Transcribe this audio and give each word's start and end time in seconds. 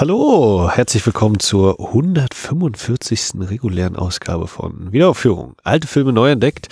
Hallo, 0.00 0.70
herzlich 0.72 1.04
willkommen 1.04 1.40
zur 1.40 1.78
145. 1.78 3.32
regulären 3.40 3.96
Ausgabe 3.96 4.46
von 4.46 4.90
Wiederaufführung. 4.92 5.56
Alte 5.62 5.86
Filme 5.86 6.14
neu 6.14 6.30
entdeckt. 6.30 6.68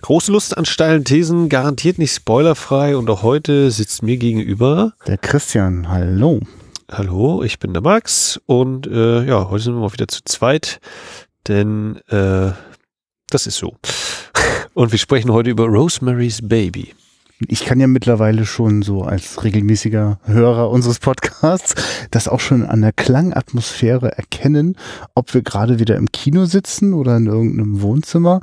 Große 0.00 0.32
Lust 0.32 0.58
an 0.58 0.64
steilen 0.64 1.04
Thesen, 1.04 1.48
garantiert 1.48 1.98
nicht 1.98 2.12
spoilerfrei. 2.12 2.96
Und 2.96 3.08
auch 3.08 3.22
heute 3.22 3.70
sitzt 3.70 4.02
mir 4.02 4.16
gegenüber 4.16 4.94
der 5.06 5.16
Christian. 5.16 5.90
Hallo. 5.90 6.40
Hallo, 6.90 7.44
ich 7.44 7.60
bin 7.60 7.72
der 7.72 7.82
Max 7.82 8.40
und 8.46 8.88
äh, 8.88 9.26
ja, 9.26 9.48
heute 9.48 9.62
sind 9.62 9.74
wir 9.74 9.80
mal 9.82 9.92
wieder 9.92 10.08
zu 10.08 10.24
zweit, 10.24 10.80
denn 11.46 12.00
äh, 12.08 12.50
das 13.30 13.46
ist 13.46 13.58
so. 13.58 13.76
Und 14.74 14.90
wir 14.90 14.98
sprechen 14.98 15.30
heute 15.30 15.50
über 15.50 15.66
Rosemary's 15.66 16.40
Baby 16.42 16.94
ich 17.48 17.64
kann 17.64 17.80
ja 17.80 17.86
mittlerweile 17.86 18.46
schon 18.46 18.82
so 18.82 19.02
als 19.02 19.42
regelmäßiger 19.44 20.18
Hörer 20.24 20.70
unseres 20.70 20.98
Podcasts 20.98 21.74
das 22.10 22.28
auch 22.28 22.40
schon 22.40 22.64
an 22.64 22.82
der 22.82 22.92
Klangatmosphäre 22.92 24.16
erkennen, 24.16 24.76
ob 25.14 25.32
wir 25.34 25.42
gerade 25.42 25.78
wieder 25.78 25.96
im 25.96 26.10
Kino 26.12 26.44
sitzen 26.44 26.94
oder 26.94 27.16
in 27.16 27.26
irgendeinem 27.26 27.82
Wohnzimmer 27.82 28.40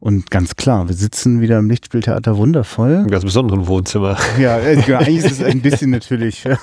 und 0.00 0.30
ganz 0.30 0.54
klar, 0.54 0.86
wir 0.88 0.94
sitzen 0.94 1.40
wieder 1.40 1.58
im 1.58 1.68
Lichtspieltheater 1.68 2.36
wundervoll. 2.36 3.02
Im 3.04 3.10
ganz 3.10 3.24
besonderen 3.24 3.66
Wohnzimmer. 3.66 4.16
Ja, 4.38 4.58
äh, 4.60 4.76
genau, 4.76 4.98
eigentlich 4.98 5.24
ist 5.24 5.40
es 5.40 5.42
ein 5.42 5.60
bisschen 5.60 5.90
natürlich. 5.90 6.46
Äh, 6.46 6.56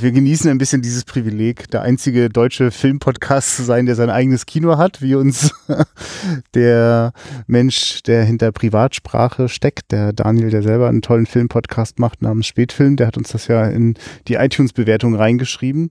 wir 0.00 0.12
genießen 0.12 0.50
ein 0.50 0.56
bisschen 0.56 0.80
dieses 0.80 1.04
Privileg, 1.04 1.70
der 1.70 1.82
einzige 1.82 2.30
deutsche 2.30 2.70
Filmpodcast 2.70 3.56
zu 3.56 3.62
sein, 3.64 3.84
der 3.84 3.96
sein 3.96 4.08
eigenes 4.08 4.46
Kino 4.46 4.78
hat, 4.78 5.02
wie 5.02 5.14
uns 5.14 5.54
der 6.54 7.12
Mensch, 7.46 8.02
der 8.04 8.24
hinter 8.24 8.50
Privatsprache 8.50 9.48
steckt, 9.50 9.92
der 9.92 10.14
Daniel, 10.14 10.48
der 10.50 10.62
selber 10.62 10.88
einen 10.88 11.02
tollen 11.02 11.26
Filmpodcast 11.26 11.98
macht 11.98 12.22
namens 12.22 12.46
Spätfilm, 12.46 12.96
der 12.96 13.08
hat 13.08 13.18
uns 13.18 13.28
das 13.28 13.46
ja 13.48 13.66
in 13.66 13.94
die 14.26 14.34
iTunes-Bewertung 14.34 15.14
reingeschrieben. 15.14 15.90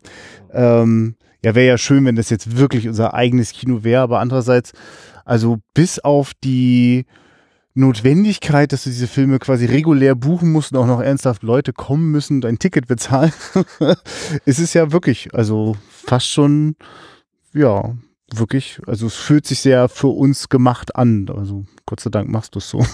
Ähm, 0.52 1.16
ja, 1.44 1.54
wäre 1.54 1.68
ja 1.68 1.78
schön, 1.78 2.04
wenn 2.06 2.16
das 2.16 2.32
jetzt 2.32 2.58
wirklich 2.58 2.88
unser 2.88 3.14
eigenes 3.14 3.52
Kino 3.52 3.84
wäre, 3.84 4.02
aber 4.02 4.20
andererseits 4.20 4.74
also 5.28 5.60
bis 5.74 6.00
auf 6.00 6.34
die 6.44 7.06
Notwendigkeit, 7.74 8.72
dass 8.72 8.86
du 8.86 8.90
diese 8.90 9.08
Filme 9.08 9.38
quasi 9.40 9.66
regulär 9.66 10.16
buchen 10.16 10.52
musst 10.52 10.72
und 10.72 10.80
auch 10.80 10.88
noch 10.88 11.02
ernsthaft 11.02 11.44
Leute 11.44 11.74
kommen 11.74 12.12
müssen 12.12 12.38
und 12.38 12.46
ein 12.46 12.60
Ticket 12.60 12.88
bezahlen, 12.88 13.34
ist 14.46 14.60
es 14.60 14.74
ja 14.74 14.92
wirklich, 14.92 15.34
also 15.36 15.76
fast 15.90 16.28
schon, 16.28 16.76
ja, 17.54 17.94
wirklich, 18.34 18.80
also 18.88 19.08
es 19.08 19.16
fühlt 19.16 19.46
sich 19.46 19.60
sehr 19.60 19.90
für 19.90 20.08
uns 20.08 20.50
gemacht 20.50 20.96
an. 20.96 21.30
Also 21.34 21.66
Gott 21.86 22.00
sei 22.00 22.10
Dank 22.10 22.30
machst 22.30 22.56
du 22.56 22.60
es 22.60 22.70
so. 22.70 22.86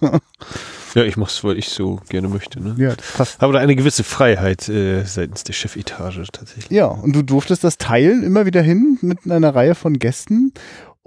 ja, 0.94 1.02
ich 1.04 1.16
mach's, 1.16 1.42
weil 1.42 1.58
ich 1.58 1.68
so 1.70 2.00
gerne 2.08 2.28
möchte. 2.28 2.60
Ne? 2.62 2.74
Ja, 2.78 2.94
das 2.94 3.12
passt. 3.12 3.42
Aber 3.42 3.54
da 3.54 3.58
eine 3.58 3.74
gewisse 3.74 4.04
Freiheit 4.04 4.68
äh, 4.68 5.04
seitens 5.04 5.42
der 5.44 5.54
Chefetage 5.54 6.24
tatsächlich. 6.32 6.70
Ja, 6.70 6.86
und 6.86 7.14
du 7.14 7.22
durftest 7.22 7.64
das 7.64 7.78
teilen 7.78 8.22
immer 8.22 8.46
wieder 8.46 8.62
hin 8.62 8.98
mit 9.00 9.28
einer 9.28 9.54
Reihe 9.54 9.74
von 9.74 9.98
Gästen. 9.98 10.52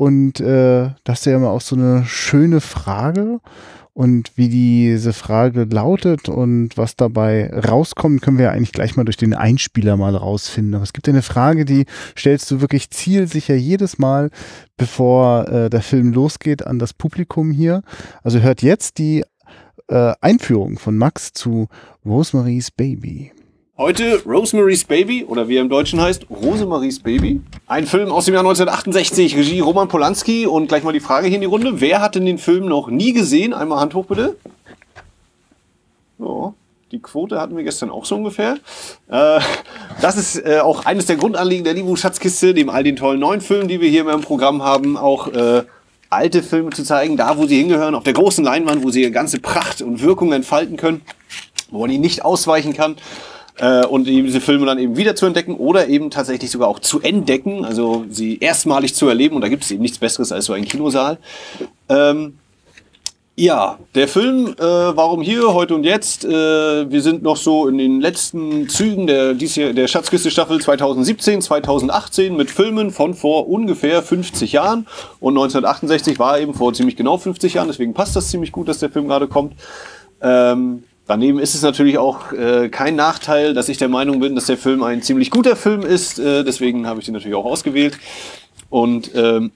Und 0.02 0.40
äh, 0.40 0.90
das 1.04 1.20
ist 1.20 1.26
ja 1.28 1.36
immer 1.36 1.52
auch 1.52 1.62
so 1.62 1.76
eine 1.76 2.06
schöne 2.06 2.60
Frage. 2.60 3.40
Und 3.94 4.32
wie 4.36 4.50
diese 4.50 5.14
Frage 5.14 5.66
lautet 5.66 6.28
und 6.28 6.76
was 6.76 6.96
dabei 6.96 7.52
rauskommt, 7.54 8.24
können 8.24 8.40
wir 8.40 8.46
ja 8.46 8.52
eigentlich 8.52 8.72
gleich 8.72 8.96
mal 8.96 9.04
durch 9.04 9.18
den 9.18 9.36
Einspieler 9.36 9.98
mal 9.98 10.16
rausfinden. 10.16 10.74
Aber 10.74 10.82
es 10.84 10.94
gibt 10.94 11.08
eine 11.08 11.22
Frage, 11.22 11.66
die 11.66 11.86
stellst 12.18 12.50
du 12.50 12.62
wirklich 12.62 12.90
zielsicher 12.90 13.54
jedes 13.54 14.00
Mal, 14.00 14.32
bevor 14.76 15.48
äh, 15.48 15.70
der 15.70 15.84
Film 15.84 16.14
losgeht, 16.14 16.66
an 16.66 16.80
das 16.80 16.96
Publikum 16.96 17.52
hier. 17.52 17.84
Also 18.24 18.40
hört 18.40 18.64
jetzt 18.64 18.98
die 18.98 19.24
äh, 19.88 20.14
Einführung 20.20 20.80
von 20.80 20.98
Max 20.98 21.32
zu 21.32 21.68
Rosemary's 22.04 22.72
Baby. 22.72 23.34
Heute 23.82 24.22
Rosemary's 24.28 24.84
Baby 24.84 25.26
oder 25.26 25.48
wie 25.48 25.56
er 25.56 25.64
im 25.64 25.70
Deutschen 25.70 26.00
heißt, 26.00 26.28
Rosemary's 26.30 27.00
Baby. 27.00 27.42
Ein 27.66 27.88
Film 27.88 28.12
aus 28.12 28.26
dem 28.26 28.36
Jahr 28.36 28.44
1968, 28.44 29.36
Regie 29.36 29.60
Roman 29.60 29.88
Polanski 29.88 30.46
und 30.46 30.68
gleich 30.68 30.84
mal 30.84 30.94
die 30.94 31.00
Frage 31.00 31.26
hier 31.26 31.38
in 31.38 31.42
die 31.42 31.48
Runde. 31.48 31.82
Wer 31.82 32.00
hat 32.00 32.14
denn 32.14 32.28
den 32.28 32.38
Film 32.38 32.68
noch 32.68 32.90
nie 32.90 33.12
gesehen? 33.12 33.56
Einmal 33.56 33.80
Hand 33.80 33.96
hoch 33.96 34.06
bitte. 34.06 34.38
So, 36.20 36.54
die 36.92 37.00
Quote 37.00 37.42
hatten 37.42 37.58
wir 37.58 37.64
gestern 37.64 37.90
auch 37.90 38.06
so 38.06 38.18
ungefähr. 38.18 38.60
Äh, 39.10 39.40
das 40.00 40.16
ist 40.16 40.46
äh, 40.46 40.60
auch 40.60 40.86
eines 40.86 41.08
der 41.08 41.16
Grundanliegen 41.16 41.64
der 41.64 41.74
Libu 41.74 41.96
Schatzkiste, 41.96 42.54
dem 42.54 42.70
all 42.70 42.84
den 42.84 42.98
tollen 42.98 43.20
neuen 43.20 43.42
Filmen, 43.42 43.68
die 43.68 43.82
wir 43.82 43.90
hier 43.90 44.08
im 44.08 44.22
Programm 44.22 44.62
haben, 44.62 44.96
auch 44.96 45.28
äh, 45.30 45.64
alte 46.12 46.44
Filme 46.44 46.70
zu 46.70 46.84
zeigen, 46.84 47.18
da 47.18 47.36
wo 47.36 47.48
sie 47.48 47.58
hingehören, 47.58 47.96
auf 47.96 48.04
der 48.04 48.14
großen 48.14 48.46
Leinwand, 48.46 48.84
wo 48.84 48.92
sie 48.92 49.02
ihre 49.02 49.12
ganze 49.12 49.40
Pracht 49.40 49.82
und 49.82 50.04
Wirkung 50.04 50.34
entfalten 50.34 50.78
können, 50.78 51.02
wo 51.72 51.80
man 51.80 51.90
ihnen 51.90 52.02
nicht 52.02 52.24
ausweichen 52.24 52.74
kann 52.74 52.98
äh, 53.62 53.86
und 53.86 54.06
diese 54.06 54.42
Filme 54.42 54.66
dann 54.66 54.80
eben 54.80 54.98
wieder 54.98 55.16
zu 55.16 55.28
entdecken 55.28 55.56
oder 55.56 55.88
eben 55.88 56.10
tatsächlich 56.10 56.50
sogar 56.50 56.68
auch 56.68 56.80
zu 56.80 57.00
entdecken, 57.00 57.64
also 57.64 58.06
sie 58.10 58.40
erstmalig 58.40 58.96
zu 58.96 59.08
erleben 59.08 59.36
und 59.36 59.42
da 59.42 59.50
gibt 59.50 59.64
es 59.64 59.72
eben 59.72 59.84
nichts 59.84 60.00
Besseres 60.00 60.32
als 60.32 60.46
so 60.46 60.54
ein 60.54 60.66
Kinosaal. 60.66 61.20
Ähm, 61.88 62.34
ja, 63.36 63.78
der 63.96 64.08
Film, 64.08 64.56
äh, 64.58 64.62
warum 64.62 65.22
hier, 65.22 65.54
heute 65.54 65.76
und 65.76 65.84
jetzt? 65.84 66.26
Äh, 66.26 66.30
wir 66.92 67.02
sind 67.02 67.24
noch 67.24 67.38
so 67.38 67.68
in 67.68 67.78
den 67.78 68.02
letzten 68.02 68.68
Zügen 68.68 69.08
der, 69.08 69.36
dies 69.36 69.54
hier, 69.54 69.74
der 69.74 69.88
Schatzkiste-Staffel 69.88 70.60
2017, 70.60 71.42
2018 71.42 72.36
mit 72.36 72.52
Filmen 72.52 72.92
von 72.92 73.14
vor 73.14 73.48
ungefähr 73.48 74.02
50 74.02 74.52
Jahren. 74.52 74.88
Und 75.20 75.34
1968 75.34 76.20
war 76.20 76.40
eben 76.40 76.54
vor 76.54 76.74
ziemlich 76.74 76.96
genau 76.98 77.18
50 77.18 77.54
Jahren, 77.54 77.68
deswegen 77.68 77.94
passt 77.94 78.16
das 78.16 78.30
ziemlich 78.30 78.52
gut, 78.52 78.68
dass 78.68 78.80
der 78.80 78.90
Film 78.90 79.08
gerade 79.08 79.28
kommt. 79.28 79.54
Ähm, 80.22 80.84
Daneben 81.12 81.40
ist 81.40 81.56
es 81.56 81.62
natürlich 81.62 81.98
auch 81.98 82.32
äh, 82.32 82.70
kein 82.70 82.96
Nachteil, 82.96 83.54
dass 83.54 83.68
ich 83.68 83.78
der 83.78 83.90
Meinung 83.90 84.22
bin, 84.22 84.34
dass 84.34 84.46
der 84.46 84.56
Film 84.56 84.82
ein 84.82 85.02
ziemlich 85.02 85.30
guter 85.30 85.58
Film 85.58 85.82
ist. 85.82 86.20
Äh, 86.20 86.46
deswegen 86.46 86.88
habe 86.88 87.02
ich 87.02 87.06
den 87.06 87.14
natürlich 87.14 87.36
auch 87.36 87.44
ausgewählt. 87.44 88.00
Und 88.70 89.12
ähm, 89.14 89.52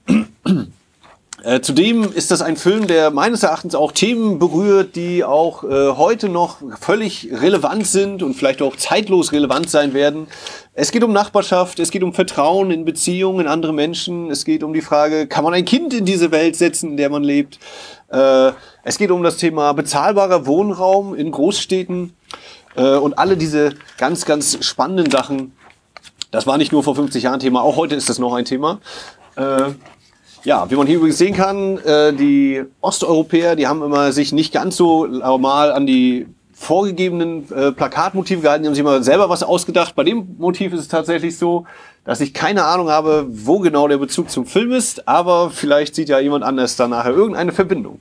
äh, 1.44 1.60
zudem 1.60 2.12
ist 2.12 2.30
das 2.30 2.40
ein 2.40 2.56
Film, 2.56 2.86
der 2.86 3.10
meines 3.10 3.42
Erachtens 3.42 3.74
auch 3.74 3.92
Themen 3.92 4.38
berührt, 4.38 4.96
die 4.96 5.22
auch 5.22 5.64
äh, 5.64 5.90
heute 5.90 6.30
noch 6.30 6.56
völlig 6.80 7.28
relevant 7.30 7.86
sind 7.86 8.22
und 8.22 8.34
vielleicht 8.34 8.62
auch 8.62 8.74
zeitlos 8.76 9.32
relevant 9.32 9.68
sein 9.68 9.92
werden. 9.92 10.28
Es 10.72 10.92
geht 10.92 11.04
um 11.04 11.12
Nachbarschaft, 11.12 11.78
es 11.78 11.90
geht 11.90 12.02
um 12.02 12.14
Vertrauen 12.14 12.70
in 12.70 12.86
Beziehungen, 12.86 13.40
in 13.40 13.46
andere 13.48 13.74
Menschen. 13.74 14.30
Es 14.30 14.46
geht 14.46 14.62
um 14.62 14.72
die 14.72 14.80
Frage, 14.80 15.26
kann 15.26 15.44
man 15.44 15.52
ein 15.52 15.66
Kind 15.66 15.92
in 15.92 16.06
diese 16.06 16.30
Welt 16.30 16.56
setzen, 16.56 16.92
in 16.92 16.96
der 16.96 17.10
man 17.10 17.22
lebt? 17.22 17.58
Äh, 18.08 18.52
es 18.82 18.96
geht 18.96 19.10
um 19.10 19.22
das 19.22 19.36
Thema 19.36 19.72
bezahlbarer 19.74 20.46
Wohnraum 20.46 21.14
in 21.14 21.30
Großstädten 21.30 22.14
äh, 22.76 22.96
und 22.96 23.18
alle 23.18 23.36
diese 23.36 23.74
ganz, 23.98 24.24
ganz 24.24 24.64
spannenden 24.64 25.10
Sachen. 25.10 25.52
Das 26.30 26.46
war 26.46 26.56
nicht 26.56 26.72
nur 26.72 26.82
vor 26.82 26.94
50 26.94 27.22
Jahren 27.22 27.40
Thema, 27.40 27.62
auch 27.62 27.76
heute 27.76 27.94
ist 27.94 28.08
das 28.08 28.18
noch 28.18 28.32
ein 28.32 28.46
Thema. 28.46 28.80
Ja, 30.46 30.70
wie 30.70 30.76
man 30.76 30.86
hier 30.86 30.98
übrigens 30.98 31.18
sehen 31.18 31.34
kann, 31.34 31.76
äh, 31.78 32.12
die 32.12 32.62
Osteuropäer, 32.80 33.56
die 33.56 33.66
haben 33.66 33.82
immer 33.82 34.12
sich 34.12 34.32
nicht 34.32 34.52
ganz 34.52 34.76
so 34.76 35.04
normal 35.04 35.72
an 35.72 35.88
die 35.88 36.28
vorgegebenen 36.54 37.50
äh, 37.50 37.72
Plakatmotive 37.72 38.42
gehalten, 38.42 38.62
die 38.62 38.68
haben 38.68 38.74
sich 38.76 38.80
immer 38.80 39.02
selber 39.02 39.28
was 39.28 39.42
ausgedacht. 39.42 39.96
Bei 39.96 40.04
dem 40.04 40.36
Motiv 40.38 40.72
ist 40.72 40.78
es 40.78 40.86
tatsächlich 40.86 41.36
so, 41.36 41.64
dass 42.04 42.20
ich 42.20 42.32
keine 42.32 42.62
Ahnung 42.62 42.90
habe, 42.90 43.26
wo 43.28 43.58
genau 43.58 43.88
der 43.88 43.98
Bezug 43.98 44.30
zum 44.30 44.46
Film 44.46 44.70
ist, 44.70 45.08
aber 45.08 45.50
vielleicht 45.50 45.96
sieht 45.96 46.08
ja 46.08 46.20
jemand 46.20 46.44
anders 46.44 46.76
da 46.76 46.86
nachher 46.86 47.10
irgendeine 47.10 47.50
Verbindung. 47.50 48.00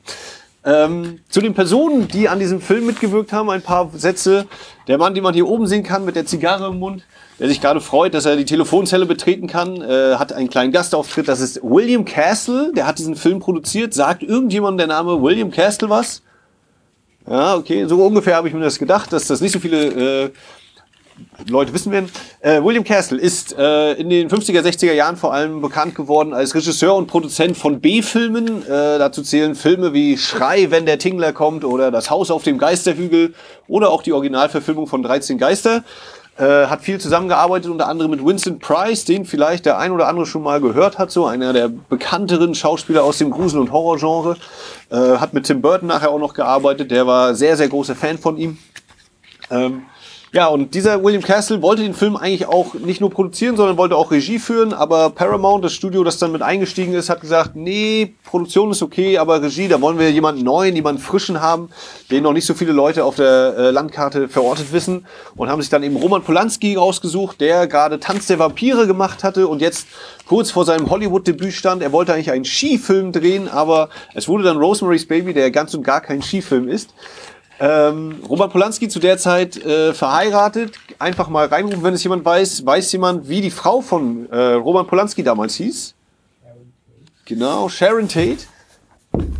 Ähm, 0.64 1.22
zu 1.30 1.42
den 1.42 1.56
Personen, 1.56 2.08
die 2.08 2.30
an 2.30 2.38
diesem 2.38 2.62
Film 2.62 2.86
mitgewirkt 2.86 3.34
haben, 3.34 3.50
ein 3.50 3.64
paar 3.64 3.90
Sätze. 3.96 4.46
Der 4.88 5.00
Mann, 5.00 5.16
den 5.16 5.24
man 5.24 5.34
hier 5.34 5.48
oben 5.48 5.66
sehen 5.66 5.82
kann 5.82 6.06
mit 6.06 6.16
der 6.16 6.28
Zigarre 6.28 6.68
im 6.68 6.78
Mund, 6.78 7.06
der 7.40 7.50
sich 7.50 7.62
gerade 7.62 7.82
freut, 7.82 8.14
dass 8.14 8.26
er 8.26 8.36
die 8.36 8.46
Telefonzelle 8.46 9.06
betreten 9.06 9.48
kann, 9.48 9.82
äh, 9.82 10.16
hat 10.16 10.34
einen 10.34 10.50
kleinen 10.50 10.72
Gastauftritt. 10.72 11.28
Das 11.28 11.40
ist 11.40 11.62
William 11.62 12.06
Castle, 12.06 12.72
der 12.74 12.88
hat 12.88 13.00
diesen 13.00 13.16
Film 13.16 13.40
produziert. 13.40 13.94
Sagt 13.94 14.24
irgendjemand 14.24 14.80
der 14.80 14.88
Name 14.88 15.22
William 15.22 15.52
Castle 15.52 15.90
was? 15.90 16.22
Ja, 17.28 17.56
okay, 17.56 17.86
so 17.86 18.04
ungefähr 18.06 18.36
habe 18.36 18.48
ich 18.48 18.54
mir 18.54 18.62
das 18.62 18.78
gedacht, 18.78 19.12
dass 19.12 19.28
das 19.28 19.42
nicht 19.42 19.52
so 19.52 19.60
viele 19.60 20.26
äh, 20.26 20.32
Leute 21.48 21.74
wissen 21.74 21.92
werden. 21.92 22.10
Äh, 22.42 22.62
William 22.64 22.84
Castle 22.84 23.20
ist 23.20 23.58
äh, 23.58 23.94
in 23.94 24.10
den 24.10 24.30
50er, 24.30 24.62
60er 24.62 24.94
Jahren 24.94 25.18
vor 25.18 25.34
allem 25.34 25.62
bekannt 25.62 25.96
geworden 25.96 26.34
als 26.34 26.54
Regisseur 26.54 26.96
und 26.96 27.08
Produzent 27.08 27.58
von 27.58 27.80
B-Filmen. 27.80 28.64
Äh, 28.64 29.00
dazu 29.00 29.24
zählen 29.24 29.56
Filme 29.56 29.94
wie 29.94 30.18
Schrei, 30.18 30.72
wenn 30.72 30.86
der 30.86 31.00
Tingler 31.00 31.34
kommt 31.34 31.66
oder 31.66 31.90
Das 31.90 32.10
Haus 32.10 32.32
auf 32.32 32.44
dem 32.44 32.58
Geisterhügel 32.58 33.34
oder 33.68 33.90
auch 33.92 34.04
die 34.04 34.14
Originalverfilmung 34.14 34.88
von 34.88 35.04
13 35.04 35.38
Geister. 35.38 35.84
Äh, 36.38 36.66
hat 36.68 36.82
viel 36.82 37.00
zusammengearbeitet, 37.00 37.72
unter 37.72 37.88
anderem 37.88 38.12
mit 38.12 38.26
Winston 38.26 38.60
Price, 38.60 39.06
den 39.06 39.24
vielleicht 39.24 39.66
der 39.66 39.78
ein 39.78 39.92
oder 39.92 40.10
andere 40.10 40.26
schon 40.26 40.44
mal 40.44 40.60
gehört 40.60 40.98
hat, 40.98 41.10
so 41.10 41.26
einer 41.26 41.54
der 41.54 41.70
bekannteren 41.70 42.54
Schauspieler 42.54 43.06
aus 43.06 43.20
dem 43.20 43.32
Grusel- 43.32 43.62
und 43.62 43.72
Horrorgenre. 43.72 44.36
Äh, 44.90 45.18
hat 45.18 45.34
mit 45.34 45.46
Tim 45.46 45.62
Burton 45.62 45.88
nachher 45.88 46.10
auch 46.10 46.20
noch 46.20 46.34
gearbeitet, 46.34 46.92
der 46.92 47.08
war 47.08 47.36
sehr, 47.36 47.56
sehr 47.56 47.70
großer 47.70 47.96
Fan 47.96 48.18
von 48.18 48.36
ihm. 48.36 48.58
Ähm, 49.50 49.84
Ja, 50.36 50.48
und 50.48 50.76
dieser 50.76 51.02
William 51.02 51.22
Castle 51.22 51.62
wollte 51.62 51.84
den 51.84 51.94
Film 51.94 52.18
eigentlich 52.18 52.46
auch 52.46 52.74
nicht 52.74 53.00
nur 53.00 53.10
produzieren, 53.10 53.56
sondern 53.56 53.78
wollte 53.78 53.96
auch 53.96 54.12
Regie 54.12 54.38
führen, 54.38 54.74
aber 54.74 55.10
Paramount, 55.10 55.64
das 55.64 55.72
Studio, 55.72 56.04
das 56.04 56.18
dann 56.18 56.34
mit 56.34 56.42
eingestiegen 56.42 56.94
ist, 56.94 57.10
hat 57.10 57.22
gesagt, 57.22 57.56
nee, 57.56 58.16
Produktion 58.26 58.70
ist 58.70 58.82
okay, 58.82 59.18
aber 59.18 59.42
Regie, 59.42 59.70
da 59.70 59.80
wollen 59.80 59.98
wir 59.98 60.12
jemanden 60.12 60.44
neuen, 60.44 60.76
jemanden 60.76 61.02
frischen 61.02 61.40
haben, 61.40 61.70
den 62.12 62.24
noch 62.24 62.34
nicht 62.34 62.46
so 62.46 62.54
viele 62.54 62.74
Leute 62.74 63.06
auf 63.06 63.16
der 63.16 63.56
äh, 63.58 63.70
Landkarte 63.72 64.28
verortet 64.28 64.74
wissen 64.74 65.06
und 65.38 65.48
haben 65.48 65.62
sich 65.62 65.70
dann 65.70 65.84
eben 65.84 65.96
Roman 65.96 66.22
Polanski 66.22 66.76
rausgesucht, 66.76 67.40
der 67.40 67.66
gerade 67.68 68.02
Tanz 68.02 68.28
der 68.28 68.38
Vampire 68.38 68.88
gemacht 68.88 69.24
hatte 69.24 69.48
und 69.48 69.62
jetzt 69.62 69.88
kurz 70.28 70.52
vor 70.52 70.66
seinem 70.66 70.90
Hollywood-Debüt 70.90 71.54
stand. 71.54 71.82
Er 71.82 71.94
wollte 71.94 72.14
eigentlich 72.14 72.32
einen 72.32 72.44
Skifilm 72.44 73.14
drehen, 73.14 73.48
aber 73.48 73.88
es 74.14 74.28
wurde 74.28 74.44
dann 74.44 74.58
Rosemary's 74.58 75.08
Baby, 75.08 75.34
der 75.34 75.50
ganz 75.50 75.74
und 75.76 75.84
gar 75.84 76.02
kein 76.02 76.22
Skifilm 76.22 76.68
ist. 76.68 76.90
Ähm, 77.60 78.22
Roman 78.28 78.50
Polanski 78.50 78.90
zu 78.90 79.00
der 79.00 79.18
Zeit 79.18 79.58
äh, 79.58 79.94
verheiratet. 79.94 80.78
Einfach 81.00 81.30
mal 81.30 81.46
reinrufen, 81.48 81.84
wenn 81.84 81.94
es 81.94 82.04
jemand 82.04 82.26
weiß. 82.26 82.66
Weiß 82.66 82.92
jemand, 82.92 83.30
wie 83.30 83.42
die 83.42 83.52
Frau 83.52 83.82
von 83.82 84.30
äh, 84.30 84.54
Roman 84.54 84.88
Polanski 84.88 85.24
damals 85.24 85.56
hieß? 85.56 85.94
Genau, 87.26 87.70
Sharon 87.70 88.08
Tate. 88.08 88.46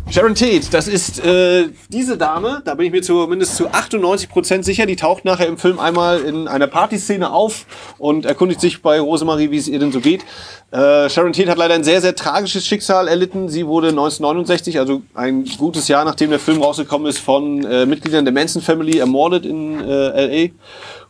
Sharon 0.08 0.36
Tate, 0.36 0.70
das 0.70 0.86
ist 0.86 1.22
äh, 1.24 1.68
diese 1.88 2.16
Dame, 2.16 2.62
da 2.64 2.74
bin 2.74 2.86
ich 2.86 2.92
mir 2.92 3.02
zumindest 3.02 3.56
zu 3.56 3.68
98% 3.68 4.62
sicher, 4.62 4.86
die 4.86 4.94
taucht 4.94 5.24
nachher 5.24 5.48
im 5.48 5.58
Film 5.58 5.80
einmal 5.80 6.20
in 6.20 6.46
einer 6.46 6.68
Partyszene 6.68 7.32
auf 7.32 7.66
und 7.98 8.24
erkundigt 8.24 8.60
sich 8.60 8.82
bei 8.82 9.00
Rosemarie, 9.00 9.50
wie 9.50 9.56
es 9.56 9.66
ihr 9.66 9.80
denn 9.80 9.90
so 9.90 10.00
geht. 10.00 10.24
Äh, 10.70 11.10
Sharon 11.10 11.32
Tate 11.32 11.50
hat 11.50 11.58
leider 11.58 11.74
ein 11.74 11.82
sehr, 11.82 12.00
sehr 12.00 12.14
tragisches 12.14 12.64
Schicksal 12.64 13.08
erlitten. 13.08 13.48
Sie 13.48 13.66
wurde 13.66 13.88
1969, 13.88 14.78
also 14.78 15.02
ein 15.14 15.44
gutes 15.58 15.88
Jahr 15.88 16.04
nachdem 16.04 16.30
der 16.30 16.38
Film 16.38 16.62
rausgekommen 16.62 17.08
ist, 17.08 17.18
von 17.18 17.64
äh, 17.64 17.84
Mitgliedern 17.84 18.24
der 18.24 18.32
Manson 18.32 18.62
Family 18.62 18.98
ermordet 18.98 19.44
in 19.44 19.80
äh, 19.80 20.10
L.A. 20.10 20.50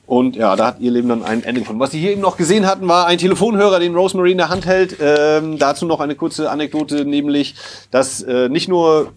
Und 0.06 0.36
ja, 0.36 0.54
da 0.54 0.66
hat 0.68 0.80
ihr 0.80 0.92
Leben 0.92 1.08
dann 1.08 1.24
ein 1.24 1.42
Ende 1.42 1.60
gefunden. 1.60 1.80
Was 1.80 1.90
Sie 1.90 1.98
hier 1.98 2.12
eben 2.12 2.20
noch 2.20 2.36
gesehen 2.36 2.66
hatten, 2.66 2.86
war 2.86 3.06
ein 3.06 3.18
Telefonhörer, 3.18 3.80
den 3.80 3.94
Rosemary 3.94 4.32
in 4.32 4.38
der 4.38 4.48
Hand 4.48 4.64
hält. 4.64 4.96
Ähm, 5.00 5.58
dazu 5.58 5.84
noch 5.84 5.98
eine 5.98 6.14
kurze 6.14 6.48
Anekdote, 6.50 7.04
nämlich, 7.04 7.56
dass 7.90 8.22
äh, 8.22 8.48
nicht 8.48 8.68
nur 8.68 9.12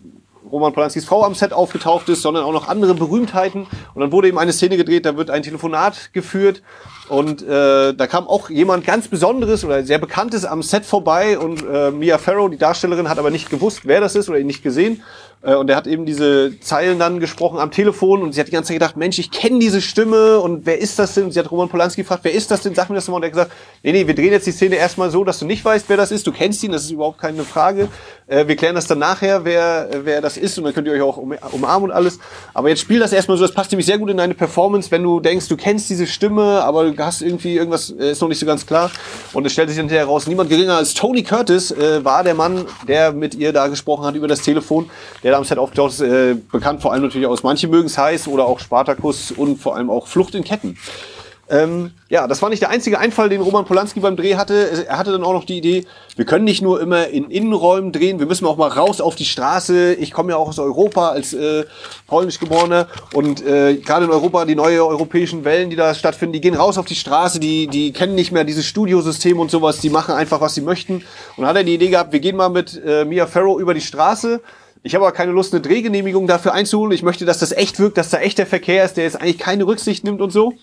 Roman 0.52 0.74
Polanskis 0.74 1.06
Frau 1.06 1.24
am 1.24 1.36
Set 1.36 1.54
aufgetaucht 1.54 2.10
ist, 2.10 2.24
sondern 2.24 2.44
auch 2.44 2.54
noch 2.54 2.68
andere 2.68 2.96
Berühmtheiten. 2.96 3.68
Und 3.94 4.02
dann 4.02 4.12
wurde 4.12 4.30
eben 4.30 4.40
eine 4.40 4.52
Szene 4.52 4.78
gedreht, 4.78 5.06
da 5.06 5.16
wird 5.16 5.30
ein 5.30 5.44
Telefonat 5.44 6.12
geführt 6.12 6.64
und 7.10 7.42
äh, 7.42 7.94
da 7.94 8.08
kam 8.08 8.28
auch 8.28 8.50
jemand 8.50 8.86
ganz 8.86 9.08
Besonderes 9.08 9.66
oder 9.66 9.84
sehr 9.84 9.98
Bekanntes 9.98 10.46
am 10.46 10.62
Set 10.62 10.86
vorbei 10.86 11.38
und 11.38 11.64
äh, 11.68 11.92
Mia 11.92 12.18
Farrow, 12.18 12.50
die 12.50 12.58
Darstellerin, 12.58 13.10
hat 13.10 13.20
aber 13.20 13.32
nicht 13.32 13.50
gewusst, 13.50 13.82
wer 13.84 14.00
das 14.00 14.16
ist 14.16 14.30
oder 14.30 14.40
ihn 14.40 14.48
nicht 14.48 14.64
gesehen. 14.64 15.02
Äh, 15.42 15.56
und 15.56 15.70
er 15.70 15.76
hat 15.76 15.88
eben 15.88 16.06
diese 16.06 16.60
Zeilen 16.60 17.00
dann 17.00 17.20
gesprochen 17.20 17.60
am 17.60 17.72
Telefon 17.72 18.22
und 18.22 18.34
sie 18.34 18.40
hat 18.40 18.48
die 18.48 18.52
ganze 18.52 18.70
Zeit 18.70 18.76
gedacht, 18.76 18.98
Mensch, 18.98 19.20
ich 19.20 19.32
kenne 19.32 19.60
diese 19.60 19.82
Stimme 19.82 20.40
und 20.40 20.66
wer 20.66 20.80
ist 20.80 21.00
das 21.00 21.14
denn? 21.14 21.26
Und 21.26 21.32
sie 21.32 21.40
hat 21.40 21.50
Roman 21.50 21.70
Polanski 21.70 22.02
gefragt, 22.02 22.22
wer 22.24 22.34
ist 22.34 22.52
das 22.52 22.62
denn? 22.62 22.76
Sag 22.76 22.90
mir 22.90 22.96
das 22.96 23.08
mal. 23.08 23.16
Und 23.16 23.24
er 23.24 23.28
hat 23.28 23.34
gesagt, 23.34 23.52
nee, 23.84 23.92
nee, 23.92 24.06
wir 24.06 24.16
drehen 24.16 24.32
jetzt 24.32 24.48
die 24.48 24.52
Szene 24.52 24.76
erstmal 24.76 25.10
so, 25.10 25.24
dass 25.24 25.40
du 25.40 25.46
nicht 25.46 25.64
weißt, 25.64 25.86
wer 25.88 25.98
das 25.98 26.12
ist. 26.12 26.28
Du 26.28 26.32
kennst 26.32 26.62
ihn, 26.64 26.72
das 26.72 26.84
ist 26.84 26.92
überhaupt 26.92 27.20
keine 27.20 27.44
Frage. 27.44 27.88
Äh, 28.28 28.48
wir 28.48 28.56
klären 28.56 28.76
das 28.76 28.88
dann 28.88 29.00
nachher, 29.00 29.46
wer, 29.46 29.90
wer 30.04 30.22
das 30.22 30.36
ist 30.36 30.58
und 30.58 30.66
dann 30.66 30.74
könnt 30.74 30.88
ihr 30.88 30.94
euch 30.94 31.02
auch 31.02 31.18
um, 31.18 31.34
umarmen 31.52 31.90
und 31.90 31.96
alles. 31.96 32.20
Aber 32.54 32.70
jetzt 32.70 32.82
spiel 32.82 33.00
das 33.00 33.14
erstmal 33.14 33.38
so, 33.38 33.44
das 33.44 33.54
passt 33.54 33.72
nämlich 33.72 33.86
sehr 33.86 33.98
gut 33.98 34.10
in 34.10 34.18
deine 34.18 34.34
Performance, 34.34 34.92
wenn 34.92 35.04
du 35.04 35.22
denkst, 35.22 35.48
du 35.48 35.56
kennst 35.56 35.90
diese 35.90 36.06
Stimme, 36.06 36.64
aber 36.64 36.92
hast 37.06 37.22
irgendwie 37.22 37.56
irgendwas, 37.56 37.90
äh, 37.92 38.12
ist 38.12 38.22
noch 38.22 38.28
nicht 38.28 38.40
so 38.40 38.46
ganz 38.46 38.66
klar. 38.66 38.92
Und 39.34 39.46
es 39.46 39.54
stellt 39.54 39.70
sich 39.70 39.78
dann 39.78 39.90
heraus, 39.90 40.28
niemand 40.28 40.50
geringer 40.50 40.76
als 40.78 40.94
Tony 40.94 41.24
Curtis 41.24 41.72
äh, 41.72 42.04
war 42.04 42.24
der 42.24 42.36
Mann, 42.36 42.66
der 42.88 43.12
mit 43.12 43.36
ihr 43.36 43.54
da 43.54 43.68
gesprochen 43.68 44.06
hat 44.06 44.16
über 44.16 44.28
das 44.28 44.42
Telefon, 44.42 44.90
der 45.24 45.32
da 45.32 45.38
am 45.38 45.44
Set 45.44 45.58
aufgetaucht 45.58 45.94
ist, 45.94 46.02
äh, 46.02 46.36
bekannt 46.52 46.82
vor 46.82 46.94
allem 46.94 47.04
natürlich 47.04 47.28
aus 47.28 47.44
Manche 47.44 47.68
mögen 47.68 47.88
es 47.88 47.98
heiß 47.98 48.28
oder 48.28 48.46
auch 48.46 48.60
Spartacus 48.60 49.32
und 49.32 49.58
vor 49.58 49.76
allem 49.76 49.90
auch 49.90 50.08
Flucht 50.08 50.36
in 50.36 50.44
Ketten. 50.44 50.78
Ähm, 51.52 51.92
ja, 52.10 52.28
das 52.28 52.44
war 52.44 52.50
nicht 52.50 52.62
der 52.62 52.70
einzige 52.70 53.00
Einfall, 53.00 53.28
den 53.28 53.42
Roman 53.42 53.66
Polanski 53.66 54.00
beim 54.00 54.16
Dreh 54.16 54.36
hatte. 54.36 54.86
Er 54.88 55.00
hatte 55.00 55.12
dann 55.12 55.24
auch 55.24 55.34
noch 55.34 55.46
die 55.46 55.58
Idee, 55.58 55.86
wir 56.16 56.26
können 56.26 56.46
nicht 56.46 56.62
nur 56.62 56.80
immer 56.80 57.08
in 57.08 57.32
Innenräumen 57.32 57.92
drehen, 57.92 58.20
wir 58.20 58.28
müssen 58.28 58.46
auch 58.46 58.56
mal 58.56 58.68
raus 58.68 59.02
auf 59.02 59.16
die 59.16 59.26
Straße. 59.26 59.96
Ich 59.96 60.12
komme 60.12 60.32
ja 60.32 60.38
auch 60.38 60.50
aus 60.50 60.60
Europa 60.60 61.10
als 61.10 61.34
äh, 61.34 61.66
polnisch 62.06 62.40
geborener 62.40 62.88
und 63.14 63.44
äh, 63.44 63.78
gerade 63.78 64.06
in 64.06 64.12
Europa 64.12 64.46
die 64.46 64.54
neue 64.54 64.86
europäischen 64.86 65.44
Wellen, 65.44 65.72
die 65.72 65.76
da 65.76 65.96
stattfinden, 65.96 66.34
die 66.34 66.42
gehen 66.42 66.54
raus 66.54 66.78
auf 66.78 66.86
die 66.86 66.96
Straße, 66.96 67.40
die, 67.40 67.66
die 67.66 67.94
kennen 67.94 68.14
nicht 68.14 68.32
mehr 68.32 68.44
dieses 68.44 68.68
Studiosystem 68.68 69.40
und 69.40 69.50
sowas, 69.50 69.80
die 69.80 69.90
machen 69.90 70.14
einfach, 70.14 70.42
was 70.42 70.54
sie 70.54 70.62
möchten. 70.62 71.04
Und 71.36 71.48
hat 71.48 71.56
er 71.56 71.64
die 71.64 71.74
Idee 71.74 71.90
gehabt, 71.90 72.14
wir 72.14 72.20
gehen 72.20 72.36
mal 72.36 72.50
mit 72.50 72.80
äh, 72.86 73.06
Mia 73.06 73.26
Farrow 73.26 73.60
über 73.60 73.74
die 73.74 73.82
Straße. 73.82 74.40
Ich 74.84 74.94
habe 74.94 75.06
aber 75.06 75.14
keine 75.14 75.32
Lust, 75.32 75.54
eine 75.54 75.62
Drehgenehmigung 75.62 76.28
dafür 76.28 76.54
einzuholen. 76.54 76.94
Ich 76.94 77.04
möchte, 77.04 77.26
dass 77.26 77.40
das 77.40 77.52
echt 77.52 77.80
wirkt, 77.80 77.98
dass 77.98 78.12
da 78.12 78.20
echter 78.20 78.46
Verkehr 78.46 78.86
ist, 78.86 78.96
der 78.98 79.04
jetzt 79.04 79.20
eigentlich 79.20 79.40
keine 79.40 79.66
Rücksicht 79.66 80.04
nimmt 80.04 80.22
und 80.22 80.32
so. 80.32 80.54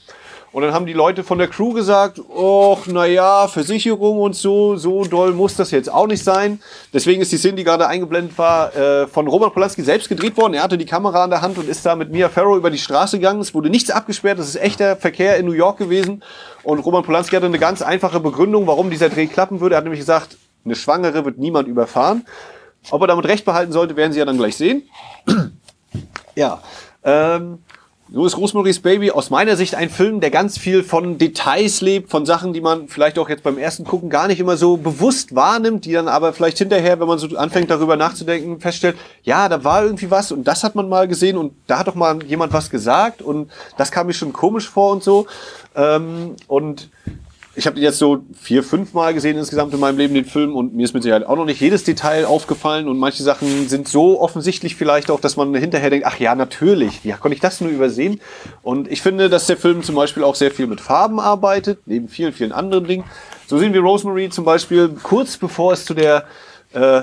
Und 0.56 0.62
dann 0.62 0.72
haben 0.72 0.86
die 0.86 0.94
Leute 0.94 1.22
von 1.22 1.36
der 1.36 1.48
Crew 1.48 1.74
gesagt, 1.74 2.18
och, 2.18 2.86
naja, 2.86 3.46
Versicherung 3.46 4.20
und 4.20 4.34
so, 4.34 4.76
so 4.76 5.04
doll 5.04 5.32
muss 5.32 5.54
das 5.54 5.70
jetzt 5.70 5.92
auch 5.92 6.06
nicht 6.06 6.24
sein. 6.24 6.62
Deswegen 6.94 7.20
ist 7.20 7.30
die 7.30 7.36
Szene, 7.36 7.56
die 7.56 7.64
gerade 7.64 7.86
eingeblendet 7.86 8.38
war, 8.38 8.74
äh, 8.74 9.06
von 9.06 9.28
Roman 9.28 9.52
Polanski 9.52 9.82
selbst 9.82 10.08
gedreht 10.08 10.34
worden. 10.38 10.54
Er 10.54 10.62
hatte 10.62 10.78
die 10.78 10.86
Kamera 10.86 11.24
in 11.24 11.28
der 11.28 11.42
Hand 11.42 11.58
und 11.58 11.68
ist 11.68 11.84
da 11.84 11.94
mit 11.94 12.10
Mia 12.10 12.30
Farrow 12.30 12.56
über 12.56 12.70
die 12.70 12.78
Straße 12.78 13.18
gegangen. 13.18 13.42
Es 13.42 13.52
wurde 13.52 13.68
nichts 13.68 13.90
abgesperrt, 13.90 14.38
das 14.38 14.48
ist 14.48 14.56
echter 14.56 14.96
Verkehr 14.96 15.36
in 15.36 15.44
New 15.44 15.52
York 15.52 15.76
gewesen. 15.76 16.22
Und 16.62 16.78
Roman 16.78 17.02
Polanski 17.02 17.36
hatte 17.36 17.44
eine 17.44 17.58
ganz 17.58 17.82
einfache 17.82 18.18
Begründung, 18.18 18.66
warum 18.66 18.88
dieser 18.88 19.10
Dreh 19.10 19.26
klappen 19.26 19.60
würde. 19.60 19.74
Er 19.74 19.76
hat 19.76 19.84
nämlich 19.84 20.00
gesagt, 20.00 20.38
eine 20.64 20.74
Schwangere 20.74 21.26
wird 21.26 21.36
niemand 21.36 21.68
überfahren. 21.68 22.24
Ob 22.90 23.02
er 23.02 23.08
damit 23.08 23.26
recht 23.26 23.44
behalten 23.44 23.72
sollte, 23.72 23.94
werden 23.94 24.14
Sie 24.14 24.20
ja 24.20 24.24
dann 24.24 24.38
gleich 24.38 24.56
sehen. 24.56 24.84
ja, 26.34 26.62
ähm, 27.04 27.58
so 28.12 28.24
ist 28.24 28.36
Rosemary's 28.36 28.78
Baby 28.78 29.10
aus 29.10 29.30
meiner 29.30 29.56
Sicht 29.56 29.74
ein 29.74 29.90
Film, 29.90 30.20
der 30.20 30.30
ganz 30.30 30.58
viel 30.58 30.84
von 30.84 31.18
Details 31.18 31.80
lebt, 31.80 32.08
von 32.08 32.24
Sachen, 32.24 32.52
die 32.52 32.60
man 32.60 32.86
vielleicht 32.86 33.18
auch 33.18 33.28
jetzt 33.28 33.42
beim 33.42 33.58
ersten 33.58 33.84
Gucken 33.84 34.10
gar 34.10 34.28
nicht 34.28 34.38
immer 34.38 34.56
so 34.56 34.76
bewusst 34.76 35.34
wahrnimmt, 35.34 35.84
die 35.84 35.92
dann 35.92 36.06
aber 36.06 36.32
vielleicht 36.32 36.58
hinterher, 36.58 37.00
wenn 37.00 37.08
man 37.08 37.18
so 37.18 37.36
anfängt 37.36 37.68
darüber 37.68 37.96
nachzudenken, 37.96 38.60
feststellt, 38.60 38.96
ja, 39.24 39.48
da 39.48 39.64
war 39.64 39.82
irgendwie 39.82 40.10
was 40.10 40.30
und 40.30 40.44
das 40.44 40.62
hat 40.62 40.76
man 40.76 40.88
mal 40.88 41.08
gesehen 41.08 41.36
und 41.36 41.54
da 41.66 41.80
hat 41.80 41.88
doch 41.88 41.96
mal 41.96 42.22
jemand 42.22 42.52
was 42.52 42.70
gesagt 42.70 43.22
und 43.22 43.50
das 43.76 43.90
kam 43.90 44.06
mir 44.06 44.14
schon 44.14 44.32
komisch 44.32 44.68
vor 44.68 44.92
und 44.92 45.02
so. 45.02 45.26
Ähm, 45.74 46.36
und 46.46 46.88
ich 47.56 47.66
habe 47.66 47.80
jetzt 47.80 47.98
so 47.98 48.22
vier, 48.38 48.62
fünf 48.62 48.92
Mal 48.92 49.14
gesehen 49.14 49.38
insgesamt 49.38 49.72
in 49.72 49.80
meinem 49.80 49.96
Leben, 49.96 50.12
den 50.12 50.26
Film, 50.26 50.54
und 50.54 50.74
mir 50.74 50.84
ist 50.84 50.92
mit 50.92 51.02
Sicherheit 51.02 51.26
auch 51.26 51.36
noch 51.36 51.46
nicht 51.46 51.60
jedes 51.60 51.84
Detail 51.84 52.26
aufgefallen 52.26 52.86
und 52.86 52.98
manche 52.98 53.22
Sachen 53.22 53.66
sind 53.68 53.88
so 53.88 54.20
offensichtlich 54.20 54.76
vielleicht 54.76 55.10
auch, 55.10 55.20
dass 55.20 55.36
man 55.36 55.54
hinterher 55.54 55.88
denkt, 55.88 56.06
ach 56.06 56.18
ja, 56.18 56.34
natürlich, 56.34 57.02
wie 57.02 57.12
konnte 57.12 57.34
ich 57.34 57.40
das 57.40 57.62
nur 57.62 57.70
übersehen? 57.70 58.20
Und 58.62 58.90
ich 58.92 59.00
finde, 59.00 59.30
dass 59.30 59.46
der 59.46 59.56
Film 59.56 59.82
zum 59.82 59.94
Beispiel 59.94 60.22
auch 60.22 60.34
sehr 60.34 60.50
viel 60.50 60.66
mit 60.66 60.82
Farben 60.82 61.18
arbeitet, 61.18 61.78
neben 61.86 62.08
vielen, 62.08 62.34
vielen 62.34 62.52
anderen 62.52 62.86
Dingen. 62.86 63.04
So 63.46 63.58
sehen 63.58 63.72
wir 63.72 63.80
Rosemary 63.80 64.28
zum 64.28 64.44
Beispiel 64.44 64.90
kurz 65.02 65.38
bevor 65.38 65.72
es 65.72 65.86
zu 65.86 65.94
der 65.94 66.24
äh, 66.74 67.02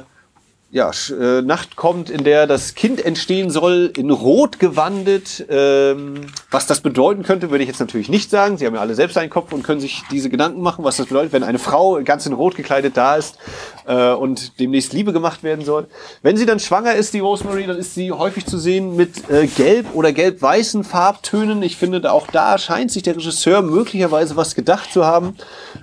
ja, 0.74 0.90
äh, 1.12 1.44
Nacht 1.44 1.76
kommt, 1.76 2.10
in 2.10 2.24
der 2.24 2.48
das 2.48 2.74
Kind 2.74 3.06
entstehen 3.06 3.52
soll, 3.52 3.94
in 3.96 4.10
Rot 4.10 4.58
gewandet. 4.58 5.46
Ähm, 5.48 6.22
was 6.50 6.66
das 6.66 6.82
bedeuten 6.82 7.22
könnte, 7.22 7.52
würde 7.52 7.64
ich 7.64 7.68
jetzt 7.68 7.80
natürlich 7.80 8.10
nicht 8.10 8.32
sagen. 8.32 8.58
Sie 8.58 8.66
haben 8.66 8.74
ja 8.74 8.82
alle 8.82 8.96
selbst 8.96 9.16
einen 9.20 9.30
Kopf 9.30 9.54
und 9.54 9.62
können 9.62 9.80
sich 9.80 10.02
diese 10.10 10.32
Gedanken 10.32 10.62
machen, 10.62 10.84
was 10.84 10.98
das 10.98 11.06
bedeutet, 11.06 11.32
wenn 11.32 11.44
eine 11.44 11.60
Frau 11.60 12.02
ganz 12.04 12.26
in 12.26 12.34
Rot 12.34 12.56
gekleidet 12.56 12.98
da 12.98 13.18
ist 13.18 13.38
äh, 13.86 14.14
und 14.14 14.60
demnächst 14.60 14.94
Liebe 14.94 15.14
gemacht 15.14 15.44
werden 15.44 15.64
soll. 15.64 15.86
Wenn 16.24 16.38
sie 16.38 16.48
dann 16.48 16.60
schwanger 16.60 16.96
ist, 16.96 17.14
die 17.14 17.20
Rosemary, 17.20 17.68
dann 17.68 17.78
ist 17.78 17.94
sie 17.94 18.12
häufig 18.12 18.48
zu 18.48 18.58
sehen 18.58 18.96
mit 18.96 19.30
äh, 19.30 19.46
gelb 19.46 19.94
oder 19.94 20.12
gelb-weißen 20.12 20.84
Farbtönen. 20.84 21.62
Ich 21.62 21.78
finde, 21.78 22.12
auch 22.12 22.26
da 22.26 22.58
scheint 22.58 22.90
sich 22.90 23.04
der 23.04 23.16
Regisseur 23.16 23.62
möglicherweise 23.62 24.36
was 24.38 24.56
gedacht 24.56 24.92
zu 24.92 25.06
haben. 25.06 25.36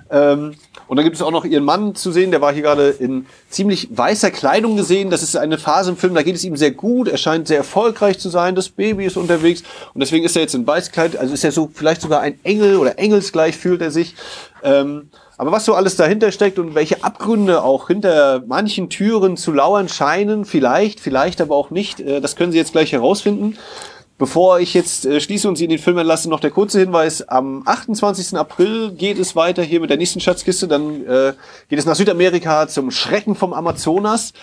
Ähm, 0.09 0.55
und 0.91 0.97
dann 0.97 1.05
gibt 1.05 1.15
es 1.15 1.21
auch 1.21 1.31
noch 1.31 1.45
ihren 1.45 1.63
Mann 1.63 1.95
zu 1.95 2.11
sehen, 2.11 2.31
der 2.31 2.41
war 2.41 2.51
hier 2.51 2.63
gerade 2.63 2.89
in 2.89 3.25
ziemlich 3.49 3.87
weißer 3.91 4.29
Kleidung 4.29 4.75
gesehen. 4.75 5.09
Das 5.09 5.23
ist 5.23 5.37
eine 5.37 5.57
Phase 5.57 5.91
im 5.91 5.95
Film, 5.95 6.13
da 6.13 6.21
geht 6.21 6.35
es 6.35 6.43
ihm 6.43 6.57
sehr 6.57 6.71
gut. 6.71 7.07
Er 7.07 7.15
scheint 7.15 7.47
sehr 7.47 7.55
erfolgreich 7.55 8.19
zu 8.19 8.27
sein. 8.27 8.55
Das 8.55 8.67
Baby 8.67 9.05
ist 9.05 9.15
unterwegs. 9.15 9.63
Und 9.93 10.01
deswegen 10.01 10.25
ist 10.25 10.35
er 10.35 10.41
jetzt 10.41 10.53
in 10.53 10.67
Weißkleid. 10.67 11.15
Also 11.15 11.33
ist 11.33 11.45
er 11.45 11.53
so 11.53 11.71
vielleicht 11.73 12.01
sogar 12.01 12.19
ein 12.19 12.37
Engel 12.43 12.75
oder 12.75 12.99
engelsgleich 12.99 13.55
fühlt 13.55 13.81
er 13.81 13.89
sich. 13.89 14.15
Ähm, 14.63 15.09
aber 15.37 15.53
was 15.53 15.63
so 15.63 15.75
alles 15.75 15.95
dahinter 15.95 16.29
steckt 16.33 16.59
und 16.59 16.75
welche 16.75 17.05
Abgründe 17.05 17.63
auch 17.63 17.87
hinter 17.87 18.43
manchen 18.45 18.89
Türen 18.89 19.37
zu 19.37 19.53
lauern 19.53 19.87
scheinen, 19.87 20.43
vielleicht, 20.43 20.99
vielleicht 20.99 21.39
aber 21.39 21.55
auch 21.55 21.69
nicht, 21.69 22.01
äh, 22.01 22.19
das 22.19 22.35
können 22.35 22.51
Sie 22.51 22.57
jetzt 22.57 22.73
gleich 22.73 22.91
herausfinden. 22.91 23.57
Bevor 24.21 24.59
ich 24.59 24.75
jetzt 24.75 25.07
äh, 25.07 25.19
schließe 25.19 25.47
und 25.49 25.55
Sie 25.55 25.63
in 25.63 25.71
den 25.71 25.79
Film 25.79 25.97
entlasse, 25.97 26.29
noch 26.29 26.39
der 26.39 26.51
kurze 26.51 26.79
Hinweis. 26.79 27.27
Am 27.27 27.63
28. 27.65 28.37
April 28.37 28.91
geht 28.91 29.17
es 29.17 29.35
weiter 29.35 29.63
hier 29.63 29.79
mit 29.79 29.89
der 29.89 29.97
nächsten 29.97 30.19
Schatzkiste. 30.19 30.67
Dann 30.67 31.03
äh, 31.07 31.33
geht 31.69 31.79
es 31.79 31.87
nach 31.87 31.95
Südamerika 31.95 32.67
zum 32.67 32.91
Schrecken 32.91 33.33
vom 33.33 33.51
Amazonas. 33.51 34.33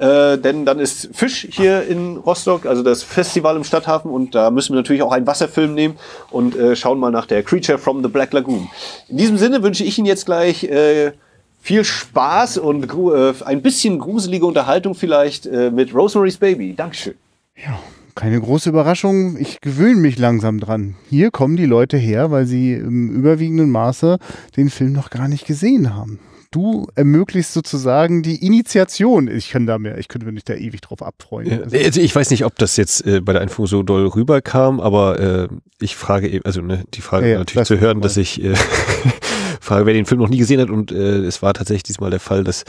Äh, 0.00 0.38
denn 0.38 0.66
dann 0.66 0.80
ist 0.80 1.10
Fisch 1.12 1.46
hier 1.52 1.86
in 1.86 2.16
Rostock, 2.16 2.66
also 2.66 2.82
das 2.82 3.04
Festival 3.04 3.54
im 3.54 3.62
Stadthafen. 3.62 4.10
Und 4.10 4.34
da 4.34 4.50
müssen 4.50 4.72
wir 4.72 4.80
natürlich 4.80 5.02
auch 5.02 5.12
einen 5.12 5.28
Wasserfilm 5.28 5.72
nehmen 5.72 5.96
und 6.32 6.56
äh, 6.56 6.74
schauen 6.74 6.98
mal 6.98 7.12
nach 7.12 7.26
der 7.26 7.44
Creature 7.44 7.78
from 7.78 8.02
the 8.02 8.08
Black 8.08 8.32
Lagoon. 8.32 8.68
In 9.06 9.18
diesem 9.18 9.38
Sinne 9.38 9.62
wünsche 9.62 9.84
ich 9.84 9.96
Ihnen 9.98 10.08
jetzt 10.08 10.26
gleich... 10.26 10.64
Äh, 10.64 11.12
viel 11.60 11.84
Spaß 11.84 12.58
und 12.58 12.84
äh, 12.84 13.34
ein 13.44 13.62
bisschen 13.62 13.98
gruselige 13.98 14.46
Unterhaltung 14.46 14.94
vielleicht 14.94 15.44
äh, 15.44 15.70
mit 15.70 15.92
Rosemary's 15.92 16.38
Baby. 16.38 16.74
Dankeschön. 16.74 17.14
Ja, 17.56 17.78
keine 18.18 18.40
große 18.40 18.68
Überraschung. 18.68 19.36
Ich 19.38 19.60
gewöhne 19.60 20.00
mich 20.00 20.18
langsam 20.18 20.58
dran. 20.58 20.96
Hier 21.08 21.30
kommen 21.30 21.56
die 21.56 21.66
Leute 21.66 21.96
her, 21.96 22.32
weil 22.32 22.46
sie 22.46 22.74
im 22.74 23.10
überwiegenden 23.10 23.70
Maße 23.70 24.18
den 24.56 24.70
Film 24.70 24.92
noch 24.92 25.10
gar 25.10 25.28
nicht 25.28 25.46
gesehen 25.46 25.94
haben. 25.94 26.18
Du 26.50 26.88
ermöglichst 26.96 27.52
sozusagen 27.52 28.22
die 28.22 28.44
Initiation. 28.44 29.28
Ich 29.28 29.50
kann 29.50 29.66
da 29.66 29.78
mehr, 29.78 29.98
ich 29.98 30.08
könnte 30.08 30.32
mich 30.32 30.44
da 30.44 30.54
ewig 30.54 30.80
drauf 30.80 31.02
abfreuen. 31.02 31.48
Ja, 31.48 31.58
also 31.60 32.00
ich 32.00 32.14
weiß 32.14 32.30
nicht, 32.30 32.44
ob 32.44 32.56
das 32.56 32.76
jetzt 32.76 33.06
äh, 33.06 33.20
bei 33.20 33.34
der 33.34 33.42
Einführung 33.42 33.66
so 33.66 33.82
doll 33.82 34.06
rüberkam, 34.08 34.80
aber 34.80 35.20
äh, 35.20 35.48
ich 35.80 35.94
frage 35.94 36.28
eben, 36.28 36.44
also 36.44 36.60
ne, 36.60 36.84
die 36.94 37.02
Frage 37.02 37.30
Ja, 37.30 37.38
natürlich 37.38 37.68
zu 37.68 37.78
hören, 37.78 38.00
dass 38.00 38.16
ich 38.16 38.42
äh, 38.42 38.54
frage, 39.60 39.86
wer 39.86 39.92
den 39.92 40.06
Film 40.06 40.20
noch 40.20 40.30
nie 40.30 40.38
gesehen 40.38 40.60
hat 40.60 40.70
und 40.70 40.90
äh, 40.90 41.18
es 41.18 41.42
war 41.42 41.54
tatsächlich 41.54 41.82
diesmal 41.84 42.10
der 42.10 42.20
Fall, 42.20 42.42
dass 42.42 42.64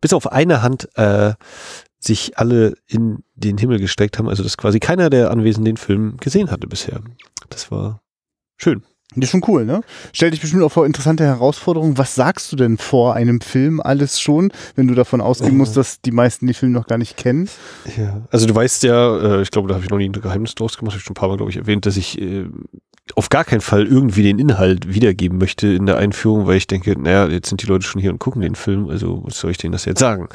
bis 0.00 0.12
auf 0.12 0.30
eine 0.32 0.62
Hand 0.62 0.88
äh, 0.94 1.32
sich 2.06 2.38
alle 2.38 2.74
in 2.86 3.24
den 3.34 3.58
Himmel 3.58 3.78
gestreckt 3.78 4.18
haben, 4.18 4.28
also 4.28 4.42
dass 4.42 4.56
quasi 4.56 4.80
keiner 4.80 5.10
der 5.10 5.30
Anwesenden 5.30 5.74
den 5.74 5.76
Film 5.76 6.16
gesehen 6.18 6.50
hatte 6.50 6.66
bisher. 6.66 7.00
Das 7.50 7.70
war 7.70 8.00
schön. 8.56 8.82
Das 9.16 9.26
ist 9.26 9.30
schon 9.30 9.44
cool, 9.46 9.64
ne? 9.64 9.82
Stell 10.12 10.30
dich 10.30 10.40
bestimmt 10.40 10.62
auch 10.62 10.72
vor 10.72 10.86
interessante 10.86 11.24
Herausforderungen. 11.24 11.98
Was 11.98 12.16
sagst 12.16 12.50
du 12.50 12.56
denn 12.56 12.78
vor 12.78 13.14
einem 13.14 13.40
Film 13.40 13.80
alles 13.80 14.20
schon, 14.20 14.50
wenn 14.74 14.88
du 14.88 14.94
davon 14.94 15.20
ausgehen 15.20 15.56
musst, 15.56 15.76
dass 15.76 16.00
die 16.00 16.10
meisten 16.10 16.46
den 16.46 16.54
Film 16.54 16.72
noch 16.72 16.86
gar 16.86 16.98
nicht 16.98 17.16
kennen? 17.16 17.48
Ja, 17.96 18.22
also 18.30 18.46
du 18.46 18.54
weißt 18.54 18.82
ja, 18.82 19.38
äh, 19.38 19.42
ich 19.42 19.52
glaube, 19.52 19.68
da 19.68 19.74
habe 19.74 19.84
ich 19.84 19.90
noch 19.90 19.98
nie 19.98 20.08
ein 20.08 20.12
Geheimnis 20.12 20.56
draus 20.56 20.76
gemacht, 20.76 20.94
habe 20.94 20.98
ich 20.98 21.04
schon 21.04 21.12
ein 21.12 21.20
paar 21.20 21.28
Mal, 21.28 21.36
glaube 21.36 21.50
ich, 21.50 21.58
erwähnt, 21.58 21.86
dass 21.86 21.96
ich 21.96 22.20
äh, 22.20 22.46
auf 23.16 23.28
gar 23.28 23.44
keinen 23.44 23.60
Fall 23.60 23.86
irgendwie 23.86 24.22
den 24.22 24.38
Inhalt 24.38 24.92
wiedergeben 24.92 25.38
möchte 25.38 25.68
in 25.68 25.86
der 25.86 25.98
Einführung, 25.98 26.46
weil 26.46 26.56
ich 26.56 26.66
denke, 26.66 26.98
naja, 26.98 27.26
jetzt 27.26 27.48
sind 27.48 27.62
die 27.62 27.66
Leute 27.66 27.86
schon 27.86 28.00
hier 28.00 28.10
und 28.10 28.18
gucken 28.18 28.40
den 28.40 28.54
Film, 28.54 28.88
also 28.88 29.22
was 29.24 29.38
soll 29.38 29.50
ich 29.50 29.58
denen 29.58 29.72
das 29.72 29.84
jetzt 29.84 30.00
sagen? 30.00 30.28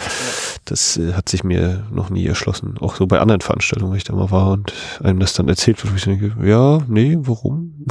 Das 0.66 0.98
äh, 0.98 1.14
hat 1.14 1.30
sich 1.30 1.44
mir 1.44 1.88
noch 1.92 2.10
nie 2.10 2.26
erschlossen. 2.26 2.76
Auch 2.80 2.96
so 2.96 3.08
bei 3.08 3.20
anderen 3.20 3.42
Veranstaltungen, 3.42 3.92
wo 3.92 3.96
ich 3.96 4.04
da 4.04 4.14
mal 4.14 4.32
war 4.32 4.52
und 4.52 4.74
einem 5.04 5.20
das 5.20 5.34
dann 5.34 5.50
erzählt 5.50 5.84
wird, 5.84 5.94
wo 5.94 5.98
ich 5.98 6.04
denke, 6.04 6.36
ja, 6.44 6.80
nee, 6.88 7.18
warum? 7.20 7.86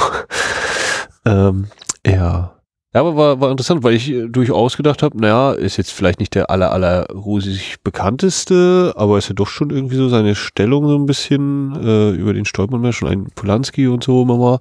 ähm, 1.25 1.66
ja. 2.06 2.58
Ja, 2.99 3.02
aber 3.02 3.14
war, 3.17 3.40
war 3.40 3.52
interessant, 3.52 3.85
weil 3.85 3.95
ich 3.95 4.11
äh, 4.11 4.26
durchaus 4.26 4.76
gedacht 4.76 5.05
habe, 5.05 5.17
naja, 5.21 5.52
ist 5.52 5.76
jetzt 5.76 5.93
vielleicht 5.93 6.19
nicht 6.19 6.35
der 6.35 6.50
aller, 6.50 6.73
aller 6.73 7.07
rosig 7.12 7.76
bekannteste, 7.85 8.93
aber 8.97 9.19
ist 9.19 9.28
ja 9.28 9.37
doch 9.37 9.47
schon 9.47 9.71
irgendwie 9.71 9.95
so 9.95 10.09
seine 10.09 10.35
Stellung 10.35 10.88
so 10.88 10.99
ein 10.99 11.07
bisschen, 11.07 11.76
äh, 11.76 12.11
über 12.11 12.33
den 12.33 12.45
stolpert 12.45 12.81
man 12.81 12.87
ja 12.87 12.93
schon 12.93 13.07
ein 13.09 13.28
Polanski 13.37 13.87
und 13.87 14.02
so 14.02 14.23
immer 14.23 14.37
mal. 14.37 14.59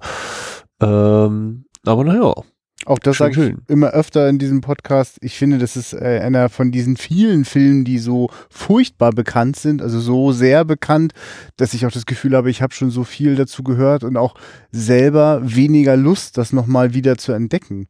Ähm, 0.80 1.64
aber 1.84 2.04
naja, 2.04 2.32
Auch 2.86 3.00
das 3.00 3.18
sage 3.18 3.32
ich 3.32 3.36
schön. 3.38 3.62
immer 3.66 3.88
öfter 3.88 4.28
in 4.28 4.38
diesem 4.38 4.60
Podcast. 4.60 5.18
Ich 5.20 5.36
finde, 5.36 5.58
das 5.58 5.76
ist 5.76 5.92
äh, 5.92 6.20
einer 6.22 6.48
von 6.48 6.70
diesen 6.70 6.96
vielen 6.96 7.44
Filmen, 7.44 7.84
die 7.84 7.98
so 7.98 8.30
furchtbar 8.50 9.10
bekannt 9.10 9.56
sind, 9.56 9.82
also 9.82 9.98
so 9.98 10.30
sehr 10.30 10.64
bekannt, 10.64 11.12
dass 11.56 11.74
ich 11.74 11.86
auch 11.86 11.90
das 11.90 12.06
Gefühl 12.06 12.36
habe, 12.36 12.50
ich 12.50 12.62
habe 12.62 12.72
schon 12.72 12.90
so 12.90 13.02
viel 13.02 13.34
dazu 13.34 13.64
gehört 13.64 14.04
und 14.04 14.16
auch 14.16 14.36
selber 14.70 15.40
weniger 15.42 15.96
Lust, 15.96 16.38
das 16.38 16.52
nochmal 16.52 16.94
wieder 16.94 17.18
zu 17.18 17.32
entdecken. 17.32 17.88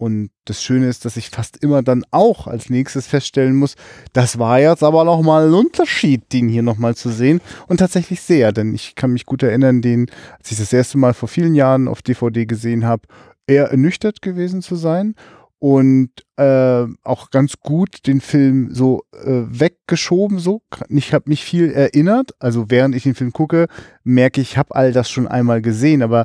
Und 0.00 0.30
das 0.46 0.62
Schöne 0.62 0.88
ist, 0.88 1.04
dass 1.04 1.18
ich 1.18 1.28
fast 1.28 1.62
immer 1.62 1.82
dann 1.82 2.06
auch 2.10 2.46
als 2.46 2.70
nächstes 2.70 3.06
feststellen 3.06 3.54
muss, 3.54 3.74
das 4.14 4.38
war 4.38 4.58
jetzt 4.58 4.82
aber 4.82 5.04
nochmal 5.04 5.48
ein 5.48 5.52
Unterschied, 5.52 6.32
den 6.32 6.48
hier 6.48 6.62
nochmal 6.62 6.94
zu 6.94 7.10
sehen. 7.10 7.42
Und 7.66 7.80
tatsächlich 7.80 8.22
sehr, 8.22 8.52
denn 8.52 8.74
ich 8.74 8.94
kann 8.94 9.12
mich 9.12 9.26
gut 9.26 9.42
erinnern, 9.42 9.82
den, 9.82 10.06
als 10.38 10.52
ich 10.52 10.56
das 10.56 10.72
erste 10.72 10.96
Mal 10.96 11.12
vor 11.12 11.28
vielen 11.28 11.54
Jahren 11.54 11.86
auf 11.86 12.00
DVD 12.00 12.46
gesehen 12.46 12.86
habe, 12.86 13.02
eher 13.46 13.66
ernüchtert 13.66 14.22
gewesen 14.22 14.62
zu 14.62 14.74
sein 14.74 15.14
und 15.60 16.10
äh, 16.36 16.86
auch 17.04 17.30
ganz 17.30 17.54
gut 17.60 18.06
den 18.06 18.22
Film 18.22 18.74
so 18.74 19.04
äh, 19.12 19.42
weggeschoben 19.46 20.38
so. 20.38 20.62
Ich 20.88 21.12
habe 21.12 21.28
mich 21.28 21.44
viel 21.44 21.70
erinnert, 21.70 22.32
also 22.38 22.70
während 22.70 22.94
ich 22.94 23.02
den 23.02 23.14
Film 23.14 23.32
gucke, 23.32 23.68
merke 24.02 24.40
ich, 24.40 24.52
ich 24.52 24.58
habe 24.58 24.74
all 24.74 24.92
das 24.92 25.10
schon 25.10 25.28
einmal 25.28 25.60
gesehen, 25.60 26.02
aber 26.02 26.24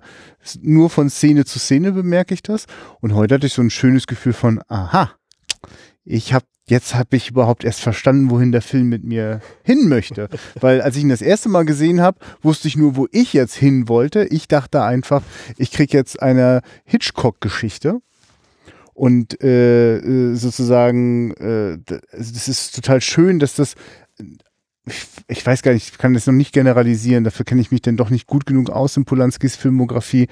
nur 0.61 0.89
von 0.89 1.09
Szene 1.09 1.43
zu 1.43 1.59
Szene 1.59 1.91
bemerke 1.91 2.33
ich 2.33 2.43
das. 2.43 2.65
Und 3.01 3.13
heute 3.13 3.35
hatte 3.35 3.47
ich 3.47 3.53
so 3.53 3.61
ein 3.61 3.69
schönes 3.69 4.07
Gefühl 4.07 4.31
von, 4.31 4.61
aha, 4.69 5.11
ich 6.05 6.33
habe 6.33 6.45
jetzt 6.67 6.95
habe 6.95 7.17
ich 7.17 7.29
überhaupt 7.29 7.63
erst 7.63 7.81
verstanden, 7.81 8.29
wohin 8.29 8.51
der 8.51 8.61
Film 8.61 8.87
mit 8.87 9.03
mir 9.03 9.41
hin 9.63 9.89
möchte. 9.89 10.29
Weil 10.61 10.81
als 10.81 10.95
ich 10.95 11.03
ihn 11.03 11.09
das 11.09 11.21
erste 11.21 11.49
Mal 11.49 11.65
gesehen 11.65 12.01
habe, 12.01 12.19
wusste 12.41 12.69
ich 12.69 12.77
nur, 12.77 12.95
wo 12.95 13.07
ich 13.11 13.33
jetzt 13.33 13.55
hin 13.55 13.89
wollte. 13.89 14.25
Ich 14.25 14.47
dachte 14.47 14.81
einfach, 14.81 15.21
ich 15.57 15.71
kriege 15.71 15.97
jetzt 15.97 16.21
eine 16.21 16.61
Hitchcock-Geschichte. 16.85 17.99
Und 18.95 19.43
äh, 19.43 19.97
äh, 19.97 20.35
sozusagen, 20.35 21.31
äh, 21.33 21.77
das 21.85 22.47
ist 22.47 22.73
total 22.75 23.01
schön, 23.01 23.39
dass 23.39 23.53
das, 23.55 23.75
ich 25.27 25.45
weiß 25.45 25.63
gar 25.63 25.73
nicht, 25.73 25.89
ich 25.89 25.97
kann 25.97 26.13
das 26.13 26.27
noch 26.27 26.33
nicht 26.33 26.53
generalisieren, 26.53 27.25
dafür 27.25 27.43
kenne 27.43 27.59
ich 27.59 27.71
mich 27.71 27.81
denn 27.81 27.97
doch 27.97 28.09
nicht 28.09 28.25
gut 28.25 28.45
genug 28.45 28.69
aus 28.69 28.95
in 28.95 29.03
Polanskis 29.03 29.57
Filmografie. 29.57 30.29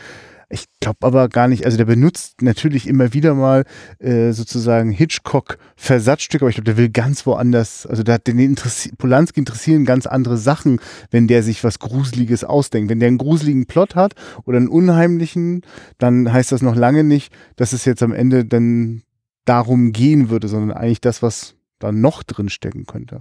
Ich 0.50 0.66
glaube 0.80 1.00
aber 1.02 1.30
gar 1.30 1.48
nicht, 1.48 1.66
also 1.66 1.78
der 1.78 1.86
benutzt 1.86 2.42
natürlich 2.42 2.88
immer 2.88 3.14
wieder 3.14 3.34
mal 3.34 3.66
äh, 4.00 4.32
sozusagen 4.32 4.92
Hitchcock-Versatzstücke, 4.92 6.46
aber 6.46 6.50
ich 6.50 6.56
glaube, 6.56 6.66
der 6.66 6.78
will 6.78 6.90
ganz 6.90 7.26
woanders, 7.26 7.86
also 7.86 8.04
da 8.04 8.14
hat 8.14 8.28
den 8.28 8.40
interessi 8.40 8.92
Polanski 8.96 9.40
interessieren 9.40 9.86
ganz 9.86 10.06
andere 10.06 10.38
Sachen, 10.38 10.80
wenn 11.12 11.28
der 11.28 11.44
sich 11.44 11.64
was 11.64 11.80
Gruseliges 11.80 12.44
ausdenkt. 12.44 12.90
Wenn 12.90 13.00
der 13.00 13.08
einen 13.08 13.18
gruseligen 13.18 13.66
Plot 13.66 13.96
hat 13.96 14.14
oder 14.46 14.58
einen 14.58 14.68
unheimlichen, 14.68 15.62
dann 15.98 16.32
heißt 16.32 16.52
das 16.52 16.62
noch 16.62 16.76
lange 16.76 17.04
nicht, 17.04 17.34
dass 17.56 17.74
es 17.74 17.86
jetzt 17.86 18.04
am 18.04 18.12
Ende 18.12 18.46
dann 18.46 19.04
darum 19.46 19.92
gehen 19.92 20.30
würde, 20.30 20.48
sondern 20.48 20.76
eigentlich 20.76 21.02
das, 21.02 21.22
was 21.22 21.56
da 21.80 21.92
noch 21.92 22.24
drin 22.24 22.50
stecken 22.50 22.86
könnte. 22.86 23.20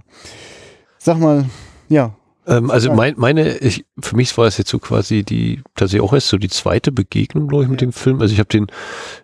Sag 0.97 1.19
mal, 1.19 1.45
ja, 1.89 2.15
Ähm, 2.45 2.69
also 2.71 2.89
Ja. 2.89 2.95
mein, 2.95 3.13
meine, 3.17 3.57
ich, 3.59 3.85
für 4.01 4.15
mich 4.15 4.37
war 4.37 4.45
es 4.47 4.57
jetzt 4.57 4.69
so 4.69 4.79
quasi 4.79 5.23
die, 5.23 5.61
tatsächlich 5.75 6.01
auch 6.01 6.13
erst 6.13 6.27
so 6.27 6.37
die 6.37 6.49
zweite 6.49 6.91
Begegnung, 6.91 7.47
glaube 7.47 7.63
ich, 7.63 7.69
mit 7.69 7.81
dem 7.81 7.93
Film. 7.93 8.21
Also 8.21 8.33
ich 8.33 8.39
habe 8.39 8.49
den, 8.49 8.67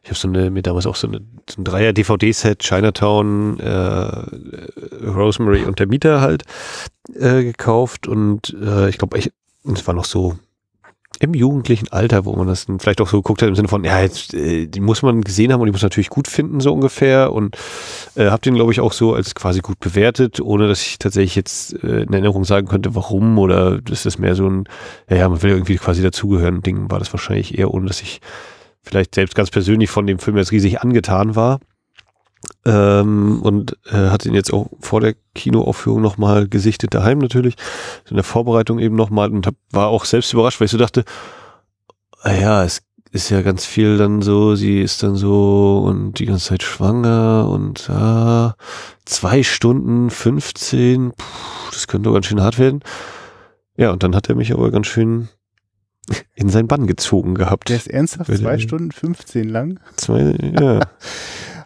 ich 0.03 0.09
habe 0.09 0.19
so 0.19 0.27
eine, 0.27 0.49
mir 0.51 0.61
damals 0.61 0.85
auch 0.85 0.95
so, 0.95 1.07
eine, 1.07 1.21
so 1.49 1.61
ein 1.61 1.65
Dreier-DVD-Set, 1.65 2.59
Chinatown, 2.59 3.59
äh, 3.59 5.05
Rosemary 5.05 5.63
und 5.63 5.79
der 5.79 5.87
Mieter 5.87 6.21
halt 6.21 6.43
äh, 7.13 7.43
gekauft 7.43 8.07
und 8.07 8.55
äh, 8.61 8.89
ich 8.89 8.97
glaube, 8.97 9.17
ich, 9.17 9.31
es 9.65 9.85
war 9.87 9.93
noch 9.93 10.05
so 10.05 10.37
im 11.19 11.33
jugendlichen 11.33 11.91
Alter, 11.91 12.25
wo 12.25 12.33
man 12.35 12.47
das 12.47 12.65
vielleicht 12.79 13.01
auch 13.01 13.07
so 13.07 13.17
geguckt 13.17 13.41
hat 13.41 13.49
im 13.49 13.55
Sinne 13.55 13.67
von, 13.67 13.83
ja, 13.83 14.01
jetzt, 14.01 14.33
äh, 14.33 14.67
die 14.67 14.79
muss 14.79 15.01
man 15.01 15.21
gesehen 15.21 15.51
haben 15.51 15.59
und 15.59 15.65
die 15.65 15.71
muss 15.71 15.81
man 15.81 15.87
natürlich 15.87 16.09
gut 16.09 16.27
finden, 16.27 16.61
so 16.61 16.73
ungefähr. 16.73 17.33
Und 17.33 17.57
äh, 18.15 18.29
habe 18.29 18.41
den, 18.41 18.55
glaube 18.55 18.71
ich, 18.71 18.79
auch 18.79 18.93
so 18.93 19.13
als 19.13 19.35
quasi 19.35 19.59
gut 19.59 19.79
bewertet, 19.79 20.39
ohne 20.39 20.67
dass 20.67 20.81
ich 20.81 20.97
tatsächlich 20.97 21.35
jetzt 21.35 21.73
äh, 21.83 22.03
in 22.03 22.13
Erinnerung 22.13 22.45
sagen 22.45 22.67
könnte, 22.67 22.95
warum 22.95 23.37
oder 23.37 23.79
ist 23.91 24.05
das 24.05 24.17
mehr 24.17 24.35
so 24.35 24.47
ein, 24.49 24.63
ja, 25.09 25.17
ja, 25.17 25.29
man 25.29 25.43
will 25.43 25.51
irgendwie 25.51 25.75
quasi 25.75 26.01
dazugehören, 26.01 26.61
Ding 26.61 26.89
war 26.89 26.99
das 26.99 27.11
wahrscheinlich 27.11 27.57
eher, 27.57 27.73
ohne 27.73 27.87
dass 27.87 28.01
ich 28.01 28.21
vielleicht 28.81 29.15
selbst 29.15 29.35
ganz 29.35 29.51
persönlich 29.51 29.89
von 29.89 30.07
dem 30.07 30.19
Film 30.19 30.37
jetzt 30.37 30.51
riesig 30.51 30.81
angetan 30.81 31.35
war. 31.35 31.59
Ähm, 32.65 33.41
und 33.41 33.77
äh, 33.85 34.09
hat 34.09 34.25
ihn 34.25 34.33
jetzt 34.33 34.51
auch 34.51 34.67
vor 34.79 34.99
der 34.99 35.15
Kinoaufführung 35.33 36.01
nochmal 36.01 36.47
gesichtet, 36.47 36.93
daheim 36.93 37.19
natürlich, 37.19 37.55
in 38.09 38.15
der 38.15 38.25
Vorbereitung 38.25 38.79
eben 38.79 38.95
nochmal 38.95 39.31
und 39.31 39.47
hab, 39.47 39.55
war 39.71 39.87
auch 39.87 40.05
selbst 40.05 40.33
überrascht, 40.33 40.59
weil 40.59 40.65
ich 40.65 40.71
so 40.71 40.77
dachte, 40.77 41.05
ah 42.21 42.33
ja, 42.33 42.63
es 42.63 42.81
ist 43.11 43.29
ja 43.29 43.41
ganz 43.41 43.65
viel 43.65 43.97
dann 43.97 44.21
so, 44.21 44.55
sie 44.55 44.81
ist 44.81 45.01
dann 45.03 45.15
so 45.15 45.83
und 45.85 46.19
die 46.19 46.25
ganze 46.25 46.49
Zeit 46.49 46.63
schwanger 46.63 47.49
und 47.49 47.89
ah, 47.89 48.55
zwei 49.05 49.41
Stunden 49.41 50.09
15, 50.09 51.11
puh, 51.11 51.25
das 51.71 51.87
könnte 51.87 52.09
doch 52.09 52.13
ganz 52.13 52.27
schön 52.27 52.41
hart 52.41 52.59
werden. 52.59 52.81
Ja, 53.77 53.91
und 53.91 54.03
dann 54.03 54.15
hat 54.15 54.29
er 54.29 54.35
mich 54.35 54.53
aber 54.53 54.69
ganz 54.69 54.87
schön 54.87 55.29
in 56.35 56.49
sein 56.49 56.67
Bann 56.67 56.87
gezogen 56.87 57.35
gehabt. 57.35 57.69
der 57.69 57.77
ist 57.77 57.87
ernsthaft 57.87 58.35
zwei 58.35 58.57
Stunden 58.57 58.91
15 58.91 59.47
lang. 59.47 59.79
Zwei, 59.95 60.35
ja. 60.59 60.79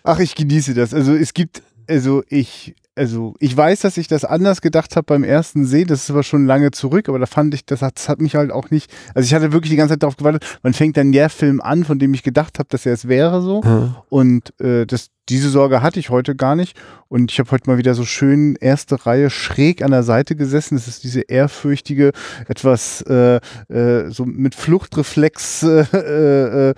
Ach, 0.04 0.20
ich 0.20 0.36
genieße 0.36 0.74
das. 0.74 0.94
Also 0.94 1.14
es 1.14 1.34
gibt, 1.34 1.64
also 1.90 2.24
ich, 2.28 2.76
also 2.96 3.34
ich 3.40 3.56
weiß, 3.56 3.82
dass 3.82 3.98
ich 3.98 4.08
das 4.08 4.26
anders 4.26 4.62
gedacht 4.62 4.96
habe 4.96 5.06
beim 5.06 5.24
ersten 5.24 5.66
Sehen. 5.66 5.88
Das 5.88 6.04
ist 6.04 6.12
aber 6.12 6.24
schon 6.24 6.46
lange 6.46 6.72
zurück, 6.72 7.10
aber 7.10 7.20
da 7.20 7.26
fand 7.26 7.54
ich, 7.54 7.66
das 7.66 7.82
hat, 7.82 7.96
das 7.96 8.10
hat 8.10 8.22
mich 8.22 8.36
halt 8.36 8.52
auch 8.52 8.70
nicht. 8.70 8.92
Also 9.16 9.26
ich 9.26 9.34
hatte 9.34 9.52
wirklich 9.52 9.72
die 9.72 9.78
ganze 9.78 9.94
Zeit 9.94 10.04
darauf 10.04 10.18
gewartet. 10.18 10.60
Man 10.62 10.74
fängt 10.74 10.98
dann 10.98 11.12
der 11.12 11.30
Film 11.30 11.62
an, 11.62 11.86
von 11.86 12.00
dem 12.00 12.14
ich 12.14 12.24
gedacht 12.24 12.60
habe, 12.60 12.68
dass 12.70 12.86
er 12.86 12.94
es 12.94 13.08
wäre 13.08 13.42
so. 13.42 13.62
Ja. 13.64 14.04
Und 14.10 14.60
äh, 14.60 14.86
das, 14.86 15.08
diese 15.30 15.50
Sorge 15.50 15.82
hatte 15.82 16.00
ich 16.00 16.10
heute 16.10 16.36
gar 16.36 16.56
nicht. 16.56 16.78
Und 17.08 17.32
ich 17.32 17.40
habe 17.40 17.50
heute 17.52 17.70
mal 17.70 17.78
wieder 17.78 17.96
so 17.96 18.06
schön 18.06 18.56
erste 18.60 19.06
Reihe 19.06 19.30
schräg 19.30 19.82
an 19.82 19.92
der 19.92 20.04
Seite 20.04 20.36
gesessen. 20.36 20.76
Das 20.76 20.88
ist 20.88 21.04
diese 21.04 21.22
ehrfürchtige, 21.22 22.12
etwas 22.48 23.02
äh, 23.04 23.40
äh, 23.70 24.10
so 24.10 24.26
mit 24.26 24.54
Fluchtreflex 24.54 25.64
äh, 25.64 25.86
äh, 25.94 26.70
äh, 26.70 26.74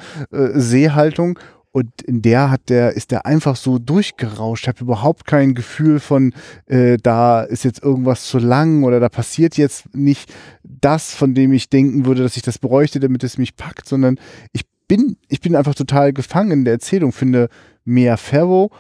Sehhaltung. 0.60 1.40
Und 1.76 2.04
in 2.04 2.22
der 2.22 2.52
hat 2.52 2.70
der, 2.70 2.94
ist 2.94 3.12
der 3.12 3.26
einfach 3.26 3.58
so 3.58 3.80
durchgerauscht. 3.80 4.64
Ich 4.64 4.68
habe 4.70 4.82
überhaupt 4.82 5.28
kein 5.28 5.56
Gefühl 5.56 6.00
von, 6.00 6.34
äh, 6.68 6.96
da 6.96 7.42
ist 7.42 7.66
jetzt 7.66 7.84
irgendwas 7.84 8.28
zu 8.28 8.40
lang 8.40 8.86
oder 8.86 9.02
da 9.02 9.10
passiert 9.10 9.58
jetzt 9.58 9.94
nicht 9.94 10.34
das, 10.64 11.14
von 11.14 11.34
dem 11.34 11.52
ich 11.52 11.70
denken 11.70 12.06
würde, 12.06 12.24
dass 12.24 12.38
ich 12.38 12.44
das 12.44 12.60
bräuchte, 12.60 13.02
damit 13.02 13.26
es 13.26 13.38
mich 13.38 13.58
packt, 13.58 13.90
sondern 13.90 14.18
ich 14.54 14.62
bin, 14.88 15.18
ich 15.28 15.42
bin 15.42 15.54
einfach 15.54 15.76
total 15.76 16.14
gefangen 16.14 16.60
in 16.60 16.64
der 16.64 16.76
Erzählung. 16.76 17.12
Finde 17.12 17.50
Mia 17.84 18.16
Farrow 18.16 18.72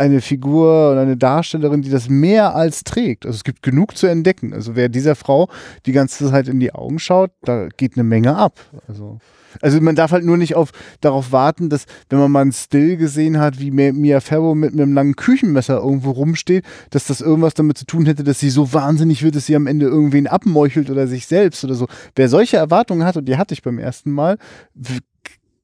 eine 0.00 0.20
Figur 0.20 0.92
und 0.92 0.98
eine 0.98 1.16
Darstellerin, 1.16 1.82
die 1.82 1.90
das 1.90 2.08
mehr 2.08 2.54
als 2.54 2.84
trägt. 2.84 3.26
Also 3.26 3.36
es 3.36 3.44
gibt 3.44 3.62
genug 3.62 3.96
zu 3.96 4.06
entdecken. 4.06 4.54
Also 4.54 4.74
wer 4.74 4.88
dieser 4.88 5.14
Frau 5.14 5.48
die 5.86 5.92
ganze 5.92 6.28
Zeit 6.30 6.48
in 6.48 6.58
die 6.58 6.72
Augen 6.74 6.98
schaut, 6.98 7.30
da 7.42 7.68
geht 7.76 7.94
eine 7.94 8.04
Menge 8.04 8.34
ab. 8.34 8.58
Also 8.88 9.18
also 9.60 9.80
man 9.80 9.96
darf 9.96 10.12
halt 10.12 10.24
nur 10.24 10.36
nicht 10.36 10.54
auf, 10.54 10.70
darauf 11.00 11.32
warten, 11.32 11.70
dass, 11.70 11.86
wenn 12.08 12.18
man 12.18 12.30
mal 12.30 12.42
einen 12.42 12.52
Still 12.52 12.96
gesehen 12.96 13.38
hat, 13.38 13.58
wie 13.58 13.70
Mia 13.70 14.20
Farrow 14.20 14.54
mit 14.54 14.72
einem 14.72 14.92
langen 14.92 15.16
Küchenmesser 15.16 15.78
irgendwo 15.78 16.12
rumsteht, 16.12 16.64
dass 16.90 17.06
das 17.06 17.20
irgendwas 17.20 17.54
damit 17.54 17.76
zu 17.76 17.84
tun 17.84 18.06
hätte, 18.06 18.22
dass 18.22 18.38
sie 18.38 18.50
so 18.50 18.72
wahnsinnig 18.72 19.22
wird, 19.24 19.34
dass 19.34 19.46
sie 19.46 19.56
am 19.56 19.66
Ende 19.66 19.86
irgendwen 19.86 20.28
abmeuchelt 20.28 20.88
oder 20.88 21.08
sich 21.08 21.26
selbst 21.26 21.64
oder 21.64 21.74
so. 21.74 21.88
Wer 22.14 22.28
solche 22.28 22.58
Erwartungen 22.58 23.04
hat, 23.04 23.16
und 23.16 23.24
die 23.24 23.36
hatte 23.36 23.54
ich 23.54 23.62
beim 23.62 23.78
ersten 23.78 24.12
Mal, 24.12 24.38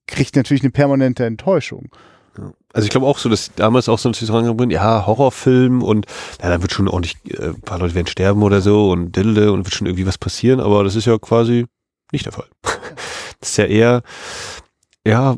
kriegt 0.07 0.37
natürlich 0.37 0.63
eine 0.63 0.73
permanente 0.73 1.25
Enttäuschung. 1.25 1.89
Also 2.73 2.85
ich 2.87 2.91
glaube 2.91 3.07
auch 3.07 3.19
so, 3.19 3.29
dass 3.29 3.53
damals 3.55 3.89
auch 3.89 3.99
so 3.99 4.09
natürlich 4.09 4.33
rangekommen 4.33 4.71
ja, 4.71 5.07
Horrorfilm 5.07 5.83
und 5.83 6.07
ja, 6.43 6.49
da 6.51 6.61
wird 6.61 6.73
schon 6.73 6.89
ordentlich, 6.89 7.17
äh, 7.29 7.49
ein 7.49 7.61
paar 7.63 7.79
Leute 7.79 7.95
werden 7.95 8.07
sterben 8.07 8.43
oder 8.43 8.61
so 8.61 8.91
und 8.91 9.17
Dilde 9.17 9.53
und 9.53 9.65
wird 9.65 9.75
schon 9.75 9.87
irgendwie 9.87 10.07
was 10.07 10.19
passieren, 10.19 10.61
aber 10.61 10.85
das 10.85 10.95
ist 10.97 11.07
ja 11.07 11.19
quasi 11.19 11.67
nicht 12.13 12.27
der 12.27 12.33
Fall. 12.33 12.49
Das 13.39 13.51
ist 13.51 13.57
ja 13.59 13.67
eher, 13.67 14.03
ja, 15.05 15.37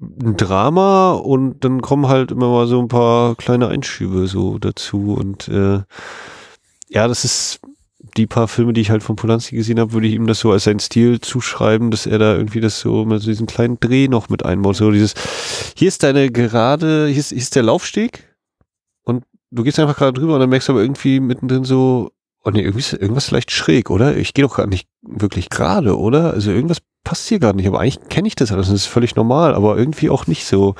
ein 0.00 0.36
Drama 0.36 1.12
und 1.12 1.64
dann 1.64 1.80
kommen 1.80 2.08
halt 2.08 2.30
immer 2.30 2.50
mal 2.50 2.66
so 2.66 2.78
ein 2.78 2.88
paar 2.88 3.36
kleine 3.36 3.68
Einschübe 3.68 4.26
so 4.26 4.58
dazu 4.58 5.14
und 5.14 5.48
äh, 5.48 5.80
ja, 6.88 7.08
das 7.08 7.24
ist 7.24 7.60
die 8.16 8.26
paar 8.26 8.48
Filme, 8.48 8.72
die 8.72 8.80
ich 8.80 8.90
halt 8.90 9.02
von 9.02 9.16
Polanski 9.16 9.56
gesehen 9.56 9.80
habe, 9.80 9.92
würde 9.92 10.06
ich 10.06 10.14
ihm 10.14 10.26
das 10.26 10.40
so 10.40 10.52
als 10.52 10.64
sein 10.64 10.78
Stil 10.78 11.20
zuschreiben, 11.20 11.90
dass 11.90 12.06
er 12.06 12.18
da 12.18 12.36
irgendwie 12.36 12.60
das 12.60 12.80
so 12.80 13.04
mit 13.04 13.20
so 13.20 13.28
diesen 13.28 13.46
kleinen 13.46 13.78
Dreh 13.80 14.08
noch 14.08 14.28
mit 14.28 14.44
einbaut. 14.44 14.76
So 14.76 14.90
dieses, 14.90 15.14
hier 15.76 15.88
ist 15.88 16.02
deine 16.02 16.30
gerade, 16.30 17.08
hier 17.08 17.18
ist, 17.18 17.30
hier 17.30 17.38
ist 17.38 17.56
der 17.56 17.64
Laufsteg 17.64 18.34
und 19.02 19.24
du 19.50 19.62
gehst 19.62 19.78
einfach 19.78 19.96
gerade 19.96 20.18
drüber 20.18 20.34
und 20.34 20.40
dann 20.40 20.50
merkst 20.50 20.68
du 20.68 20.72
aber 20.72 20.82
irgendwie 20.82 21.20
mittendrin 21.20 21.64
so, 21.64 22.10
oh 22.44 22.50
nee, 22.50 22.60
irgendwie 22.60 22.80
ist 22.80 22.92
irgendwas 22.92 23.26
vielleicht 23.26 23.50
schräg, 23.50 23.90
oder? 23.90 24.16
Ich 24.16 24.34
gehe 24.34 24.44
doch 24.44 24.56
gar 24.56 24.66
nicht 24.66 24.88
wirklich 25.02 25.48
gerade, 25.48 25.98
oder? 25.98 26.32
Also 26.32 26.50
irgendwas 26.50 26.78
passt 27.04 27.28
hier 27.28 27.38
gerade 27.38 27.56
nicht, 27.56 27.66
aber 27.66 27.80
eigentlich 27.80 28.08
kenne 28.08 28.28
ich 28.28 28.34
das 28.34 28.50
alles, 28.50 28.68
das 28.68 28.76
ist 28.76 28.86
völlig 28.86 29.14
normal, 29.14 29.54
aber 29.54 29.76
irgendwie 29.76 30.10
auch 30.10 30.26
nicht 30.26 30.46
so. 30.46 30.74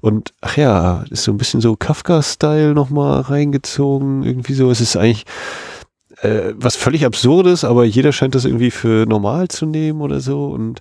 Und 0.00 0.32
ach 0.40 0.56
ja, 0.56 1.04
ist 1.10 1.24
so 1.24 1.32
ein 1.32 1.36
bisschen 1.36 1.60
so 1.60 1.76
Kafka-Style 1.76 2.74
nochmal 2.74 3.22
reingezogen, 3.22 4.22
irgendwie 4.22 4.54
so. 4.54 4.70
Es 4.70 4.80
ist 4.80 4.96
eigentlich, 4.96 5.24
äh, 6.22 6.54
was 6.56 6.76
völlig 6.76 7.04
absurdes, 7.04 7.64
aber 7.64 7.84
jeder 7.84 8.12
scheint 8.12 8.34
das 8.34 8.44
irgendwie 8.44 8.70
für 8.70 9.06
normal 9.06 9.48
zu 9.48 9.66
nehmen 9.66 10.00
oder 10.00 10.20
so 10.20 10.46
und 10.46 10.80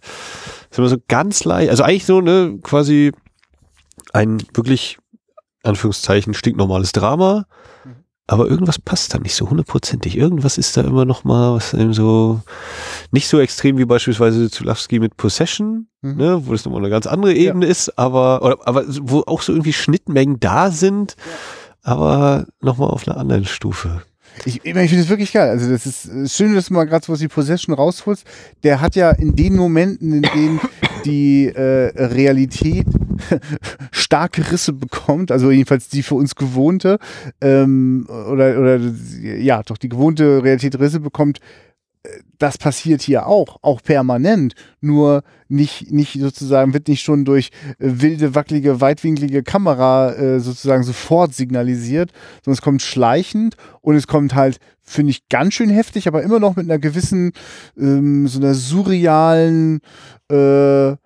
ist 0.69 0.77
immer 0.77 0.89
so 0.89 0.97
ganz 1.07 1.43
leicht, 1.43 1.69
also 1.69 1.83
eigentlich 1.83 2.05
so, 2.05 2.21
ne, 2.21 2.59
quasi 2.61 3.11
ein 4.11 4.41
wirklich, 4.53 4.97
Anführungszeichen, 5.63 6.33
stinknormales 6.33 6.91
Drama, 6.91 7.45
mhm. 7.85 7.95
aber 8.27 8.47
irgendwas 8.47 8.79
passt 8.79 9.13
da 9.13 9.19
nicht 9.19 9.35
so 9.35 9.49
hundertprozentig. 9.49 10.17
Irgendwas 10.17 10.57
ist 10.57 10.75
da 10.75 10.81
immer 10.81 11.05
noch 11.05 11.23
mal, 11.23 11.55
was 11.55 11.73
eben 11.73 11.93
so, 11.93 12.41
nicht 13.11 13.27
so 13.27 13.39
extrem 13.39 13.77
wie 13.77 13.85
beispielsweise 13.85 14.49
Zulawski 14.49 14.99
mit 14.99 15.15
Possession, 15.15 15.87
mhm. 16.01 16.17
ne, 16.17 16.41
wo 16.45 16.51
das 16.51 16.65
nochmal 16.65 16.81
eine 16.81 16.89
ganz 16.89 17.07
andere 17.07 17.33
Ebene 17.33 17.65
ja. 17.65 17.71
ist, 17.71 17.97
aber, 17.97 18.41
oder, 18.43 18.57
aber 18.67 18.83
wo 19.01 19.23
auch 19.25 19.41
so 19.41 19.53
irgendwie 19.53 19.73
Schnittmengen 19.73 20.39
da 20.39 20.69
sind, 20.69 21.15
ja. 21.17 21.33
aber 21.83 22.45
nochmal 22.61 22.89
auf 22.89 23.07
einer 23.07 23.17
anderen 23.17 23.45
Stufe. 23.45 24.03
Ich, 24.45 24.61
ich, 24.63 24.73
finde 24.73 24.99
es 24.99 25.09
wirklich 25.09 25.31
geil. 25.31 25.49
Also 25.49 25.69
das 25.69 25.85
ist 25.85 26.35
schön, 26.35 26.55
dass 26.55 26.67
du 26.67 26.73
mal 26.73 26.85
gerade 26.85 27.05
so 27.05 27.13
was 27.13 27.19
die 27.19 27.27
Possession 27.27 27.75
rausholst. 27.75 28.25
Der 28.63 28.81
hat 28.81 28.95
ja 28.95 29.11
in 29.11 29.35
den 29.35 29.55
Momenten, 29.55 30.13
in 30.13 30.21
denen 30.21 30.59
die 31.05 31.47
äh, 31.47 31.91
Realität 31.95 32.85
starke 33.91 34.51
Risse 34.51 34.73
bekommt, 34.73 35.31
also 35.31 35.51
jedenfalls 35.51 35.89
die 35.89 36.03
für 36.03 36.15
uns 36.15 36.35
gewohnte, 36.35 36.97
ähm, 37.41 38.05
oder, 38.09 38.59
oder 38.59 38.79
ja, 39.21 39.61
doch 39.63 39.77
die 39.77 39.89
gewohnte 39.89 40.43
Realität 40.43 40.79
Risse 40.79 40.99
bekommt, 40.99 41.39
das 42.43 42.57
passiert 42.57 43.01
hier 43.01 43.25
auch, 43.25 43.57
auch 43.61 43.81
permanent. 43.81 44.53
Nur 44.81 45.23
nicht, 45.47 45.93
nicht 45.93 46.19
sozusagen, 46.19 46.73
wird 46.73 46.89
nicht 46.89 47.01
schon 47.01 47.23
durch 47.23 47.51
äh, 47.79 48.01
wilde, 48.01 48.35
wackelige, 48.35 48.81
weitwinklige 48.81 49.43
Kamera 49.43 50.11
äh, 50.11 50.39
sozusagen 50.41 50.83
sofort 50.83 51.33
signalisiert, 51.33 52.11
sondern 52.43 52.57
es 52.57 52.61
kommt 52.61 52.81
schleichend 52.81 53.55
und 53.79 53.95
es 53.95 54.07
kommt 54.07 54.35
halt, 54.35 54.59
finde 54.81 55.11
ich, 55.11 55.29
ganz 55.29 55.53
schön 55.53 55.69
heftig, 55.69 56.05
aber 56.05 56.21
immer 56.21 56.39
noch 56.39 56.57
mit 56.57 56.65
einer 56.65 56.79
gewissen, 56.79 57.31
ähm, 57.77 58.27
so 58.27 58.39
einer 58.39 58.55
surrealen, 58.55 59.79
äh, 60.29 60.97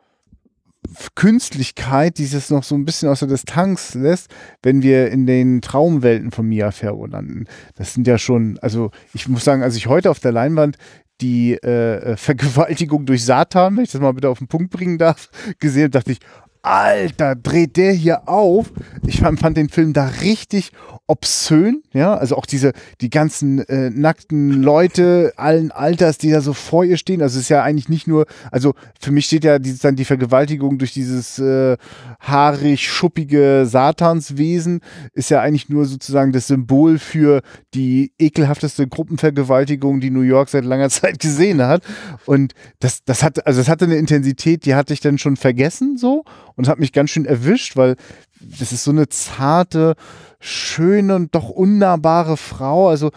Künstlichkeit, 1.15 2.17
die 2.17 2.23
es 2.23 2.49
noch 2.49 2.63
so 2.63 2.75
ein 2.75 2.85
bisschen 2.85 3.09
aus 3.09 3.19
der 3.19 3.27
Distanz 3.27 3.93
lässt, 3.93 4.33
wenn 4.63 4.81
wir 4.81 5.11
in 5.11 5.25
den 5.25 5.61
Traumwelten 5.61 6.31
von 6.31 6.47
Mia 6.47 6.71
Farrow 6.71 7.07
landen. 7.07 7.45
Das 7.75 7.93
sind 7.93 8.07
ja 8.07 8.17
schon, 8.17 8.57
also 8.61 8.91
ich 9.13 9.27
muss 9.27 9.43
sagen, 9.43 9.63
als 9.63 9.75
ich 9.75 9.87
heute 9.87 10.09
auf 10.09 10.19
der 10.19 10.31
Leinwand 10.31 10.77
die 11.21 11.53
äh, 11.53 12.15
Vergewaltigung 12.17 13.05
durch 13.05 13.25
Satan, 13.25 13.77
wenn 13.77 13.83
ich 13.83 13.91
das 13.91 14.01
mal 14.01 14.13
bitte 14.13 14.29
auf 14.29 14.37
den 14.39 14.47
Punkt 14.47 14.71
bringen 14.71 14.97
darf, 14.97 15.29
gesehen 15.59 15.91
dachte 15.91 16.11
ich, 16.11 16.19
Alter, 16.61 17.35
dreht 17.35 17.77
der 17.77 17.93
hier 17.93 18.27
auf. 18.27 18.71
Ich 19.05 19.19
fand, 19.19 19.57
den 19.57 19.69
Film 19.69 19.93
da 19.93 20.07
richtig 20.21 20.71
obszön, 21.07 21.83
ja, 21.93 22.15
also 22.15 22.35
auch 22.35 22.45
diese, 22.45 22.73
die 22.99 23.09
ganzen 23.09 23.59
äh, 23.59 23.89
nackten 23.89 24.61
Leute 24.61 25.31
allen 25.37 25.71
Alters, 25.71 26.17
die 26.17 26.31
da 26.31 26.41
so 26.41 26.51
vor 26.51 26.83
ihr 26.83 26.97
stehen, 26.97 27.21
also 27.21 27.37
es 27.37 27.43
ist 27.43 27.49
ja 27.49 27.63
eigentlich 27.63 27.87
nicht 27.87 28.07
nur, 28.07 28.25
also 28.51 28.73
für 28.99 29.11
mich 29.11 29.25
steht 29.25 29.45
ja 29.45 29.57
dieses, 29.57 29.79
dann 29.79 29.95
die 29.95 30.03
Vergewaltigung 30.03 30.77
durch 30.77 30.91
dieses 30.91 31.39
äh, 31.39 31.77
haarig, 32.19 32.89
schuppige 32.89 33.65
Satanswesen, 33.65 34.81
ist 35.13 35.29
ja 35.29 35.41
eigentlich 35.41 35.69
nur 35.69 35.85
sozusagen 35.85 36.33
das 36.33 36.47
Symbol 36.47 36.99
für 36.99 37.41
die 37.73 38.11
ekelhafteste 38.19 38.87
Gruppenvergewaltigung, 38.87 40.01
die 40.01 40.11
New 40.11 40.21
York 40.21 40.49
seit 40.49 40.65
langer 40.65 40.89
Zeit 40.97 41.19
gesehen 41.19 41.61
hat. 41.61 41.83
Und 42.25 42.53
das, 42.79 43.05
das 43.05 43.23
hat, 43.23 43.47
also 43.47 43.61
das 43.61 43.69
hatte 43.69 43.85
eine 43.85 43.95
Intensität, 43.95 44.65
die 44.65 44.75
hatte 44.75 44.93
ich 44.93 44.99
dann 44.99 45.17
schon 45.17 45.37
vergessen, 45.37 45.97
so, 45.97 46.25
und 46.57 46.67
hat 46.67 46.79
mich 46.79 46.91
ganz 46.91 47.11
schön 47.11 47.25
erwischt, 47.25 47.77
weil 47.77 47.95
das 48.41 48.73
ist 48.73 48.83
so 48.83 48.91
eine 48.91 49.07
zarte, 49.07 49.95
schöne 50.39 51.15
und 51.15 51.33
doch 51.33 51.49
unnahbare 51.49 52.35
Frau. 52.35 52.89
Also 52.89 53.11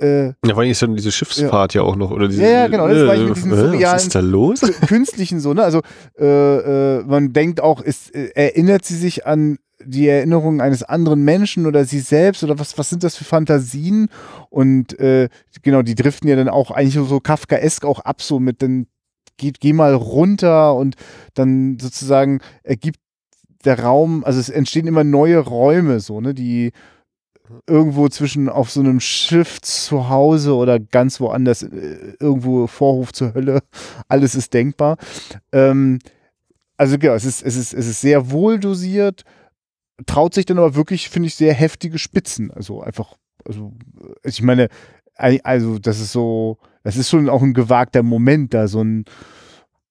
äh, 0.00 0.26
ja, 0.26 0.34
vor 0.50 0.58
allem 0.58 0.70
ist 0.70 0.80
dann 0.80 0.94
diese 0.94 1.10
Schiffsfahrt 1.10 1.74
ja, 1.74 1.82
ja 1.82 1.86
auch 1.86 1.96
noch, 1.96 2.10
oder 2.10 2.28
diese, 2.28 2.42
Ja, 2.42 2.50
ja 2.50 2.68
genau, 2.68 2.86
das 2.86 3.06
war 3.06 3.14
ich 3.16 3.22
mit 3.22 3.36
diesem 3.36 3.52
äh, 3.52 3.82
was 3.82 4.04
ist 4.04 4.14
da 4.14 4.20
los? 4.20 4.60
künstlichen 4.86 5.40
so, 5.40 5.54
ne? 5.54 5.64
Also 5.64 5.82
äh, 6.18 6.98
äh, 6.98 7.04
man 7.04 7.32
denkt 7.32 7.60
auch, 7.60 7.80
ist, 7.80 8.14
äh, 8.14 8.30
erinnert 8.34 8.84
sie 8.84 8.96
sich 8.96 9.26
an 9.26 9.58
die 9.84 10.08
Erinnerungen 10.08 10.60
eines 10.60 10.82
anderen 10.82 11.24
Menschen 11.24 11.66
oder 11.66 11.84
sie 11.84 12.00
selbst 12.00 12.44
oder 12.44 12.58
was, 12.58 12.78
was 12.78 12.90
sind 12.90 13.04
das 13.04 13.16
für 13.16 13.24
Fantasien? 13.24 14.08
Und 14.50 14.98
äh, 14.98 15.28
genau, 15.62 15.82
die 15.82 15.94
driften 15.94 16.28
ja 16.28 16.36
dann 16.36 16.48
auch 16.48 16.70
eigentlich 16.70 16.94
so 16.94 17.20
Kafkaesk 17.20 17.84
auch 17.84 18.00
ab, 18.00 18.22
so 18.22 18.38
mit 18.40 18.62
den 18.62 18.86
geh, 19.38 19.52
geh 19.58 19.72
mal 19.72 19.94
runter 19.94 20.74
und 20.74 20.96
dann 21.34 21.78
sozusagen 21.80 22.40
ergibt 22.62 23.00
der 23.64 23.80
Raum, 23.80 24.24
also 24.24 24.38
es 24.38 24.50
entstehen 24.50 24.86
immer 24.86 25.04
neue 25.04 25.38
Räume, 25.38 26.00
so, 26.00 26.20
ne, 26.20 26.34
die 26.34 26.72
irgendwo 27.66 28.08
zwischen 28.08 28.48
auf 28.48 28.70
so 28.70 28.80
einem 28.80 29.00
Schiff 29.00 29.60
zu 29.62 30.08
Hause 30.08 30.54
oder 30.54 30.78
ganz 30.78 31.20
woanders, 31.20 31.62
äh, 31.62 32.14
irgendwo 32.20 32.66
Vorhof 32.66 33.12
zur 33.12 33.34
Hölle, 33.34 33.62
alles 34.08 34.34
ist 34.34 34.52
denkbar. 34.54 34.96
Ähm, 35.52 35.98
also 36.76 36.98
genau, 36.98 37.14
es 37.14 37.24
ist, 37.24 37.42
es 37.42 37.56
ist, 37.56 37.74
es 37.74 37.88
ist 37.88 38.00
sehr 38.00 38.30
wohl 38.30 38.60
dosiert, 38.60 39.24
traut 40.06 40.34
sich 40.34 40.46
dann 40.46 40.58
aber 40.58 40.74
wirklich, 40.74 41.08
finde 41.08 41.26
ich, 41.26 41.34
sehr 41.34 41.54
heftige 41.54 41.98
Spitzen. 41.98 42.50
Also 42.50 42.82
einfach, 42.82 43.16
also 43.44 43.72
ich 44.22 44.42
meine, 44.42 44.68
also 45.14 45.78
das 45.78 46.00
ist 46.00 46.12
so, 46.12 46.58
das 46.88 46.96
ist 46.96 47.10
schon 47.10 47.28
auch 47.28 47.42
ein 47.42 47.52
gewagter 47.52 48.02
Moment, 48.02 48.54
da 48.54 48.66
so 48.66 48.80
ein 48.80 49.04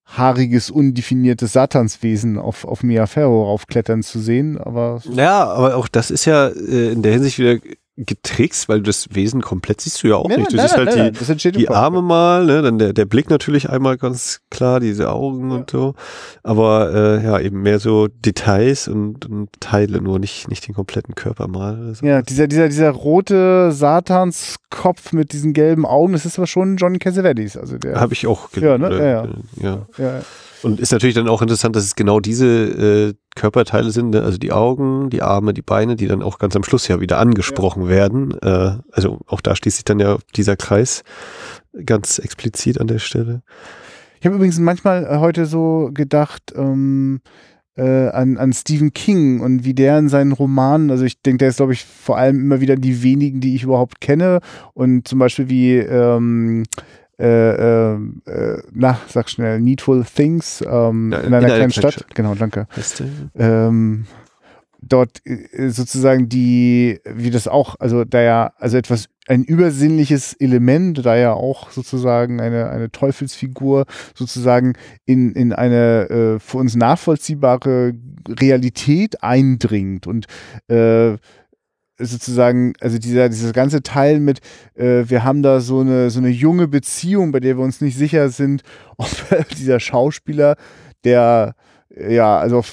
haariges, 0.08 0.72
undefiniertes 0.72 1.54
Satanswesen 1.54 2.40
auf, 2.40 2.66
auf 2.66 2.82
Mia 2.82 3.06
Ferro 3.06 3.44
raufklettern 3.44 4.02
zu 4.02 4.18
sehen, 4.20 4.58
aber. 4.58 5.00
Ja, 5.14 5.46
aber 5.46 5.76
auch 5.76 5.88
das 5.88 6.10
ist 6.10 6.26
ja 6.26 6.48
äh, 6.48 6.94
in 6.94 7.04
der 7.04 7.12
Hinsicht 7.14 7.38
wieder 7.38 7.60
getrickst, 7.98 8.70
weil 8.70 8.78
du 8.78 8.84
das 8.84 9.08
Wesen 9.14 9.42
komplett 9.42 9.82
siehst 9.82 10.04
du 10.04 10.08
ja 10.08 10.16
auch 10.16 10.30
nein, 10.30 10.40
nicht. 10.40 10.52
Du 10.52 10.58
nein, 10.58 10.68
siehst 10.68 10.78
nein, 10.78 10.96
halt 11.30 11.44
die, 11.44 11.52
die 11.52 11.70
Arme 11.70 12.04
mal, 12.04 12.46
ne, 12.46 12.62
dann 12.62 12.78
der, 12.78 12.94
der 12.94 13.06
Blick 13.06 13.30
natürlich 13.30 13.70
einmal 13.70 13.98
ganz 13.98 14.42
klar, 14.52 14.80
diese 14.80 15.12
Augen 15.12 15.50
ja. 15.50 15.58
und 15.58 15.72
so. 15.72 15.96
Aber 16.44 16.94
äh, 16.94 17.24
ja, 17.24 17.40
eben 17.40 17.64
mehr 17.64 17.80
so 17.80 18.08
Details 18.08 18.88
und, 18.88 19.26
und 19.26 19.50
Teile, 19.60 20.00
nur 20.02 20.20
nicht, 20.20 20.48
nicht 20.48 20.68
den 20.68 20.76
kompletten 20.76 21.16
Körper 21.16 21.48
mal. 21.48 21.94
Ja, 22.02 22.22
dieser, 22.22 22.48
dieser, 22.48 22.68
dieser 22.68 22.92
rote 22.92 23.72
Satanskopf 23.72 25.14
mit 25.14 25.34
diesen 25.34 25.54
gelben 25.54 25.86
Augen, 25.86 26.14
das 26.14 26.26
ist 26.26 26.38
aber 26.38 26.48
schon 26.48 26.78
John 26.78 27.00
Cassavetes. 27.00 27.58
Also 27.58 27.80
der. 27.80 28.00
Habe 28.00 28.14
ich 28.14 28.28
auch 28.28 28.52
gelesen. 28.52 28.82
Ja, 28.84 28.90
ne? 28.90 28.98
ja, 28.98 29.06
ja. 29.06 29.28
ja. 29.60 29.88
ja. 29.98 30.22
Und 30.64 30.80
ist 30.80 30.92
natürlich 30.92 31.16
dann 31.16 31.28
auch 31.28 31.42
interessant, 31.42 31.76
dass 31.76 31.84
es 31.84 31.96
genau 31.96 32.20
diese 32.20 32.48
äh, 32.48 33.14
Körperteile 33.36 33.92
sind, 33.92 34.12
ne? 34.12 34.24
also 34.24 34.38
die 34.38 34.52
Augen, 34.52 35.10
die 35.10 35.22
Arme, 35.22 35.54
die 35.54 35.62
Beine, 35.62 35.96
die 35.96 36.08
dann 36.08 36.24
auch 36.24 36.40
ganz 36.40 36.56
am 36.56 36.64
Schluss 36.64 36.88
ja 36.88 37.00
wieder 37.00 37.20
angesprochen 37.20 37.84
ja. 37.84 37.90
werden. 37.90 38.38
Äh, 38.42 38.78
also 38.92 39.20
auch 39.28 39.42
da 39.42 39.56
schließt 39.56 39.78
sich 39.78 39.86
dann 39.86 40.00
ja 40.00 40.18
dieser 40.36 40.56
Kreis 40.56 41.04
ganz 41.86 42.20
explizit 42.20 42.82
an 42.82 42.88
der 42.88 43.00
Stelle. 43.00 43.44
Ich 44.20 44.26
habe 44.26 44.36
übrigens 44.36 44.60
manchmal 44.60 45.06
äh, 45.06 45.18
heute 45.20 45.46
so 45.46 45.92
gedacht, 45.94 46.54
ähm, 46.56 47.22
äh, 47.76 48.10
an, 48.10 48.38
an 48.38 48.54
Stephen 48.54 48.92
King 48.92 49.40
und 49.40 49.64
wie 49.64 49.76
der 49.76 50.00
in 50.00 50.10
seinen 50.10 50.32
Romanen, 50.32 50.90
also 50.90 51.06
ich 51.06 51.22
denke, 51.22 51.40
der 51.40 51.50
ist, 51.50 51.58
glaube 51.58 51.74
ich, 51.74 51.86
vor 51.86 52.18
allem 52.18 52.40
immer 52.42 52.60
wieder 52.60 52.76
die 52.76 53.04
wenigen, 53.04 53.40
die 53.40 53.56
ich 53.56 53.64
überhaupt 53.64 54.02
kenne. 54.02 54.40
Und 54.74 55.08
zum 55.08 55.20
Beispiel 55.20 55.50
wie 55.50 55.76
ähm, 55.76 56.64
äh, 57.20 57.94
äh, 57.94 58.62
na, 58.72 59.00
sag 59.08 59.30
schnell, 59.30 59.60
Needful 59.60 60.04
Things 60.04 60.64
ähm, 60.68 61.12
ja, 61.12 61.20
in, 61.20 61.28
in, 61.28 61.34
einer 61.34 61.48
kleinen 61.48 61.72
Stadt. 61.72 61.94
Stadt. 61.94 62.16
Genau, 62.16 62.36
danke. 62.36 62.68
Ähm, 63.36 64.06
dort 64.82 65.22
äh, 65.26 65.70
sozusagen 65.70 66.30
die, 66.30 67.00
wie 67.06 67.32
das 67.32 67.48
auch, 67.48 67.76
also 67.80 68.04
da 68.04 68.22
ja, 68.22 68.54
also 68.58 68.78
etwas, 68.78 69.10
ein 69.28 69.44
übersinnliches 69.44 70.34
Element, 70.34 71.06
da 71.06 71.18
ja 71.18 71.34
auch 71.34 71.72
sozusagen 71.72 72.40
eine, 72.40 72.70
eine 72.70 72.92
Teufelsfigur 72.92 73.86
sozusagen 74.16 74.74
in, 75.06 75.34
in 75.34 75.54
eine 75.54 76.10
äh, 76.10 76.40
für 76.40 76.58
uns 76.58 76.76
nachvollziehbare 76.76 77.94
Realität 78.30 79.24
eindringt 79.24 80.08
und 80.08 80.28
äh, 80.70 81.18
sozusagen, 81.98 82.74
also 82.80 82.98
dieser, 82.98 83.30
dieses 83.30 83.54
ganze 83.54 83.82
Teil 83.82 84.20
mit, 84.20 84.40
äh, 84.76 85.04
wir 85.08 85.24
haben 85.24 85.42
da 85.42 85.60
so 85.60 85.80
eine, 85.80 86.10
so 86.10 86.20
eine 86.20 86.30
junge 86.30 86.68
Beziehung, 86.68 87.32
bei 87.32 87.40
der 87.40 87.58
wir 87.58 87.64
uns 87.64 87.82
nicht 87.82 87.98
sicher 87.98 88.30
sind, 88.30 88.64
ob 88.98 89.10
dieser 89.58 89.80
Schauspieler, 89.80 90.56
der 91.04 91.56
ja, 92.00 92.38
also 92.38 92.64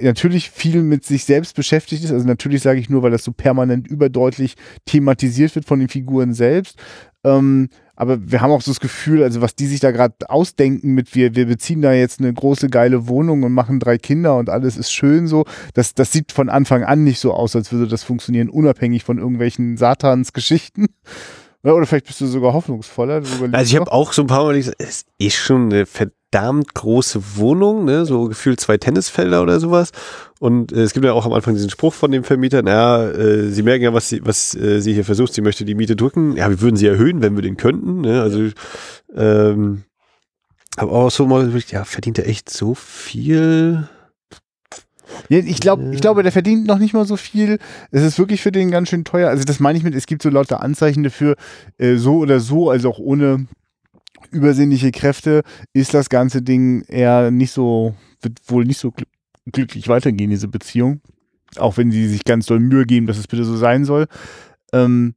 natürlich 0.00 0.50
viel 0.50 0.82
mit 0.82 1.04
sich 1.04 1.24
selbst 1.24 1.54
beschäftigt 1.54 2.04
ist. 2.04 2.12
Also 2.12 2.26
natürlich 2.26 2.62
sage 2.62 2.80
ich 2.80 2.90
nur, 2.90 3.02
weil 3.02 3.10
das 3.10 3.22
so 3.22 3.32
permanent 3.32 3.86
überdeutlich 3.86 4.54
thematisiert 4.84 5.54
wird 5.54 5.64
von 5.64 5.78
den 5.78 5.88
Figuren 5.88 6.32
selbst. 6.32 6.78
Ähm, 7.24 7.68
aber 7.96 8.30
wir 8.30 8.40
haben 8.40 8.52
auch 8.52 8.62
so 8.62 8.70
das 8.70 8.78
Gefühl, 8.78 9.24
also 9.24 9.40
was 9.40 9.56
die 9.56 9.66
sich 9.66 9.80
da 9.80 9.90
gerade 9.90 10.14
ausdenken 10.28 10.94
mit 10.94 11.16
wir, 11.16 11.34
wir 11.34 11.46
beziehen 11.46 11.82
da 11.82 11.92
jetzt 11.92 12.20
eine 12.20 12.32
große 12.32 12.68
geile 12.68 13.08
Wohnung 13.08 13.42
und 13.42 13.52
machen 13.52 13.80
drei 13.80 13.98
Kinder 13.98 14.36
und 14.36 14.48
alles 14.48 14.76
ist 14.76 14.92
schön 14.92 15.26
so, 15.26 15.44
das, 15.74 15.94
das 15.94 16.12
sieht 16.12 16.30
von 16.30 16.48
Anfang 16.48 16.84
an 16.84 17.02
nicht 17.02 17.18
so 17.18 17.32
aus, 17.32 17.56
als 17.56 17.72
würde 17.72 17.88
das 17.88 18.04
funktionieren, 18.04 18.48
unabhängig 18.48 19.02
von 19.02 19.18
irgendwelchen 19.18 19.76
Satansgeschichten. 19.76 20.86
Oder 21.64 21.86
vielleicht 21.86 22.06
bist 22.06 22.20
du 22.20 22.26
sogar 22.26 22.52
hoffnungsvoller. 22.52 23.22
Also 23.50 23.74
ich 23.74 23.76
habe 23.76 23.90
auch 23.90 24.12
so 24.12 24.22
ein 24.22 24.28
paar 24.28 24.44
Mal 24.44 24.54
gesagt, 24.54 24.80
es 24.80 25.04
ist 25.18 25.34
schon 25.34 25.72
eine 25.72 25.86
verdammt 26.30 26.74
große 26.74 27.36
Wohnung, 27.36 27.84
ne? 27.84 28.04
so 28.04 28.24
gefühlt 28.24 28.60
zwei 28.60 28.76
Tennisfelder 28.76 29.42
oder 29.42 29.60
sowas. 29.60 29.92
Und 30.40 30.72
äh, 30.72 30.82
es 30.82 30.92
gibt 30.92 31.04
ja 31.04 31.12
auch 31.12 31.26
am 31.26 31.32
Anfang 31.32 31.54
diesen 31.54 31.70
Spruch 31.70 31.94
von 31.94 32.10
dem 32.10 32.24
Vermieter, 32.24 32.62
naja, 32.62 33.10
äh, 33.10 33.50
sie 33.50 33.62
merken 33.62 33.84
ja, 33.84 33.94
was 33.94 34.08
sie, 34.08 34.20
was 34.24 34.54
äh, 34.54 34.80
sie 34.80 34.94
hier 34.94 35.04
versucht, 35.04 35.32
sie 35.32 35.40
möchte 35.40 35.64
die 35.64 35.74
Miete 35.74 35.96
drücken. 35.96 36.36
Ja, 36.36 36.50
wir 36.50 36.60
würden 36.60 36.76
sie 36.76 36.86
erhöhen, 36.86 37.22
wenn 37.22 37.34
wir 37.34 37.42
den 37.42 37.56
könnten. 37.56 38.02
Ne? 38.02 38.20
Also 38.20 38.48
ähm, 39.14 39.84
aber 40.76 40.92
auch 40.92 41.10
so 41.10 41.26
mal, 41.26 41.50
ja, 41.68 41.84
verdient 41.84 42.18
er 42.18 42.28
echt 42.28 42.50
so 42.50 42.74
viel? 42.74 43.88
Ich 45.28 45.60
glaube, 45.60 45.90
ich 45.92 46.00
glaube, 46.00 46.22
der 46.22 46.30
verdient 46.30 46.66
noch 46.66 46.78
nicht 46.78 46.94
mal 46.94 47.04
so 47.04 47.16
viel. 47.16 47.58
Es 47.90 48.02
ist 48.02 48.18
wirklich 48.18 48.42
für 48.42 48.52
den 48.52 48.70
ganz 48.70 48.90
schön 48.90 49.04
teuer. 49.04 49.30
Also 49.30 49.44
das 49.44 49.58
meine 49.58 49.76
ich 49.78 49.84
mit, 49.84 49.94
es 49.94 50.06
gibt 50.06 50.22
so 50.22 50.28
lauter 50.28 50.62
Anzeichen 50.62 51.02
dafür, 51.02 51.36
äh, 51.78 51.96
so 51.96 52.18
oder 52.18 52.38
so, 52.38 52.70
also 52.70 52.90
auch 52.90 52.98
ohne 52.98 53.46
übersinnliche 54.30 54.90
Kräfte, 54.90 55.42
ist 55.72 55.94
das 55.94 56.08
ganze 56.08 56.42
Ding 56.42 56.82
eher 56.82 57.30
nicht 57.30 57.52
so, 57.52 57.94
wird 58.20 58.38
wohl 58.48 58.64
nicht 58.64 58.78
so 58.78 58.90
gl 58.90 59.04
glücklich 59.50 59.88
weitergehen, 59.88 60.28
diese 60.28 60.48
Beziehung. 60.48 61.00
Auch 61.56 61.78
wenn 61.78 61.90
sie 61.90 62.06
sich 62.06 62.24
ganz 62.24 62.44
doll 62.44 62.60
Mühe 62.60 62.84
geben, 62.84 63.06
dass 63.06 63.16
es 63.16 63.26
bitte 63.26 63.44
so 63.44 63.56
sein 63.56 63.86
soll. 63.86 64.06
Ähm, 64.74 65.14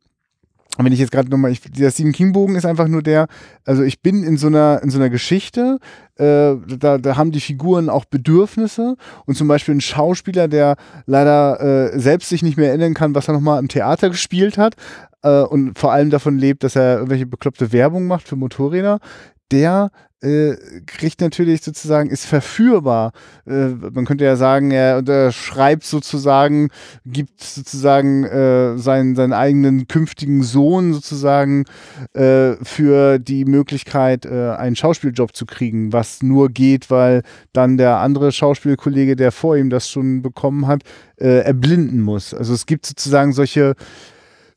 wenn 0.86 0.94
ich 0.94 1.00
jetzt 1.00 1.12
gerade 1.12 1.30
nochmal, 1.30 1.54
der 1.78 1.92
Stephen 1.92 2.12
King-Bogen 2.12 2.56
ist 2.56 2.66
einfach 2.66 2.88
nur 2.88 3.02
der, 3.02 3.28
also 3.66 3.84
ich 3.84 4.02
bin 4.02 4.24
in 4.24 4.38
so 4.38 4.48
einer, 4.48 4.82
in 4.84 4.90
so 4.90 4.98
einer 4.98 5.10
Geschichte, 5.10 5.78
äh, 6.16 6.56
da, 6.78 6.98
da 6.98 7.18
haben 7.18 7.32
die 7.32 7.40
Figuren 7.40 7.90
auch 7.90 8.06
Bedürfnisse. 8.06 8.96
Und 9.26 9.36
zum 9.36 9.48
Beispiel 9.48 9.76
ein 9.76 9.82
Schauspieler, 9.82 10.48
der 10.48 10.76
leider 11.06 11.94
äh, 11.94 12.00
selbst 12.00 12.30
sich 12.30 12.44
nicht 12.44 12.58
mehr 12.58 12.70
erinnern 12.70 12.94
kann, 12.94 13.16
was 13.16 13.28
er 13.28 13.34
nochmal 13.34 13.60
im 13.60 13.68
Theater 13.68 14.10
gespielt 14.10 14.58
hat 14.58 14.76
äh, 15.24 15.42
und 15.42 15.78
vor 15.78 15.92
allem 15.92 16.10
davon 16.10 16.38
lebt, 16.38 16.64
dass 16.64 16.76
er 16.76 16.96
irgendwelche 16.96 17.26
bekloppte 17.26 17.72
Werbung 17.72 18.08
macht 18.08 18.28
für 18.28 18.36
Motorräder, 18.36 19.00
der 19.52 19.92
äh, 20.24 20.56
kriegt 20.86 21.20
natürlich 21.20 21.64
sozusagen, 21.64 22.12
ist 22.12 22.28
verführbar. 22.28 23.12
Äh, 23.48 23.70
man 23.70 24.06
könnte 24.06 24.24
ja 24.24 24.36
sagen, 24.36 24.70
er 24.70 25.00
unterschreibt 25.00 25.84
sozusagen, 25.84 26.70
gibt 27.08 27.42
sozusagen 27.42 28.24
äh, 28.26 28.78
seinen, 28.78 29.16
seinen 29.16 29.34
eigenen 29.34 29.88
künftigen 29.88 30.44
Sohn 30.44 30.94
sozusagen 30.94 31.66
für 32.14 33.20
die 33.20 33.46
Möglichkeit, 33.46 34.26
einen 34.26 34.76
Schauspieljob 34.76 35.36
zu 35.36 35.46
kriegen, 35.46 35.94
was 35.94 36.22
nur 36.22 36.50
geht, 36.50 36.90
weil 36.90 37.24
dann 37.54 37.78
der 37.78 37.98
andere 37.98 38.32
Schauspielkollege, 38.32 39.16
der 39.16 39.32
vor 39.32 39.58
ihm 39.58 39.70
das 39.70 39.90
schon 39.90 40.22
bekommen 40.22 40.68
hat, 40.68 40.84
erblinden 41.18 42.02
muss. 42.02 42.34
Also 42.34 42.54
es 42.54 42.66
gibt 42.66 42.86
sozusagen 42.86 43.34
solche 43.34 43.76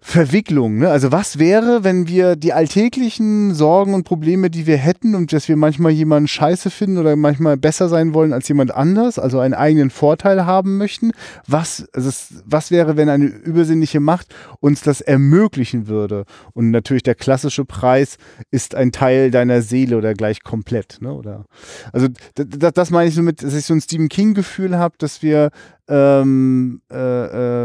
Verwicklung. 0.07 0.81
Ne? 0.81 0.91
Also 0.91 1.13
was 1.13 1.39
wäre, 1.39 1.83
wenn 1.83 2.07
wir 2.07 2.37
die 2.37 2.53
alltäglichen 2.53 3.55
Sorgen 3.55 3.95
und 3.95 4.05
Probleme, 4.05 4.51
die 4.51 4.67
wir 4.67 4.77
hätten 4.77 5.15
und 5.15 5.33
dass 5.33 5.49
wir 5.49 5.57
manchmal 5.57 5.93
jemanden 5.93 6.29
scheiße 6.29 6.71
finden 6.71 6.99
oder 6.99 7.17
manchmal 7.17 7.57
besser 7.57 7.89
sein 7.89 8.13
wollen 8.13 8.35
als 8.35 8.47
jemand 8.47 8.73
anders, 8.73 9.19
also 9.19 9.41
einen 9.41 9.55
eigenen 9.55 9.89
Vorteil 9.89 10.45
haben 10.45 10.77
möchten, 10.77 11.13
was, 11.49 11.89
also 11.95 12.11
was 12.45 12.71
wäre, 12.71 12.99
wenn 12.99 13.09
eine 13.09 13.25
übersinnliche 13.25 13.99
Macht 13.99 14.27
uns 14.61 14.83
das 14.83 15.01
ermöglichen 15.01 15.89
würde? 15.89 16.27
Und 16.53 16.71
natürlich 16.71 17.03
der 17.03 17.15
klassische 17.15 17.65
Preis 17.65 18.19
ist 18.51 18.75
ein 18.75 18.93
Teil 18.93 19.31
deiner 19.31 19.63
Seele 19.63 19.97
oder 19.97 20.13
gleich 20.13 20.43
komplett. 20.43 20.99
Ne? 21.01 21.15
Oder, 21.15 21.47
also 21.95 22.09
das, 22.35 22.75
das 22.75 22.91
meine 22.91 23.09
ich 23.09 23.15
so 23.15 23.23
mit, 23.23 23.43
dass 23.43 23.55
ich 23.55 23.65
so 23.65 23.73
ein 23.73 23.81
Stephen 23.81 24.11
King-Gefühl 24.11 24.77
habe, 24.77 24.97
dass 24.99 25.23
wir 25.23 25.51
ähm, 25.89 26.81
äh, 26.91 26.97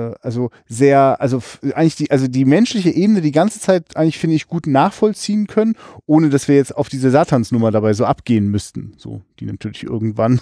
äh, 0.10 0.16
also 0.22 0.50
sehr, 0.68 1.22
also 1.22 1.42
eigentlich 1.74 1.96
die, 1.96 2.12
also 2.12 2.28
die 2.28 2.46
menschliche 2.46 2.90
Ebene 2.90 3.22
die 3.22 3.32
ganze 3.32 3.60
Zeit 3.60 3.96
eigentlich 3.96 4.18
finde 4.18 4.36
ich 4.36 4.48
gut 4.48 4.68
nachvollziehen 4.68 5.48
können, 5.48 5.76
ohne 6.06 6.30
dass 6.30 6.48
wir 6.48 6.56
jetzt 6.56 6.76
auf 6.76 6.90
diese 6.90 7.12
Satansnummer 7.12 7.72
dabei 7.72 7.94
so 7.94 8.06
abgehen 8.06 8.50
müssten. 8.50 8.94
So, 8.98 9.22
die 9.40 9.46
natürlich 9.46 9.84
irgendwann 9.84 10.42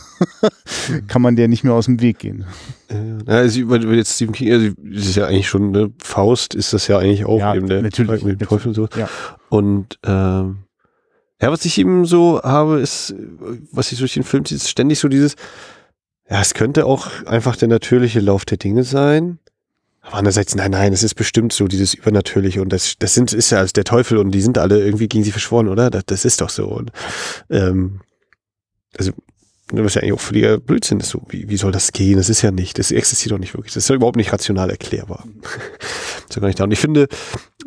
kann 1.08 1.22
man 1.22 1.36
der 1.36 1.48
nicht 1.48 1.64
mehr 1.64 1.74
aus 1.74 1.86
dem 1.86 2.02
Weg 2.02 2.20
gehen. 2.20 2.46
Ja, 2.90 3.36
also 3.36 3.60
jetzt 3.60 4.16
Stephen 4.16 4.34
King, 4.34 4.52
also 4.52 4.70
das 4.78 5.06
ist 5.06 5.16
ja 5.16 5.28
eigentlich 5.28 5.48
schon, 5.48 5.72
ne, 5.72 5.92
Faust 6.00 6.56
ist 6.56 6.74
das 6.74 6.88
ja 6.88 6.98
eigentlich 6.98 7.26
auch 7.26 7.40
ja, 7.40 7.54
eben 7.54 7.68
der 7.68 7.82
natürlich, 7.82 8.24
mit 8.24 8.42
dem 8.42 8.48
Teufel 8.48 8.70
und 8.70 8.74
so. 8.74 8.88
Ja. 8.98 9.10
Und 9.50 10.00
ähm, 10.04 10.64
ja, 11.40 11.52
was 11.52 11.66
ich 11.66 11.78
eben 11.78 12.06
so 12.06 12.42
habe, 12.42 12.80
ist, 12.80 13.14
was 13.72 13.92
ich 13.92 14.00
durch 14.00 14.16
den 14.16 14.24
Film 14.24 14.44
ist 14.50 14.70
ständig 14.70 14.98
so 14.98 15.08
dieses, 15.08 15.36
ja, 16.30 16.42
es 16.42 16.54
könnte 16.54 16.86
auch 16.86 17.08
einfach 17.26 17.56
der 17.56 17.68
natürliche 17.68 18.20
Lauf 18.20 18.46
der 18.46 18.58
Dinge 18.58 18.84
sein. 18.84 19.40
Aber 20.02 20.16
andererseits, 20.18 20.56
nein, 20.56 20.72
nein, 20.72 20.94
es 20.94 21.04
ist 21.04 21.16
bestimmt 21.16 21.52
so, 21.52 21.68
dieses 21.68 21.94
Übernatürliche 21.94 22.62
und 22.62 22.72
das, 22.72 22.96
das 22.98 23.14
sind, 23.14 23.34
ist 23.34 23.50
ja 23.50 23.60
als 23.60 23.74
der 23.74 23.84
Teufel 23.84 24.18
und 24.18 24.32
die 24.32 24.42
sind 24.42 24.58
alle 24.58 24.80
irgendwie 24.80 25.10
gegen 25.10 25.26
sie 25.26 25.32
verschworen, 25.32 25.68
oder? 25.68 25.90
Das, 25.90 26.06
das 26.06 26.26
ist 26.26 26.40
doch 26.40 26.50
so. 26.50 26.68
Und, 26.68 26.92
ähm, 27.50 28.02
also 28.98 29.12
was 29.72 29.96
ja 29.96 30.02
eigentlich 30.02 30.14
auch 30.14 30.22
völliger 30.22 30.60
Blödsinn 30.60 31.00
ist. 31.00 31.10
So, 31.10 31.22
wie, 31.30 31.50
wie 31.50 31.58
soll 31.58 31.74
das 31.74 31.92
gehen? 31.92 32.18
Das 32.18 32.30
ist 32.30 32.42
ja 32.42 32.52
nicht, 32.52 32.80
das 32.80 32.92
existiert 32.92 33.34
doch 33.34 33.40
nicht 33.40 33.54
wirklich. 33.54 33.74
Das 33.74 33.84
ist 33.84 33.90
ja 33.90 33.96
überhaupt 33.96 34.16
nicht 34.16 34.32
rational 34.32 34.70
erklärbar. 34.70 35.26
So 36.34 36.42
gar 36.42 36.48
nicht 36.48 36.60
da. 36.60 36.66
Und 36.66 36.72
ich 36.72 36.80
finde, 36.80 37.08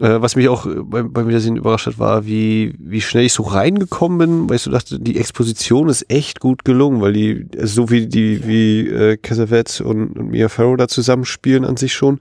äh, 0.01 0.20
was 0.20 0.37
mich 0.37 0.49
auch 0.49 0.66
beim, 0.66 1.12
beim 1.12 1.29
Wiedersehen 1.29 1.57
überrascht 1.57 1.87
hat, 1.87 1.99
war, 1.99 2.27
wie, 2.27 2.75
wie 2.79 3.01
schnell 3.01 3.25
ich 3.25 3.33
so 3.33 3.42
reingekommen 3.42 4.18
bin, 4.18 4.49
weil 4.49 4.57
ich 4.57 4.62
so 4.62 4.70
dachte, 4.70 4.99
die 4.99 5.18
Exposition 5.18 5.88
ist 5.88 6.11
echt 6.11 6.40
gut 6.40 6.64
gelungen, 6.64 7.01
weil 7.01 7.12
die, 7.12 7.46
also 7.57 7.83
so 7.83 7.90
wie 7.90 8.07
die, 8.07 8.46
wie 8.46 8.88
äh, 8.88 9.16
Cassavetes 9.16 9.81
und, 9.81 10.18
und 10.18 10.31
Mia 10.31 10.49
Farrow 10.49 10.77
da 10.77 10.88
zusammenspielen 10.88 11.64
an 11.64 11.77
sich 11.77 11.92
schon. 11.94 12.20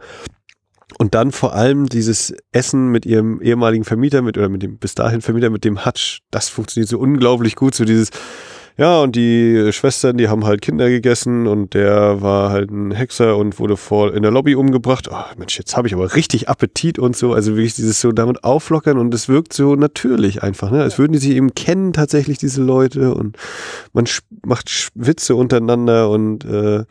Und 0.97 1.13
dann 1.13 1.31
vor 1.31 1.53
allem 1.53 1.87
dieses 1.87 2.33
Essen 2.51 2.89
mit 2.89 3.05
ihrem 3.05 3.41
ehemaligen 3.41 3.85
Vermieter, 3.85 4.21
mit, 4.21 4.37
oder 4.37 4.49
mit 4.49 4.63
dem 4.63 4.79
bis 4.79 4.95
dahin 4.95 5.21
Vermieter, 5.21 5.49
mit 5.49 5.63
dem 5.63 5.85
Hutch, 5.85 6.21
das 6.31 6.49
funktioniert 6.49 6.89
so 6.89 6.99
unglaublich 6.99 7.55
gut, 7.55 7.75
so 7.75 7.85
dieses, 7.85 8.09
ja, 8.79 9.01
und 9.01 9.17
die 9.17 9.73
Schwestern, 9.73 10.15
die 10.15 10.29
haben 10.29 10.45
halt 10.45 10.61
Kinder 10.61 10.89
gegessen 10.89 11.47
und 11.47 11.73
der 11.73 12.21
war 12.21 12.49
halt 12.49 12.71
ein 12.71 12.91
Hexer 12.91 13.35
und 13.35 13.59
wurde 13.59 13.75
vor 13.75 14.13
in 14.13 14.21
der 14.21 14.31
Lobby 14.31 14.55
umgebracht. 14.55 15.09
Oh, 15.11 15.23
Mensch, 15.37 15.57
jetzt 15.57 15.75
habe 15.75 15.89
ich 15.89 15.93
aber 15.93 16.15
richtig 16.15 16.47
Appetit 16.47 16.97
und 16.97 17.13
so. 17.17 17.33
Also 17.33 17.57
wirklich 17.57 17.75
dieses 17.75 17.99
so 17.99 18.13
damit 18.13 18.45
auflockern 18.45 18.97
und 18.97 19.13
es 19.13 19.27
wirkt 19.27 19.51
so 19.51 19.75
natürlich 19.75 20.43
einfach, 20.43 20.71
ne? 20.71 20.81
Als 20.81 20.97
würden 20.97 21.11
die 21.11 21.19
sich 21.19 21.31
eben 21.31 21.53
kennen 21.55 21.91
tatsächlich, 21.91 22.37
diese 22.37 22.63
Leute 22.63 23.13
und 23.13 23.37
man 23.91 24.05
macht 24.45 24.89
Witze 24.95 25.35
untereinander 25.35 26.09
und 26.09 26.45
äh, 26.45 26.85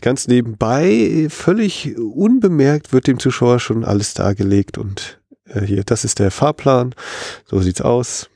ganz 0.00 0.26
nebenbei, 0.26 1.26
völlig 1.28 1.98
unbemerkt 1.98 2.94
wird 2.94 3.06
dem 3.06 3.18
Zuschauer 3.18 3.60
schon 3.60 3.84
alles 3.84 4.14
dargelegt 4.14 4.78
und 4.78 5.20
äh, 5.44 5.60
hier, 5.60 5.84
das 5.84 6.04
ist 6.04 6.18
der 6.18 6.30
Fahrplan, 6.30 6.94
so 7.44 7.60
sieht's 7.60 7.82
aus. 7.82 8.30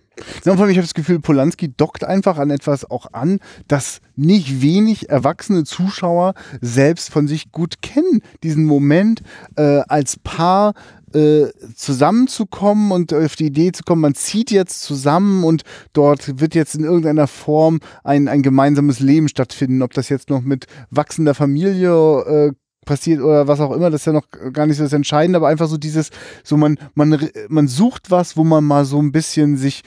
Ja, 0.44 0.54
vor 0.54 0.62
allem, 0.62 0.70
ich 0.70 0.76
habe 0.76 0.86
das 0.86 0.94
Gefühl, 0.94 1.20
Polanski 1.20 1.72
dockt 1.76 2.04
einfach 2.04 2.38
an 2.38 2.50
etwas 2.50 2.88
auch 2.90 3.06
an, 3.12 3.40
das 3.68 4.00
nicht 4.16 4.62
wenig 4.62 5.08
erwachsene 5.08 5.64
Zuschauer 5.64 6.34
selbst 6.60 7.10
von 7.10 7.26
sich 7.26 7.50
gut 7.50 7.82
kennen. 7.82 8.22
Diesen 8.42 8.64
Moment 8.64 9.22
äh, 9.56 9.80
als 9.88 10.18
Paar 10.18 10.74
äh, 11.14 11.46
zusammenzukommen 11.74 12.92
und 12.92 13.12
auf 13.12 13.36
die 13.36 13.46
Idee 13.46 13.72
zu 13.72 13.82
kommen, 13.84 14.02
man 14.02 14.14
zieht 14.14 14.50
jetzt 14.50 14.82
zusammen 14.82 15.44
und 15.44 15.62
dort 15.92 16.40
wird 16.40 16.54
jetzt 16.54 16.74
in 16.74 16.84
irgendeiner 16.84 17.26
Form 17.26 17.80
ein, 18.02 18.28
ein 18.28 18.42
gemeinsames 18.42 19.00
Leben 19.00 19.28
stattfinden. 19.28 19.82
Ob 19.82 19.92
das 19.94 20.08
jetzt 20.08 20.30
noch 20.30 20.42
mit 20.42 20.66
wachsender 20.90 21.34
Familie 21.34 22.50
äh, 22.50 22.52
passiert 22.84 23.20
oder 23.20 23.48
was 23.48 23.60
auch 23.60 23.72
immer, 23.72 23.90
das 23.90 24.02
ist 24.02 24.06
ja 24.06 24.12
noch 24.12 24.26
gar 24.52 24.66
nicht 24.66 24.76
so 24.76 24.84
das 24.84 24.92
Entscheidende, 24.92 25.36
aber 25.38 25.48
einfach 25.48 25.68
so 25.68 25.76
dieses, 25.76 26.10
so 26.42 26.56
man, 26.56 26.78
man, 26.94 27.28
man 27.48 27.68
sucht 27.68 28.10
was, 28.10 28.36
wo 28.36 28.44
man 28.44 28.64
mal 28.64 28.84
so 28.84 29.00
ein 29.00 29.12
bisschen 29.12 29.56
sich 29.56 29.82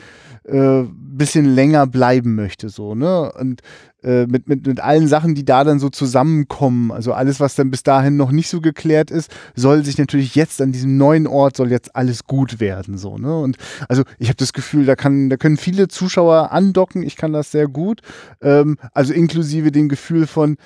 äh, 0.48 0.84
bisschen 1.18 1.46
länger 1.46 1.88
bleiben 1.88 2.36
möchte, 2.36 2.70
so, 2.70 2.96
ne? 2.96 3.32
Und 3.34 3.62
äh, 4.04 4.28
mit, 4.28 4.48
mit, 4.48 4.66
mit 4.66 4.80
allen 4.80 5.08
Sachen, 5.08 5.36
die 5.36 5.44
da 5.44 5.64
dann 5.64 5.80
so 5.80 5.90
zusammenkommen, 5.90 6.92
also 6.92 7.12
alles, 7.14 7.40
was 7.40 7.56
dann 7.56 7.72
bis 7.72 7.84
dahin 7.84 8.16
noch 8.16 8.32
nicht 8.32 8.48
so 8.48 8.62
geklärt 8.62 9.12
ist, 9.12 9.30
soll 9.56 9.84
sich 9.84 9.98
natürlich 9.98 10.36
jetzt 10.36 10.62
an 10.62 10.72
diesem 10.72 10.98
neuen 10.98 11.28
Ort, 11.28 11.58
soll 11.58 11.72
jetzt 11.72 11.96
alles 11.96 12.26
gut 12.26 12.60
werden, 12.60 12.98
so, 12.98 13.18
ne? 13.18 13.38
Und 13.38 13.58
also 13.90 14.04
ich 14.20 14.30
habe 14.30 14.38
das 14.38 14.54
Gefühl, 14.54 14.86
da 14.86 14.96
kann, 14.96 15.30
da 15.30 15.38
können 15.38 15.58
viele 15.58 15.88
Zuschauer 15.88 16.52
andocken, 16.52 17.04
ich 17.04 17.18
kann 17.18 17.34
das 17.34 17.52
sehr 17.52 17.68
gut, 17.68 18.02
ähm, 18.42 18.78
also 18.94 19.14
inklusive 19.14 19.72
dem 19.72 19.90
Gefühl 19.90 20.28
von, 20.28 20.58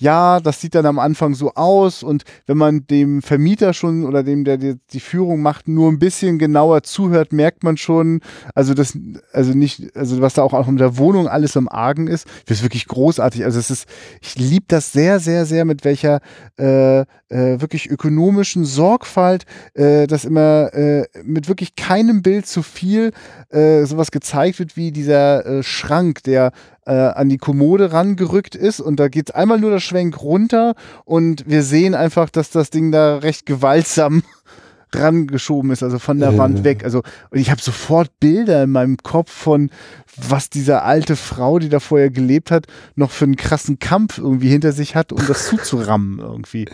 ja, 0.00 0.40
das 0.40 0.60
sieht 0.60 0.74
dann 0.74 0.86
am 0.86 0.98
Anfang 0.98 1.34
so 1.34 1.52
aus 1.54 2.02
und 2.02 2.24
wenn 2.46 2.56
man 2.56 2.86
dem 2.86 3.20
Vermieter 3.20 3.74
schon 3.74 4.04
oder 4.04 4.22
dem, 4.22 4.44
der 4.44 4.56
die, 4.56 4.76
die 4.92 5.00
Führung 5.00 5.42
macht, 5.42 5.68
nur 5.68 5.90
ein 5.90 5.98
bisschen 5.98 6.38
genauer 6.38 6.82
zuhört, 6.82 7.34
merkt 7.34 7.64
man 7.64 7.76
schon, 7.76 8.20
also 8.54 8.72
das, 8.72 8.98
also 9.34 9.52
nicht, 9.52 9.94
also 9.94 10.22
was 10.22 10.34
da 10.34 10.42
auch, 10.42 10.68
in 10.68 10.78
der 10.78 10.96
Wohnung 10.96 11.28
alles 11.28 11.54
im 11.54 11.68
Argen 11.68 12.06
ist, 12.06 12.26
das 12.46 12.58
ist 12.58 12.62
wirklich 12.62 12.86
großartig. 12.86 13.44
Also 13.44 13.58
es 13.58 13.70
ist, 13.70 13.86
ich 14.22 14.36
liebe 14.36 14.64
das 14.68 14.92
sehr, 14.92 15.20
sehr, 15.20 15.44
sehr, 15.44 15.66
mit 15.66 15.84
welcher 15.84 16.20
äh, 16.58 17.00
äh, 17.00 17.06
wirklich 17.28 17.90
ökonomischen 17.90 18.64
Sorgfalt, 18.64 19.44
äh, 19.74 20.06
dass 20.06 20.24
immer 20.24 20.72
äh, 20.72 21.06
mit 21.24 21.48
wirklich 21.48 21.76
keinem 21.76 22.22
Bild 22.22 22.46
zu 22.46 22.62
viel 22.62 23.12
äh, 23.50 23.84
sowas 23.84 24.10
gezeigt 24.10 24.58
wird 24.58 24.76
wie 24.76 24.92
dieser 24.92 25.44
äh, 25.44 25.62
Schrank, 25.62 26.22
der 26.22 26.52
äh, 26.90 27.12
an 27.14 27.28
die 27.28 27.38
Kommode 27.38 27.92
rangerückt 27.92 28.56
ist 28.56 28.80
und 28.80 28.98
da 28.98 29.06
geht 29.06 29.36
einmal 29.36 29.60
nur 29.60 29.70
der 29.70 29.78
Schwenk 29.78 30.20
runter 30.20 30.74
und 31.04 31.44
wir 31.46 31.62
sehen 31.62 31.94
einfach, 31.94 32.30
dass 32.30 32.50
das 32.50 32.70
Ding 32.70 32.90
da 32.90 33.18
recht 33.18 33.46
gewaltsam 33.46 34.24
rangeschoben 34.92 35.70
ist, 35.70 35.84
also 35.84 36.00
von 36.00 36.18
der 36.18 36.30
äh. 36.30 36.38
Wand 36.38 36.64
weg. 36.64 36.82
Also 36.82 37.02
und 37.30 37.38
ich 37.38 37.52
habe 37.52 37.62
sofort 37.62 38.10
Bilder 38.18 38.64
in 38.64 38.70
meinem 38.70 38.96
Kopf 38.96 39.30
von, 39.30 39.70
was 40.16 40.50
diese 40.50 40.82
alte 40.82 41.14
Frau, 41.14 41.60
die 41.60 41.68
da 41.68 41.78
vorher 41.78 42.10
gelebt 42.10 42.50
hat, 42.50 42.66
noch 42.96 43.12
für 43.12 43.24
einen 43.24 43.36
krassen 43.36 43.78
Kampf 43.78 44.18
irgendwie 44.18 44.48
hinter 44.48 44.72
sich 44.72 44.96
hat, 44.96 45.12
um 45.12 45.24
das 45.28 45.46
zuzurammen 45.48 46.18
irgendwie. 46.18 46.66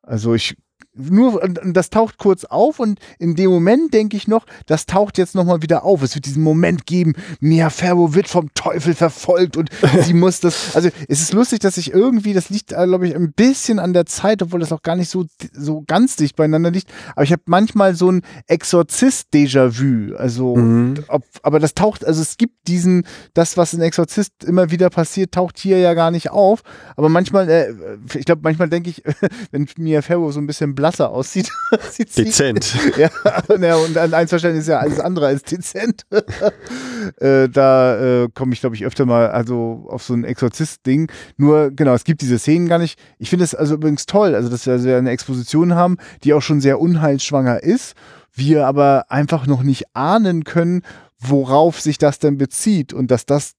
Also 0.00 0.32
ich 0.32 0.56
nur, 0.94 1.42
und, 1.42 1.58
das 1.74 1.88
taucht 1.88 2.18
kurz 2.18 2.44
auf 2.44 2.78
und 2.78 2.98
in 3.18 3.34
dem 3.34 3.50
Moment 3.50 3.94
denke 3.94 4.16
ich 4.16 4.28
noch, 4.28 4.44
das 4.66 4.84
taucht 4.84 5.16
jetzt 5.16 5.34
nochmal 5.34 5.62
wieder 5.62 5.84
auf. 5.84 6.02
Es 6.02 6.14
wird 6.14 6.26
diesen 6.26 6.42
Moment 6.42 6.86
geben, 6.86 7.14
Mia 7.40 7.70
Ferro 7.70 8.14
wird 8.14 8.28
vom 8.28 8.52
Teufel 8.54 8.94
verfolgt 8.94 9.56
und 9.56 9.70
sie 10.02 10.12
muss 10.12 10.40
das, 10.40 10.76
also 10.76 10.90
es 11.08 11.22
ist 11.22 11.32
lustig, 11.32 11.60
dass 11.60 11.78
ich 11.78 11.92
irgendwie, 11.92 12.34
das 12.34 12.50
liegt, 12.50 12.72
äh, 12.72 12.86
glaube 12.86 13.08
ich, 13.08 13.14
ein 13.16 13.32
bisschen 13.32 13.78
an 13.78 13.94
der 13.94 14.04
Zeit, 14.04 14.42
obwohl 14.42 14.60
das 14.60 14.72
auch 14.72 14.82
gar 14.82 14.96
nicht 14.96 15.08
so, 15.08 15.24
so 15.52 15.82
ganz 15.86 16.16
dicht 16.16 16.36
beieinander 16.36 16.70
liegt, 16.70 16.90
aber 17.14 17.24
ich 17.24 17.32
habe 17.32 17.42
manchmal 17.46 17.94
so 17.94 18.10
ein 18.10 18.22
Exorzist-Déjà-vu, 18.46 20.14
also, 20.16 20.56
mhm. 20.56 21.04
ob, 21.08 21.24
aber 21.42 21.58
das 21.58 21.72
taucht, 21.74 22.04
also 22.04 22.20
es 22.20 22.36
gibt 22.36 22.68
diesen, 22.68 23.06
das, 23.32 23.56
was 23.56 23.72
in 23.72 23.80
Exorzist 23.80 24.44
immer 24.44 24.70
wieder 24.70 24.90
passiert, 24.90 25.32
taucht 25.32 25.58
hier 25.58 25.78
ja 25.78 25.94
gar 25.94 26.10
nicht 26.10 26.30
auf, 26.30 26.62
aber 26.96 27.08
manchmal, 27.08 27.48
äh, 27.48 27.72
ich 28.14 28.26
glaube, 28.26 28.42
manchmal 28.44 28.68
denke 28.68 28.90
ich, 28.90 29.02
wenn 29.52 29.66
Mia 29.78 30.02
Ferro 30.02 30.30
so 30.32 30.40
ein 30.40 30.46
bisschen 30.46 30.74
blasser 30.82 31.10
aussieht. 31.10 31.48
dezent. 32.16 32.74
ja, 32.96 33.08
ja, 33.56 33.76
und 33.76 33.96
an 33.96 34.12
eins 34.14 34.30
Verständnis 34.30 34.64
ist 34.64 34.68
ja 34.68 34.80
alles 34.80 34.98
andere 34.98 35.28
als 35.28 35.44
dezent. 35.44 36.04
äh, 37.20 37.48
da 37.48 38.24
äh, 38.24 38.28
komme 38.34 38.52
ich, 38.52 38.60
glaube 38.60 38.74
ich, 38.74 38.84
öfter 38.84 39.06
mal 39.06 39.30
also 39.30 39.86
auf 39.88 40.02
so 40.02 40.12
ein 40.12 40.24
Exorzist-Ding. 40.24 41.08
Nur, 41.36 41.70
genau, 41.70 41.94
es 41.94 42.02
gibt 42.02 42.20
diese 42.20 42.36
Szenen 42.36 42.66
gar 42.66 42.80
nicht. 42.80 42.98
Ich 43.18 43.30
finde 43.30 43.44
es 43.44 43.54
also 43.54 43.74
übrigens 43.74 44.06
toll, 44.06 44.34
also 44.34 44.48
dass 44.48 44.66
wir 44.66 44.72
also 44.72 44.88
eine 44.88 45.10
Exposition 45.10 45.76
haben, 45.76 45.98
die 46.24 46.34
auch 46.34 46.42
schon 46.42 46.60
sehr 46.60 46.80
unheilsschwanger 46.80 47.62
ist, 47.62 47.94
wir 48.34 48.66
aber 48.66 49.04
einfach 49.08 49.46
noch 49.46 49.62
nicht 49.62 49.84
ahnen 49.94 50.42
können, 50.42 50.82
worauf 51.20 51.80
sich 51.80 51.96
das 51.96 52.18
denn 52.18 52.38
bezieht 52.38 52.92
und 52.92 53.12
dass 53.12 53.24
das 53.24 53.52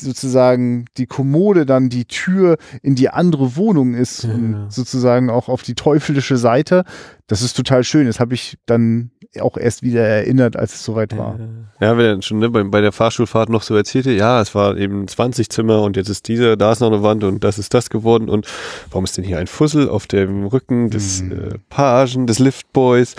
sozusagen 0.00 0.86
die 0.96 1.06
Kommode 1.06 1.66
dann 1.66 1.88
die 1.88 2.04
Tür 2.04 2.56
in 2.82 2.94
die 2.94 3.10
andere 3.10 3.56
Wohnung 3.56 3.94
ist 3.94 4.24
ja. 4.24 4.32
und 4.32 4.66
sozusagen 4.70 5.30
auch 5.30 5.48
auf 5.48 5.62
die 5.62 5.74
teuflische 5.74 6.36
Seite. 6.36 6.84
Das 7.26 7.42
ist 7.42 7.56
total 7.56 7.84
schön. 7.84 8.06
Das 8.06 8.20
habe 8.20 8.34
ich 8.34 8.58
dann 8.66 9.10
auch 9.40 9.56
erst 9.56 9.82
wieder 9.82 10.02
erinnert, 10.02 10.56
als 10.56 10.74
es 10.74 10.84
soweit 10.84 11.16
war. 11.16 11.38
Ja, 11.80 11.96
wenn 11.96 12.16
er 12.16 12.22
schon 12.22 12.38
ne, 12.38 12.48
bei, 12.50 12.64
bei 12.64 12.80
der 12.80 12.92
Fahrschulfahrt 12.92 13.50
noch 13.50 13.62
so 13.62 13.76
erzählte, 13.76 14.10
ja, 14.10 14.40
es 14.40 14.54
war 14.54 14.76
eben 14.76 15.06
20 15.06 15.48
Zimmer 15.50 15.82
und 15.82 15.96
jetzt 15.96 16.08
ist 16.08 16.28
dieser, 16.28 16.56
da 16.56 16.72
ist 16.72 16.80
noch 16.80 16.90
eine 16.90 17.02
Wand 17.02 17.24
und 17.24 17.44
das 17.44 17.58
ist 17.58 17.74
das 17.74 17.90
geworden 17.90 18.28
und 18.28 18.46
warum 18.90 19.04
ist 19.04 19.16
denn 19.16 19.24
hier 19.24 19.38
ein 19.38 19.46
Fussel 19.46 19.88
auf 19.88 20.06
dem 20.06 20.46
Rücken 20.46 20.90
des 20.90 21.22
mhm. 21.22 21.32
äh, 21.32 21.58
Pagen, 21.68 22.26
des 22.26 22.38
Liftboys 22.38 23.14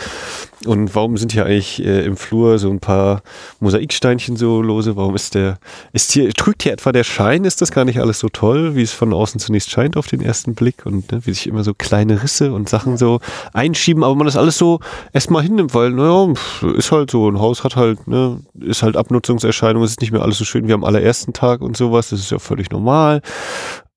und 0.65 0.93
warum 0.93 1.15
sind 1.15 1.32
hier 1.32 1.45
eigentlich 1.45 1.84
äh, 1.86 2.04
im 2.06 2.17
Flur 2.17 2.60
so 2.60 2.69
ein 2.69 2.80
paar 2.80 3.22
Mosaiksteinchen 3.62 4.36
so 4.36 4.62
lose? 4.62 4.98
Warum 4.98 5.15
ist 5.15 5.36
der, 5.36 5.58
ist 5.93 6.12
hier, 6.12 6.34
trügt 6.34 6.63
hier 6.63 6.74
etwa 6.74 6.91
der 6.91 7.06
Schein? 7.06 7.45
Ist 7.45 7.62
das 7.62 7.72
gar 7.72 7.86
nicht 7.86 8.00
alles 8.00 8.19
so 8.19 8.28
toll, 8.28 8.76
wie 8.76 8.82
es 8.82 8.91
von 8.91 9.13
außen 9.13 9.39
zunächst 9.39 9.69
scheint 9.69 9.95
auf 9.95 10.08
den 10.08 10.22
ersten 10.22 10.56
Blick 10.56 10.86
und 10.86 11.12
ne, 11.12 11.22
wie 11.24 11.34
sich 11.34 11.48
immer 11.48 11.63
so 11.63 11.74
kleine 11.74 12.24
Risse 12.24 12.52
und 12.52 12.67
Sachen 12.67 12.98
so 12.98 13.22
einschieben, 13.54 14.04
aber 14.04 14.15
man 14.15 14.26
das 14.26 14.36
alles 14.36 14.58
so 14.58 14.82
erstmal 15.13 15.43
hinnimmt, 15.43 15.74
weil, 15.74 15.91
naja, 16.00 16.34
ist 16.76 16.92
halt 16.92 17.12
so, 17.12 17.30
ein 17.30 17.40
Haus 17.40 17.64
hat 17.64 17.76
halt, 17.76 18.08
ne, 18.08 18.42
ist 18.60 18.84
halt 18.84 18.96
Abnutzungserscheinung, 18.96 19.84
es 19.84 19.92
ist 19.92 20.02
nicht 20.02 20.12
mehr 20.12 20.22
alles 20.22 20.38
so 20.38 20.46
schön 20.46 20.68
wie 20.68 20.74
am 20.74 20.84
allerersten 20.84 21.34
Tag 21.34 21.62
und 21.62 21.76
sowas, 21.76 22.10
das 22.10 22.22
ist 22.22 22.32
ja 22.32 22.40
völlig 22.40 22.72
normal. 22.72 23.22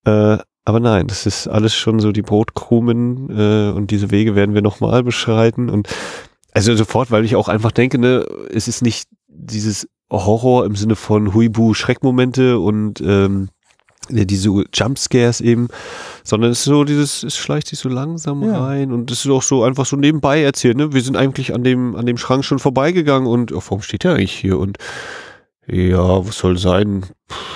Äh, 0.05 0.39
aber 0.65 0.81
nein, 0.81 1.07
das 1.07 1.27
ist 1.27 1.49
alles 1.49 1.75
schon 1.75 2.01
so 2.01 2.13
die 2.13 2.23
Brotkrumen 2.23 3.31
äh, 3.31 3.73
und 3.73 3.91
diese 3.91 4.11
Wege 4.11 4.35
werden 4.35 4.55
wir 4.55 4.63
nochmal 4.63 5.03
beschreiten. 5.03 5.71
Und 5.71 5.89
also 6.53 6.75
sofort, 6.75 7.11
weil 7.11 7.25
ich 7.25 7.37
auch 7.37 7.49
einfach 7.49 7.73
denke, 7.73 7.99
ne, 7.99 8.27
es 8.51 8.69
ist 8.69 8.83
nicht 8.83 9.09
dieses 9.29 9.89
Horror 10.11 10.67
im 10.67 10.77
Sinne 10.77 10.95
von 10.95 11.35
Huibu 11.35 11.75
Schreckmomente 11.75 12.59
und 12.59 13.01
ähm, 13.01 13.49
diese 14.13 14.51
Jumpscares 14.73 15.41
eben, 15.41 15.69
sondern 16.25 16.51
es 16.51 16.61
ist 16.61 16.65
so 16.65 16.85
dieses, 16.85 17.23
es 17.23 17.37
schleicht 17.37 17.69
sich 17.69 17.79
so 17.79 17.89
langsam 17.89 18.43
ja. 18.43 18.65
rein 18.65 18.93
und 18.93 19.11
es 19.11 19.25
ist 19.25 19.31
auch 19.31 19.43
so 19.43 19.65
einfach 19.65 19.87
so 19.87 19.97
nebenbei 19.97 20.43
erzählt, 20.43 20.77
ne? 20.77 20.93
Wir 20.93 21.03
sind 21.03 21.17
eigentlich 21.17 21.55
an 21.55 21.65
dem, 21.65 21.97
an 21.97 22.07
dem 22.07 22.19
Schrank 22.19 22.45
schon 22.45 22.59
vorbeigegangen 22.59 23.29
und 23.29 23.53
oh, 23.53 23.63
warum 23.65 23.83
steht 23.83 24.05
der 24.05 24.15
eigentlich 24.15 24.33
hier? 24.33 24.59
Und 24.59 24.79
ja, 25.69 26.27
was 26.27 26.39
soll 26.39 26.59
sein? 26.59 27.07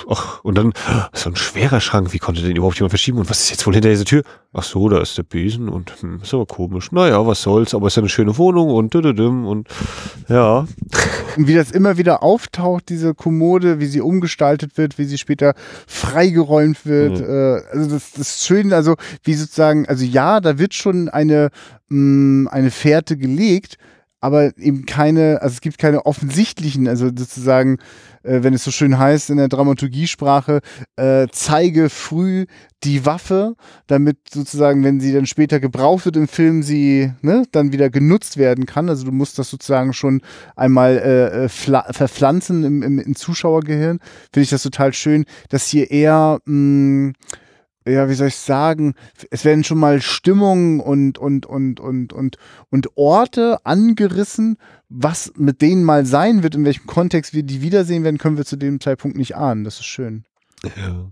Ach, 0.08 0.42
und 0.44 0.56
dann, 0.56 0.72
so 1.12 1.28
ein 1.28 1.36
schwerer 1.36 1.80
Schrank, 1.80 2.12
wie 2.12 2.18
konnte 2.18 2.40
den 2.40 2.54
überhaupt 2.54 2.76
jemand 2.76 2.92
verschieben? 2.92 3.18
Und 3.18 3.28
was 3.28 3.40
ist 3.40 3.50
jetzt 3.50 3.66
wohl 3.66 3.74
hinter 3.74 3.88
dieser 3.88 4.04
Tür? 4.04 4.22
Ach 4.52 4.62
so, 4.62 4.88
da 4.88 5.00
ist 5.00 5.18
der 5.18 5.24
Besen 5.24 5.68
und 5.68 6.00
hm, 6.00 6.20
ist 6.22 6.32
aber 6.32 6.46
komisch. 6.46 6.92
Naja, 6.92 7.26
was 7.26 7.42
soll's, 7.42 7.74
aber 7.74 7.88
ist 7.88 7.96
ja 7.96 8.02
eine 8.02 8.08
schöne 8.08 8.38
Wohnung 8.38 8.70
und 8.70 8.94
düdüdüm 8.94 9.44
und 9.46 9.68
ja. 10.28 10.66
Und 11.36 11.48
wie 11.48 11.54
das 11.54 11.72
immer 11.72 11.98
wieder 11.98 12.22
auftaucht, 12.22 12.88
diese 12.88 13.12
Kommode, 13.12 13.80
wie 13.80 13.86
sie 13.86 14.00
umgestaltet 14.00 14.78
wird, 14.78 14.98
wie 14.98 15.04
sie 15.04 15.18
später 15.18 15.54
freigeräumt 15.88 16.86
wird. 16.86 17.18
Mhm. 17.18 17.24
Äh, 17.24 17.60
also 17.72 17.90
das, 17.90 18.12
das 18.12 18.36
ist 18.36 18.46
schön, 18.46 18.72
also 18.72 18.94
wie 19.24 19.34
sozusagen, 19.34 19.86
also 19.88 20.04
ja, 20.04 20.40
da 20.40 20.58
wird 20.58 20.74
schon 20.74 21.08
eine, 21.08 21.50
mh, 21.88 22.44
mm, 22.44 22.48
eine 22.48 22.70
Fährte 22.70 23.16
gelegt, 23.16 23.78
aber 24.26 24.58
eben 24.58 24.86
keine, 24.86 25.40
also 25.40 25.54
es 25.54 25.60
gibt 25.60 25.78
keine 25.78 26.04
offensichtlichen, 26.04 26.88
also 26.88 27.06
sozusagen, 27.06 27.78
äh, 28.24 28.42
wenn 28.42 28.54
es 28.54 28.64
so 28.64 28.72
schön 28.72 28.98
heißt 28.98 29.30
in 29.30 29.36
der 29.36 29.46
Dramaturgiesprache, 29.46 30.62
äh, 30.96 31.28
zeige 31.30 31.88
früh 31.90 32.46
die 32.82 33.06
Waffe, 33.06 33.54
damit 33.86 34.18
sozusagen, 34.28 34.82
wenn 34.82 34.98
sie 34.98 35.12
dann 35.12 35.26
später 35.26 35.60
gebraucht 35.60 36.06
wird 36.06 36.16
im 36.16 36.26
Film, 36.26 36.64
sie 36.64 37.12
ne, 37.22 37.44
dann 37.52 37.70
wieder 37.70 37.88
genutzt 37.88 38.36
werden 38.36 38.66
kann. 38.66 38.88
Also 38.88 39.04
du 39.04 39.12
musst 39.12 39.38
das 39.38 39.48
sozusagen 39.48 39.92
schon 39.92 40.22
einmal 40.56 40.98
äh, 40.98 41.44
äh 41.44 41.48
verpflanzen 41.48 42.64
im, 42.64 42.82
im, 42.82 42.98
im 42.98 43.14
Zuschauergehirn. 43.14 44.00
Finde 44.32 44.42
ich 44.42 44.50
das 44.50 44.64
total 44.64 44.92
schön, 44.92 45.24
dass 45.50 45.68
hier 45.68 45.92
eher 45.92 46.40
mh, 46.46 47.10
mm, 47.10 47.12
ja, 47.86 48.08
wie 48.08 48.14
soll 48.14 48.28
ich 48.28 48.36
sagen, 48.36 48.94
es 49.30 49.44
werden 49.44 49.64
schon 49.64 49.78
mal 49.78 50.02
Stimmungen 50.02 50.80
und, 50.80 51.18
und, 51.18 51.46
und, 51.46 51.80
und, 51.80 52.12
und, 52.12 52.36
und 52.70 52.96
Orte 52.96 53.58
angerissen. 53.64 54.56
Was 54.88 55.32
mit 55.36 55.62
denen 55.62 55.84
mal 55.84 56.06
sein 56.06 56.42
wird, 56.42 56.54
in 56.54 56.64
welchem 56.64 56.86
Kontext 56.86 57.34
wir 57.34 57.42
die 57.42 57.62
wiedersehen 57.62 58.04
werden, 58.04 58.18
können 58.18 58.36
wir 58.36 58.44
zu 58.44 58.56
dem 58.56 58.80
Zeitpunkt 58.80 59.16
nicht 59.16 59.36
ahnen. 59.36 59.64
Das 59.64 59.80
ist 59.80 59.86
schön. 59.86 60.24
Ja. 60.76 61.10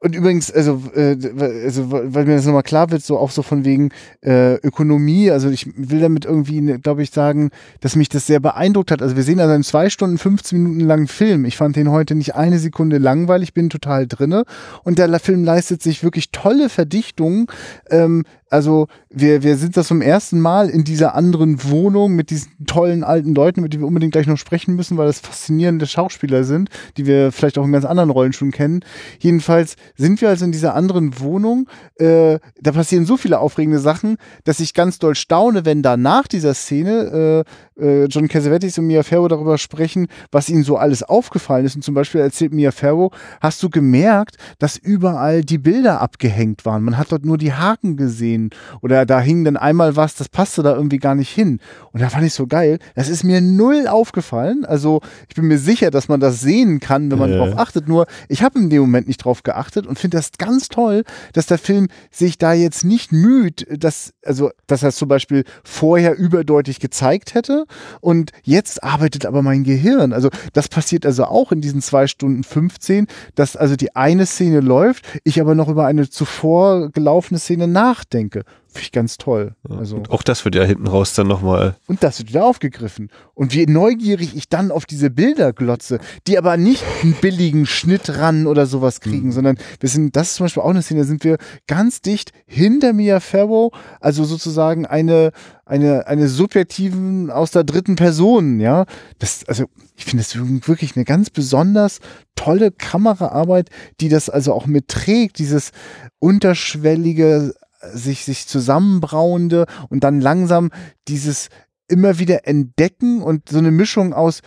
Und 0.00 0.14
übrigens, 0.14 0.52
also, 0.52 0.80
äh, 0.94 1.16
also 1.64 1.90
weil 1.90 2.24
mir 2.24 2.36
das 2.36 2.46
nochmal 2.46 2.62
klar 2.62 2.90
wird, 2.92 3.02
so 3.02 3.18
auch 3.18 3.32
so 3.32 3.42
von 3.42 3.64
wegen 3.64 3.90
äh, 4.24 4.54
Ökonomie, 4.56 5.30
also 5.32 5.50
ich 5.50 5.66
will 5.76 6.00
damit 6.00 6.24
irgendwie, 6.24 6.60
ne, 6.60 6.78
glaube 6.78 7.02
ich, 7.02 7.10
sagen, 7.10 7.50
dass 7.80 7.96
mich 7.96 8.08
das 8.08 8.26
sehr 8.26 8.38
beeindruckt 8.38 8.92
hat. 8.92 9.02
Also 9.02 9.16
wir 9.16 9.24
sehen 9.24 9.40
also 9.40 9.52
einen 9.52 9.64
zwei 9.64 9.90
Stunden, 9.90 10.16
15 10.16 10.62
Minuten 10.62 10.80
langen 10.86 11.08
Film. 11.08 11.44
Ich 11.44 11.56
fand 11.56 11.74
den 11.74 11.90
heute 11.90 12.14
nicht 12.14 12.36
eine 12.36 12.60
Sekunde 12.60 12.98
langweilig, 12.98 13.54
bin 13.54 13.70
total 13.70 14.06
drinne. 14.06 14.44
Und 14.84 14.98
der 14.98 15.18
Film 15.18 15.42
leistet 15.42 15.82
sich 15.82 16.04
wirklich 16.04 16.30
tolle 16.30 16.68
Verdichtungen. 16.68 17.46
Ähm, 17.90 18.24
also 18.50 18.88
wir, 19.10 19.42
wir 19.42 19.56
sind 19.56 19.76
das 19.76 19.88
zum 19.88 20.02
ersten 20.02 20.40
Mal 20.40 20.68
in 20.68 20.84
dieser 20.84 21.14
anderen 21.14 21.62
Wohnung 21.64 22.14
mit 22.14 22.30
diesen 22.30 22.66
tollen 22.66 23.04
alten 23.04 23.34
Leuten, 23.34 23.62
mit 23.62 23.72
denen 23.72 23.82
wir 23.82 23.88
unbedingt 23.88 24.12
gleich 24.12 24.26
noch 24.26 24.38
sprechen 24.38 24.74
müssen, 24.74 24.96
weil 24.96 25.06
das 25.06 25.20
faszinierende 25.20 25.86
Schauspieler 25.86 26.44
sind, 26.44 26.70
die 26.96 27.06
wir 27.06 27.32
vielleicht 27.32 27.58
auch 27.58 27.64
in 27.64 27.72
ganz 27.72 27.84
anderen 27.84 28.10
Rollen 28.10 28.32
schon 28.32 28.50
kennen. 28.50 28.80
Jedenfalls 29.18 29.76
sind 29.96 30.20
wir 30.20 30.28
also 30.28 30.44
in 30.44 30.52
dieser 30.52 30.74
anderen 30.74 31.20
Wohnung. 31.20 31.68
Äh, 31.96 32.38
da 32.60 32.72
passieren 32.72 33.06
so 33.06 33.16
viele 33.16 33.38
aufregende 33.38 33.78
Sachen, 33.78 34.16
dass 34.44 34.60
ich 34.60 34.74
ganz 34.74 34.98
doll 34.98 35.14
staune, 35.14 35.64
wenn 35.64 35.82
da 35.82 35.96
nach 35.96 36.26
dieser 36.26 36.54
Szene 36.54 37.44
äh, 37.78 37.82
äh, 37.82 38.04
John 38.06 38.28
Cassavetes 38.28 38.78
und 38.78 38.86
Mia 38.86 39.02
Farrow 39.02 39.28
darüber 39.28 39.58
sprechen, 39.58 40.08
was 40.30 40.48
ihnen 40.48 40.64
so 40.64 40.76
alles 40.76 41.02
aufgefallen 41.02 41.66
ist. 41.66 41.76
Und 41.76 41.82
zum 41.82 41.94
Beispiel 41.94 42.20
erzählt 42.20 42.52
Mia 42.52 42.70
Farrow, 42.70 43.12
hast 43.40 43.62
du 43.62 43.70
gemerkt, 43.70 44.36
dass 44.58 44.76
überall 44.76 45.42
die 45.42 45.58
Bilder 45.58 46.00
abgehängt 46.00 46.64
waren. 46.64 46.82
Man 46.82 46.98
hat 46.98 47.12
dort 47.12 47.24
nur 47.24 47.38
die 47.38 47.52
Haken 47.52 47.96
gesehen 47.96 48.37
oder 48.80 49.06
da 49.06 49.20
hing 49.20 49.44
dann 49.44 49.56
einmal 49.56 49.96
was, 49.96 50.14
das 50.14 50.28
passte 50.28 50.62
da 50.62 50.74
irgendwie 50.74 50.98
gar 50.98 51.14
nicht 51.14 51.30
hin. 51.30 51.60
Und 51.92 52.00
da 52.00 52.08
fand 52.08 52.24
ich 52.24 52.34
so 52.34 52.46
geil. 52.46 52.78
Das 52.94 53.08
ist 53.08 53.24
mir 53.24 53.40
null 53.40 53.86
aufgefallen. 53.88 54.64
Also 54.64 55.00
ich 55.28 55.34
bin 55.34 55.46
mir 55.46 55.58
sicher, 55.58 55.90
dass 55.90 56.08
man 56.08 56.20
das 56.20 56.40
sehen 56.40 56.80
kann, 56.80 57.10
wenn 57.10 57.18
man 57.18 57.32
Ja. 57.32 57.38
drauf 57.38 57.58
achtet. 57.58 57.88
Nur 57.88 58.06
ich 58.28 58.42
habe 58.42 58.58
in 58.58 58.70
dem 58.70 58.82
Moment 58.82 59.08
nicht 59.08 59.24
drauf 59.24 59.42
geachtet 59.42 59.86
und 59.86 59.98
finde 59.98 60.16
das 60.16 60.32
ganz 60.38 60.68
toll, 60.68 61.04
dass 61.32 61.46
der 61.46 61.58
Film 61.58 61.88
sich 62.10 62.38
da 62.38 62.52
jetzt 62.52 62.84
nicht 62.84 63.12
müht, 63.12 63.66
dass, 63.82 64.12
also, 64.24 64.50
dass 64.66 64.82
er 64.82 64.90
es 64.90 64.96
zum 64.96 65.08
Beispiel 65.08 65.44
vorher 65.64 66.16
überdeutlich 66.16 66.80
gezeigt 66.80 67.34
hätte 67.34 67.64
und 68.00 68.30
jetzt 68.42 68.82
arbeitet 68.84 69.26
aber 69.26 69.42
mein 69.42 69.64
Gehirn. 69.64 70.12
Also 70.12 70.28
das 70.52 70.68
passiert 70.68 71.06
also 71.06 71.24
auch 71.24 71.52
in 71.52 71.60
diesen 71.60 71.80
zwei 71.82 72.06
Stunden 72.06 72.44
15, 72.44 73.06
dass 73.34 73.56
also 73.56 73.76
die 73.76 73.94
eine 73.96 74.26
Szene 74.26 74.60
läuft, 74.60 75.06
ich 75.24 75.40
aber 75.40 75.54
noch 75.54 75.68
über 75.68 75.86
eine 75.86 76.08
zuvor 76.08 76.90
gelaufene 76.90 77.38
Szene 77.38 77.66
nachdenke. 77.68 78.27
Finde 78.34 78.82
ich 78.82 78.92
ganz 78.92 79.16
toll. 79.16 79.54
Also. 79.68 79.96
Und 79.96 80.10
auch 80.10 80.22
das 80.22 80.44
wird 80.44 80.54
ja 80.54 80.64
hinten 80.64 80.86
raus 80.86 81.14
dann 81.14 81.26
nochmal. 81.26 81.76
Und 81.86 82.02
das 82.02 82.18
wird 82.18 82.28
wieder 82.28 82.44
aufgegriffen. 82.44 83.10
Und 83.34 83.54
wie 83.54 83.66
neugierig 83.66 84.36
ich 84.36 84.48
dann 84.48 84.70
auf 84.70 84.86
diese 84.86 85.10
Bilder 85.10 85.52
glotze, 85.52 85.98
die 86.26 86.38
aber 86.38 86.56
nicht 86.56 86.84
einen 87.02 87.14
billigen 87.14 87.66
Schnitt 87.66 88.18
ran 88.18 88.46
oder 88.46 88.66
sowas 88.66 89.00
kriegen, 89.00 89.32
sondern 89.32 89.56
wir 89.80 89.88
sind, 89.88 90.16
das 90.16 90.30
ist 90.30 90.34
zum 90.36 90.44
Beispiel 90.44 90.62
auch 90.62 90.70
eine 90.70 90.82
Szene, 90.82 91.00
da 91.00 91.06
sind 91.06 91.24
wir 91.24 91.38
ganz 91.66 92.02
dicht 92.02 92.32
hinter 92.46 92.92
Mia 92.92 93.20
Farrow, 93.20 93.72
also 94.00 94.24
sozusagen 94.24 94.86
eine, 94.86 95.32
eine, 95.64 96.06
eine 96.06 96.28
subjektiven 96.28 97.30
aus 97.30 97.50
der 97.50 97.64
dritten 97.64 97.96
Person, 97.96 98.60
ja. 98.60 98.86
Das, 99.18 99.44
also, 99.46 99.64
ich 99.96 100.04
finde 100.04 100.22
das 100.22 100.36
wirklich 100.68 100.96
eine 100.96 101.04
ganz 101.04 101.30
besonders 101.30 102.00
tolle 102.34 102.70
Kameraarbeit, 102.70 103.70
die 104.00 104.08
das 104.08 104.30
also 104.30 104.52
auch 104.52 104.66
mitträgt, 104.66 105.38
dieses 105.38 105.72
unterschwellige, 106.18 107.54
sich, 107.80 108.24
sich 108.24 108.46
zusammenbrauende 108.46 109.66
und 109.88 110.04
dann 110.04 110.20
langsam 110.20 110.70
dieses 111.06 111.48
immer 111.88 112.18
wieder 112.18 112.46
entdecken 112.46 113.22
und 113.22 113.48
so 113.48 113.58
eine 113.58 113.70
Mischung 113.70 114.12
aus 114.12 114.40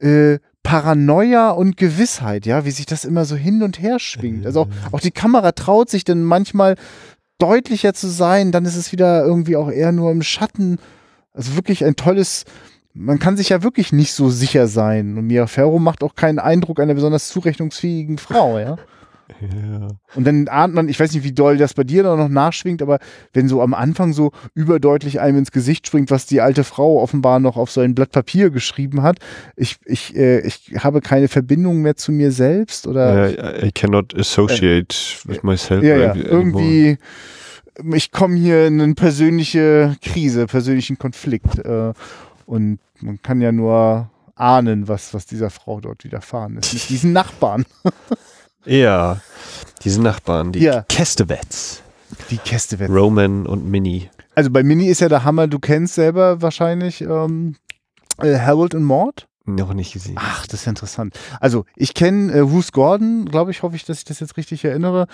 äh, 0.00 0.38
Paranoia 0.62 1.50
und 1.50 1.76
Gewissheit, 1.76 2.44
ja, 2.44 2.64
wie 2.64 2.70
sich 2.72 2.86
das 2.86 3.04
immer 3.04 3.24
so 3.24 3.36
hin 3.36 3.62
und 3.62 3.80
her 3.80 4.00
schwingt. 4.00 4.46
Also 4.46 4.62
auch, 4.62 4.68
auch 4.92 5.00
die 5.00 5.12
Kamera 5.12 5.52
traut 5.52 5.90
sich 5.90 6.02
dann 6.02 6.24
manchmal 6.24 6.74
deutlicher 7.38 7.94
zu 7.94 8.08
sein, 8.08 8.50
dann 8.50 8.64
ist 8.64 8.76
es 8.76 8.90
wieder 8.90 9.24
irgendwie 9.24 9.56
auch 9.56 9.70
eher 9.70 9.92
nur 9.92 10.10
im 10.10 10.22
Schatten. 10.22 10.78
Also 11.32 11.54
wirklich 11.54 11.84
ein 11.84 11.94
tolles, 11.94 12.46
man 12.94 13.18
kann 13.18 13.36
sich 13.36 13.50
ja 13.50 13.62
wirklich 13.62 13.92
nicht 13.92 14.12
so 14.12 14.28
sicher 14.30 14.66
sein. 14.66 15.18
Und 15.18 15.26
Mia 15.26 15.46
Farrow 15.46 15.78
macht 15.78 16.02
auch 16.02 16.14
keinen 16.14 16.38
Eindruck 16.38 16.80
einer 16.80 16.94
besonders 16.94 17.28
zurechnungsfähigen 17.28 18.18
Frau, 18.18 18.58
ja. 18.58 18.76
Ja. 19.40 19.88
Und 20.14 20.24
dann 20.24 20.48
ahnt 20.48 20.74
man, 20.74 20.88
ich 20.88 21.00
weiß 21.00 21.12
nicht, 21.12 21.24
wie 21.24 21.32
doll 21.32 21.56
das 21.56 21.74
bei 21.74 21.84
dir 21.84 22.02
da 22.02 22.16
noch 22.16 22.28
nachschwingt, 22.28 22.80
aber 22.80 22.98
wenn 23.32 23.48
so 23.48 23.60
am 23.60 23.74
Anfang 23.74 24.12
so 24.12 24.32
überdeutlich 24.54 25.20
einem 25.20 25.38
ins 25.38 25.50
Gesicht 25.50 25.86
springt, 25.86 26.10
was 26.10 26.26
die 26.26 26.40
alte 26.40 26.64
Frau 26.64 27.02
offenbar 27.02 27.40
noch 27.40 27.56
auf 27.56 27.70
so 27.70 27.80
ein 27.80 27.94
Blatt 27.94 28.12
Papier 28.12 28.50
geschrieben 28.50 29.02
hat, 29.02 29.18
ich, 29.56 29.76
ich, 29.84 30.16
äh, 30.16 30.40
ich 30.40 30.72
habe 30.78 31.00
keine 31.00 31.28
Verbindung 31.28 31.82
mehr 31.82 31.96
zu 31.96 32.12
mir 32.12 32.30
selbst 32.30 32.86
oder 32.86 33.64
I 33.64 33.72
cannot 33.72 34.16
associate 34.16 34.94
with 35.24 35.42
myself. 35.42 35.82
ja, 35.82 35.96
ja, 35.96 36.14
irgendwie, 36.14 36.98
ich 37.94 38.12
komme 38.12 38.36
hier 38.36 38.66
in 38.66 38.80
eine 38.80 38.94
persönliche 38.94 39.96
Krise, 40.02 40.46
persönlichen 40.46 40.98
Konflikt 40.98 41.58
äh, 41.58 41.92
und 42.46 42.78
man 43.00 43.20
kann 43.22 43.40
ja 43.40 43.52
nur 43.52 44.08
ahnen, 44.36 44.86
was, 44.86 45.14
was 45.14 45.26
dieser 45.26 45.50
Frau 45.50 45.80
dort 45.80 46.04
widerfahren 46.04 46.58
ist, 46.58 46.72
mit 46.74 46.88
diesen 46.88 47.12
Nachbarn. 47.12 47.64
Ja, 48.66 49.20
diese 49.84 50.02
Nachbarn, 50.02 50.52
die 50.52 50.60
Ja. 50.60 50.82
Kestevets, 50.88 51.82
Die 52.30 52.38
Käste 52.38 52.78
werden 52.78 52.94
Roman 52.96 53.46
und 53.46 53.64
Minnie. 53.66 54.10
Also 54.34 54.50
bei 54.50 54.62
Mini 54.62 54.86
ist 54.88 55.00
ja 55.00 55.08
der 55.08 55.24
Hammer, 55.24 55.46
du 55.46 55.58
kennst 55.58 55.94
selber 55.94 56.42
wahrscheinlich 56.42 57.00
ähm, 57.00 57.56
äh, 58.20 58.38
Harold 58.38 58.74
und 58.74 58.84
Maud. 58.84 59.26
Noch 59.44 59.72
nicht 59.74 59.92
gesehen. 59.92 60.16
Ach, 60.18 60.46
das 60.46 60.60
ist 60.60 60.66
ja 60.66 60.70
interessant. 60.70 61.18
Also 61.40 61.64
ich 61.76 61.94
kenne 61.94 62.32
äh, 62.32 62.40
Ruth 62.40 62.72
Gordon, 62.72 63.26
glaube 63.26 63.50
ich, 63.52 63.62
hoffe 63.62 63.76
ich, 63.76 63.84
dass 63.84 63.98
ich 63.98 64.04
das 64.04 64.20
jetzt 64.20 64.36
richtig 64.36 64.64
erinnere. 64.64 65.06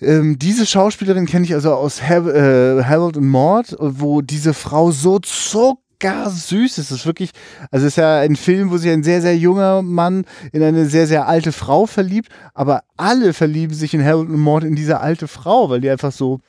Ähm, 0.00 0.36
diese 0.38 0.66
Schauspielerin 0.66 1.26
kenne 1.26 1.44
ich 1.44 1.54
also 1.54 1.72
aus 1.74 2.02
Har 2.02 2.26
äh, 2.26 2.82
Harold 2.82 3.16
und 3.16 3.28
Maud, 3.28 3.76
wo 3.78 4.20
diese 4.20 4.52
Frau 4.52 4.90
so 4.90 5.20
zuckersüß 6.02 6.78
ist. 6.78 6.90
Es 6.90 6.98
ist 7.00 7.06
wirklich, 7.06 7.30
also 7.70 7.86
es 7.86 7.92
ist 7.92 7.96
ja 7.96 8.20
ein 8.20 8.36
Film, 8.36 8.70
wo 8.70 8.76
sich 8.76 8.90
ein 8.90 9.02
sehr, 9.02 9.22
sehr 9.22 9.36
junger 9.36 9.82
Mann 9.82 10.24
in 10.52 10.62
eine 10.62 10.86
sehr, 10.86 11.06
sehr 11.06 11.28
alte 11.28 11.52
Frau 11.52 11.86
verliebt, 11.86 12.28
aber 12.54 12.82
alle 12.96 13.32
verlieben 13.32 13.74
sich 13.74 13.94
in 13.94 14.04
Harold 14.04 14.28
und 14.28 14.40
Maud 14.40 14.64
in 14.64 14.74
diese 14.74 15.00
alte 15.00 15.28
Frau, 15.28 15.70
weil 15.70 15.80
die 15.80 15.90
einfach 15.90 16.12
so 16.12 16.40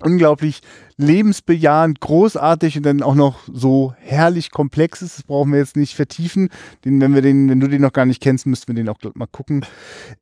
unglaublich 0.00 0.60
lebensbejahend, 0.96 2.00
großartig 2.00 2.76
und 2.76 2.86
dann 2.86 3.02
auch 3.02 3.16
noch 3.16 3.40
so 3.52 3.94
herrlich 3.98 4.50
komplex 4.50 5.02
ist. 5.02 5.18
Das 5.18 5.24
brauchen 5.24 5.52
wir 5.52 5.58
jetzt 5.58 5.76
nicht 5.76 5.96
vertiefen. 5.96 6.50
Den, 6.84 7.00
wenn 7.00 7.14
wir 7.14 7.22
den, 7.22 7.48
wenn 7.48 7.58
du 7.58 7.66
den 7.66 7.82
noch 7.82 7.92
gar 7.92 8.06
nicht 8.06 8.22
kennst, 8.22 8.46
müssten 8.46 8.68
wir 8.68 8.74
den 8.76 8.88
auch 8.88 8.98
mal 9.14 9.26
gucken. 9.26 9.64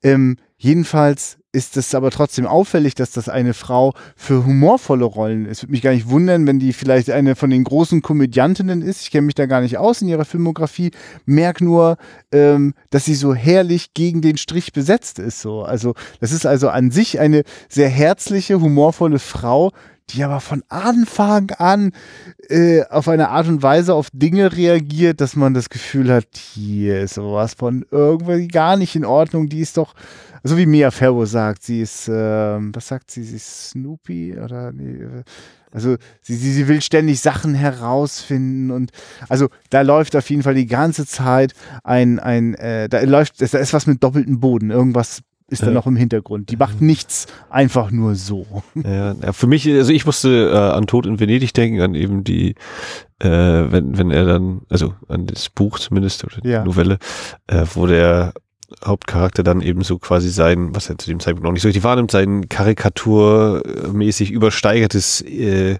Ähm, 0.02 0.36
jedenfalls 0.56 1.38
ist 1.56 1.78
es 1.78 1.94
aber 1.94 2.10
trotzdem 2.10 2.46
auffällig, 2.46 2.94
dass 2.94 3.12
das 3.12 3.30
eine 3.30 3.54
Frau 3.54 3.94
für 4.14 4.44
humorvolle 4.44 5.06
Rollen 5.06 5.46
ist. 5.46 5.62
Würde 5.62 5.72
mich 5.72 5.80
gar 5.80 5.92
nicht 5.92 6.10
wundern, 6.10 6.46
wenn 6.46 6.58
die 6.58 6.74
vielleicht 6.74 7.08
eine 7.10 7.34
von 7.34 7.48
den 7.48 7.64
großen 7.64 8.02
Komödiantinnen 8.02 8.82
ist. 8.82 9.00
Ich 9.00 9.10
kenne 9.10 9.24
mich 9.24 9.36
da 9.36 9.46
gar 9.46 9.62
nicht 9.62 9.78
aus 9.78 10.02
in 10.02 10.08
ihrer 10.08 10.26
Filmografie. 10.26 10.90
Merk 11.24 11.62
nur, 11.62 11.96
ähm, 12.30 12.74
dass 12.90 13.06
sie 13.06 13.14
so 13.14 13.34
herrlich 13.34 13.94
gegen 13.94 14.20
den 14.20 14.36
Strich 14.36 14.74
besetzt 14.74 15.18
ist. 15.18 15.40
So. 15.40 15.62
Also, 15.62 15.94
das 16.20 16.30
ist 16.30 16.44
also 16.44 16.68
an 16.68 16.90
sich 16.90 17.20
eine 17.20 17.42
sehr 17.70 17.88
herzliche, 17.88 18.60
humorvolle 18.60 19.18
Frau, 19.18 19.72
die 20.10 20.22
aber 20.22 20.40
von 20.40 20.62
Anfang 20.68 21.52
an 21.52 21.92
äh, 22.48 22.84
auf 22.90 23.08
eine 23.08 23.30
Art 23.30 23.48
und 23.48 23.62
Weise 23.62 23.94
auf 23.94 24.08
Dinge 24.12 24.54
reagiert, 24.54 25.22
dass 25.22 25.36
man 25.36 25.54
das 25.54 25.70
Gefühl 25.70 26.12
hat, 26.12 26.26
hier 26.36 27.00
ist 27.00 27.14
sowas 27.14 27.54
von 27.54 27.86
irgendwie 27.90 28.48
gar 28.48 28.76
nicht 28.76 28.94
in 28.94 29.04
Ordnung. 29.04 29.48
Die 29.48 29.60
ist 29.60 29.78
doch, 29.78 29.94
so 30.46 30.56
wie 30.56 30.66
Mia 30.66 30.90
Farrow 30.90 31.26
sagt, 31.26 31.62
sie 31.62 31.80
ist, 31.80 32.08
ähm, 32.12 32.74
was 32.74 32.88
sagt 32.88 33.10
sie, 33.10 33.22
sie 33.22 33.36
ist 33.36 33.70
Snoopy 33.70 34.38
oder 34.38 34.72
nee, 34.72 35.02
äh, 35.02 35.22
also 35.72 35.96
sie, 36.22 36.34
sie, 36.36 36.52
sie 36.52 36.68
will 36.68 36.80
ständig 36.80 37.20
Sachen 37.20 37.54
herausfinden 37.54 38.70
und 38.70 38.92
also 39.28 39.48
da 39.70 39.82
läuft 39.82 40.16
auf 40.16 40.28
jeden 40.30 40.42
Fall 40.42 40.54
die 40.54 40.66
ganze 40.66 41.06
Zeit 41.06 41.52
ein, 41.84 42.18
ein 42.18 42.54
äh, 42.54 42.88
da 42.88 43.00
läuft, 43.02 43.40
da 43.40 43.58
ist 43.58 43.72
was 43.72 43.86
mit 43.86 44.02
doppeltem 44.02 44.40
Boden, 44.40 44.70
irgendwas 44.70 45.22
ist 45.48 45.62
da 45.62 45.70
noch 45.70 45.86
im 45.86 45.94
Hintergrund. 45.94 46.50
Die 46.50 46.56
macht 46.56 46.80
nichts 46.80 47.26
einfach 47.50 47.92
nur 47.92 48.16
so. 48.16 48.64
Ja, 48.74 49.14
für 49.32 49.46
mich, 49.46 49.68
also 49.68 49.92
ich 49.92 50.04
musste 50.04 50.50
äh, 50.52 50.56
an 50.56 50.88
Tod 50.88 51.06
in 51.06 51.20
Venedig 51.20 51.54
denken, 51.54 51.80
an 51.80 51.94
eben 51.94 52.24
die, 52.24 52.56
äh, 53.20 53.28
wenn, 53.28 53.96
wenn 53.96 54.10
er 54.10 54.24
dann, 54.24 54.62
also 54.68 54.94
an 55.06 55.26
das 55.26 55.48
Buch 55.48 55.78
zumindest 55.78 56.24
oder 56.24 56.40
die 56.40 56.48
Ja. 56.48 56.64
Novelle, 56.64 56.98
äh, 57.46 57.64
wo 57.74 57.86
der 57.86 58.32
Hauptcharakter 58.84 59.42
dann 59.42 59.60
eben 59.60 59.82
so 59.82 59.98
quasi 59.98 60.30
sein, 60.30 60.74
was 60.74 60.90
er 60.90 60.98
zu 60.98 61.08
dem 61.08 61.20
Zeitpunkt 61.20 61.44
noch 61.44 61.52
nicht 61.52 61.62
so 61.62 61.68
richtig 61.68 61.84
wahrnimmt, 61.84 62.10
sein 62.10 62.48
karikaturmäßig 62.48 64.30
übersteigertes 64.30 65.22
äh, 65.22 65.78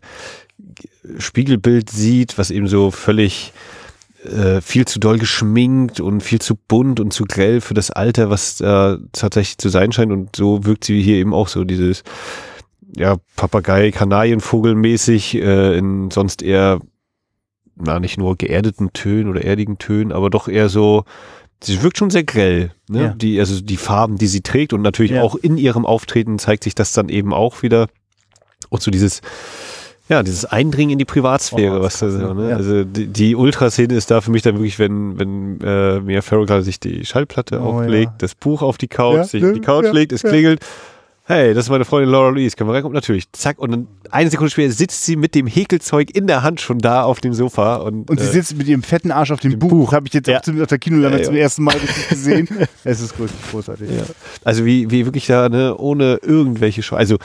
Spiegelbild 1.18 1.90
sieht, 1.90 2.38
was 2.38 2.50
eben 2.50 2.68
so 2.68 2.90
völlig 2.90 3.52
äh, 4.24 4.60
viel 4.60 4.86
zu 4.86 4.98
doll 4.98 5.18
geschminkt 5.18 6.00
und 6.00 6.22
viel 6.22 6.40
zu 6.40 6.56
bunt 6.56 7.00
und 7.00 7.12
zu 7.12 7.24
grell 7.24 7.60
für 7.60 7.74
das 7.74 7.90
Alter, 7.90 8.30
was 8.30 8.56
da 8.56 8.98
tatsächlich 9.12 9.58
zu 9.58 9.68
sein 9.68 9.92
scheint. 9.92 10.12
Und 10.12 10.36
so 10.36 10.64
wirkt 10.64 10.84
sie 10.84 11.02
hier 11.02 11.16
eben 11.16 11.34
auch 11.34 11.48
so 11.48 11.64
dieses 11.64 12.02
ja, 12.96 13.16
Papagei, 13.36 13.90
Kanarienvogelmäßig, 13.90 15.36
äh, 15.36 15.76
in 15.76 16.10
sonst 16.10 16.42
eher, 16.42 16.80
na, 17.76 18.00
nicht 18.00 18.18
nur 18.18 18.36
geerdeten 18.36 18.92
Tönen 18.92 19.28
oder 19.28 19.44
erdigen 19.44 19.78
Tönen, 19.78 20.12
aber 20.12 20.30
doch 20.30 20.48
eher 20.48 20.68
so, 20.68 21.04
sie 21.62 21.82
wirkt 21.82 21.98
schon 21.98 22.10
sehr 22.10 22.24
grell, 22.24 22.72
ne? 22.88 23.02
Ja. 23.02 23.08
Die, 23.14 23.38
also 23.40 23.60
die 23.60 23.76
Farben, 23.76 24.16
die 24.18 24.26
sie 24.26 24.40
trägt 24.42 24.72
und 24.72 24.82
natürlich 24.82 25.12
Ja. 25.12 25.22
auch 25.22 25.34
in 25.36 25.58
ihrem 25.58 25.86
Auftreten 25.86 26.38
zeigt 26.38 26.64
sich 26.64 26.74
das 26.74 26.92
dann 26.92 27.08
eben 27.08 27.32
auch 27.32 27.62
wieder. 27.62 27.88
Und 28.68 28.82
so 28.82 28.90
dieses, 28.90 29.20
ja, 30.08 30.22
dieses 30.22 30.44
Eindringen 30.44 30.92
in 30.92 30.98
die 30.98 31.04
Privatsphäre, 31.04 31.78
Oh, 31.80 31.82
was 31.82 31.98
da 31.98 32.06
krass, 32.06 32.14
so, 32.20 32.26
ja. 32.26 32.34
ne? 32.34 32.50
Ja. 32.50 32.56
Also 32.56 32.84
die, 32.84 33.06
die 33.08 33.34
Ultraszene 33.36 33.94
ist 33.94 34.10
da 34.10 34.20
für 34.20 34.30
mich 34.30 34.42
dann 34.42 34.54
wirklich, 34.56 34.78
wenn, 34.78 35.18
wenn 35.18 35.60
äh, 35.62 36.00
Mia 36.00 36.22
Farrow 36.22 36.46
gerade 36.46 36.62
sich 36.62 36.78
die 36.80 37.04
Schallplatte 37.04 37.60
Oh, 37.60 37.80
auflegt, 37.80 38.12
das 38.18 38.34
Buch 38.34 38.62
auf 38.62 38.78
die 38.78 38.88
Couch, 38.88 39.26
sich 39.26 39.44
auf 39.44 39.52
die 39.52 39.60
Couch 39.60 39.92
legt, 39.92 40.12
es 40.12 40.22
klingelt 40.22 40.60
hey, 41.26 41.54
das 41.54 41.66
ist 41.66 41.70
meine 41.70 41.84
Freundin 41.84 42.10
Laura 42.10 42.28
Louise, 42.30 42.56
können 42.56 42.70
wir 42.70 42.74
reinkommen? 42.74 42.94
Natürlich, 42.94 43.30
zack, 43.32 43.58
und 43.58 43.70
dann 43.72 43.88
eine 44.10 44.30
Sekunde 44.30 44.50
später 44.50 44.72
sitzt 44.72 45.04
sie 45.04 45.16
mit 45.16 45.34
dem 45.34 45.46
Häkelzeug 45.46 46.14
in 46.14 46.26
der 46.26 46.42
Hand 46.42 46.60
schon 46.60 46.78
da 46.78 47.02
auf 47.02 47.20
dem 47.20 47.34
Sofa. 47.34 47.76
Und, 47.76 48.08
Und 48.08 48.20
sie 48.20 48.26
äh, 48.26 48.30
sitzt 48.30 48.56
mit 48.56 48.68
ihrem 48.68 48.82
fetten 48.82 49.10
Arsch 49.10 49.32
auf 49.32 49.40
dem 49.40 49.58
Buch. 49.58 49.68
Buch. 49.70 49.92
Habe 49.92 50.06
ich 50.06 50.14
jetzt 50.14 50.28
Ja. 50.28 50.38
auf 50.38 50.66
der 50.68 50.78
Kinolande 50.78 51.18
Ja, 51.18 51.22
ja. 51.22 51.26
zum 51.26 51.36
ersten 51.36 51.62
Mal 51.64 51.76
gesehen. 52.08 52.48
es 52.84 53.00
ist 53.00 53.14
großartig. 53.50 53.90
Ja. 53.90 54.02
Also 54.44 54.64
wie, 54.64 54.90
wie 54.90 55.04
wirklich 55.04 55.26
da, 55.26 55.48
ne, 55.48 55.76
ohne 55.76 56.20
irgendwelche 56.22 56.82
Scheu. 56.82 56.96
Also 56.96 57.16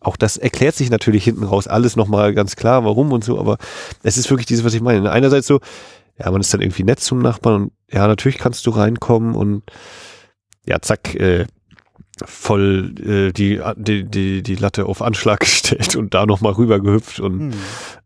auch 0.00 0.16
das 0.16 0.36
erklärt 0.36 0.74
sich 0.74 0.90
natürlich 0.90 1.22
hinten 1.24 1.44
raus 1.44 1.66
alles 1.68 1.94
nochmal 1.94 2.34
ganz 2.34 2.56
klar, 2.56 2.84
warum 2.84 3.12
und 3.12 3.22
so, 3.22 3.38
aber 3.38 3.58
es 4.02 4.16
ist 4.16 4.28
wirklich 4.30 4.46
dieses, 4.46 4.64
was 4.64 4.74
ich 4.74 4.80
meine. 4.80 5.12
Einerseits 5.12 5.46
so, 5.46 5.60
ja, 6.18 6.30
man 6.30 6.40
ist 6.40 6.52
dann 6.52 6.60
irgendwie 6.60 6.84
nett 6.84 7.00
zum 7.00 7.20
Nachbarn 7.20 7.64
und 7.64 7.72
ja, 7.90 8.06
natürlich 8.06 8.38
kannst 8.38 8.66
du 8.66 8.70
reinkommen 8.70 9.34
und 9.36 9.62
ja, 10.66 10.80
zack, 10.80 11.14
äh, 11.14 11.46
voll 12.24 12.94
äh, 13.04 13.32
die, 13.32 13.60
die, 13.76 14.04
die, 14.04 14.42
die 14.42 14.54
Latte 14.54 14.86
auf 14.86 15.02
Anschlag 15.02 15.40
gestellt 15.40 15.96
und 15.96 16.14
da 16.14 16.26
nochmal 16.26 16.52
rüber 16.52 16.80
gehüpft 16.80 17.20
und 17.20 17.52
Hm. 17.52 17.52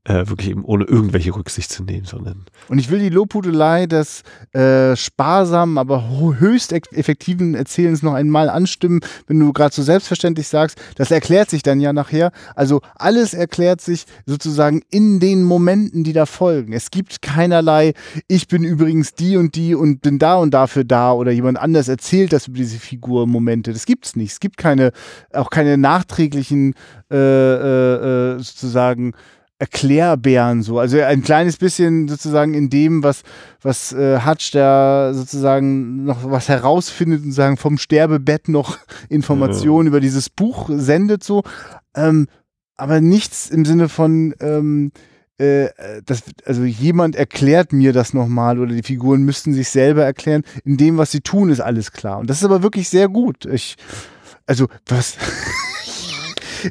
Äh, 0.06 0.28
wirklich 0.28 0.50
eben 0.50 0.64
ohne 0.64 0.84
irgendwelche 0.84 1.34
Rücksicht 1.34 1.70
zu 1.70 1.82
nehmen, 1.82 2.04
sondern 2.04 2.44
Und 2.68 2.78
ich 2.78 2.90
will 2.90 3.00
die 3.00 3.08
Lobhudelei 3.08 3.86
des 3.86 4.22
äh, 4.52 4.94
sparsamen, 4.94 5.78
aber 5.78 6.08
höchst 6.38 6.72
eff- 6.72 6.92
effektiven 6.92 7.54
Erzählens 7.54 8.02
noch 8.02 8.14
einmal 8.14 8.48
anstimmen, 8.48 9.00
wenn 9.26 9.40
du 9.40 9.52
gerade 9.52 9.74
so 9.74 9.82
selbstverständlich 9.82 10.46
sagst, 10.48 10.78
das 10.94 11.10
erklärt 11.10 11.50
sich 11.50 11.62
dann 11.62 11.80
ja 11.80 11.92
nachher. 11.92 12.30
Also 12.54 12.80
alles 12.94 13.34
erklärt 13.34 13.80
sich 13.80 14.04
sozusagen 14.26 14.82
in 14.90 15.18
den 15.18 15.42
Momenten, 15.42 16.04
die 16.04 16.12
da 16.12 16.24
folgen. 16.26 16.72
Es 16.72 16.90
gibt 16.90 17.20
keinerlei, 17.20 17.92
ich 18.28 18.46
bin 18.46 18.62
übrigens 18.62 19.14
die 19.14 19.36
und 19.36 19.56
die 19.56 19.74
und 19.74 20.02
bin 20.02 20.18
da 20.18 20.36
und 20.36 20.54
dafür 20.54 20.84
da 20.84 21.12
oder 21.12 21.32
jemand 21.32 21.58
anders 21.58 21.88
erzählt 21.88 22.32
das 22.32 22.46
über 22.46 22.58
diese 22.58 22.78
Figur 22.78 23.26
Momente. 23.26 23.72
Das 23.72 23.86
gibt's 23.86 24.14
nicht. 24.14 24.32
Es 24.32 24.40
gibt 24.40 24.56
keine, 24.56 24.92
auch 25.32 25.50
keine 25.50 25.76
nachträglichen 25.76 26.74
äh, 27.10 27.16
äh, 27.16 28.36
äh, 28.36 28.38
sozusagen 28.38 29.12
Erklärbären 29.58 30.62
so. 30.62 30.78
Also 30.78 31.00
ein 31.00 31.22
kleines 31.22 31.56
bisschen 31.56 32.08
sozusagen 32.08 32.52
in 32.52 32.68
dem, 32.68 33.02
was, 33.02 33.22
was 33.62 33.92
äh, 33.92 34.20
Hutch 34.20 34.50
da 34.50 35.14
sozusagen 35.14 36.04
noch 36.04 36.30
was 36.30 36.48
herausfindet 36.48 37.24
und 37.24 37.32
sagen 37.32 37.56
vom 37.56 37.78
Sterbebett 37.78 38.48
noch 38.48 38.78
Informationen 39.08 39.88
über 39.88 40.00
dieses 40.00 40.28
Buch 40.28 40.68
sendet 40.70 41.24
so. 41.24 41.42
Ähm, 41.94 42.28
aber 42.76 43.00
nichts 43.00 43.48
im 43.48 43.64
Sinne 43.64 43.88
von 43.88 44.34
ähm, 44.40 44.92
äh, 45.38 45.68
das, 46.04 46.22
also 46.44 46.64
jemand 46.64 47.14
erklärt 47.16 47.72
mir 47.72 47.92
das 47.92 48.14
nochmal 48.14 48.58
oder 48.58 48.72
die 48.72 48.82
Figuren 48.82 49.22
müssten 49.22 49.52
sich 49.52 49.68
selber 49.68 50.04
erklären. 50.04 50.42
In 50.64 50.76
dem, 50.76 50.96
was 50.96 51.12
sie 51.12 51.20
tun, 51.20 51.50
ist 51.50 51.60
alles 51.60 51.92
klar. 51.92 52.18
Und 52.18 52.30
das 52.30 52.38
ist 52.38 52.44
aber 52.44 52.62
wirklich 52.62 52.88
sehr 52.88 53.08
gut. 53.08 53.44
Ich, 53.46 53.76
also, 54.46 54.68
was. 54.86 55.16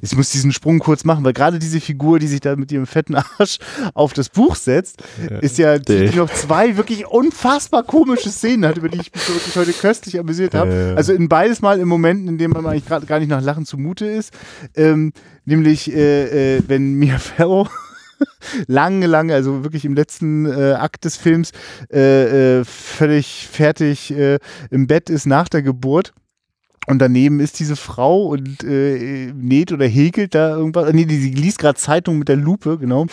Ich 0.01 0.15
muss 0.15 0.29
diesen 0.29 0.51
Sprung 0.51 0.79
kurz 0.79 1.03
machen, 1.03 1.23
weil 1.23 1.33
gerade 1.33 1.59
diese 1.59 1.79
Figur, 1.79 2.19
die 2.19 2.27
sich 2.27 2.39
da 2.39 2.55
mit 2.55 2.71
ihrem 2.71 2.85
fetten 2.87 3.15
Arsch 3.15 3.57
auf 3.93 4.13
das 4.13 4.29
Buch 4.29 4.55
setzt, 4.55 5.03
ist 5.41 5.57
ja, 5.57 5.77
die, 5.79 6.07
die 6.09 6.17
noch 6.17 6.31
zwei 6.31 6.77
wirklich 6.77 7.05
unfassbar 7.07 7.83
komische 7.83 8.29
Szenen 8.29 8.65
hat, 8.65 8.77
über 8.77 8.89
die 8.89 8.99
ich 8.99 9.13
mich 9.13 9.29
wirklich 9.29 9.55
heute 9.55 9.73
köstlich 9.73 10.19
amüsiert 10.19 10.53
habe. 10.55 10.93
Also 10.95 11.13
in 11.13 11.29
beides 11.29 11.61
Mal 11.61 11.79
in 11.79 11.87
Momenten, 11.87 12.27
in 12.27 12.37
denen 12.37 12.53
man 12.53 12.65
eigentlich 12.65 12.85
gerade 12.85 13.05
gar 13.05 13.19
nicht 13.19 13.29
nach 13.29 13.41
Lachen 13.41 13.65
zumute 13.65 14.05
ist. 14.05 14.33
Ähm, 14.75 15.13
nämlich, 15.45 15.91
äh, 15.93 16.57
äh, 16.57 16.63
wenn 16.67 16.93
Mia 16.95 17.17
Farrow 17.17 17.69
lange, 18.67 19.07
lange, 19.07 19.33
also 19.33 19.63
wirklich 19.63 19.85
im 19.85 19.93
letzten 19.95 20.45
äh, 20.45 20.73
Akt 20.73 21.05
des 21.05 21.17
Films 21.17 21.51
äh, 21.91 22.59
äh, 22.59 22.65
völlig 22.65 23.47
fertig 23.51 24.11
äh, 24.11 24.39
im 24.69 24.87
Bett 24.87 25.09
ist 25.09 25.25
nach 25.25 25.49
der 25.49 25.61
Geburt. 25.61 26.13
Und 26.87 26.99
daneben 26.99 27.39
ist 27.39 27.59
diese 27.59 27.75
Frau 27.75 28.27
und 28.27 28.63
äh, 28.63 29.31
näht 29.33 29.71
oder 29.71 29.87
häkelt 29.87 30.35
da 30.35 30.55
irgendwas. 30.55 30.93
Nee, 30.93 31.05
die, 31.05 31.19
die 31.19 31.41
liest 31.41 31.59
gerade 31.59 31.77
Zeitung 31.77 32.19
mit 32.19 32.29
der 32.29 32.37
Lupe, 32.37 32.77
genau. 32.77 33.07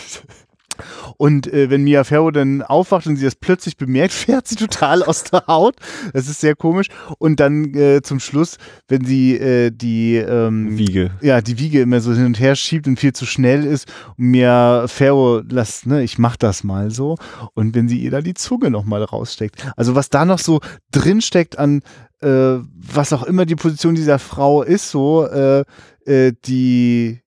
Und 1.16 1.52
äh, 1.52 1.70
wenn 1.70 1.84
Mia 1.84 2.04
Farrow 2.04 2.32
dann 2.32 2.62
aufwacht 2.62 3.06
und 3.06 3.16
sie 3.16 3.24
das 3.24 3.34
plötzlich 3.34 3.76
bemerkt, 3.76 4.12
fährt 4.12 4.48
sie 4.48 4.56
total 4.56 5.02
aus 5.02 5.24
der 5.24 5.44
Haut. 5.46 5.76
Das 6.12 6.28
ist 6.28 6.40
sehr 6.40 6.54
komisch. 6.54 6.88
Und 7.18 7.40
dann 7.40 7.74
äh, 7.74 8.02
zum 8.02 8.20
Schluss, 8.20 8.56
wenn 8.88 9.04
sie 9.04 9.36
äh, 9.36 9.70
die 9.70 10.16
ähm, 10.16 10.78
Wiege. 10.78 11.10
ja, 11.20 11.40
die 11.40 11.58
Wiege 11.58 11.80
immer 11.80 12.00
so 12.00 12.12
hin 12.12 12.26
und 12.26 12.40
her 12.40 12.56
schiebt 12.56 12.86
und 12.86 12.98
viel 12.98 13.12
zu 13.12 13.26
schnell 13.26 13.64
ist 13.64 13.90
und 14.16 14.26
mir 14.26 14.84
Pharaoh 14.88 15.42
lässt, 15.48 15.86
ne, 15.86 16.02
ich 16.02 16.18
mach 16.18 16.36
das 16.36 16.64
mal 16.64 16.90
so 16.90 17.16
und 17.54 17.74
wenn 17.74 17.88
sie 17.88 17.98
ihr 17.98 18.10
da 18.10 18.20
die 18.20 18.34
Zunge 18.34 18.70
nochmal 18.70 19.04
raussteckt. 19.04 19.66
Also 19.76 19.94
was 19.94 20.10
da 20.10 20.24
noch 20.24 20.38
so 20.38 20.60
drinsteckt 20.90 21.58
an 21.58 21.82
äh, 22.22 22.58
was 22.94 23.12
auch 23.12 23.22
immer 23.24 23.46
die 23.46 23.56
Position 23.56 23.94
dieser 23.94 24.18
Frau 24.18 24.62
ist, 24.62 24.90
so 24.90 25.26
äh, 25.26 25.64
äh, 26.06 26.32
die 26.44 27.20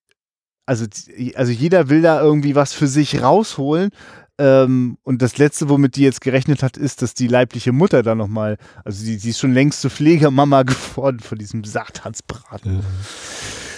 also, 0.67 0.85
die- 0.87 1.35
also 1.37 1.51
jeder 1.51 1.89
will 1.89 2.01
da 2.01 2.21
irgendwie 2.21 2.55
was 2.55 2.73
für 2.73 2.87
sich 2.87 3.21
rausholen. 3.21 3.91
Ähm, 4.37 4.97
und 5.03 5.21
das 5.21 5.37
Letzte, 5.37 5.69
womit 5.69 5.95
die 5.95 6.01
jetzt 6.01 6.19
gerechnet 6.19 6.61
hat, 6.63 6.75
ist, 6.75 7.01
dass 7.01 7.13
die 7.13 7.27
leibliche 7.27 7.71
Mutter 7.71 8.03
da 8.03 8.15
nochmal, 8.15 8.57
also 8.83 9.05
die, 9.05 9.15
die 9.17 9.29
ist 9.29 9.39
schon 9.39 9.53
längst 9.53 9.79
zur 9.79 9.91
Pflegemama 9.91 10.63
geworden 10.63 11.19
von 11.21 11.37
diesem 11.37 11.63
Satansbraten. 11.63 12.81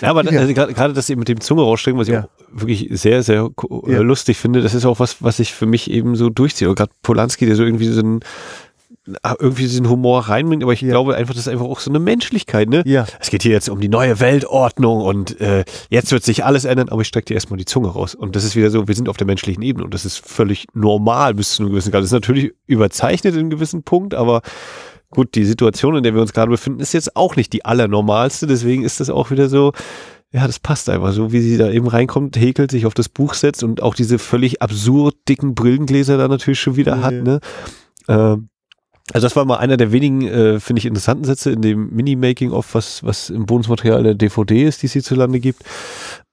Ja, 0.01 0.09
aber 0.09 0.23
Ja. 0.31 0.39
also 0.39 0.53
gerade 0.53 0.93
das 0.93 1.09
eben 1.11 1.19
mit 1.19 1.27
dem 1.27 1.41
Zunge 1.41 1.61
rausstecken, 1.61 1.99
was 1.99 2.07
ich 2.07 2.13
Ja. 2.15 2.23
auch 2.23 2.29
wirklich 2.51 2.87
sehr, 2.99 3.21
sehr 3.21 3.49
ko- 3.55 3.85
äh, 3.87 3.93
Ja. 3.93 4.01
lustig 4.01 4.37
finde, 4.37 4.61
das 4.61 4.73
ist 4.73 4.85
auch 4.85 4.99
was, 4.99 5.21
was 5.21 5.39
ich 5.39 5.53
für 5.53 5.65
mich 5.67 5.91
eben 5.91 6.15
so 6.15 6.29
durchziehe. 6.29 6.73
Gerade 6.73 6.91
Polanski, 7.03 7.45
der 7.45 7.55
so 7.55 7.63
irgendwie 7.63 7.87
so 7.87 8.01
ah, 8.01 8.19
irgendwie 9.39 9.63
diesen 9.63 9.89
Humor 9.89 10.21
reinbringt, 10.29 10.63
aber 10.63 10.73
ich 10.73 10.81
Ja. 10.81 10.89
glaube 10.89 11.15
einfach, 11.15 11.33
das 11.33 11.47
ist 11.47 11.47
einfach 11.47 11.65
auch 11.65 11.79
so 11.79 11.89
eine 11.89 11.99
Menschlichkeit, 11.99 12.69
ne? 12.69 12.83
Ja. 12.85 13.05
Es 13.19 13.29
geht 13.29 13.43
hier 13.43 13.51
jetzt 13.51 13.69
um 13.69 13.79
die 13.79 13.89
neue 13.89 14.19
Weltordnung 14.19 15.01
und 15.01 15.39
äh, 15.39 15.63
jetzt 15.89 16.11
wird 16.11 16.23
sich 16.23 16.43
alles 16.45 16.65
ändern, 16.65 16.89
aber 16.89 17.01
ich 17.01 17.07
strecke 17.07 17.25
dir 17.25 17.33
erstmal 17.35 17.57
die 17.57 17.65
Zunge 17.65 17.87
raus. 17.89 18.15
Und 18.15 18.35
das 18.35 18.43
ist 18.43 18.55
wieder 18.55 18.69
so, 18.69 18.87
wir 18.87 18.95
sind 18.95 19.09
auf 19.09 19.17
der 19.17 19.27
menschlichen 19.27 19.63
Ebene 19.63 19.85
und 19.85 19.93
das 19.93 20.05
ist 20.05 20.17
völlig 20.27 20.67
normal 20.73 21.33
bis 21.33 21.53
zu 21.55 21.63
einem 21.63 21.71
gewissen 21.71 21.91
Grad. 21.91 22.01
Das 22.01 22.07
ist 22.09 22.13
natürlich 22.13 22.51
überzeichnet 22.65 23.33
in 23.33 23.39
einem 23.41 23.49
gewissen 23.49 23.83
Punkt, 23.83 24.13
aber 24.13 24.41
gut, 25.09 25.35
die 25.35 25.45
Situation, 25.45 25.95
in 25.95 26.03
der 26.03 26.13
wir 26.13 26.21
uns 26.21 26.33
gerade 26.33 26.49
befinden, 26.51 26.79
ist 26.81 26.93
jetzt 26.93 27.15
auch 27.15 27.35
nicht 27.37 27.53
die 27.53 27.63
allernormalste, 27.65 28.45
deswegen 28.47 28.83
ist 28.83 28.99
das 28.99 29.09
auch 29.09 29.31
wieder 29.31 29.47
so, 29.47 29.71
ja, 30.33 30.45
das 30.45 30.59
passt 30.59 30.89
einfach 30.89 31.13
so, 31.13 31.31
wie 31.31 31.39
sie 31.39 31.55
da 31.57 31.71
eben 31.71 31.87
reinkommt, 31.87 32.35
häkelt, 32.37 32.71
sich 32.71 32.85
auf 32.85 32.93
das 32.93 33.07
Buch 33.07 33.33
setzt 33.33 33.63
und 33.63 33.81
auch 33.81 33.95
diese 33.95 34.19
völlig 34.19 34.61
absurd 34.61 35.15
dicken 35.29 35.55
Brillengläser 35.55 36.17
da 36.17 36.27
natürlich 36.27 36.59
schon 36.59 36.75
wieder 36.75 36.97
Ja, 36.97 37.01
hat, 37.03 37.13
ne? 37.13 37.39
Ähm, 38.09 38.49
also 39.13 39.25
das 39.25 39.35
war 39.35 39.45
mal 39.45 39.57
einer 39.57 39.77
der 39.77 39.91
wenigen, 39.91 40.27
äh, 40.27 40.59
finde 40.59 40.79
ich, 40.79 40.85
interessanten 40.85 41.23
Sätze 41.23 41.51
in 41.51 41.61
dem 41.61 41.89
Mini-Making-of, 41.91 42.73
was, 42.75 43.03
was 43.03 43.29
im 43.29 43.45
Bonusmaterial 43.45 44.03
der 44.03 44.15
DVD 44.15 44.63
ist, 44.63 44.81
die 44.81 44.87
es 44.87 44.93
hierzulande 44.93 45.39
gibt, 45.39 45.63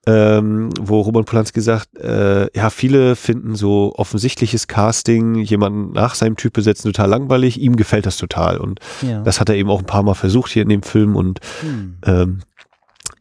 ähm, 0.07 0.69
wo 0.79 1.01
Roman 1.01 1.25
Polanski 1.25 1.61
sagt, 1.61 1.97
äh, 1.97 2.47
ja, 2.55 2.69
viele 2.69 3.15
finden 3.15 3.55
so 3.55 3.93
offensichtliches 3.95 4.67
Casting, 4.67 5.35
jemanden 5.35 5.93
nach 5.93 6.13
seinem 6.15 6.35
Typ 6.35 6.53
besetzen, 6.53 6.91
total 6.91 7.09
langweilig, 7.09 7.59
ihm 7.59 7.75
gefällt 7.75 8.05
das 8.05 8.17
total. 8.17 8.57
Und 8.57 8.79
Ja. 9.01 9.21
das 9.21 9.39
hat 9.39 9.49
er 9.49 9.55
eben 9.55 9.69
auch 9.69 9.79
ein 9.79 9.85
paar 9.87 10.03
Mal 10.03 10.13
versucht 10.13 10.51
hier 10.51 10.63
in 10.63 10.69
dem 10.69 10.83
Film. 10.83 11.15
Und 11.15 11.39
Hm. 11.61 11.97
ähm, 12.05 12.39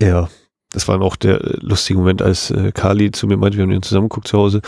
ja, 0.02 0.28
das 0.74 0.86
war 0.88 1.00
auch 1.00 1.16
der 1.16 1.40
äh, 1.40 1.56
lustige 1.60 1.98
Moment, 1.98 2.20
als 2.22 2.50
äh, 2.50 2.72
Carly 2.72 3.10
zu 3.12 3.26
mir 3.26 3.36
meinte, 3.36 3.56
wir 3.56 3.62
haben 3.62 3.70
den 3.70 3.82
zusammengeguckt 3.82 4.28
zu 4.28 4.38
Hause. 4.38 4.60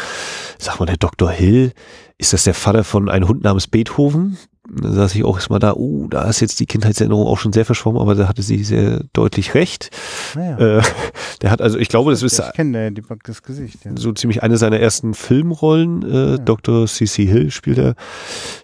Sag 0.59 0.79
mal, 0.81 0.87
der 0.87 0.97
Dr. 0.97 1.31
Hill, 1.31 1.73
ist 2.19 2.33
das 2.33 2.45
der 2.45 2.55
Vater 2.55 2.85
von 2.85 3.09
einem 3.11 3.29
Hund 3.29 3.45
namens 3.45 3.67
Beethoven? 3.67 4.39
Da 4.69 4.91
saß 4.91 5.15
ich 5.15 5.23
auch 5.23 5.37
erstmal 5.37 5.61
da, 5.61 5.75
uh, 5.77 6.09
da 6.09 6.29
ist 6.29 6.41
jetzt 6.41 6.59
die 6.59 6.67
Kindheitserinnerung 6.67 7.27
auch 7.29 7.39
schon 7.39 7.53
sehr 7.53 7.65
verschwommen, 7.65 8.01
aber 8.01 8.17
da 8.17 8.27
hatte 8.27 8.43
sie 8.43 8.65
sehr 8.65 9.05
deutlich 9.13 9.55
recht. 9.55 9.91
Naja. 10.35 10.79
Äh, 10.79 10.83
der 11.43 11.51
hat 11.53 11.63
also, 11.63 11.79
ich 11.79 11.89
glaube, 11.89 12.11
das 12.11 12.23
ist 12.25 12.39
ich 12.41 12.53
kenne 12.53 12.91
die- 12.91 13.03
das 13.23 13.43
Gesicht. 13.45 13.85
Ja. 13.85 13.93
so 13.97 14.13
ziemlich 14.13 14.43
eine 14.43 14.57
seiner 14.57 14.81
ersten 14.81 15.15
Filmrollen. 15.15 16.03
Äh, 16.03 16.31
Ja. 16.33 16.39
Dr. 16.39 16.87
C.C. 16.87 17.27
Hill 17.27 17.51
spielt 17.53 17.79
er. 17.79 17.95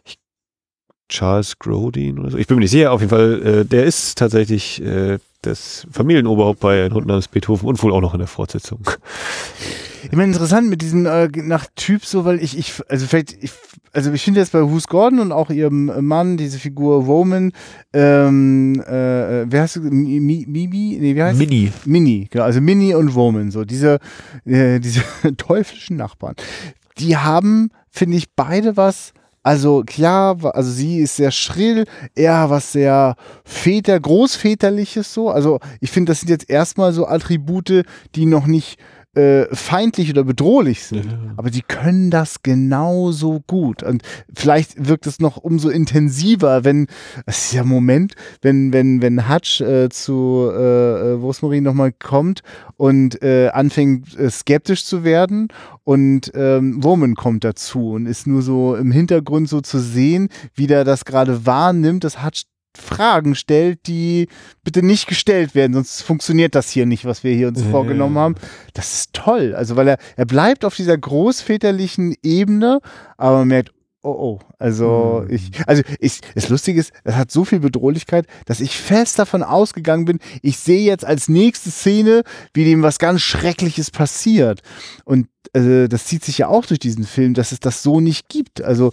Ich, 0.04 0.18
Charles 1.08 1.58
Grodin 1.58 2.18
oder 2.18 2.30
so. 2.30 2.38
Ich 2.38 2.46
bin 2.46 2.56
mir 2.56 2.62
nicht 2.62 2.70
sicher. 2.70 2.90
Auf 2.90 3.00
jeden 3.00 3.10
Fall, 3.10 3.42
äh, 3.46 3.64
der 3.64 3.84
ist 3.84 4.16
tatsächlich 4.18 4.82
äh, 4.82 5.18
das 5.42 5.86
Familienoberhaupt 5.90 6.60
bei 6.60 6.84
Ein 6.84 6.94
Hund 6.94 7.06
namens 7.06 7.28
Beethoven 7.28 7.68
und 7.68 7.82
wohl 7.82 7.92
auch 7.92 8.00
noch 8.00 8.14
in 8.14 8.18
der 8.18 8.28
Fortsetzung. 8.28 8.80
Ich 10.04 10.12
meine, 10.12 10.32
interessant 10.32 10.68
mit 10.68 10.82
diesem 10.82 11.06
äh, 11.06 11.28
nach 11.34 11.66
Typ 11.76 12.04
so, 12.04 12.24
weil 12.24 12.42
ich, 12.42 12.58
ich, 12.58 12.74
also 12.88 13.06
vielleicht, 13.06 13.40
ich, 13.42 13.52
also 13.92 14.10
ich 14.12 14.22
finde 14.22 14.40
jetzt 14.40 14.50
bei 14.52 14.60
Who's 14.62 14.88
Gordon 14.88 15.20
und 15.20 15.30
auch 15.30 15.50
ihrem 15.50 15.92
Mann, 16.06 16.36
diese 16.36 16.58
Figur 16.58 17.04
Roman, 17.04 17.52
ähm, 17.92 18.80
äh, 18.84 19.44
wer 19.50 19.62
heißt 19.62 19.76
du? 19.76 19.80
Mi- 19.82 20.20
Mi- 20.20 20.44
Mimi? 20.48 20.98
Nee, 21.00 21.14
wie 21.14 21.22
heißt 21.22 21.38
Mini. 21.38 21.70
Mini, 21.84 22.26
genau, 22.30 22.44
also 22.44 22.60
Mini 22.60 22.94
und 22.94 23.08
Roman, 23.10 23.50
so 23.52 23.64
diese, 23.64 23.98
äh, 24.44 24.80
diese 24.80 25.02
teuflischen 25.36 25.96
Nachbarn. 25.96 26.34
Die 26.98 27.16
haben, 27.16 27.70
finde 27.88 28.16
ich, 28.16 28.32
beide 28.34 28.76
was, 28.76 29.12
also 29.42 29.82
klar, 29.84 30.36
also 30.54 30.70
sie 30.70 31.00
ist 31.00 31.16
sehr 31.16 31.32
schrill, 31.32 31.84
er 32.14 32.48
was 32.48 32.72
sehr 32.72 33.16
Väter, 33.44 33.98
Großväterliches 33.98 35.12
so. 35.12 35.30
Also 35.30 35.58
ich 35.80 35.90
finde, 35.90 36.12
das 36.12 36.20
sind 36.20 36.28
jetzt 36.28 36.48
erstmal 36.48 36.92
so 36.92 37.06
Attribute, 37.06 37.84
die 38.14 38.26
noch 38.26 38.46
nicht 38.46 38.78
äh, 39.14 39.54
feindlich 39.54 40.10
oder 40.10 40.24
bedrohlich 40.24 40.84
sind. 40.84 41.04
Ja. 41.04 41.34
Aber 41.36 41.50
die 41.50 41.62
können 41.62 42.10
das 42.10 42.42
genauso 42.42 43.42
gut. 43.46 43.82
Und 43.82 44.02
vielleicht 44.34 44.88
wirkt 44.88 45.06
es 45.06 45.20
noch 45.20 45.36
umso 45.36 45.68
intensiver, 45.68 46.64
wenn, 46.64 46.86
es 47.26 47.46
ist 47.46 47.52
ja 47.52 47.64
Moment, 47.64 48.14
wenn, 48.40 48.72
wenn, 48.72 49.02
wenn 49.02 49.28
Hutch 49.28 49.60
äh, 49.60 49.90
zu 49.90 50.50
äh, 50.50 51.12
Rosemarie 51.12 51.60
nochmal 51.60 51.92
kommt 51.92 52.42
und 52.76 53.22
äh, 53.22 53.48
anfängt 53.48 54.18
äh, 54.18 54.30
skeptisch 54.30 54.84
zu 54.86 55.04
werden 55.04 55.48
und 55.84 56.32
ähm, 56.34 56.82
Woman 56.82 57.14
kommt 57.14 57.44
dazu 57.44 57.92
und 57.92 58.06
ist 58.06 58.26
nur 58.26 58.40
so 58.40 58.76
im 58.76 58.92
Hintergrund 58.92 59.48
so 59.48 59.60
zu 59.60 59.78
sehen, 59.78 60.28
wie 60.54 60.66
der 60.66 60.84
das 60.84 61.04
gerade 61.04 61.44
wahrnimmt, 61.44 62.04
dass 62.04 62.24
Hutch 62.24 62.44
Fragen 62.76 63.34
stellt, 63.34 63.86
die 63.86 64.28
bitte 64.64 64.82
nicht 64.82 65.06
gestellt 65.06 65.54
werden, 65.54 65.74
sonst 65.74 66.02
funktioniert 66.02 66.54
das 66.54 66.70
hier 66.70 66.86
nicht, 66.86 67.04
was 67.04 67.24
wir 67.24 67.34
hier 67.34 67.48
uns 67.48 67.62
ja. 67.62 67.70
vorgenommen 67.70 68.18
haben. 68.18 68.34
Das 68.74 68.92
ist 68.92 69.12
toll. 69.12 69.54
Also, 69.54 69.76
weil 69.76 69.88
er, 69.88 69.98
er 70.16 70.26
bleibt 70.26 70.64
auf 70.64 70.74
dieser 70.74 70.96
großväterlichen 70.96 72.14
Ebene, 72.22 72.80
aber 73.16 73.38
man 73.38 73.48
merkt, 73.48 73.72
oh 74.02 74.10
oh, 74.10 74.38
also 74.58 75.24
hm. 75.26 75.34
ich, 75.34 75.50
also 75.66 75.82
ich, 76.00 76.20
das 76.34 76.48
Lustige 76.48 76.80
ist, 76.80 76.92
es 77.04 77.14
hat 77.14 77.30
so 77.30 77.44
viel 77.44 77.60
Bedrohlichkeit, 77.60 78.26
dass 78.46 78.60
ich 78.60 78.76
fest 78.76 79.18
davon 79.18 79.42
ausgegangen 79.42 80.04
bin, 80.04 80.18
ich 80.42 80.58
sehe 80.58 80.82
jetzt 80.82 81.04
als 81.04 81.28
nächste 81.28 81.70
Szene, 81.70 82.22
wie 82.52 82.64
dem 82.64 82.82
was 82.82 82.98
ganz 82.98 83.22
Schreckliches 83.22 83.90
passiert. 83.90 84.62
Und 85.04 85.28
äh, 85.52 85.88
das 85.88 86.06
zieht 86.06 86.24
sich 86.24 86.38
ja 86.38 86.48
auch 86.48 86.66
durch 86.66 86.80
diesen 86.80 87.04
Film, 87.04 87.34
dass 87.34 87.52
es 87.52 87.60
das 87.60 87.82
so 87.82 88.00
nicht 88.00 88.28
gibt. 88.28 88.62
Also 88.62 88.92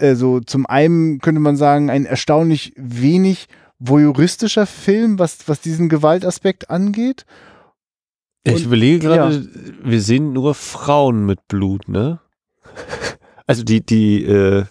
also 0.00 0.40
zum 0.40 0.66
einen 0.66 1.20
könnte 1.20 1.40
man 1.40 1.56
sagen, 1.56 1.90
ein 1.90 2.04
erstaunlich 2.04 2.72
wenig 2.76 3.46
voyeuristischer 3.78 4.66
Film, 4.66 5.18
was, 5.18 5.48
was 5.48 5.60
diesen 5.60 5.88
Gewaltaspekt 5.88 6.70
angeht. 6.70 7.24
Und, 8.46 8.56
ich 8.56 8.64
überlege 8.64 8.98
gerade, 9.00 9.36
ja. 9.36 9.42
wir 9.82 10.00
sehen 10.00 10.32
nur 10.32 10.54
Frauen 10.54 11.26
mit 11.26 11.46
Blut, 11.48 11.88
ne? 11.88 12.20
Also 13.46 13.64
die, 13.64 13.84
die 13.84 14.24
äh, 14.26 14.64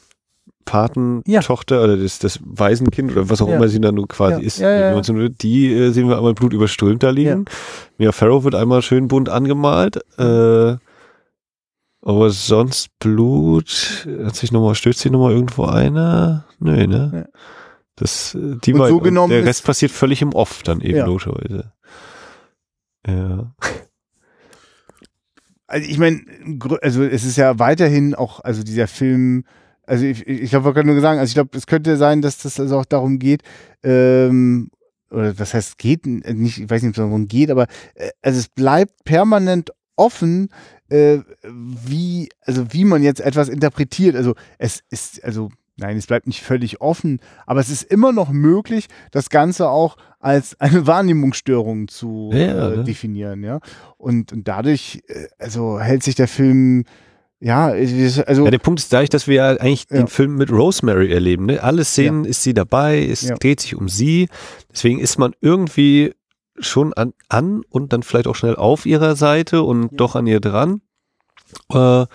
Patentochter 0.63 1.75
ja. 1.75 1.84
oder 1.84 1.97
das, 1.97 2.19
das 2.19 2.39
Waisenkind 2.41 3.11
oder 3.11 3.30
was 3.30 3.41
auch 3.41 3.49
ja. 3.49 3.57
immer 3.57 3.67
sie 3.67 3.82
dann 3.82 3.95
nur 3.95 4.07
quasi 4.07 4.41
ist, 4.41 4.59
die 4.59 5.73
äh, 5.73 5.91
sehen 5.91 6.07
wir 6.07 6.15
einmal 6.15 6.34
blutüberströmt 6.34 7.03
da 7.03 7.09
liegen. 7.09 7.45
Ja. 7.45 7.53
Mia 7.97 8.11
Farrow 8.13 8.45
wird 8.45 8.55
einmal 8.55 8.82
schön 8.82 9.09
bunt 9.09 9.27
angemalt. 9.27 9.97
Äh, 10.17 10.77
aber 12.02 12.30
sonst 12.30 12.97
Blut, 13.00 14.08
hat 14.24 14.36
sich 14.36 14.52
nochmal, 14.52 14.76
stößt 14.76 15.00
sich 15.00 15.12
nochmal 15.12 15.34
irgendwo 15.34 15.66
einer? 15.66 16.45
Nö, 16.60 16.88
ne? 16.88 17.12
Ja. 17.14 17.39
Das, 17.95 18.38
die 18.64 18.74
und 18.74 18.88
so 18.88 19.00
genommen 19.00 19.32
der 19.32 19.43
Rest 19.43 19.66
passiert 19.66 19.91
völlig 19.91 20.22
im 20.22 20.34
Off 20.34 20.64
dann 20.64 20.80
eben, 20.80 21.00
ja. 21.00 21.06
logischerweise. 21.06 21.74
Ja. 23.06 23.54
Also 25.68 25.88
ich 25.88 25.97
meine, 26.00 26.22
also 26.82 27.04
es 27.04 27.26
ist 27.26 27.38
ja 27.38 27.60
weiterhin 27.60 28.16
auch, 28.16 28.39
also 28.39 28.64
dieser 28.64 28.88
Film, 28.88 29.43
also 29.86 30.06
ich, 30.06 30.26
ich 30.26 30.50
glaube, 30.50 30.66
wir 30.66 30.74
können 30.74 30.91
nur 30.91 31.02
sagen, 31.02 31.20
also 31.20 31.30
ich 31.30 31.36
glaube, 31.36 31.58
es 31.58 31.68
könnte 31.68 31.97
sein, 31.97 32.22
dass 32.22 32.38
das 32.38 32.60
also 32.60 32.80
auch 32.80 32.86
darum 32.86 33.20
geht, 33.20 33.43
ähm, 33.84 34.72
oder 35.12 35.38
was 35.38 35.54
heißt 35.54 35.78
geht, 35.78 36.06
nicht, 36.06 36.60
ich 36.60 36.70
weiß 36.70 36.82
nicht, 36.82 36.89
ob 36.89 37.04
es 37.04 37.10
darum 37.10 37.28
geht, 37.28 37.52
aber 37.52 37.68
äh, 37.95 38.10
also 38.22 38.39
es 38.39 38.47
bleibt 38.47 39.04
permanent 39.04 39.72
offen, 39.95 40.50
äh, 40.89 41.19
wie, 41.43 42.29
also 42.41 42.73
wie 42.73 42.85
man 42.85 43.03
jetzt 43.03 43.21
etwas 43.21 43.49
interpretiert. 43.49 44.15
Also 44.15 44.35
es 44.57 44.83
ist, 44.89 45.23
also 45.23 45.49
nein, 45.77 45.97
es 45.97 46.07
bleibt 46.07 46.27
nicht 46.27 46.41
völlig 46.41 46.81
offen, 46.81 47.19
aber 47.45 47.59
es 47.59 47.69
ist 47.69 47.83
immer 47.83 48.11
noch 48.11 48.31
möglich, 48.31 48.87
das 49.11 49.29
Ganze 49.29 49.69
auch 49.69 49.97
als 50.19 50.55
eine 50.59 50.87
Wahrnehmungsstörung 50.87 51.87
zu 51.87 52.31
ja, 52.33 52.71
äh, 52.71 52.83
definieren, 52.83 53.43
ja. 53.43 53.59
Und, 53.97 54.33
und 54.33 54.47
dadurch, 54.47 55.01
äh, 55.07 55.27
also 55.37 55.79
hält 55.79 56.03
sich 56.03 56.15
der 56.15 56.27
Film 56.27 56.85
ja, 57.41 57.67
also. 57.67 58.43
Ja, 58.43 58.51
der 58.51 58.57
Punkt 58.57 58.81
ist 58.81 58.91
dadurch, 58.91 59.09
dass 59.09 59.25
wir 59.25 59.35
ja 59.35 59.49
eigentlich 59.51 59.85
ja. 59.89 59.97
den 59.97 60.07
Film 60.07 60.35
mit 60.35 60.51
Rosemary 60.51 61.13
erleben. 61.13 61.45
Ne? 61.45 61.63
Alle 61.63 61.85
Szenen 61.85 62.25
ja. 62.25 62.31
ist 62.31 62.43
sie 62.43 62.53
dabei, 62.53 63.07
es 63.07 63.25
dreht 63.39 63.61
sich 63.61 63.75
um 63.77 63.87
sie. 63.87 64.27
Deswegen 64.73 64.99
ist 64.99 65.17
man 65.17 65.33
irgendwie 65.39 66.13
schon 66.60 66.93
an, 66.93 67.14
an 67.28 67.62
und 67.70 67.93
dann 67.93 68.03
vielleicht 68.03 68.28
auch 68.28 68.36
schnell 68.36 68.55
auf 68.55 68.86
ihrer 68.86 69.16
Seite 69.16 69.64
und 69.64 69.84
ja. 69.84 69.89
doch 69.93 70.16
an 70.16 70.28
ihr 70.28 70.39
dran. 70.39 70.82
Äh, 71.72 72.05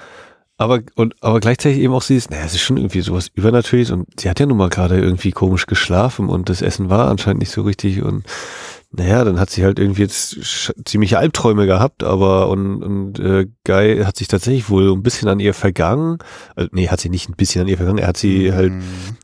aber, 0.57 0.80
und, 0.95 1.16
aber 1.20 1.40
gleichzeitig 1.40 1.80
eben 1.80 1.92
auch 1.92 2.03
sie 2.03 2.16
ist, 2.16 2.30
naja, 2.30 2.45
es 2.45 2.55
ist 2.55 2.61
schon 2.61 2.76
irgendwie 2.76 3.01
sowas 3.01 3.28
Übernatürliches 3.34 3.90
und 3.90 4.09
sie 4.20 4.30
hat 4.30 4.38
ja 4.38 4.47
nun 4.47 4.57
mal 4.57 4.68
gerade 4.68 5.01
irgendwie 5.01 5.32
komisch 5.32 5.66
geschlafen 5.66 6.28
und 6.28 6.49
das 6.49 6.62
Essen 6.62 6.90
war 6.90 7.09
anscheinend 7.09 7.40
nicht 7.40 7.51
so 7.51 7.62
richtig 7.62 8.03
und 8.03 8.24
naja, 8.92 9.24
dann 9.24 9.40
hat 9.40 9.51
sie 9.51 9.64
halt 9.64 9.80
irgendwie 9.80 10.03
jetzt 10.03 10.38
ziemliche 10.84 11.18
Albträume 11.18 11.66
gehabt, 11.66 12.05
aber 12.05 12.49
und, 12.49 12.84
und 12.84 13.18
äh, 13.18 13.49
Guy 13.64 14.05
hat 14.05 14.16
sich 14.16 14.28
tatsächlich 14.28 14.70
wohl 14.70 14.92
ein 14.92 15.03
bisschen 15.03 15.28
an 15.28 15.40
ihr 15.40 15.55
vergangen. 15.55 16.18
Also, 16.55 16.70
nee, 16.72 16.86
hat 16.88 17.01
sie 17.01 17.09
nicht 17.09 17.28
ein 17.28 17.34
bisschen 17.34 17.62
an 17.62 17.68
ihr 17.68 17.76
vergangen, 17.76 17.99
er 17.99 18.07
hat 18.07 18.16
sie 18.16 18.51
mhm. 18.51 18.55
halt 18.55 18.72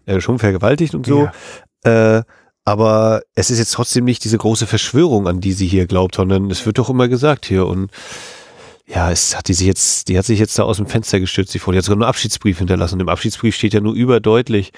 äh, 0.07 0.21
schon 0.21 0.41
vergewaltigt 0.41 0.97
und 0.97 1.07
so. 1.07 1.29
Ja. 1.85 2.19
Äh, 2.19 2.23
aber 2.71 3.23
es 3.35 3.51
ist 3.51 3.59
jetzt 3.59 3.73
trotzdem 3.73 4.05
nicht 4.05 4.23
diese 4.23 4.39
große 4.39 4.69
Verschwörung, 4.69 5.27
an 5.27 5.41
die 5.41 5.53
sie 5.53 5.67
hier 5.67 5.87
glaubt, 5.87 6.15
sondern 6.15 6.51
es 6.53 6.65
wird 6.67 6.79
doch 6.79 6.89
immer 6.89 7.09
gesagt 7.09 7.45
hier 7.47 7.67
und 7.67 7.91
ja, 8.87 9.11
es 9.11 9.37
hat 9.37 9.49
die 9.49 9.55
sich 9.55 9.67
jetzt, 9.67 10.09
die 10.09 10.17
hat 10.17 10.25
sich 10.25 10.39
jetzt 10.39 10.57
da 10.57 10.63
aus 10.63 10.77
dem 10.77 10.87
Fenster 10.87 11.19
gestürzt, 11.21 11.53
die 11.53 11.59
Frau. 11.59 11.73
Die 11.73 11.79
hat 11.79 11.85
sogar 11.85 11.97
einen 11.97 12.09
Abschiedsbrief 12.09 12.59
hinterlassen. 12.59 12.95
Und 12.95 13.01
im 13.01 13.09
Abschiedsbrief 13.09 13.55
steht 13.55 13.73
ja 13.73 13.81
nur 13.81 13.95
überdeutlich, 13.95 14.73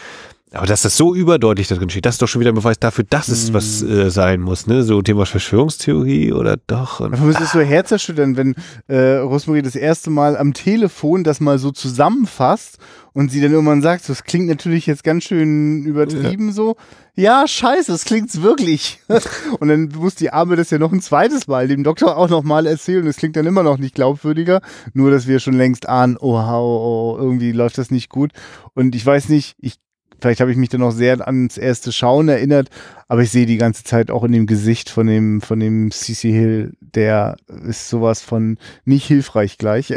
aber 0.54 0.66
dass 0.66 0.82
das 0.82 0.96
so 0.96 1.14
überdeutlich 1.14 1.68
da 1.68 1.76
drin 1.76 1.88
steht, 1.88 2.04
das 2.04 2.16
ist 2.16 2.22
doch 2.22 2.28
schon 2.28 2.40
wieder 2.40 2.52
ein 2.52 2.56
Beweis 2.56 2.78
dafür, 2.78 3.04
dass 3.08 3.28
es 3.28 3.50
mm. 3.50 3.54
was 3.54 3.82
äh, 3.82 4.10
sein 4.10 4.40
muss, 4.40 4.66
ne? 4.66 4.82
So 4.82 5.00
Thema 5.00 5.24
Verschwörungstheorie 5.24 6.32
oder 6.32 6.56
doch. 6.66 7.00
Und, 7.00 7.14
es 7.14 7.40
ist 7.40 7.52
so 7.52 7.60
herzerschütternd, 7.60 8.36
wenn 8.36 8.54
äh, 8.86 9.16
Rosemarie 9.16 9.62
das 9.62 9.76
erste 9.76 10.10
Mal 10.10 10.36
am 10.36 10.52
Telefon 10.52 11.24
das 11.24 11.40
mal 11.40 11.58
so 11.58 11.70
zusammenfasst 11.70 12.78
und 13.14 13.30
sie 13.30 13.40
dann 13.40 13.52
irgendwann 13.52 13.82
sagt, 13.82 14.08
das 14.08 14.24
klingt 14.24 14.48
natürlich 14.48 14.86
jetzt 14.86 15.04
ganz 15.04 15.24
schön 15.24 15.84
übertrieben 15.84 16.48
ja. 16.48 16.52
so. 16.52 16.76
Ja, 17.14 17.46
scheiße, 17.46 17.92
das 17.92 18.04
klingt's 18.04 18.40
wirklich. 18.40 19.00
und 19.60 19.68
dann 19.68 19.90
muss 19.96 20.14
die 20.14 20.32
Arme 20.32 20.56
das 20.56 20.70
ja 20.70 20.78
noch 20.78 20.92
ein 20.92 21.02
zweites 21.02 21.46
Mal 21.46 21.68
dem 21.68 21.84
Doktor 21.84 22.16
auch 22.16 22.28
noch 22.28 22.42
mal 22.42 22.66
erzählen. 22.66 23.04
Das 23.04 23.16
klingt 23.16 23.36
dann 23.36 23.46
immer 23.46 23.62
noch 23.62 23.78
nicht 23.78 23.94
glaubwürdiger. 23.94 24.60
Nur, 24.94 25.10
dass 25.10 25.26
wir 25.26 25.38
schon 25.38 25.54
längst 25.54 25.88
ahnen, 25.88 26.16
oh, 26.18 26.38
oh, 26.38 27.16
oh 27.16 27.18
irgendwie 27.18 27.52
läuft 27.52 27.76
das 27.76 27.90
nicht 27.90 28.08
gut. 28.08 28.32
Und 28.74 28.94
ich 28.94 29.04
weiß 29.04 29.28
nicht, 29.28 29.56
ich 29.58 29.76
vielleicht 30.22 30.40
habe 30.40 30.50
ich 30.50 30.56
mich 30.56 30.68
dann 30.68 30.80
noch 30.80 30.92
sehr 30.92 31.26
ans 31.26 31.58
erste 31.58 31.92
Schauen 31.92 32.28
erinnert, 32.28 32.68
aber 33.08 33.22
ich 33.22 33.30
sehe 33.30 33.44
die 33.44 33.58
ganze 33.58 33.84
Zeit 33.84 34.10
auch 34.10 34.24
in 34.24 34.32
dem 34.32 34.46
Gesicht 34.46 34.88
von 34.88 35.06
dem, 35.06 35.40
von 35.40 35.60
dem 35.60 35.90
CC 35.90 36.30
Hill, 36.30 36.72
der 36.80 37.36
ist 37.66 37.88
sowas 37.88 38.22
von 38.22 38.56
nicht 38.84 39.06
hilfreich 39.06 39.58
gleich. 39.58 39.92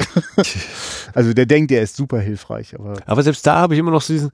also 1.14 1.34
der 1.34 1.46
denkt, 1.46 1.72
er 1.72 1.82
ist 1.82 1.96
super 1.96 2.20
hilfreich. 2.20 2.76
Aber, 2.78 2.96
aber 3.06 3.24
selbst 3.24 3.46
da 3.46 3.58
habe 3.58 3.76
ich 3.76 3.80
immer 3.80 3.92
noch 3.92 4.02
so 4.02 4.14
diesen, 4.14 4.32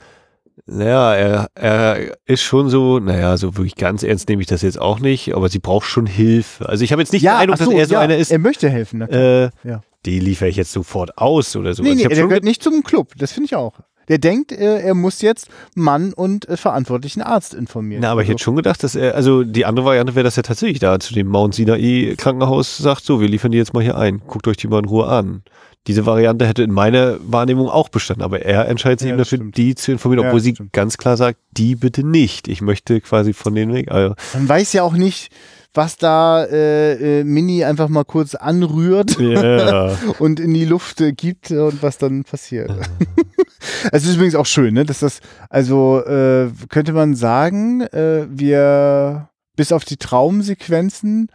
naja, 0.66 1.14
er, 1.16 1.50
er 1.56 2.18
ist 2.26 2.42
schon 2.42 2.70
so, 2.70 3.00
naja, 3.00 3.36
so 3.38 3.58
wirklich 3.58 3.76
ganz 3.76 4.04
ernst 4.04 4.30
nehme 4.30 4.42
ich 4.42 4.48
das 4.48 4.62
jetzt 4.62 4.80
auch 4.80 5.00
nicht, 5.00 5.34
aber 5.36 5.50
sie 5.50 5.60
braucht 5.60 5.88
schon 5.88 6.06
Hilfe. 6.06 6.68
Also 6.70 6.84
ich 6.84 6.92
habe 6.92 7.02
jetzt 7.02 7.14
nicht 7.14 7.24
ja, 7.24 7.34
den 7.34 7.42
Eindruck, 7.42 7.58
so, 7.58 7.66
dass 7.66 7.74
er 7.74 7.86
so 7.88 7.94
ja, 7.96 8.00
einer 8.00 8.18
ist. 8.18 8.32
Er 8.32 8.40
möchte 8.40 8.70
helfen. 8.70 9.02
Äh, 9.02 9.50
ja. 9.64 9.82
Die 10.06 10.20
liefere 10.20 10.50
ich 10.50 10.56
jetzt 10.56 10.72
sofort 10.72 11.18
aus 11.18 11.56
oder 11.56 11.74
so. 11.74 11.84
Nee, 11.84 11.96
nee, 11.96 12.04
er 12.04 12.10
gehört 12.10 12.44
nicht 12.44 12.64
zum 12.64 12.84
Club, 12.84 13.14
das 13.18 13.32
finde 13.32 13.46
ich 13.46 13.56
auch. 13.56 13.74
Der 14.12 14.18
denkt, 14.18 14.52
er 14.52 14.94
muss 14.94 15.22
jetzt 15.22 15.48
Mann 15.74 16.12
und 16.12 16.50
äh, 16.50 16.58
verantwortlichen 16.58 17.22
Arzt 17.22 17.54
informieren. 17.54 18.02
Na, 18.02 18.12
aber 18.12 18.24
ich 18.24 18.28
hätte 18.28 18.44
schon 18.44 18.58
gedacht, 18.58 18.84
dass 18.84 18.94
er, 18.94 19.16
also 19.16 19.46
die 19.46 19.64
andere 19.64 19.86
Variante 19.86 20.16
wäre, 20.16 20.26
dass 20.26 20.36
er 20.36 20.44
tatsächlich 20.44 20.80
da 20.80 21.00
zu 21.00 21.14
dem 21.14 21.28
Mount 21.28 21.56
Sinai 21.56 22.16
Krankenhaus 22.18 22.78
sagt, 22.78 23.06
so, 23.06 23.22
wir 23.22 23.30
liefern 23.30 23.54
die 23.54 23.58
jetzt 23.58 23.74
mal 23.74 23.82
hier 23.82 23.98
ein. 23.98 24.22
Guckt 24.28 24.50
euch 24.50 24.58
die 24.58 24.68
mal 24.68 24.80
in 24.80 24.86
Ruhe 24.86 25.08
an. 25.08 25.44
Diese 25.88 26.06
Variante 26.06 26.46
hätte 26.46 26.62
in 26.62 26.72
meiner 26.72 27.20
Wahrnehmung 27.22 27.70
auch 27.70 27.88
bestanden, 27.88 28.22
aber 28.22 28.42
er 28.42 28.68
entscheidet 28.68 29.00
sich 29.00 29.08
ja, 29.08 29.14
eben 29.14 29.18
dafür, 29.18 29.38
stimmt. 29.38 29.56
die 29.56 29.76
zu 29.76 29.94
informieren, 29.94 30.26
obwohl 30.26 30.40
ja, 30.40 30.44
sie 30.44 30.52
stimmt. 30.56 30.74
ganz 30.74 30.98
klar 30.98 31.16
sagt, 31.16 31.40
die 31.52 31.76
bitte 31.76 32.06
nicht. 32.06 32.50
Ich 32.50 32.60
möchte 32.60 33.00
quasi 33.00 33.32
von 33.32 33.56
denen 33.56 33.74
weg. 33.74 33.90
Also, 33.90 34.16
Man 34.34 34.50
weiß 34.50 34.74
ja 34.74 34.84
auch 34.84 34.92
nicht, 34.92 35.32
was 35.74 35.96
da 35.96 36.44
äh, 36.44 37.22
äh, 37.22 37.24
Mini 37.24 37.64
einfach 37.64 37.88
mal 37.88 38.04
kurz 38.04 38.36
anrührt 38.36 39.18
yeah. 39.20 39.98
und 40.20 40.42
in 40.42 40.54
die 40.54 40.66
Luft 40.66 41.00
äh, 41.00 41.14
gibt 41.14 41.50
und 41.50 41.82
was 41.82 41.98
dann 41.98 42.26
passiert. 42.26 42.72
es 43.92 44.06
ist 44.06 44.16
übrigens 44.16 44.36
auch 44.36 44.46
schön, 44.46 44.74
ne, 44.74 44.86
dass 44.86 45.00
das, 45.00 45.20
also 45.50 46.04
äh, 46.06 46.50
könnte 46.70 46.94
man 46.94 47.16
sagen, 47.16 47.82
äh, 47.82 48.26
wir 48.30 49.30
bis 49.56 49.72
auf 49.72 49.86
die 49.86 49.98
Traumsequenzen 49.98 51.28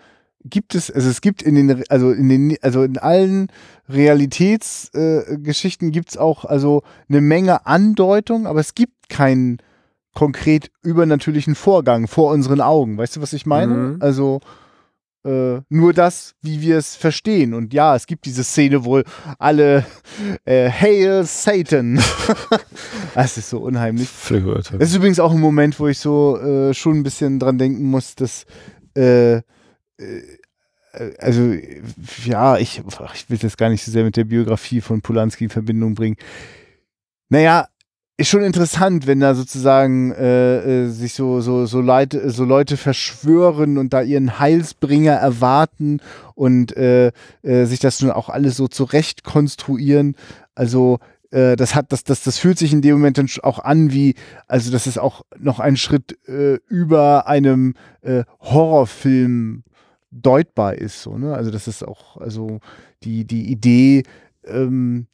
gibt 0.45 0.74
es, 0.74 0.91
also 0.91 1.09
es 1.09 1.20
gibt 1.20 1.43
in 1.43 1.55
den, 1.55 1.85
also 1.89 2.12
in 2.12 2.29
den, 2.29 2.57
also 2.62 2.83
in 2.83 2.99
allen 2.99 3.49
Realitätsgeschichten 3.89 5.89
äh, 5.89 5.91
gibt 5.91 6.11
es 6.11 6.16
auch 6.16 6.45
also 6.45 6.83
eine 7.09 7.20
Menge 7.20 7.66
Andeutung, 7.66 8.47
aber 8.47 8.61
es 8.61 8.74
gibt 8.74 9.09
keinen 9.09 9.59
konkret 10.14 10.70
übernatürlichen 10.83 11.55
Vorgang 11.55 12.09
vor 12.09 12.33
unseren 12.33 12.61
Augen. 12.61 12.97
Weißt 12.97 13.16
du, 13.16 13.22
was 13.22 13.33
ich 13.33 13.45
meine? 13.45 13.74
Mhm. 13.74 13.97
Also 14.01 14.41
äh, 15.27 15.61
nur 15.68 15.93
das, 15.93 16.35
wie 16.41 16.61
wir 16.61 16.79
es 16.79 16.95
verstehen. 16.95 17.53
Und 17.53 17.74
ja, 17.74 17.97
es 17.97 18.07
gibt 18.07 18.24
diese 18.27 18.45
Szene, 18.45 18.85
wo 18.85 19.03
alle 19.39 19.85
äh, 20.45 20.70
Hail 20.70 21.24
Satan. 21.24 22.01
das 23.14 23.37
ist 23.37 23.51
so 23.51 23.59
unheimlich. 23.61 24.09
Das 24.79 24.91
ist 24.91 24.97
übrigens 24.97 25.18
auch 25.18 25.33
ein 25.33 25.41
Moment, 25.41 25.79
wo 25.81 25.89
ich 25.89 25.99
so 25.99 26.39
äh, 26.39 26.72
schon 26.74 26.99
ein 26.99 27.03
bisschen 27.03 27.39
dran 27.39 27.59
denken 27.59 27.85
muss, 27.85 28.14
dass 28.14 28.47
äh, 28.97 29.37
äh 29.37 29.43
also 31.18 31.53
ja, 32.24 32.57
ich, 32.57 32.83
ich 33.14 33.31
will 33.31 33.37
das 33.37 33.59
gar 33.59 33.68
nicht 33.68 33.85
so 33.85 33.93
sehr 33.93 34.03
mit 34.03 34.16
der 34.16 34.24
Biografie 34.24 34.81
von 34.81 35.03
Polanski 35.03 35.45
in 35.45 35.51
Verbindung 35.51 35.95
bringen. 35.95 36.16
Naja, 37.29 37.68
ist 38.19 38.29
schon 38.29 38.43
interessant, 38.43 39.07
wenn 39.07 39.21
da 39.21 39.35
sozusagen 39.35 40.12
äh, 40.12 40.85
äh, 40.85 40.89
sich 40.89 41.12
so, 41.12 41.41
so, 41.41 41.67
so, 41.67 41.81
Leute, 41.81 42.31
so 42.31 42.45
Leute 42.45 42.77
verschwören 42.77 43.77
und 43.77 43.93
da 43.93 44.01
ihren 44.01 44.39
Heilsbringer 44.39 45.12
erwarten 45.12 46.01
und 46.35 46.75
äh, 46.77 47.12
äh, 47.43 47.64
sich 47.67 47.79
das 47.79 48.01
nun 48.01 48.11
auch 48.11 48.31
alles 48.31 48.57
so 48.57 48.69
zurecht 48.69 49.23
konstruieren. 49.23 50.17
Also 50.55 50.99
äh, 51.31 51.57
das 51.57 51.75
hat, 51.75 51.93
das, 51.93 52.05
das, 52.05 52.23
das 52.23 52.39
fühlt 52.39 52.59
sich 52.59 52.73
in 52.73 52.81
dem 52.81 52.95
Moment 52.97 53.19
dann 53.19 53.29
auch 53.43 53.59
an 53.59 53.93
wie, 53.93 54.14
also 54.47 54.71
das 54.71 54.87
ist 54.87 54.99
auch 54.99 55.27
noch 55.39 55.61
ein 55.61 55.77
Schritt 55.77 56.19
äh, 56.27 56.59
über 56.69 57.27
einem 57.27 57.75
äh, 58.01 58.25
Horrorfilm 58.41 59.62
deutbar 60.11 60.77
ist. 60.77 61.03
So, 61.03 61.19
ne? 61.19 61.35
Also 61.35 61.51
das 61.51 61.69
ist 61.69 61.87
auch, 61.87 62.17
also 62.17 62.61
die, 63.03 63.27
die 63.27 63.51
Idee, 63.51 64.05
ähm, 64.47 65.07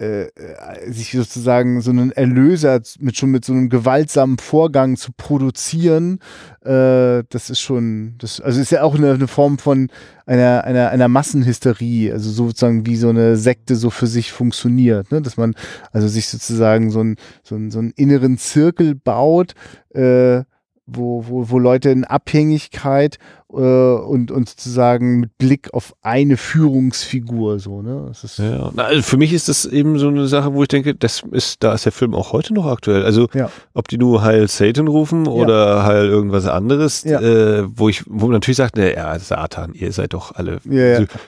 äh, 0.00 0.26
äh, 0.26 0.92
sich 0.92 1.10
sozusagen 1.12 1.80
so 1.80 1.90
einen 1.90 2.12
Erlöser 2.12 2.80
mit 3.00 3.16
schon 3.16 3.30
mit 3.30 3.44
so 3.44 3.52
einem 3.52 3.68
gewaltsamen 3.68 4.38
Vorgang 4.38 4.96
zu 4.96 5.10
produzieren, 5.16 6.20
äh, 6.64 7.24
das 7.28 7.50
ist 7.50 7.60
schon, 7.60 8.14
das, 8.18 8.40
also 8.40 8.60
ist 8.60 8.70
ja 8.70 8.82
auch 8.82 8.94
eine, 8.94 9.12
eine 9.12 9.26
Form 9.26 9.58
von 9.58 9.90
einer, 10.26 10.64
einer, 10.64 10.90
einer 10.90 11.08
Massenhysterie, 11.08 12.12
also 12.12 12.30
sozusagen 12.30 12.86
wie 12.86 12.96
so 12.96 13.08
eine 13.08 13.36
Sekte 13.36 13.74
so 13.74 13.90
für 13.90 14.06
sich 14.06 14.30
funktioniert, 14.30 15.10
ne? 15.10 15.20
dass 15.20 15.36
man 15.36 15.54
also 15.92 16.06
sich 16.06 16.28
sozusagen 16.28 16.90
so, 16.90 17.00
ein, 17.00 17.16
so, 17.42 17.56
ein, 17.56 17.70
so 17.70 17.78
einen 17.78 17.90
inneren 17.92 18.38
Zirkel 18.38 18.94
baut, 18.94 19.54
äh, 19.94 20.44
wo, 20.90 21.24
wo, 21.28 21.50
wo 21.50 21.58
Leute 21.58 21.90
in 21.90 22.04
Abhängigkeit 22.04 23.18
äh, 23.52 23.56
und, 23.56 24.30
und 24.30 24.48
sozusagen 24.48 25.20
mit 25.20 25.36
Blick 25.36 25.72
auf 25.74 25.94
eine 26.02 26.36
Führungsfigur 26.36 27.58
so, 27.58 27.82
ne? 27.82 28.12
Ja, 28.38 28.72
also 28.76 29.02
für 29.02 29.16
mich 29.18 29.32
ist 29.32 29.48
das 29.48 29.66
eben 29.66 29.98
so 29.98 30.08
eine 30.08 30.26
Sache, 30.26 30.54
wo 30.54 30.62
ich 30.62 30.68
denke, 30.68 30.94
das 30.94 31.22
ist, 31.30 31.62
da 31.62 31.74
ist 31.74 31.84
der 31.84 31.92
Film 31.92 32.14
auch 32.14 32.32
heute 32.32 32.54
noch 32.54 32.66
aktuell. 32.66 33.04
Also 33.04 33.28
ja. 33.34 33.50
ob 33.74 33.88
die 33.88 33.98
nur 33.98 34.22
Heil 34.22 34.48
Satan 34.48 34.88
rufen 34.88 35.26
ja. 35.26 35.32
oder 35.32 35.84
Heil 35.84 36.06
irgendwas 36.06 36.46
anderes, 36.46 37.04
ja. 37.04 37.20
äh, 37.20 37.64
wo 37.68 37.88
ich, 37.88 38.04
wo 38.06 38.26
man 38.26 38.34
natürlich 38.34 38.56
sagt, 38.56 38.76
ne, 38.76 38.94
ja, 38.94 39.18
Satan, 39.18 39.74
ihr 39.74 39.92
seid 39.92 40.14
doch 40.14 40.34
alle 40.34 40.60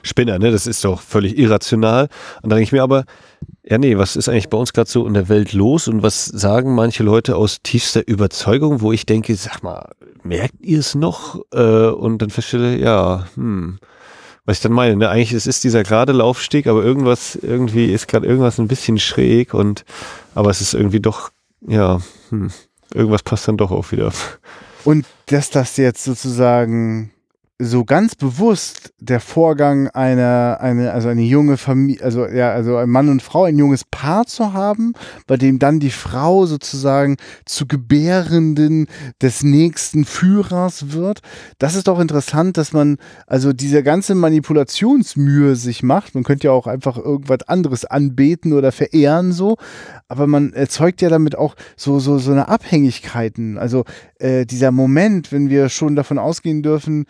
Spinner, 0.01 0.39
ne? 0.39 0.51
Das 0.51 0.65
ist 0.65 0.83
doch 0.83 1.01
völlig 1.01 1.37
irrational. 1.37 2.09
Und 2.41 2.49
da 2.49 2.55
denke 2.55 2.63
ich 2.63 2.71
mir 2.71 2.83
aber, 2.83 3.05
ja, 3.71 3.77
nee, 3.77 3.97
was 3.97 4.17
ist 4.17 4.27
eigentlich 4.27 4.49
bei 4.49 4.57
uns 4.57 4.73
gerade 4.73 4.89
so 4.89 5.07
in 5.07 5.13
der 5.13 5.29
Welt 5.29 5.53
los 5.53 5.87
und 5.87 6.03
was 6.03 6.25
sagen 6.25 6.75
manche 6.75 7.03
Leute 7.03 7.37
aus 7.37 7.61
tiefster 7.63 8.05
Überzeugung, 8.05 8.81
wo 8.81 8.91
ich 8.91 9.05
denke, 9.05 9.33
sag 9.35 9.63
mal, 9.63 9.93
merkt 10.23 10.55
ihr 10.59 10.79
es 10.79 10.93
noch? 10.93 11.39
Äh, 11.53 11.87
und 11.87 12.21
dann 12.21 12.31
feststelle, 12.31 12.75
ja, 12.77 13.27
hm, 13.35 13.79
was 14.43 14.57
ich 14.57 14.61
dann 14.61 14.73
meine, 14.73 14.97
ne? 14.97 15.07
eigentlich 15.07 15.31
es 15.31 15.47
ist 15.47 15.63
dieser 15.63 15.83
gerade 15.83 16.11
Laufsteg, 16.11 16.67
aber 16.67 16.83
irgendwas, 16.83 17.35
irgendwie 17.35 17.85
ist 17.85 18.09
gerade 18.09 18.27
irgendwas 18.27 18.57
ein 18.57 18.67
bisschen 18.67 18.99
schräg 18.99 19.53
und 19.53 19.85
aber 20.35 20.49
es 20.49 20.59
ist 20.59 20.73
irgendwie 20.73 20.99
doch, 20.99 21.29
ja, 21.65 22.01
hm, 22.27 22.51
irgendwas 22.93 23.23
passt 23.23 23.47
dann 23.47 23.55
doch 23.55 23.71
auch 23.71 23.93
wieder. 23.93 24.11
Und 24.83 25.05
dass 25.27 25.49
das 25.49 25.77
jetzt 25.77 26.03
sozusagen 26.03 27.10
so 27.63 27.85
ganz 27.85 28.15
bewusst 28.15 28.91
der 28.99 29.19
Vorgang 29.19 29.87
einer, 29.89 30.57
eine, 30.61 30.93
also 30.93 31.09
eine 31.09 31.21
junge 31.21 31.57
Familie, 31.57 32.03
also 32.03 32.25
ja, 32.25 32.51
also 32.51 32.75
ein 32.77 32.89
Mann 32.89 33.07
und 33.07 33.21
Frau, 33.21 33.43
ein 33.43 33.57
junges 33.57 33.83
Paar 33.85 34.25
zu 34.25 34.53
haben, 34.53 34.93
bei 35.27 35.37
dem 35.37 35.59
dann 35.59 35.79
die 35.79 35.91
Frau 35.91 36.47
sozusagen 36.47 37.17
zu 37.45 37.67
Gebärenden 37.67 38.87
des 39.21 39.43
nächsten 39.43 40.05
Führers 40.05 40.91
wird. 40.91 41.21
Das 41.59 41.75
ist 41.75 41.87
doch 41.87 41.99
interessant, 41.99 42.57
dass 42.57 42.73
man 42.73 42.97
also 43.27 43.53
diese 43.53 43.83
ganze 43.83 44.15
Manipulationsmühe 44.15 45.55
sich 45.55 45.83
macht. 45.83 46.15
Man 46.15 46.23
könnte 46.23 46.47
ja 46.47 46.51
auch 46.51 46.65
einfach 46.65 46.97
irgendwas 46.97 47.43
anderes 47.43 47.85
anbeten 47.85 48.53
oder 48.53 48.71
verehren 48.71 49.33
so, 49.33 49.57
aber 50.07 50.25
man 50.25 50.53
erzeugt 50.53 51.01
ja 51.03 51.09
damit 51.09 51.37
auch 51.37 51.55
so, 51.77 51.99
so, 51.99 52.17
so 52.17 52.31
eine 52.31 52.47
Abhängigkeiten. 52.47 53.59
Also 53.59 53.85
äh, 54.17 54.45
dieser 54.45 54.71
Moment, 54.71 55.31
wenn 55.31 55.51
wir 55.51 55.69
schon 55.69 55.95
davon 55.95 56.17
ausgehen 56.17 56.63
dürfen, 56.63 57.05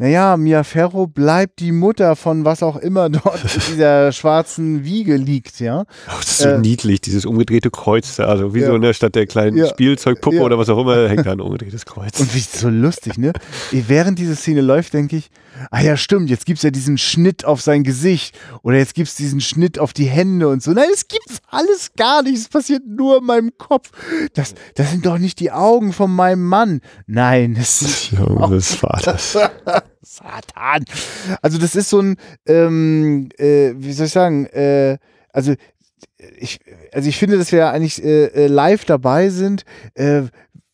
naja, 0.00 0.38
Mia 0.38 0.64
Ferro 0.64 1.06
bleibt 1.06 1.60
die 1.60 1.72
Mutter 1.72 2.16
von 2.16 2.46
was 2.46 2.62
auch 2.62 2.76
immer 2.76 3.10
dort 3.10 3.44
in 3.44 3.60
dieser 3.72 4.12
schwarzen 4.12 4.82
Wiege 4.82 5.16
liegt, 5.16 5.60
ja. 5.60 5.82
Oh, 6.08 6.12
das 6.16 6.30
ist 6.30 6.38
so 6.38 6.48
äh, 6.48 6.58
niedlich, 6.58 7.02
dieses 7.02 7.26
umgedrehte 7.26 7.70
Kreuz 7.70 8.16
da, 8.16 8.24
also 8.24 8.54
wie 8.54 8.60
ja. 8.60 8.68
so 8.68 8.78
ne, 8.78 8.94
statt 8.94 9.14
der 9.14 9.26
kleinen 9.26 9.58
ja. 9.58 9.66
Spielzeugpuppe 9.66 10.36
ja. 10.36 10.42
oder 10.42 10.56
was 10.56 10.70
auch 10.70 10.78
immer, 10.78 11.06
hängt 11.06 11.26
da 11.26 11.32
ein 11.32 11.40
umgedrehtes 11.42 11.84
Kreuz. 11.84 12.18
Und 12.18 12.34
wie 12.34 12.38
so 12.40 12.70
lustig, 12.70 13.18
ne? 13.18 13.34
Während 13.72 14.18
diese 14.18 14.36
Szene 14.36 14.62
läuft, 14.62 14.94
denke 14.94 15.16
ich, 15.16 15.30
ah 15.70 15.80
ja, 15.80 15.96
stimmt, 15.96 16.30
jetzt 16.30 16.46
gibt's 16.46 16.62
ja 16.62 16.70
diesen 16.70 16.98
Schnitt 16.98 17.44
auf 17.44 17.60
sein 17.60 17.82
Gesicht 17.82 18.38
oder 18.62 18.78
jetzt 18.78 18.94
gibt's 18.94 19.14
diesen 19.14 19.40
Schnitt 19.40 19.78
auf 19.78 19.92
die 19.92 20.06
Hände 20.06 20.48
und 20.48 20.62
so. 20.62 20.72
Nein, 20.72 20.88
das 20.90 21.08
gibt's 21.08 21.40
alles 21.48 21.92
gar 21.96 22.22
nicht. 22.22 22.36
Es 22.36 22.48
passiert 22.48 22.82
nur 22.86 23.18
in 23.18 23.24
meinem 23.24 23.56
Kopf. 23.58 23.90
Das, 24.34 24.54
das 24.74 24.90
sind 24.90 25.06
doch 25.06 25.18
nicht 25.18 25.40
die 25.40 25.52
Augen 25.52 25.92
von 25.92 26.14
meinem 26.14 26.44
Mann. 26.44 26.80
Nein, 27.06 27.54
das 27.58 27.82
ist 27.82 28.12
die 28.12 28.18
Augen 28.18 28.52
des 28.52 28.74
Vaters. 28.74 29.36
Satan. 30.02 30.84
Also 31.42 31.58
das 31.58 31.76
ist 31.76 31.90
so 31.90 32.00
ein, 32.00 32.16
ähm, 32.46 33.28
äh, 33.38 33.72
wie 33.76 33.92
soll 33.92 34.06
ich 34.06 34.12
sagen, 34.12 34.46
äh, 34.46 34.98
also 35.32 35.54
ich, 36.38 36.60
also 36.92 37.08
ich 37.08 37.18
finde, 37.18 37.38
dass 37.38 37.52
wir 37.52 37.70
eigentlich 37.70 38.02
äh, 38.02 38.26
äh 38.26 38.46
live 38.46 38.84
dabei 38.84 39.30
sind, 39.30 39.64
äh, 39.94 40.22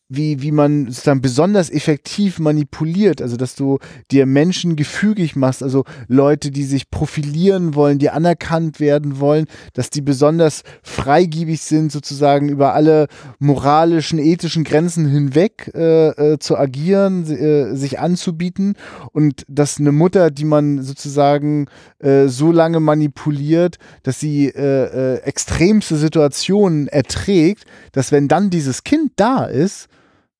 wie, 0.09 0.41
wie 0.41 0.51
man 0.51 0.85
sozusagen 0.85 1.21
besonders 1.21 1.69
effektiv 1.69 2.39
manipuliert, 2.39 3.21
also 3.21 3.35
dass 3.35 3.55
du 3.55 3.79
dir 4.09 4.25
Menschen 4.25 4.77
gefügig 4.77 5.35
machst, 5.35 5.61
also 5.61 5.83
Leute, 6.07 6.49
die 6.49 6.63
sich 6.63 6.89
profilieren 6.89 7.75
wollen, 7.75 7.99
die 7.99 8.09
anerkannt 8.09 8.79
werden 8.79 9.19
wollen, 9.19 9.47
dass 9.73 9.89
die 9.89 10.01
besonders 10.01 10.63
freigiebig 10.81 11.61
sind, 11.61 11.91
sozusagen 11.91 12.47
über 12.47 12.73
alle 12.73 13.07
moralischen, 13.39 14.17
ethischen 14.17 14.63
Grenzen 14.63 15.09
hinweg 15.09 15.71
äh, 15.75 16.07
äh, 16.09 16.39
zu 16.39 16.57
agieren, 16.57 17.25
äh, 17.29 17.75
sich 17.75 17.99
anzubieten. 17.99 18.75
Und 19.11 19.43
dass 19.49 19.77
eine 19.77 19.91
Mutter, 19.91 20.31
die 20.31 20.45
man 20.45 20.81
sozusagen 20.83 21.67
äh, 21.99 22.27
so 22.27 22.51
lange 22.53 22.79
manipuliert, 22.79 23.77
dass 24.03 24.21
sie 24.21 24.47
äh, 24.47 25.15
äh, 25.15 25.21
extremste 25.23 25.97
Situationen 25.97 26.87
erträgt, 26.87 27.65
dass 27.91 28.13
wenn 28.13 28.29
dann 28.29 28.49
dieses 28.49 28.85
Kind 28.85 29.11
da 29.17 29.43
ist, 29.45 29.89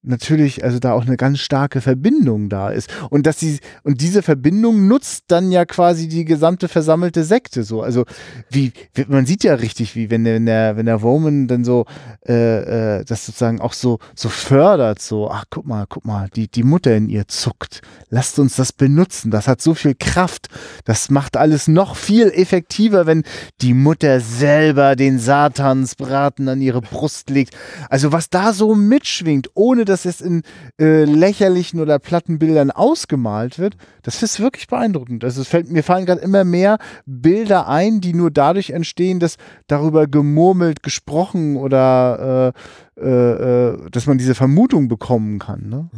natürlich, 0.03 0.63
also 0.63 0.79
da 0.79 0.93
auch 0.93 1.05
eine 1.05 1.17
ganz 1.17 1.39
starke 1.39 1.81
Verbindung 1.81 2.49
da 2.49 2.69
ist. 2.69 2.89
Und 3.09 3.25
dass 3.25 3.39
sie, 3.39 3.59
und 3.83 4.01
diese 4.01 4.21
Verbindung 4.21 4.87
nutzt 4.87 5.25
dann 5.27 5.51
ja 5.51 5.65
quasi 5.65 6.07
die 6.07 6.25
gesamte 6.25 6.67
versammelte 6.67 7.23
Sekte 7.23 7.63
so. 7.63 7.81
Also 7.81 8.05
wie, 8.49 8.71
man 9.07 9.25
sieht 9.25 9.43
ja 9.43 9.55
richtig, 9.55 9.95
wie 9.95 10.09
wenn 10.09 10.23
der, 10.23 10.35
wenn 10.35 10.45
der, 10.45 10.77
wenn 10.77 10.87
Roman 10.87 11.47
dann 11.47 11.63
so 11.63 11.85
äh, 12.27 12.99
äh, 12.99 13.05
das 13.05 13.25
sozusagen 13.25 13.61
auch 13.61 13.73
so, 13.73 13.99
so 14.15 14.29
fördert, 14.29 15.01
so, 15.01 15.29
ach 15.29 15.45
guck 15.49 15.65
mal, 15.65 15.85
guck 15.87 16.05
mal, 16.05 16.29
die, 16.35 16.47
die 16.47 16.63
Mutter 16.63 16.95
in 16.95 17.09
ihr 17.09 17.27
zuckt. 17.27 17.81
Lasst 18.09 18.39
uns 18.39 18.55
das 18.55 18.73
benutzen. 18.73 19.31
Das 19.31 19.47
hat 19.47 19.61
so 19.61 19.73
viel 19.73 19.95
Kraft. 19.95 20.47
Das 20.85 21.09
macht 21.09 21.37
alles 21.37 21.67
noch 21.67 21.95
viel 21.95 22.29
effektiver, 22.29 23.05
wenn 23.05 23.23
die 23.61 23.73
Mutter 23.73 24.19
selber 24.19 24.95
den 24.95 25.19
Satansbraten 25.19 26.47
an 26.47 26.61
ihre 26.61 26.81
Brust 26.81 27.29
legt. 27.29 27.55
Also 27.89 28.11
was 28.11 28.29
da 28.29 28.53
so 28.53 28.75
mitschwingt, 28.75 29.49
ohne 29.53 29.85
dass 29.89 30.05
es 30.05 30.21
in 30.21 30.43
äh, 30.79 31.03
lächerlichen 31.03 31.79
oder 31.79 31.99
platten 31.99 32.39
Bildern 32.39 32.71
ausgemalt 32.71 33.59
wird, 33.59 33.75
das 34.03 34.23
ist 34.23 34.39
wirklich 34.39 34.67
beeindruckend. 34.67 35.23
Also 35.23 35.41
es 35.41 35.47
fällt, 35.47 35.69
mir 35.71 35.83
fallen 35.83 36.05
gerade 36.05 36.21
immer 36.21 36.43
mehr 36.43 36.77
Bilder 37.05 37.67
ein, 37.67 38.01
die 38.01 38.13
nur 38.13 38.31
dadurch 38.31 38.71
entstehen, 38.71 39.19
dass 39.19 39.37
darüber 39.67 40.07
gemurmelt, 40.07 40.83
gesprochen 40.83 41.57
oder 41.57 42.53
äh, 42.97 43.01
äh, 43.01 43.71
äh 43.71 43.89
dass 43.91 44.05
man 44.05 44.17
diese 44.17 44.35
Vermutung 44.35 44.87
bekommen 44.87 45.39
kann. 45.39 45.69
Ne? 45.69 45.89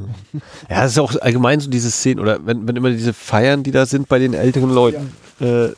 Ja, 0.70 0.84
das 0.84 0.92
ist 0.92 1.00
auch 1.00 1.16
allgemein 1.22 1.60
so 1.60 1.70
diese 1.70 1.92
Szenen, 1.92 2.20
oder 2.20 2.46
wenn, 2.46 2.68
wenn 2.68 2.76
immer 2.76 2.92
diese 2.92 3.14
Feiern, 3.14 3.64
die 3.64 3.72
da 3.72 3.86
sind 3.86 4.08
bei 4.08 4.20
den 4.20 4.34
älteren 4.34 4.74
Leuten, 4.74 5.12
ja. 5.40 5.70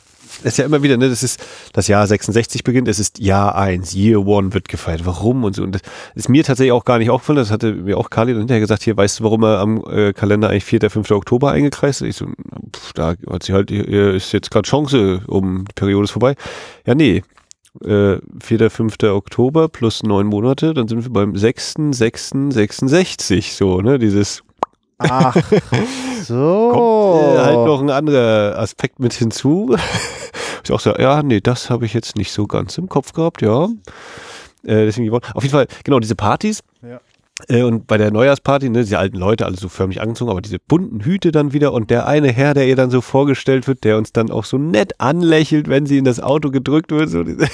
Ist 0.42 0.58
ja 0.58 0.64
immer 0.64 0.82
wieder, 0.82 0.96
ne, 0.96 1.08
das 1.08 1.22
ist 1.22 1.44
das 1.72 1.88
Jahr 1.88 2.06
66 2.06 2.64
beginnt, 2.64 2.88
es 2.88 2.98
ist 2.98 3.18
Jahr 3.18 3.54
1, 3.54 3.94
Year 3.94 4.26
One 4.26 4.52
wird 4.52 4.68
gefeiert. 4.68 5.04
Warum 5.04 5.44
und 5.44 5.56
so. 5.56 5.62
Und 5.62 5.74
das 5.74 5.82
ist 6.14 6.28
mir 6.28 6.44
tatsächlich 6.44 6.72
auch 6.72 6.84
gar 6.84 6.98
nicht 6.98 7.10
aufgefallen, 7.10 7.38
das 7.38 7.50
hatte 7.50 7.74
mir 7.74 7.98
auch 7.98 8.10
Kali 8.10 8.34
hinterher 8.34 8.60
gesagt, 8.60 8.82
hier, 8.82 8.96
weißt 8.96 9.20
du, 9.20 9.24
warum 9.24 9.44
er 9.44 9.58
am 9.58 9.82
äh, 9.90 10.12
Kalender 10.12 10.50
eigentlich 10.50 10.64
4., 10.64 10.90
5. 10.90 11.10
Oktober 11.12 11.52
eingekreist 11.52 12.02
ist? 12.02 12.08
Ich 12.08 12.16
so, 12.16 12.26
pff, 12.74 12.92
da 12.92 13.14
hat 13.30 13.42
sie 13.42 13.52
halt, 13.52 13.70
ist 13.70 14.32
jetzt 14.32 14.50
gerade 14.50 14.68
Chance, 14.68 15.22
um 15.26 15.64
die 15.64 15.74
Periode 15.74 16.04
ist 16.04 16.10
vorbei. 16.10 16.34
Ja, 16.86 16.94
nee, 16.94 17.22
äh, 17.84 18.18
4., 18.40 18.70
5. 18.70 18.96
Oktober 19.04 19.68
plus 19.68 20.02
neun 20.02 20.26
Monate, 20.26 20.74
dann 20.74 20.88
sind 20.88 21.04
wir 21.04 21.12
beim 21.12 21.36
6., 21.36 21.74
6., 21.90 22.30
66, 22.50 23.54
so, 23.54 23.80
ne, 23.80 23.98
dieses 23.98 24.42
Ach, 25.08 25.36
so. 26.22 26.70
Kommt 26.72 27.36
äh, 27.36 27.40
halt 27.40 27.66
noch 27.66 27.80
ein 27.80 27.90
anderer 27.90 28.58
Aspekt 28.58 29.00
mit 29.00 29.12
hinzu. 29.12 29.76
ich 30.64 30.72
auch 30.72 30.80
so, 30.80 30.96
ja, 30.96 31.22
nee, 31.22 31.40
das 31.40 31.70
habe 31.70 31.86
ich 31.86 31.94
jetzt 31.94 32.16
nicht 32.16 32.32
so 32.32 32.46
ganz 32.46 32.78
im 32.78 32.88
Kopf 32.88 33.12
gehabt, 33.12 33.42
ja. 33.42 33.66
Äh, 34.64 34.86
deswegen, 34.86 35.12
auf 35.12 35.42
jeden 35.42 35.50
Fall, 35.50 35.66
genau, 35.84 35.98
diese 35.98 36.14
Partys. 36.14 36.62
Ja. 36.82 37.00
Äh, 37.48 37.62
und 37.62 37.86
bei 37.86 37.98
der 37.98 38.10
Neujahrsparty, 38.10 38.68
ne, 38.68 38.80
diese 38.80 38.98
alten 38.98 39.16
Leute, 39.16 39.46
alle 39.46 39.56
so 39.56 39.68
förmlich 39.68 40.00
angezogen, 40.00 40.30
aber 40.30 40.42
diese 40.42 40.58
bunten 40.58 41.00
Hüte 41.00 41.32
dann 41.32 41.52
wieder 41.52 41.72
und 41.72 41.90
der 41.90 42.06
eine 42.06 42.30
Herr, 42.30 42.54
der 42.54 42.66
ihr 42.66 42.76
dann 42.76 42.90
so 42.90 43.00
vorgestellt 43.00 43.66
wird, 43.66 43.84
der 43.84 43.98
uns 43.98 44.12
dann 44.12 44.30
auch 44.30 44.44
so 44.44 44.58
nett 44.58 45.00
anlächelt, 45.00 45.68
wenn 45.68 45.86
sie 45.86 45.98
in 45.98 46.04
das 46.04 46.20
Auto 46.20 46.50
gedrückt 46.50 46.90
wird, 46.90 47.10
so 47.10 47.24
der, 47.24 47.48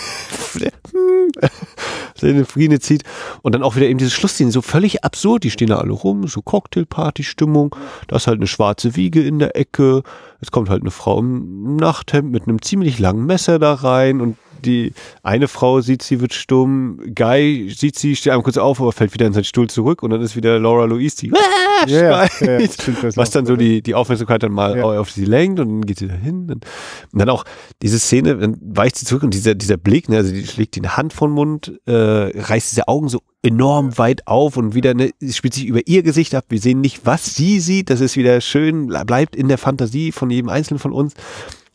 seine 2.15 2.45
Friede 2.45 2.81
zieht 2.81 3.05
und 3.43 3.55
dann 3.55 3.63
auch 3.63 3.77
wieder 3.77 3.87
eben 3.87 3.99
diese 3.99 4.11
Schlussszene, 4.11 4.51
so 4.51 4.63
völlig 4.63 5.05
absurd, 5.05 5.45
die 5.45 5.51
stehen 5.51 5.69
da 5.69 5.79
alle 5.79 5.93
rum, 5.93 6.27
so 6.27 6.43
Cocktailparty-Stimmung, 6.43 7.75
da 8.09 8.17
ist 8.17 8.27
halt 8.27 8.39
eine 8.39 8.47
schwarze 8.47 8.97
Wiege 8.97 9.23
in 9.23 9.39
der 9.39 9.57
Ecke, 9.57 10.03
es 10.41 10.51
kommt 10.51 10.71
halt 10.71 10.83
eine 10.83 10.91
Frau 10.91 11.21
im 11.21 11.77
Nachthemd 11.77 12.31
mit 12.31 12.49
einem 12.49 12.63
ziemlich 12.63 12.99
langen 12.99 13.27
Messer 13.27 13.59
da 13.59 13.75
rein 13.75 14.21
und 14.21 14.37
die 14.65 14.93
eine 15.23 15.49
Frau 15.49 15.81
sieht 15.81 16.03
sie, 16.03 16.21
wird 16.21 16.35
stumm, 16.35 17.01
Guy 17.15 17.73
sieht 17.75 17.99
sie, 17.99 18.17
steht 18.17 18.33
einmal 18.33 18.45
kurz 18.45 18.57
auf, 18.57 18.81
aber 18.81 18.93
fällt 18.93 19.15
wieder 19.15 19.27
in 19.27 19.33
seinen 19.33 19.45
Stuhl 19.45 19.69
zurück 19.69 20.03
und 20.03 20.11
dann 20.11 20.21
ist 20.21 20.37
wieder 20.37 20.59
Laura 20.59 20.85
Louise, 20.85 21.17
die 21.17 21.33
ah, 21.33 21.87
ja, 21.87 22.27
stimmt, 22.29 23.03
das 23.03 23.17
was 23.17 23.31
dann 23.31 23.47
so 23.47 23.57
die, 23.57 23.83
die 23.83 23.95
Aufmerksamkeit 23.95 24.43
dann 24.43 24.53
mal 24.53 24.81
auf 24.83 25.11
sie 25.11 25.25
lenkt 25.25 25.61
und 25.61 25.69
dann 25.69 25.81
geht 25.83 25.99
sie 25.99 26.09
da 26.09 26.15
hin. 26.15 26.51
Und 26.51 26.65
dann 27.13 27.29
auch 27.29 27.45
diese 27.83 27.99
Szene, 27.99 28.37
dann 28.37 28.57
weicht 28.61 28.97
sie 28.97 29.07
zurück 29.07 29.23
und 29.23 29.35
dieser, 29.35 29.55
dieser 29.55 29.77
Blick, 29.77 30.09
ne, 30.09 30.17
also 30.19 30.33
die 30.33 30.47
schlägt 30.47 30.77
die 30.77 30.89
Hand 30.89 31.13
vom 31.13 31.33
Mund, 31.33 31.81
äh, 31.87 31.93
reißt 31.93 32.73
diese 32.73 32.89
Augen 32.89 33.09
so 33.09 33.21
enorm 33.43 33.97
weit 33.99 34.27
auf 34.27 34.57
und 34.57 34.75
wieder, 34.75 34.95
ne, 34.95 35.13
spielt 35.31 35.55
sich 35.55 35.67
über 35.67 35.87
ihr 35.87 36.03
Gesicht 36.03 36.35
ab. 36.35 36.47
Wir 36.49 36.61
sehen 36.61 36.81
nicht, 36.81 37.07
was 37.07 37.35
sie 37.35 37.61
sieht. 37.61 37.91
Das 37.91 38.01
ist 38.01 38.17
wieder 38.17 38.41
schön, 38.41 38.89
bleibt 38.89 39.37
in 39.37 39.49
der 39.49 39.59
Fantasie 39.59 40.13
von 40.13 40.31
jedem 40.31 40.49
Einzelnen 40.49 40.79
von 40.79 40.93
uns. 40.93 41.15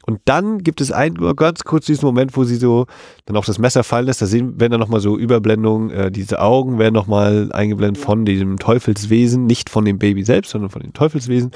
Und 0.05 0.19
dann 0.25 0.59
gibt 0.59 0.81
es 0.81 0.91
einen 0.91 1.15
nur 1.15 1.35
ganz 1.35 1.63
kurz 1.63 1.85
diesen 1.85 2.05
Moment, 2.05 2.35
wo 2.35 2.43
sie 2.43 2.57
so 2.57 2.87
dann 3.25 3.37
auch 3.37 3.45
das 3.45 3.57
Messer 3.57 3.83
fallen 3.83 4.05
lässt. 4.05 4.21
Da 4.21 4.25
sehen, 4.25 4.59
werden 4.59 4.71
dann 4.71 4.79
nochmal 4.79 4.99
so 4.99 5.17
Überblendungen, 5.17 5.91
äh, 5.91 6.11
diese 6.11 6.41
Augen 6.41 6.77
werden 6.77 6.93
nochmal 6.93 7.51
eingeblendet 7.53 8.03
von 8.03 8.25
diesem 8.25 8.59
Teufelswesen, 8.59 9.45
nicht 9.45 9.69
von 9.69 9.85
dem 9.85 9.99
Baby 9.99 10.23
selbst, 10.23 10.51
sondern 10.51 10.69
von 10.69 10.81
dem 10.81 10.93
Teufelswesen. 10.93 11.51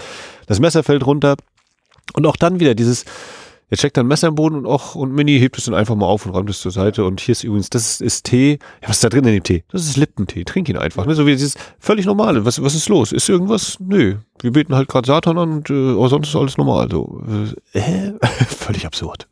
Das 0.45 0.59
Messer 0.59 0.83
fällt 0.83 1.05
runter. 1.05 1.35
Und 2.13 2.25
auch 2.25 2.37
dann 2.37 2.61
wieder 2.61 2.73
dieses, 2.73 3.03
jetzt 3.69 3.79
steckt 3.79 3.97
da 3.97 4.01
ein 4.01 4.07
Messer 4.07 4.29
im 4.29 4.35
Boden 4.35 4.55
und 4.55 4.65
auch, 4.65 4.95
und 4.95 5.13
Minnie 5.13 5.39
hebt 5.39 5.57
es 5.57 5.65
dann 5.65 5.73
einfach 5.73 5.95
mal 5.95 6.05
auf 6.05 6.25
und 6.25 6.31
räumt 6.31 6.49
es 6.49 6.61
zur 6.61 6.71
Seite. 6.71 7.03
Und 7.03 7.19
hier 7.19 7.33
ist 7.33 7.43
übrigens, 7.43 7.69
das 7.69 7.91
ist, 7.91 8.01
ist 8.01 8.25
Tee. 8.25 8.59
Ja, 8.81 8.89
was 8.89 8.97
ist 8.97 9.03
da 9.03 9.09
drin 9.09 9.25
in 9.25 9.33
dem 9.33 9.43
Tee? 9.43 9.63
Das 9.71 9.85
ist 9.85 9.97
Liptentee. 9.97 10.43
Trink 10.45 10.69
ihn 10.69 10.77
einfach. 10.77 11.05
Ne? 11.05 11.15
So 11.15 11.25
wie 11.25 11.31
dieses 11.31 11.55
völlig 11.79 12.05
normale. 12.05 12.45
Was, 12.45 12.61
was 12.61 12.75
ist 12.75 12.87
los? 12.87 13.11
Ist 13.11 13.27
irgendwas? 13.27 13.77
Nö. 13.79 14.15
Wir 14.41 14.51
beten 14.51 14.75
halt 14.75 14.87
gerade 14.87 15.07
Satan 15.07 15.37
an 15.37 15.51
und 15.51 15.69
äh, 15.69 16.07
sonst 16.09 16.29
ist 16.29 16.35
alles 16.35 16.57
normal. 16.57 16.89
So, 16.91 17.23
äh, 17.73 18.13
völlig 18.47 18.85
absurd. 18.85 19.27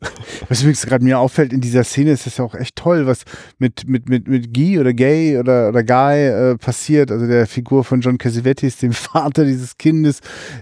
Was 0.48 0.60
übrigens 0.60 0.84
gerade 0.84 1.04
mir 1.04 1.18
auffällt 1.18 1.52
in 1.52 1.60
dieser 1.60 1.84
Szene, 1.84 2.10
ist 2.10 2.26
das 2.26 2.38
ja 2.38 2.44
auch 2.44 2.54
echt 2.54 2.76
toll, 2.76 3.06
was 3.06 3.22
mit, 3.58 3.88
mit, 3.88 4.08
mit, 4.08 4.26
mit 4.26 4.52
Guy 4.52 4.80
oder 4.80 4.92
Gay 4.92 5.38
oder, 5.38 5.68
oder 5.68 5.84
Guy 5.84 6.26
äh, 6.26 6.56
passiert. 6.56 7.12
Also 7.12 7.26
der 7.26 7.46
Figur 7.46 7.84
von 7.84 8.00
John 8.00 8.18
Cassavetes, 8.18 8.78
dem 8.78 8.92
Vater 8.92 9.44
dieses 9.44 9.78
Kindes, 9.78 10.20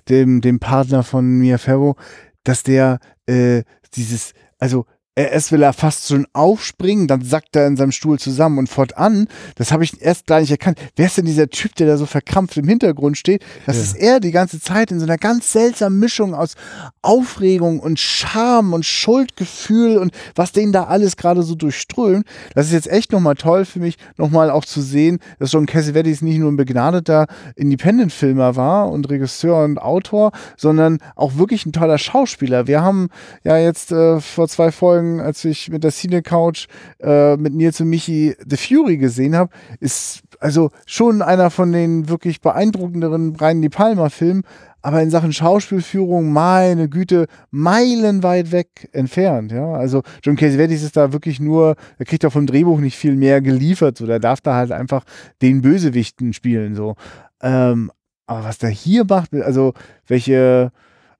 dem, 0.08 0.42
dem 0.42 0.60
Partner 0.60 1.02
von 1.02 1.38
Mia 1.38 1.56
Farrow, 1.56 1.96
dass 2.44 2.62
der 2.62 2.98
äh, 3.26 3.62
dieses, 3.94 4.34
also 4.58 4.86
erst 5.16 5.52
will 5.52 5.62
er 5.62 5.72
fast 5.72 6.08
schon 6.08 6.26
aufspringen, 6.32 7.06
dann 7.06 7.22
sackt 7.22 7.54
er 7.54 7.66
in 7.66 7.76
seinem 7.76 7.92
Stuhl 7.92 8.18
zusammen 8.18 8.58
und 8.58 8.68
fortan, 8.68 9.28
das 9.54 9.70
habe 9.70 9.84
ich 9.84 10.00
erst 10.02 10.26
gar 10.26 10.40
nicht 10.40 10.50
erkannt. 10.50 10.78
Wer 10.96 11.06
ist 11.06 11.16
denn 11.16 11.24
dieser 11.24 11.48
Typ, 11.48 11.74
der 11.76 11.86
da 11.86 11.96
so 11.96 12.06
verkrampft 12.06 12.56
im 12.56 12.68
Hintergrund 12.68 13.16
steht? 13.16 13.44
Das 13.66 13.76
ist 13.76 13.96
er 13.96 14.18
die 14.18 14.32
ganze 14.32 14.60
Zeit 14.60 14.90
in 14.90 14.98
so 14.98 15.06
einer 15.06 15.18
ganz 15.18 15.52
seltsamen 15.52 15.98
Mischung 15.98 16.34
aus 16.34 16.54
Aufregung 17.02 17.78
und 17.80 18.00
Scham 18.00 18.72
und 18.72 18.84
Schuldgefühl 18.84 19.98
und 19.98 20.12
was 20.34 20.52
den 20.52 20.72
da 20.72 20.84
alles 20.84 21.16
gerade 21.16 21.42
so 21.42 21.54
durchströmt. 21.54 22.26
Das 22.54 22.66
ist 22.66 22.72
jetzt 22.72 22.90
echt 22.90 23.12
nochmal 23.12 23.36
toll 23.36 23.64
für 23.64 23.78
mich, 23.78 23.96
nochmal 24.16 24.50
auch 24.50 24.64
zu 24.64 24.80
sehen, 24.80 25.20
dass 25.38 25.52
John 25.52 25.66
Cassavetes 25.66 26.22
nicht 26.22 26.38
nur 26.38 26.50
ein 26.50 26.56
begnadeter 26.56 27.26
Independent-Filmer 27.54 28.56
war 28.56 28.90
und 28.90 29.08
Regisseur 29.08 29.64
und 29.64 29.78
Autor, 29.78 30.32
sondern 30.56 30.98
auch 31.14 31.36
wirklich 31.36 31.66
ein 31.66 31.72
toller 31.72 31.98
Schauspieler. 31.98 32.66
Wir 32.66 32.82
haben 32.82 33.08
ja 33.44 33.58
jetzt 33.58 33.92
äh, 33.92 34.20
vor 34.20 34.48
zwei 34.48 34.72
Folgen, 34.72 35.03
als 35.20 35.44
ich 35.44 35.70
mit 35.70 35.84
der 35.84 35.90
Cine 35.90 36.22
Couch 36.22 36.66
äh, 37.00 37.36
mit 37.36 37.54
Nils 37.54 37.80
und 37.80 37.88
Michi 37.88 38.34
The 38.46 38.56
Fury 38.56 38.96
gesehen 38.96 39.36
habe, 39.36 39.50
ist 39.80 40.22
also 40.40 40.70
schon 40.86 41.22
einer 41.22 41.50
von 41.50 41.72
den 41.72 42.08
wirklich 42.08 42.40
beeindruckenderen 42.40 43.32
Brian 43.32 43.62
De 43.62 43.70
Palma 43.70 44.08
Filmen, 44.08 44.42
aber 44.84 45.00
in 45.00 45.08
Sachen 45.08 45.32
Schauspielführung, 45.32 46.30
meine 46.30 46.90
Güte, 46.90 47.26
meilenweit 47.50 48.52
weg 48.52 48.90
entfernt. 48.92 49.50
Ja, 49.50 49.72
also 49.72 50.02
John 50.22 50.36
Cassavetes 50.36 50.82
ist 50.82 50.98
da 50.98 51.12
wirklich 51.14 51.40
nur, 51.40 51.76
er 51.98 52.04
kriegt 52.04 52.24
auch 52.26 52.32
vom 52.32 52.46
Drehbuch 52.46 52.78
nicht 52.80 52.96
viel 52.96 53.16
mehr 53.16 53.40
geliefert, 53.40 53.96
so, 53.96 54.06
der 54.06 54.18
darf 54.18 54.42
da 54.42 54.54
halt 54.54 54.72
einfach 54.72 55.04
den 55.40 55.62
Bösewichten 55.62 56.34
spielen, 56.34 56.74
so. 56.74 56.96
Ähm, 57.40 57.90
aber 58.26 58.44
was 58.44 58.58
der 58.58 58.70
hier 58.70 59.04
macht, 59.08 59.32
also 59.34 59.72
welche, 60.06 60.70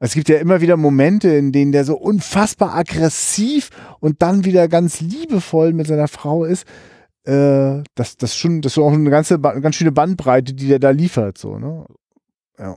es 0.05 0.15
gibt 0.15 0.29
ja 0.29 0.39
immer 0.39 0.61
wieder 0.61 0.77
Momente, 0.77 1.29
in 1.29 1.53
denen 1.53 1.73
der 1.73 1.85
so 1.85 1.97
unfassbar 1.97 2.75
aggressiv 2.75 3.71
und 4.01 4.23
dann 4.23 4.45
wieder 4.45 4.69
ganz 4.69 5.01
liebevoll 5.01 5.73
mit 5.73 5.87
seiner 5.87 6.09
Frau 6.09 6.45
ist. 6.45 6.65
Äh, 7.25 7.83
das, 7.95 8.17
das 8.17 8.37
schon, 8.37 8.61
das 8.61 8.73
ist 8.73 8.79
auch 8.79 8.93
eine 8.93 9.11
ganze, 9.11 9.39
Ba- 9.39 9.59
ganz 9.61 9.77
schöne 9.77 9.93
Bandbreite, 9.93 10.53
die 10.53 10.69
der 10.69 10.79
da 10.79 10.91
liefert, 10.91 11.39
so, 11.39 11.59
ne? 11.59 11.87
Ja. 12.59 12.77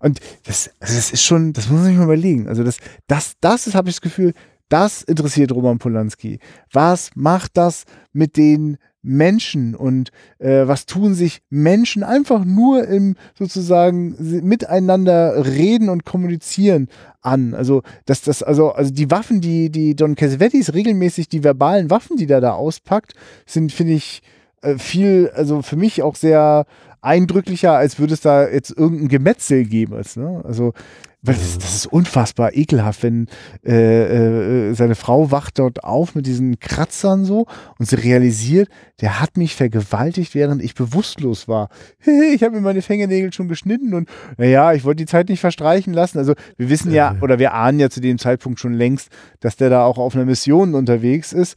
Und 0.00 0.20
das, 0.44 0.70
also 0.80 0.94
das 0.94 1.12
ist 1.12 1.22
schon, 1.22 1.52
das 1.52 1.68
muss 1.68 1.80
man 1.80 1.88
sich 1.88 1.96
mal 1.96 2.04
überlegen. 2.04 2.48
Also 2.48 2.64
das, 2.64 2.78
das, 3.06 3.34
das 3.40 3.66
ist, 3.66 3.74
habe 3.74 3.88
ich 3.88 3.96
das 3.96 4.00
Gefühl, 4.00 4.32
das 4.68 5.02
interessiert 5.02 5.52
Roman 5.52 5.78
Polanski. 5.78 6.40
Was 6.72 7.10
macht 7.14 7.56
das 7.56 7.84
mit 8.12 8.36
den 8.36 8.76
Menschen 9.02 9.74
und 9.74 10.10
äh, 10.38 10.66
was 10.66 10.86
tun 10.86 11.14
sich 11.14 11.40
Menschen 11.50 12.02
einfach 12.02 12.44
nur 12.44 12.86
im 12.86 13.16
sozusagen 13.38 14.16
miteinander 14.46 15.46
reden 15.46 15.88
und 15.88 16.04
kommunizieren 16.04 16.88
an? 17.20 17.54
Also 17.54 17.82
dass 18.06 18.22
das, 18.22 18.42
also 18.42 18.72
also 18.72 18.92
die 18.92 19.10
Waffen, 19.10 19.40
die 19.40 19.70
die 19.70 19.94
Don 19.94 20.14
Cassavetes 20.14 20.74
regelmäßig 20.74 21.28
die 21.28 21.44
verbalen 21.44 21.90
Waffen, 21.90 22.16
die 22.16 22.26
der 22.26 22.40
da 22.40 22.52
auspackt, 22.52 23.14
sind 23.46 23.72
finde 23.72 23.94
ich 23.94 24.22
äh, 24.62 24.76
viel, 24.78 25.30
also 25.34 25.62
für 25.62 25.76
mich 25.76 26.02
auch 26.02 26.16
sehr 26.16 26.66
eindrücklicher, 27.00 27.72
als 27.72 27.98
würde 27.98 28.14
es 28.14 28.20
da 28.20 28.48
jetzt 28.48 28.76
irgendein 28.76 29.08
Gemetzel 29.08 29.64
geben. 29.64 30.00
Ne? 30.16 30.42
Also, 30.44 30.72
weil 31.20 31.34
das, 31.34 31.58
das 31.58 31.74
ist 31.74 31.86
unfassbar 31.86 32.54
ekelhaft, 32.54 33.02
wenn 33.02 33.26
äh, 33.66 34.68
äh, 34.70 34.74
seine 34.74 34.94
Frau 34.94 35.30
wacht 35.32 35.58
dort 35.58 35.82
auf 35.82 36.14
mit 36.14 36.26
diesen 36.26 36.60
Kratzern 36.60 37.24
so 37.24 37.46
und 37.78 37.88
sie 37.88 37.96
realisiert, 37.96 38.68
der 39.00 39.20
hat 39.20 39.36
mich 39.36 39.56
vergewaltigt, 39.56 40.34
während 40.36 40.62
ich 40.62 40.74
bewusstlos 40.74 41.48
war. 41.48 41.70
ich 42.34 42.42
habe 42.44 42.54
mir 42.54 42.60
meine 42.60 42.82
Fingernägel 42.82 43.32
schon 43.32 43.48
geschnitten 43.48 43.94
und 43.94 44.08
naja, 44.36 44.72
ich 44.74 44.84
wollte 44.84 45.02
die 45.02 45.06
Zeit 45.06 45.28
nicht 45.28 45.40
verstreichen 45.40 45.92
lassen. 45.92 46.18
Also 46.18 46.34
wir 46.56 46.70
wissen 46.70 46.92
ja, 46.92 47.16
oder 47.20 47.40
wir 47.40 47.52
ahnen 47.52 47.80
ja 47.80 47.90
zu 47.90 48.00
dem 48.00 48.18
Zeitpunkt 48.18 48.60
schon 48.60 48.74
längst, 48.74 49.08
dass 49.40 49.56
der 49.56 49.70
da 49.70 49.84
auch 49.84 49.98
auf 49.98 50.14
einer 50.14 50.24
Mission 50.24 50.74
unterwegs 50.74 51.32
ist. 51.32 51.56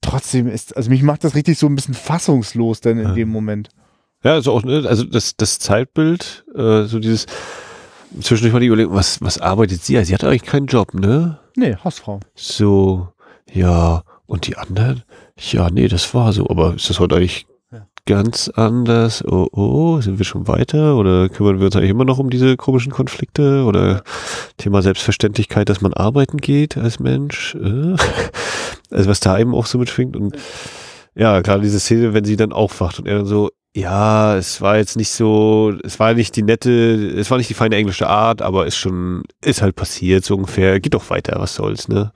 Trotzdem 0.00 0.46
ist, 0.48 0.74
also 0.76 0.88
mich 0.88 1.02
macht 1.02 1.22
das 1.24 1.34
richtig 1.34 1.58
so 1.58 1.66
ein 1.66 1.74
bisschen 1.74 1.94
fassungslos 1.94 2.80
dann 2.80 2.98
in 2.98 3.08
Ja. 3.08 3.12
dem 3.14 3.28
Moment. 3.28 3.68
Ja, 4.24 4.32
also 4.32 4.52
auch, 4.52 4.62
ne, 4.64 4.84
also 4.88 5.04
das, 5.04 5.36
das 5.36 5.58
Zeitbild, 5.58 6.44
äh, 6.54 6.84
so 6.84 6.98
dieses 6.98 7.26
zwischendurch 8.20 8.52
mal 8.52 8.60
die 8.60 8.66
Überlegung, 8.66 8.94
was, 8.94 9.20
was 9.22 9.38
arbeitet 9.38 9.82
sie? 9.82 10.02
Sie 10.04 10.14
hat 10.14 10.24
eigentlich 10.24 10.42
keinen 10.44 10.66
Job, 10.66 10.94
ne? 10.94 11.38
Nee, 11.56 11.76
Hausfrau. 11.82 12.20
So, 12.34 13.08
ja, 13.52 14.02
und 14.26 14.46
die 14.46 14.56
anderen? 14.56 15.02
Ja, 15.38 15.70
nee, 15.70 15.88
das 15.88 16.12
war 16.14 16.32
so, 16.32 16.48
aber 16.48 16.74
ist 16.74 16.90
das 16.90 16.98
heute 17.00 17.16
eigentlich 17.16 17.46
Ja. 17.72 17.86
ganz 18.06 18.48
anders? 18.48 19.24
Oh, 19.26 19.48
oh, 19.52 20.00
sind 20.00 20.18
wir 20.18 20.24
schon 20.24 20.48
weiter? 20.48 20.96
Oder 20.96 21.28
kümmern 21.28 21.58
wir 21.58 21.66
uns 21.66 21.76
eigentlich 21.76 21.90
immer 21.90 22.04
noch 22.04 22.18
um 22.18 22.30
diese 22.30 22.56
komischen 22.56 22.92
Konflikte? 22.92 23.64
Oder 23.64 24.02
Thema 24.56 24.82
Selbstverständlichkeit, 24.82 25.68
dass 25.68 25.80
man 25.80 25.92
arbeiten 25.94 26.38
geht 26.38 26.76
als 26.76 27.00
Mensch? 27.00 27.54
Äh? 27.56 27.96
Also 28.88 29.10
was 29.10 29.18
da 29.18 29.36
eben 29.36 29.52
auch 29.52 29.66
so 29.66 29.78
mitschwingt 29.78 30.16
und 30.16 30.36
ja, 31.16 31.40
gerade 31.40 31.60
diese 31.62 31.80
Szene, 31.80 32.14
wenn 32.14 32.24
sie 32.24 32.36
dann 32.36 32.52
aufwacht 32.52 33.00
und 33.00 33.08
er 33.08 33.16
dann 33.16 33.26
so, 33.26 33.50
ja, 33.76 34.38
es 34.38 34.62
war 34.62 34.78
jetzt 34.78 34.96
nicht 34.96 35.10
so, 35.10 35.74
es 35.84 36.00
war 36.00 36.14
nicht 36.14 36.34
die 36.34 36.42
nette, 36.42 36.70
es 36.70 37.30
war 37.30 37.36
nicht 37.36 37.50
die 37.50 37.54
feine 37.54 37.76
englische 37.76 38.08
Art, 38.08 38.40
aber 38.40 38.66
ist 38.66 38.78
schon, 38.78 39.24
ist 39.44 39.60
halt 39.60 39.76
passiert, 39.76 40.24
so 40.24 40.34
ungefähr. 40.36 40.80
Geht 40.80 40.94
doch 40.94 41.10
weiter, 41.10 41.34
was 41.38 41.54
soll's, 41.54 41.86
ne? 41.86 42.10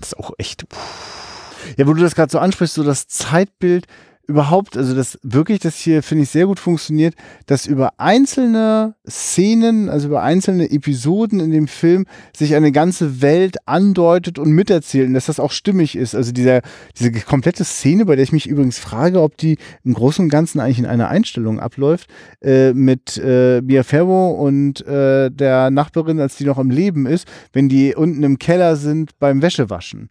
Das 0.00 0.08
ist 0.08 0.18
auch 0.18 0.32
echt, 0.38 0.64
pff, 0.68 1.76
Ja, 1.76 1.86
wo 1.86 1.94
du 1.94 2.02
das 2.02 2.16
gerade 2.16 2.32
so 2.32 2.40
ansprichst, 2.40 2.74
so 2.74 2.82
das 2.82 3.06
Zeitbild 3.06 3.86
überhaupt, 4.26 4.76
also 4.76 4.94
das 4.94 5.18
wirklich, 5.22 5.58
das 5.58 5.76
hier 5.76 6.02
finde 6.02 6.24
ich 6.24 6.30
sehr 6.30 6.46
gut 6.46 6.60
funktioniert, 6.60 7.14
dass 7.46 7.66
über 7.66 7.94
einzelne 7.98 8.94
Szenen, 9.08 9.88
also 9.88 10.08
über 10.08 10.22
einzelne 10.22 10.70
Episoden 10.70 11.40
in 11.40 11.50
dem 11.50 11.66
Film 11.66 12.06
sich 12.36 12.54
eine 12.54 12.72
ganze 12.72 13.20
Welt 13.20 13.56
andeutet 13.66 14.38
und 14.38 14.52
miterzählt 14.52 15.08
und 15.08 15.14
dass 15.14 15.26
das 15.26 15.40
auch 15.40 15.50
stimmig 15.50 15.96
ist. 15.96 16.14
Also 16.14 16.32
dieser, 16.32 16.62
diese 16.98 17.10
komplette 17.12 17.64
Szene, 17.64 18.04
bei 18.06 18.14
der 18.14 18.22
ich 18.22 18.32
mich 18.32 18.48
übrigens 18.48 18.78
frage, 18.78 19.20
ob 19.20 19.36
die 19.36 19.58
im 19.84 19.94
Großen 19.94 20.24
und 20.24 20.30
Ganzen 20.30 20.60
eigentlich 20.60 20.78
in 20.78 20.86
einer 20.86 21.08
Einstellung 21.08 21.58
abläuft, 21.58 22.08
äh, 22.40 22.72
mit 22.72 23.20
äh, 23.22 23.60
Mia 23.60 23.82
Farrow 23.82 24.38
und 24.38 24.86
äh, 24.86 25.30
der 25.30 25.70
Nachbarin, 25.70 26.20
als 26.20 26.36
die 26.36 26.44
noch 26.44 26.58
am 26.58 26.70
Leben 26.70 27.06
ist, 27.06 27.26
wenn 27.52 27.68
die 27.68 27.94
unten 27.94 28.22
im 28.22 28.38
Keller 28.38 28.76
sind 28.76 29.18
beim 29.18 29.42
Wäschewaschen. 29.42 30.08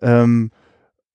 Ähm, 0.00 0.50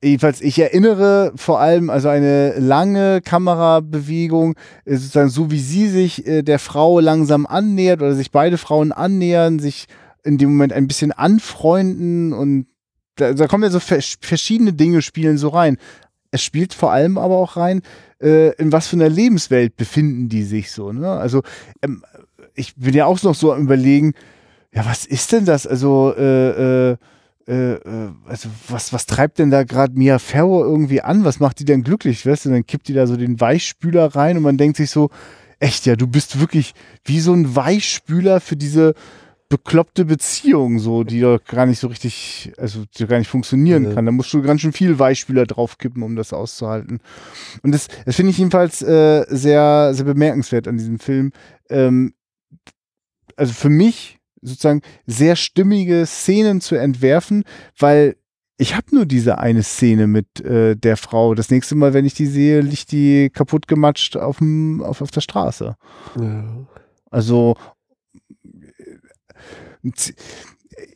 jedenfalls, 0.04 0.42
ich 0.42 0.60
erinnere 0.60 1.32
vor 1.36 1.60
allem 1.60 1.90
also 1.90 2.10
eine 2.10 2.58
lange 2.60 3.22
Kamerabewegung, 3.22 4.56
sozusagen 4.86 5.30
so 5.30 5.52
wie 5.52 5.60
sie 5.60 5.88
sich 5.88 6.26
äh, 6.28 6.44
der 6.44 6.60
Frau 6.60 7.00
langsam 7.00 7.46
annähert 7.46 8.02
oder 8.02 8.14
sich 8.14 8.32
beide 8.32 8.58
Frauen 8.58 8.92
annähern, 8.92 9.60
sich 9.60 9.88
in 10.24 10.38
dem 10.38 10.50
Moment 10.50 10.74
ein 10.74 10.88
bisschen 10.88 11.12
anfreunden 11.12 12.34
und 12.34 12.68
da, 13.16 13.34
da 13.34 13.48
kommen 13.48 13.64
ja 13.64 13.70
so 13.70 13.80
verschiedene 13.80 14.74
Dinge 14.74 15.02
spielen 15.02 15.38
so 15.38 15.50
rein. 15.50 15.78
Es 16.30 16.44
spielt 16.44 16.74
vor 16.74 16.92
allem 16.92 17.18
aber 17.18 17.38
auch 17.38 17.58
rein, 17.58 17.82
äh, 18.22 18.54
in 18.58 18.72
was 18.72 18.88
für 18.88 18.98
einer 18.98 19.10
Lebenswelt 19.10 19.76
befinden 19.76 20.30
die 20.30 20.44
sich 20.44 20.72
so. 20.72 20.92
Ne? 20.92 21.10
Also 21.10 21.42
ähm, 21.82 22.04
ich 22.54 22.76
bin 22.76 22.94
ja 22.94 23.06
auch 23.06 23.22
noch 23.24 23.36
so 23.36 23.54
am 23.54 23.64
überlegen, 23.64 24.14
ja, 24.74 24.86
was 24.86 25.06
ist 25.06 25.32
denn 25.32 25.46
das? 25.46 25.66
Also, 25.66 26.14
äh, 26.16 26.92
äh, 26.92 26.98
äh, 27.48 27.80
also 28.26 28.50
was, 28.68 28.94
was 28.94 29.06
treibt 29.06 29.40
denn 29.40 29.52
da 29.52 29.64
gerade 29.64 29.94
Mia 29.94 30.20
Farrow 30.20 30.64
irgendwie 30.64 31.02
an? 31.02 31.24
Was 31.24 31.40
macht 31.40 31.60
die 31.60 31.66
denn 31.66 31.84
glücklich? 31.84 32.26
Weißt 32.26 32.46
du, 32.46 32.50
dann 32.50 32.66
kippt 32.66 32.88
die 32.88 32.94
da 32.94 33.08
so 33.08 33.18
den 33.18 33.40
Weichspüler 33.40 34.16
rein 34.16 34.38
und 34.38 34.44
man 34.44 34.58
denkt 34.58 34.78
sich 34.78 34.92
so, 34.92 35.10
echt 35.60 35.86
ja, 35.86 35.96
du 35.96 36.08
bist 36.08 36.40
wirklich 36.40 36.74
wie 37.06 37.20
so 37.20 37.34
ein 37.34 37.56
Weichspüler 37.56 38.40
für 38.42 38.56
diese 38.56 38.94
bekloppte 39.50 40.04
Beziehung, 40.04 40.78
so, 40.80 41.06
die 41.06 41.22
doch 41.22 41.40
gar 41.44 41.66
nicht 41.66 41.80
so 41.80 41.88
richtig, 41.88 42.52
also 42.58 42.84
die 42.98 43.08
gar 43.08 43.18
nicht 43.18 43.30
funktionieren 43.30 43.86
ja. 43.86 43.94
kann. 43.94 44.06
Da 44.06 44.12
musst 44.12 44.34
du 44.34 44.42
ganz 44.42 44.62
schön 44.62 44.74
viel 44.74 45.00
Weichspüler 45.00 45.46
draufkippen, 45.46 46.04
um 46.04 46.18
das 46.18 46.34
auszuhalten. 46.34 47.00
Und 47.64 47.72
das, 47.72 47.88
das 48.06 48.18
finde 48.18 48.32
ich 48.32 48.38
jedenfalls 48.38 48.82
äh, 48.82 49.26
sehr, 49.30 49.94
sehr 49.94 50.06
bemerkenswert 50.06 50.68
an 50.68 50.78
diesem 50.78 51.00
Film. 51.00 51.32
Ähm, 51.70 52.14
also 53.38 53.54
für 53.54 53.70
mich 53.70 54.17
sozusagen 54.48 54.82
sehr 55.06 55.36
stimmige 55.36 56.06
Szenen 56.06 56.62
zu 56.62 56.76
entwerfen, 56.76 57.44
weil 57.78 58.16
ich 58.58 58.76
habe 58.76 58.88
nur 58.92 59.06
diese 59.06 59.38
eine 59.38 59.62
Szene 59.62 60.08
mit 60.08 60.42
äh, 60.42 60.76
der 60.76 60.98
Frau. 60.98 61.36
Das 61.36 61.52
nächste 61.52 61.76
Mal, 61.76 61.94
wenn 61.94 62.06
ich 62.06 62.16
die 62.16 62.26
sehe, 62.26 62.62
liegt 62.62 62.92
die 62.92 63.30
kaputt 63.30 63.68
gematscht 63.68 64.18
auf, 64.18 64.40
dem, 64.40 64.82
auf, 64.82 65.02
auf 65.02 65.12
der 65.12 65.22
Straße. 65.22 65.76
Ja. 66.20 66.68
Also 67.12 67.56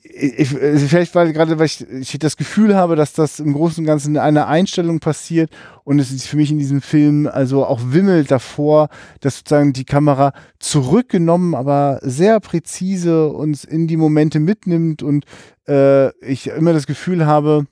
ich, 0.04 0.50
vielleicht 0.50 1.16
weil 1.16 1.34
gerade, 1.34 1.58
weil 1.58 1.66
ich, 1.66 1.82
ich 1.90 2.20
das 2.20 2.38
Gefühl 2.38 2.76
habe, 2.76 2.96
dass 2.96 3.14
das 3.14 3.40
im 3.40 3.54
Großen 3.54 3.82
und 3.82 3.88
Ganzen 3.88 4.16
in 4.16 4.22
einer 4.22 4.48
Einstellung 4.48 5.00
passiert 5.00 5.50
und 5.84 6.00
es 6.00 6.12
ist 6.12 6.28
für 6.28 6.38
mich 6.38 6.52
in 6.52 6.60
diesem 6.60 6.82
Film 6.82 7.28
also 7.28 7.66
auch 7.66 7.80
wimmelt 7.84 8.30
davor, 8.30 8.90
dass 9.22 9.38
sozusagen 9.38 9.74
die 9.74 9.86
Kamera 9.86 10.34
zurückgenommen, 10.60 11.56
aber 11.56 12.00
sehr 12.04 12.40
präzise 12.40 13.30
uns 13.30 13.64
in 13.64 13.88
die 13.88 13.98
Momente 13.98 14.40
mitnimmt 14.40 15.02
und 15.02 15.26
äh, 15.68 16.16
ich 16.24 16.48
immer 16.48 16.74
das 16.74 16.86
Gefühl 16.86 17.26
habe, 17.26 17.66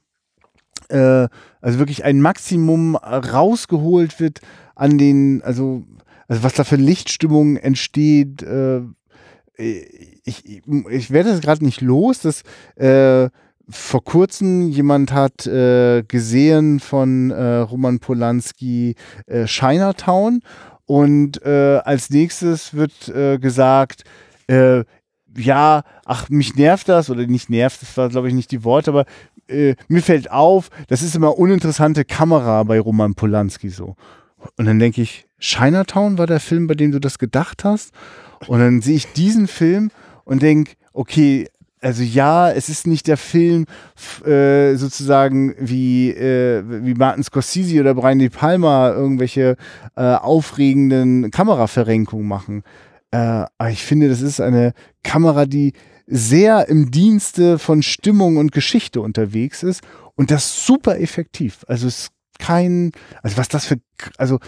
äh, 0.90 1.28
also 1.62 1.80
wirklich 1.80 2.04
ein 2.04 2.22
Maximum 2.22 2.96
rausgeholt 2.96 4.20
wird 4.20 4.42
an 4.76 4.98
den, 4.98 5.44
also, 5.44 5.84
also 6.28 6.44
was 6.44 6.54
da 6.54 6.64
für 6.64 6.78
Lichtstimmung 6.78 7.58
entsteht, 7.58 8.42
äh, 8.42 8.82
ich, 10.30 10.62
ich 10.90 11.12
werde 11.12 11.32
das 11.32 11.42
gerade 11.42 11.66
nicht 11.66 11.82
los, 11.82 12.22
dass 12.22 12.44
äh, 12.76 13.30
vor 13.70 14.04
kurzem 14.04 14.70
jemand 14.70 15.12
hat 15.12 15.46
äh, 15.46 16.04
gesehen 16.04 16.80
von 16.80 17.32
äh, 17.32 17.58
Roman 17.58 18.00
Polanski 18.00 18.96
äh, 19.28 19.46
Chinatown 19.46 20.42
und 20.86 21.44
äh, 21.44 21.80
als 21.84 22.10
nächstes 22.10 22.74
wird 22.74 23.10
äh, 23.10 23.38
gesagt, 23.38 24.04
äh, 24.48 24.84
ja, 25.38 25.84
ach, 26.06 26.30
mich 26.30 26.56
nervt 26.56 26.90
das 26.90 27.10
oder 27.10 27.28
nicht 27.28 27.50
nervt, 27.50 27.82
das 27.82 27.96
war 27.96 28.10
glaube 28.10 28.28
ich 28.28 28.34
nicht 28.34 28.52
die 28.52 28.64
Worte, 28.64 28.92
aber 28.92 29.06
mir 29.88 30.04
fällt 30.04 30.30
auf, 30.30 30.70
das 30.90 31.02
ist 31.02 31.16
immer 31.16 31.40
uninteressante 31.40 32.06
Kamera 32.06 32.62
bei 32.62 32.80
Roman 32.80 33.16
Polanski 33.16 33.70
so. 33.70 33.96
Und 34.58 34.66
dann 34.66 34.78
denke 34.78 35.02
ich, 35.02 35.26
Chinatown 35.40 36.18
war 36.18 36.28
der 36.28 36.40
Film, 36.40 36.68
bei 36.68 36.76
dem 36.76 36.92
du 36.92 37.00
das 37.00 37.18
gedacht 37.18 37.64
hast? 37.64 37.92
Und 38.48 38.60
dann 38.60 38.82
sehe 38.82 38.96
ich 38.96 39.12
diesen 39.14 39.48
Film 39.48 39.92
und 40.30 40.44
denke, 40.44 40.74
okay, 40.94 41.48
also 41.82 42.04
ja, 42.04 42.52
es 42.52 42.70
ist 42.70 42.86
nicht 42.86 43.08
der 43.08 43.18
Film 43.18 43.66
äh, 44.26 44.76
sozusagen 44.76 45.56
wie, 45.58 46.12
äh, 46.12 46.64
wie 46.68 46.94
Martin 46.94 47.24
Scorsese 47.24 47.80
oder 47.80 47.96
Brian 47.96 48.20
De 48.20 48.30
Palma 48.30 48.92
irgendwelche 48.92 49.56
äh, 49.96 50.02
aufregenden 50.02 51.32
Kameraverrenkungen 51.32 52.28
machen. 52.28 52.64
Äh, 53.12 53.18
aber 53.58 53.70
ich 53.72 53.84
finde, 53.84 54.10
das 54.10 54.22
ist 54.22 54.40
eine 54.40 54.74
Kamera, 55.04 55.46
die 55.46 55.74
sehr 56.06 56.68
im 56.68 56.92
Dienste 56.92 57.58
von 57.58 57.82
Stimmung 57.82 58.38
und 58.38 58.52
Geschichte 58.52 59.02
unterwegs 59.02 59.64
ist 59.64 59.82
und 60.16 60.32
das 60.32 60.66
super 60.66 61.00
effektiv. 61.00 61.66
Also 61.68 61.88
es 61.88 62.00
ist 62.00 62.12
kein, 62.40 62.92
also 63.24 63.38
was 63.38 63.48
das 63.48 63.66
für, 63.66 63.78
also 64.18 64.40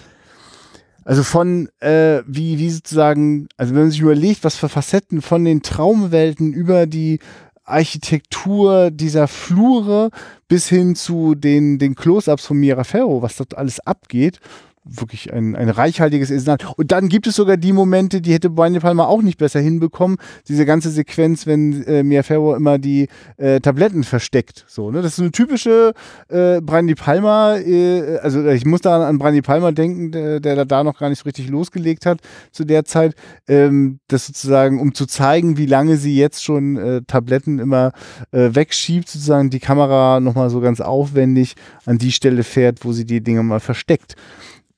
also 1.03 1.23
von, 1.23 1.69
äh, 1.79 2.21
wie, 2.27 2.59
wie 2.59 2.69
sozusagen, 2.69 3.47
also 3.57 3.73
wenn 3.73 3.83
man 3.83 3.91
sich 3.91 4.01
überlegt, 4.01 4.43
was 4.43 4.55
für 4.55 4.69
Facetten 4.69 5.21
von 5.21 5.43
den 5.43 5.61
Traumwelten 5.61 6.53
über 6.53 6.85
die 6.85 7.19
Architektur 7.63 8.91
dieser 8.91 9.27
Flure 9.27 10.09
bis 10.47 10.67
hin 10.67 10.95
zu 10.95 11.35
den, 11.35 11.79
den 11.79 11.95
Close-Ups 11.95 12.45
von 12.45 12.57
Miraferro, 12.57 13.21
was 13.21 13.37
dort 13.37 13.57
alles 13.57 13.79
abgeht, 13.79 14.39
wirklich 14.83 15.31
ein, 15.31 15.55
ein 15.55 15.69
reichhaltiges 15.69 16.31
Inhalt. 16.31 16.65
Und 16.75 16.91
dann 16.91 17.07
gibt 17.07 17.27
es 17.27 17.35
sogar 17.35 17.57
die 17.57 17.71
Momente, 17.71 18.21
die 18.21 18.33
hätte 18.33 18.49
Brian 18.49 18.73
De 18.73 18.81
Palma 18.81 19.05
auch 19.05 19.21
nicht 19.21 19.37
besser 19.37 19.59
hinbekommen. 19.59 20.17
Diese 20.47 20.65
ganze 20.65 20.89
Sequenz, 20.89 21.45
wenn 21.45 21.83
äh, 21.83 22.03
Mia 22.03 22.23
Farrow 22.23 22.55
immer 22.55 22.79
die 22.79 23.07
äh, 23.37 23.59
Tabletten 23.59 24.03
versteckt. 24.03 24.65
So, 24.67 24.89
ne? 24.89 25.01
Das 25.01 25.13
ist 25.13 25.19
eine 25.19 25.31
typische 25.31 25.93
äh, 26.29 26.61
Brian 26.61 26.87
De 26.87 26.95
Palma, 26.95 27.57
äh, 27.57 28.17
also 28.19 28.45
ich 28.47 28.65
muss 28.65 28.81
da 28.81 29.07
an 29.07 29.19
Brian 29.19 29.33
De 29.33 29.41
Palma 29.41 29.71
denken, 29.71 30.11
der, 30.11 30.39
der 30.39 30.65
da 30.65 30.83
noch 30.83 30.97
gar 30.97 31.09
nicht 31.09 31.19
so 31.19 31.25
richtig 31.25 31.49
losgelegt 31.49 32.05
hat 32.05 32.19
zu 32.51 32.65
der 32.65 32.83
Zeit. 32.85 33.13
Ähm, 33.47 33.99
das 34.07 34.25
sozusagen, 34.27 34.79
um 34.81 34.95
zu 34.95 35.05
zeigen, 35.05 35.57
wie 35.57 35.67
lange 35.67 35.97
sie 35.97 36.15
jetzt 36.15 36.43
schon 36.43 36.77
äh, 36.77 37.01
Tabletten 37.05 37.59
immer 37.59 37.91
äh, 38.31 38.49
wegschiebt, 38.53 39.09
sozusagen 39.09 39.51
die 39.51 39.59
Kamera 39.59 40.19
nochmal 40.19 40.49
so 40.49 40.59
ganz 40.59 40.81
aufwendig 40.81 41.55
an 41.85 41.99
die 41.99 42.11
Stelle 42.11 42.43
fährt, 42.43 42.83
wo 42.83 42.93
sie 42.93 43.05
die 43.05 43.21
Dinge 43.21 43.43
mal 43.43 43.59
versteckt. 43.59 44.15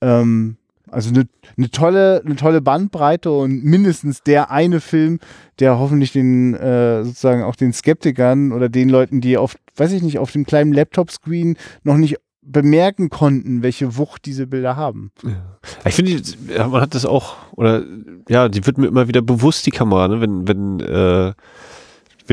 Ähm, 0.03 0.57
also 0.91 1.09
eine, 1.09 1.27
eine, 1.57 1.71
tolle, 1.71 2.21
eine 2.23 2.35
tolle 2.35 2.61
Bandbreite 2.61 3.31
und 3.31 3.63
mindestens 3.63 4.21
der 4.21 4.51
eine 4.51 4.79
Film, 4.79 5.19
der 5.59 5.79
hoffentlich 5.79 6.11
den 6.11 6.53
äh, 6.53 7.03
sozusagen 7.03 7.43
auch 7.43 7.55
den 7.55 7.73
Skeptikern 7.73 8.51
oder 8.51 8.69
den 8.69 8.89
Leuten, 8.89 9.21
die 9.21 9.37
auf, 9.37 9.55
weiß 9.75 9.91
ich 9.93 10.03
nicht, 10.03 10.19
auf 10.19 10.31
dem 10.31 10.45
kleinen 10.45 10.73
Laptop-Screen 10.73 11.57
noch 11.83 11.97
nicht 11.97 12.17
bemerken 12.45 13.09
konnten, 13.09 13.63
welche 13.63 13.97
Wucht 13.97 14.25
diese 14.25 14.47
Bilder 14.47 14.75
haben. 14.75 15.11
Ja. 15.23 15.57
Ich 15.85 15.95
finde, 15.95 16.21
man 16.69 16.81
hat 16.81 16.93
das 16.93 17.05
auch, 17.05 17.35
oder 17.53 17.83
ja, 18.27 18.49
die 18.49 18.65
wird 18.65 18.77
mir 18.77 18.87
immer 18.87 19.07
wieder 19.07 19.21
bewusst, 19.21 19.65
die 19.65 19.71
Kamera, 19.71 20.07
ne? 20.09 20.21
wenn, 20.21 20.47
wenn 20.47 20.79
äh, 20.81 21.33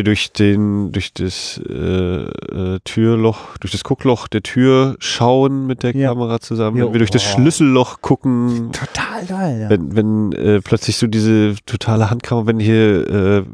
wir 0.00 0.04
durch 0.04 0.32
den, 0.32 0.92
durch 0.92 1.12
das 1.12 1.60
äh, 1.68 1.74
äh, 1.74 2.78
Türloch, 2.84 3.58
durch 3.58 3.72
das 3.72 3.84
Guckloch 3.84 4.28
der 4.28 4.42
Tür 4.42 4.96
schauen 4.98 5.66
mit 5.66 5.82
der 5.82 5.94
ja. 5.94 6.08
Kamera 6.08 6.40
zusammen, 6.40 6.78
jo, 6.78 6.86
wenn 6.86 6.94
wir 6.94 6.98
durch 7.00 7.10
das 7.10 7.22
Schlüsselloch 7.22 8.00
gucken. 8.00 8.72
Total 8.72 9.26
geil, 9.26 9.60
ja. 9.60 9.70
Wenn, 9.70 9.94
wenn 9.94 10.32
äh, 10.32 10.60
plötzlich 10.62 10.96
so 10.96 11.06
diese 11.06 11.54
totale 11.66 12.10
Handkamera, 12.10 12.46
wenn 12.46 12.60
hier 12.60 13.08
äh, 13.08 13.44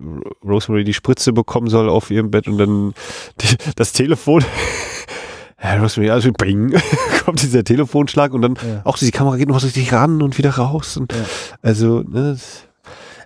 Rosemary 0.44 0.84
die 0.84 0.94
Spritze 0.94 1.32
bekommen 1.32 1.68
soll 1.68 1.88
auf 1.88 2.10
ihrem 2.10 2.30
Bett 2.30 2.46
und 2.46 2.58
dann 2.58 2.94
die, 3.40 3.56
das 3.74 3.92
Telefon. 3.92 4.44
ja, 5.62 5.76
Rosemary, 5.80 6.10
also 6.10 6.30
bing, 6.32 6.74
kommt 7.24 7.42
dieser 7.42 7.64
Telefonschlag 7.64 8.32
und 8.32 8.42
dann 8.42 8.54
ja. 8.54 8.82
auch 8.84 8.98
diese 8.98 9.10
Kamera 9.10 9.36
geht 9.36 9.48
noch 9.48 9.62
richtig 9.62 9.92
ran 9.92 10.22
und 10.22 10.38
wieder 10.38 10.50
raus. 10.50 10.96
Und 10.96 11.12
Also, 11.62 12.02
ne, 12.02 12.34
das, 12.34 12.65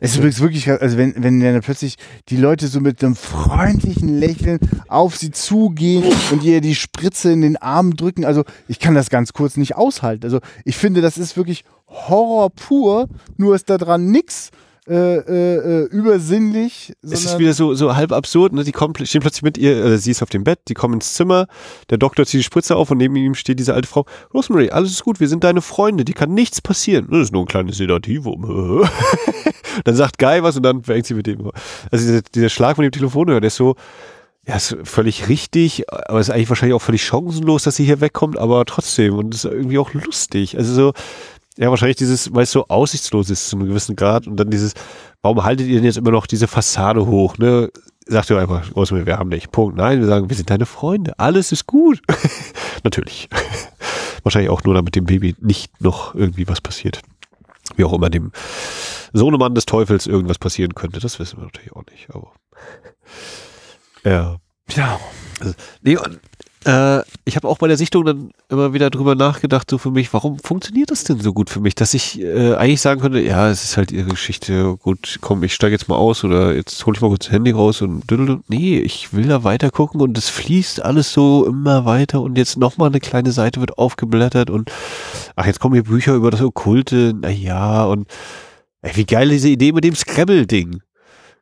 es 0.00 0.12
ist 0.12 0.16
übrigens 0.16 0.40
wirklich, 0.40 0.70
also 0.70 0.96
wenn, 0.96 1.14
wenn 1.22 1.40
dann 1.40 1.60
plötzlich 1.60 1.96
die 2.30 2.38
Leute 2.38 2.68
so 2.68 2.80
mit 2.80 3.04
einem 3.04 3.14
freundlichen 3.14 4.18
Lächeln 4.18 4.58
auf 4.88 5.16
sie 5.16 5.30
zugehen 5.30 6.04
und 6.30 6.42
ihr 6.42 6.62
die 6.62 6.74
Spritze 6.74 7.30
in 7.30 7.42
den 7.42 7.58
Arm 7.58 7.94
drücken, 7.96 8.24
also 8.24 8.44
ich 8.66 8.78
kann 8.78 8.94
das 8.94 9.10
ganz 9.10 9.34
kurz 9.34 9.58
nicht 9.58 9.76
aushalten. 9.76 10.24
Also 10.24 10.40
ich 10.64 10.76
finde, 10.76 11.02
das 11.02 11.18
ist 11.18 11.36
wirklich 11.36 11.64
Horror 11.86 12.50
pur, 12.50 13.08
nur 13.36 13.54
ist 13.54 13.68
da 13.68 13.76
dran 13.76 14.10
nix 14.10 14.50
äh, 14.88 15.16
äh, 15.16 15.84
übersinnlich. 15.86 16.94
Es 17.02 17.24
ist 17.24 17.38
wieder 17.38 17.52
so, 17.52 17.74
so 17.74 17.94
halb 17.94 18.12
absurd, 18.12 18.52
ne? 18.52 18.64
Die 18.64 18.72
kommen, 18.72 18.94
stehen 19.04 19.20
plötzlich 19.20 19.42
mit 19.42 19.58
ihr, 19.58 19.76
äh, 19.76 19.98
sie 19.98 20.10
ist 20.10 20.22
auf 20.22 20.30
dem 20.30 20.42
Bett, 20.44 20.60
die 20.68 20.74
kommen 20.74 20.94
ins 20.94 21.14
Zimmer, 21.14 21.46
der 21.90 21.98
Doktor 21.98 22.24
zieht 22.24 22.40
die 22.40 22.44
Spritze 22.44 22.76
auf 22.76 22.90
und 22.90 22.98
neben 22.98 23.14
ihm 23.16 23.34
steht 23.34 23.58
diese 23.58 23.74
alte 23.74 23.86
Frau. 23.88 24.06
Rosemary, 24.32 24.70
alles 24.70 24.92
ist 24.92 25.04
gut, 25.04 25.20
wir 25.20 25.28
sind 25.28 25.44
deine 25.44 25.60
Freunde, 25.60 26.04
die 26.04 26.14
kann 26.14 26.32
nichts 26.32 26.60
passieren. 26.60 27.08
Das 27.10 27.20
ist 27.20 27.32
nur 27.32 27.42
ein 27.42 27.46
kleines 27.46 27.76
Sedativum. 27.76 28.88
dann 29.84 29.94
sagt 29.94 30.18
Guy 30.18 30.42
was 30.42 30.56
und 30.56 30.62
dann 30.62 30.82
fängt 30.82 31.06
sie 31.06 31.14
mit 31.14 31.26
dem. 31.26 31.50
Also 31.90 32.06
dieser, 32.06 32.22
dieser 32.22 32.48
Schlag 32.48 32.76
von 32.76 32.82
dem 32.82 32.92
Telefonhörer, 32.92 33.40
der 33.40 33.48
ist 33.48 33.56
so, 33.56 33.76
ja, 34.46 34.56
ist 34.56 34.76
völlig 34.84 35.28
richtig, 35.28 35.84
aber 35.92 36.20
ist 36.20 36.30
eigentlich 36.30 36.48
wahrscheinlich 36.48 36.74
auch 36.74 36.82
völlig 36.82 37.04
chancenlos, 37.04 37.64
dass 37.64 37.76
sie 37.76 37.84
hier 37.84 38.00
wegkommt, 38.00 38.38
aber 38.38 38.64
trotzdem 38.64 39.14
und 39.14 39.34
ist 39.34 39.44
irgendwie 39.44 39.78
auch 39.78 39.92
lustig. 39.92 40.56
Also 40.56 40.74
so, 40.74 40.92
ja, 41.60 41.68
wahrscheinlich 41.68 41.98
dieses, 41.98 42.32
weil 42.34 42.44
es 42.44 42.52
so 42.52 42.66
aussichtslos 42.68 43.28
ist 43.28 43.50
zu 43.50 43.56
einem 43.56 43.68
gewissen 43.68 43.94
Grad 43.94 44.26
und 44.26 44.36
dann 44.36 44.48
dieses, 44.48 44.72
warum 45.20 45.44
haltet 45.44 45.66
ihr 45.66 45.76
denn 45.76 45.84
jetzt 45.84 45.98
immer 45.98 46.10
noch 46.10 46.26
diese 46.26 46.48
Fassade 46.48 47.06
hoch, 47.06 47.36
ne? 47.36 47.70
sag 48.06 48.26
dir 48.26 48.38
einfach, 48.38 48.74
Rosemary, 48.74 49.06
wir 49.06 49.18
haben 49.18 49.30
dich. 49.30 49.50
Punkt. 49.50 49.76
Nein, 49.76 50.00
wir 50.00 50.06
sagen, 50.06 50.28
wir 50.28 50.36
sind 50.36 50.50
deine 50.50 50.66
Freunde. 50.66 51.18
Alles 51.18 51.52
ist 51.52 51.66
gut. 51.66 52.00
Natürlich. 52.84 53.28
Wahrscheinlich 54.22 54.50
auch 54.50 54.64
nur, 54.64 54.74
damit 54.74 54.96
dem 54.96 55.04
Baby 55.04 55.36
nicht 55.40 55.80
noch 55.80 56.14
irgendwie 56.14 56.48
was 56.48 56.60
passiert. 56.60 57.00
Wie 57.76 57.84
auch 57.84 57.92
immer 57.92 58.10
dem 58.10 58.32
Sohnemann 59.12 59.54
des 59.54 59.66
Teufels 59.66 60.06
irgendwas 60.06 60.38
passieren 60.38 60.74
könnte. 60.74 60.98
Das 60.98 61.18
wissen 61.18 61.38
wir 61.38 61.44
natürlich 61.44 61.72
auch 61.72 61.84
nicht. 61.90 62.08
Aber 62.10 62.32
ja. 64.04 64.36
Ja. 64.74 64.98
Also, 65.40 65.54
nee, 65.82 65.96
und, 65.96 66.20
äh, 66.64 67.00
ich 67.24 67.36
habe 67.36 67.48
auch 67.48 67.58
bei 67.58 67.68
der 67.68 67.76
Sichtung 67.76 68.04
dann 68.04 68.30
immer 68.48 68.74
wieder 68.74 68.90
drüber 68.90 69.14
nachgedacht, 69.14 69.70
so 69.70 69.78
für 69.78 69.90
mich, 69.90 70.12
warum 70.12 70.38
funktioniert 70.38 70.90
das 70.90 71.04
denn 71.04 71.20
so 71.20 71.32
gut 71.32 71.48
für 71.48 71.60
mich, 71.60 71.74
dass 71.74 71.94
ich 71.94 72.20
äh, 72.20 72.54
eigentlich 72.54 72.80
sagen 72.80 73.00
könnte, 73.00 73.20
ja, 73.20 73.48
es 73.48 73.64
ist 73.64 73.76
halt 73.76 73.92
ihre 73.92 74.10
Geschichte, 74.10 74.76
gut, 74.76 75.18
komm, 75.22 75.42
ich 75.42 75.54
steige 75.54 75.72
jetzt 75.72 75.88
mal 75.88 75.96
aus 75.96 76.22
oder 76.22 76.54
jetzt 76.54 76.84
hole 76.84 76.96
ich 76.96 77.00
mal 77.00 77.08
kurz 77.08 77.26
das 77.26 77.32
Handy 77.32 77.50
raus 77.50 77.80
und 77.80 78.10
düdel, 78.10 78.40
nee, 78.48 78.78
ich 78.78 79.14
will 79.14 79.26
da 79.26 79.42
weiter 79.42 79.70
gucken 79.70 80.00
und 80.02 80.18
es 80.18 80.28
fließt 80.28 80.82
alles 80.82 81.12
so 81.12 81.46
immer 81.46 81.86
weiter 81.86 82.20
und 82.20 82.36
jetzt 82.36 82.58
nochmal 82.58 82.88
eine 82.88 83.00
kleine 83.00 83.32
Seite 83.32 83.60
wird 83.60 83.78
aufgeblättert 83.78 84.50
und 84.50 84.70
ach, 85.36 85.46
jetzt 85.46 85.60
kommen 85.60 85.74
hier 85.74 85.84
Bücher 85.84 86.14
über 86.14 86.30
das 86.30 86.42
Okkulte, 86.42 87.14
na 87.18 87.30
ja, 87.30 87.84
und 87.84 88.06
ey, 88.82 88.96
wie 88.96 89.06
geil 89.06 89.30
diese 89.30 89.48
Idee 89.48 89.72
mit 89.72 89.84
dem 89.84 89.94
Scrabble-Ding. 89.94 90.82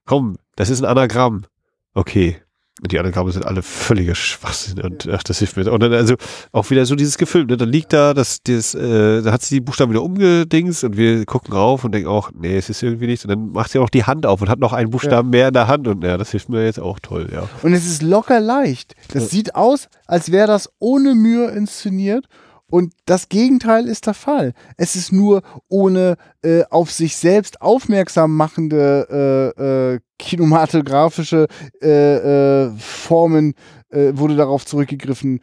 Komm, 0.05 0.37
das 0.55 0.71
ist 0.71 0.81
ein 0.83 0.89
Anagramm. 0.89 1.45
Okay, 1.95 2.37
und 2.81 2.93
die 2.93 2.99
Anagramme 2.99 3.33
sind 3.33 3.45
alle 3.45 3.63
völliger 3.63 4.15
Schwachsinn 4.15 4.81
und 4.81 5.09
ach, 5.13 5.23
das 5.25 5.39
hilft 5.39 5.57
mir. 5.57 5.71
Und 5.73 5.83
dann 5.83 5.93
also 5.93 6.15
auch 6.53 6.71
wieder 6.71 6.87
so 6.87 6.95
dieses 6.95 7.19
Gefühl, 7.19 7.45
ne? 7.47 7.57
dann 7.57 7.69
liegt 7.69 7.93
da, 7.93 8.15
das, 8.15 8.43
das, 8.43 8.75
äh, 8.75 9.21
da 9.23 9.33
hat 9.33 9.43
sie 9.43 9.57
die 9.57 9.61
Buchstaben 9.61 9.91
wieder 9.91 10.03
umgedings 10.03 10.85
und 10.85 10.97
wir 10.97 11.27
gucken 11.27 11.53
rauf 11.53 11.85
und 11.85 11.93
denken 11.93 12.09
auch, 12.09 12.31
nee, 12.39 12.57
es 12.57 12.71
ist 12.71 12.83
irgendwie 12.83 13.09
nichts. 13.09 13.25
Und 13.25 13.31
dann 13.31 13.51
macht 13.51 13.73
sie 13.73 13.81
auch 13.81 13.91
die 13.91 14.05
Hand 14.05 14.27
auf 14.27 14.41
und 14.43 14.49
hat 14.49 14.61
noch 14.61 14.73
einen 14.73 14.91
Buchstaben 14.91 15.29
ja. 15.29 15.39
mehr 15.39 15.49
in 15.49 15.55
der 15.55 15.67
Hand 15.67 15.89
und 15.89 16.05
ja, 16.05 16.17
das 16.17 16.31
hilft 16.31 16.49
mir 16.51 16.65
jetzt 16.65 16.79
auch 16.79 17.01
toll, 17.01 17.29
ja. 17.33 17.49
Und 17.63 17.73
es 17.73 17.85
ist 17.85 18.03
locker 18.03 18.39
leicht. 18.39 18.95
Das 19.13 19.25
ja. 19.25 19.29
sieht 19.29 19.55
aus, 19.57 19.89
als 20.07 20.31
wäre 20.31 20.47
das 20.47 20.71
ohne 20.79 21.17
Mühe 21.17 21.51
inszeniert 21.51 22.27
und 22.71 22.93
das 23.07 23.29
Gegenteil 23.29 23.87
ist 23.87 24.07
der 24.07 24.15
Fall. 24.15 24.53
Es 24.77 24.95
ist 24.95 25.13
nur 25.13 25.43
ohne 25.69 26.17
äh, 26.43 26.65
auf 26.71 26.91
sich 26.91 27.17
selbst 27.17 27.63
aufmerksam 27.63 28.37
machende 28.37 29.55
äh, 29.59 29.95
äh, 29.95 30.01
kinematografische 30.19 31.47
äh, 31.81 32.67
äh, 32.67 32.71
Formen 32.79 33.55
äh, 33.91 34.13
wurde 34.15 34.37
darauf 34.37 34.67
zurückgegriffen. 34.67 35.41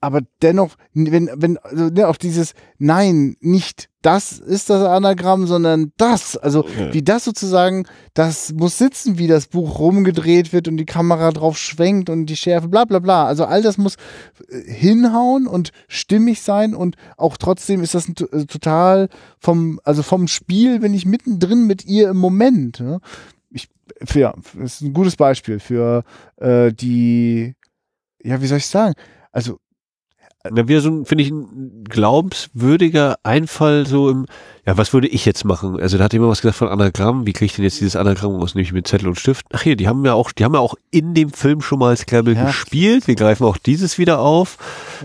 Aber 0.00 0.20
dennoch, 0.40 0.76
wenn, 0.94 1.30
wenn, 1.34 1.58
also, 1.58 1.88
ne, 1.88 2.08
auf 2.08 2.16
dieses 2.16 2.54
Nein, 2.78 3.36
nicht 3.40 3.90
das 4.02 4.38
ist 4.38 4.70
das 4.70 4.82
Anagramm, 4.82 5.46
sondern 5.46 5.92
das. 5.98 6.36
Also 6.38 6.60
okay. 6.60 6.88
wie 6.92 7.02
das 7.02 7.24
sozusagen, 7.24 7.86
das 8.14 8.52
muss 8.54 8.78
sitzen, 8.78 9.18
wie 9.18 9.26
das 9.26 9.46
Buch 9.46 9.78
rumgedreht 9.78 10.54
wird 10.54 10.68
und 10.68 10.78
die 10.78 10.86
Kamera 10.86 11.30
drauf 11.32 11.58
schwenkt 11.58 12.08
und 12.08 12.26
die 12.26 12.36
Schärfe, 12.36 12.68
bla 12.68 12.86
bla 12.86 12.98
bla. 12.98 13.26
Also 13.26 13.44
all 13.44 13.60
das 13.60 13.76
muss 13.76 13.96
äh, 14.48 14.62
hinhauen 14.72 15.46
und 15.46 15.72
stimmig 15.86 16.40
sein 16.40 16.74
und 16.74 16.96
auch 17.18 17.36
trotzdem 17.36 17.82
ist 17.82 17.94
das 17.94 18.08
ein, 18.08 18.14
äh, 18.32 18.46
total 18.46 19.10
vom, 19.38 19.80
also 19.84 20.02
vom 20.02 20.28
Spiel 20.28 20.80
bin 20.80 20.94
ich 20.94 21.04
mittendrin 21.04 21.66
mit 21.66 21.84
ihr 21.84 22.08
im 22.08 22.16
Moment. 22.16 22.80
Ne? 22.80 23.00
Ich, 23.50 23.68
für, 24.02 24.20
ja, 24.20 24.34
das 24.54 24.76
ist 24.76 24.80
ein 24.80 24.94
gutes 24.94 25.16
Beispiel 25.16 25.58
für 25.58 26.04
äh, 26.36 26.72
die, 26.72 27.54
ja, 28.22 28.40
wie 28.40 28.46
soll 28.46 28.58
ich 28.58 28.66
sagen? 28.66 28.94
Also 29.30 29.58
na, 30.48 30.68
wieder 30.68 30.80
so, 30.80 31.04
finde 31.04 31.22
ich, 31.22 31.30
ein 31.30 31.84
glaubenswürdiger 31.84 33.16
Einfall 33.22 33.86
so 33.86 34.08
im, 34.08 34.26
ja, 34.66 34.78
was 34.78 34.92
würde 34.94 35.08
ich 35.08 35.26
jetzt 35.26 35.44
machen? 35.44 35.78
Also 35.78 35.98
da 35.98 36.04
hat 36.04 36.12
jemand 36.12 36.30
was 36.30 36.40
gesagt 36.40 36.56
von 36.56 36.68
Anagramm, 36.68 37.26
wie 37.26 37.32
kriege 37.32 37.46
ich 37.46 37.56
denn 37.56 37.64
jetzt 37.64 37.80
dieses 37.80 37.96
Anagramm 37.96 38.36
aus, 38.36 38.54
nämlich 38.54 38.72
mit 38.72 38.88
Zettel 38.88 39.08
und 39.08 39.18
Stift? 39.18 39.44
Ach 39.52 39.62
hier, 39.62 39.76
die 39.76 39.86
haben 39.86 40.04
ja 40.04 40.14
auch, 40.14 40.32
die 40.32 40.44
haben 40.44 40.54
ja 40.54 40.60
auch 40.60 40.76
in 40.90 41.12
dem 41.12 41.30
Film 41.30 41.60
schon 41.60 41.78
mal 41.78 41.96
Scrabble 41.96 42.34
ja. 42.34 42.46
gespielt, 42.46 43.06
wir 43.06 43.16
greifen 43.16 43.44
auch 43.44 43.58
dieses 43.58 43.98
wieder 43.98 44.20
auf. 44.20 44.56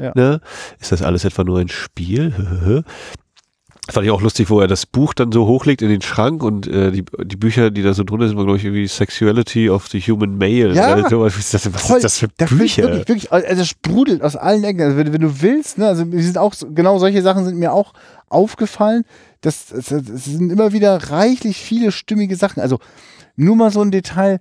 Ja. 0.02 0.14
Ne? 0.16 0.42
Ist 0.80 0.92
das 0.92 1.02
alles 1.02 1.26
etwa 1.26 1.44
nur 1.44 1.60
ein 1.60 1.70
Spiel? 1.70 2.84
Fand 3.88 4.04
ich 4.04 4.12
auch 4.12 4.22
lustig, 4.22 4.50
wo 4.50 4.60
er 4.60 4.68
das 4.68 4.88
Buch 4.88 5.14
dann 5.14 5.32
so 5.32 5.46
hochlegt 5.46 5.84
in 5.84 5.90
den 5.90 6.02
Schrank 6.02 6.42
und 6.42 6.66
äh, 6.66 6.92
die, 6.92 7.06
die 7.24 7.36
Bücher, 7.36 7.70
die 7.70 7.84
da 7.84 7.94
so 7.94 8.04
drunter 8.04 8.28
sind, 8.28 8.36
waren, 8.36 8.46
glaube 8.46 8.58
ich, 8.58 8.66
irgendwie 8.66 8.88
Sexuality 8.88 9.70
of 9.70 9.88
the 9.88 10.02
Human 10.02 10.38
Male. 10.38 10.74
Ja, 10.74 10.98
oder 10.98 11.10
so. 11.10 11.22
was, 11.22 11.38
ist 11.38 11.54
das, 11.54 11.72
was 11.72 11.82
voll, 11.84 11.98
ist 11.98 12.04
das 12.04 12.18
für 12.18 12.28
das 12.36 12.50
Bücher? 12.50 12.84
Wirklich, 12.84 13.08
wirklich, 13.08 13.32
also 13.32 13.62
es 13.62 13.68
sprudelt 13.68 14.24
aus 14.24 14.36
allen 14.36 14.64
Ecken. 14.64 14.82
Also 14.82 14.98
wenn, 14.98 15.14
wenn 15.14 15.22
du 15.22 15.42
willst, 15.42 15.78
ne, 15.78 15.88
also 15.88 16.04
sind 16.10 16.38
auch, 16.40 16.56
genau 16.74 16.98
solche 16.98 17.22
Sachen 17.22 17.46
sind 17.46 17.58
mir 17.58 17.74
auch 17.74 17.94
aufgefallen. 18.28 19.04
Das, 19.42 19.68
das, 19.68 19.86
das 19.90 20.26
sind 20.26 20.52
immer 20.52 20.74
wieder 20.74 21.12
reichlich 21.12 21.58
viele 21.58 21.92
stimmige 21.92 22.36
Sachen. 22.36 22.62
Also 22.62 22.80
nur 23.36 23.56
mal 23.56 23.72
so 23.72 23.82
ein 23.82 23.92
Detail, 23.92 24.40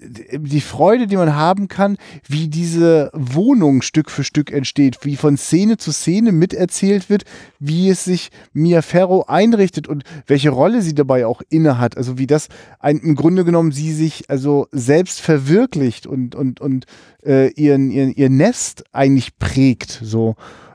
die 0.00 0.60
Freude, 0.60 1.06
die 1.06 1.16
man 1.16 1.36
haben 1.36 1.68
kann, 1.68 1.96
wie 2.26 2.48
diese 2.48 3.10
Wohnung 3.12 3.82
Stück 3.82 4.10
für 4.10 4.24
Stück 4.24 4.50
entsteht, 4.52 4.98
wie 5.02 5.16
von 5.16 5.36
Szene 5.36 5.76
zu 5.76 5.92
Szene 5.92 6.32
miterzählt 6.32 7.08
wird, 7.08 7.24
wie 7.60 7.88
es 7.88 8.04
sich 8.04 8.30
Mia 8.52 8.82
Ferro 8.82 9.24
einrichtet 9.28 9.86
und 9.86 10.02
welche 10.26 10.50
Rolle 10.50 10.82
sie 10.82 10.94
dabei 10.94 11.26
auch 11.26 11.40
inne 11.50 11.78
hat. 11.78 11.96
Also 11.96 12.18
wie 12.18 12.26
das 12.26 12.48
ein, 12.80 12.98
im 12.98 13.14
Grunde 13.14 13.44
genommen 13.44 13.72
sie 13.72 13.92
sich 13.92 14.28
also 14.28 14.66
selbst 14.72 15.20
verwirklicht 15.20 16.06
und, 16.06 16.34
und, 16.34 16.60
und 16.60 16.86
äh, 17.24 17.52
ihren, 17.52 17.90
ihren, 17.90 18.12
ihr 18.12 18.30
Nest 18.30 18.84
eigentlich 18.92 19.38
prägt. 19.38 20.00
So. 20.02 20.34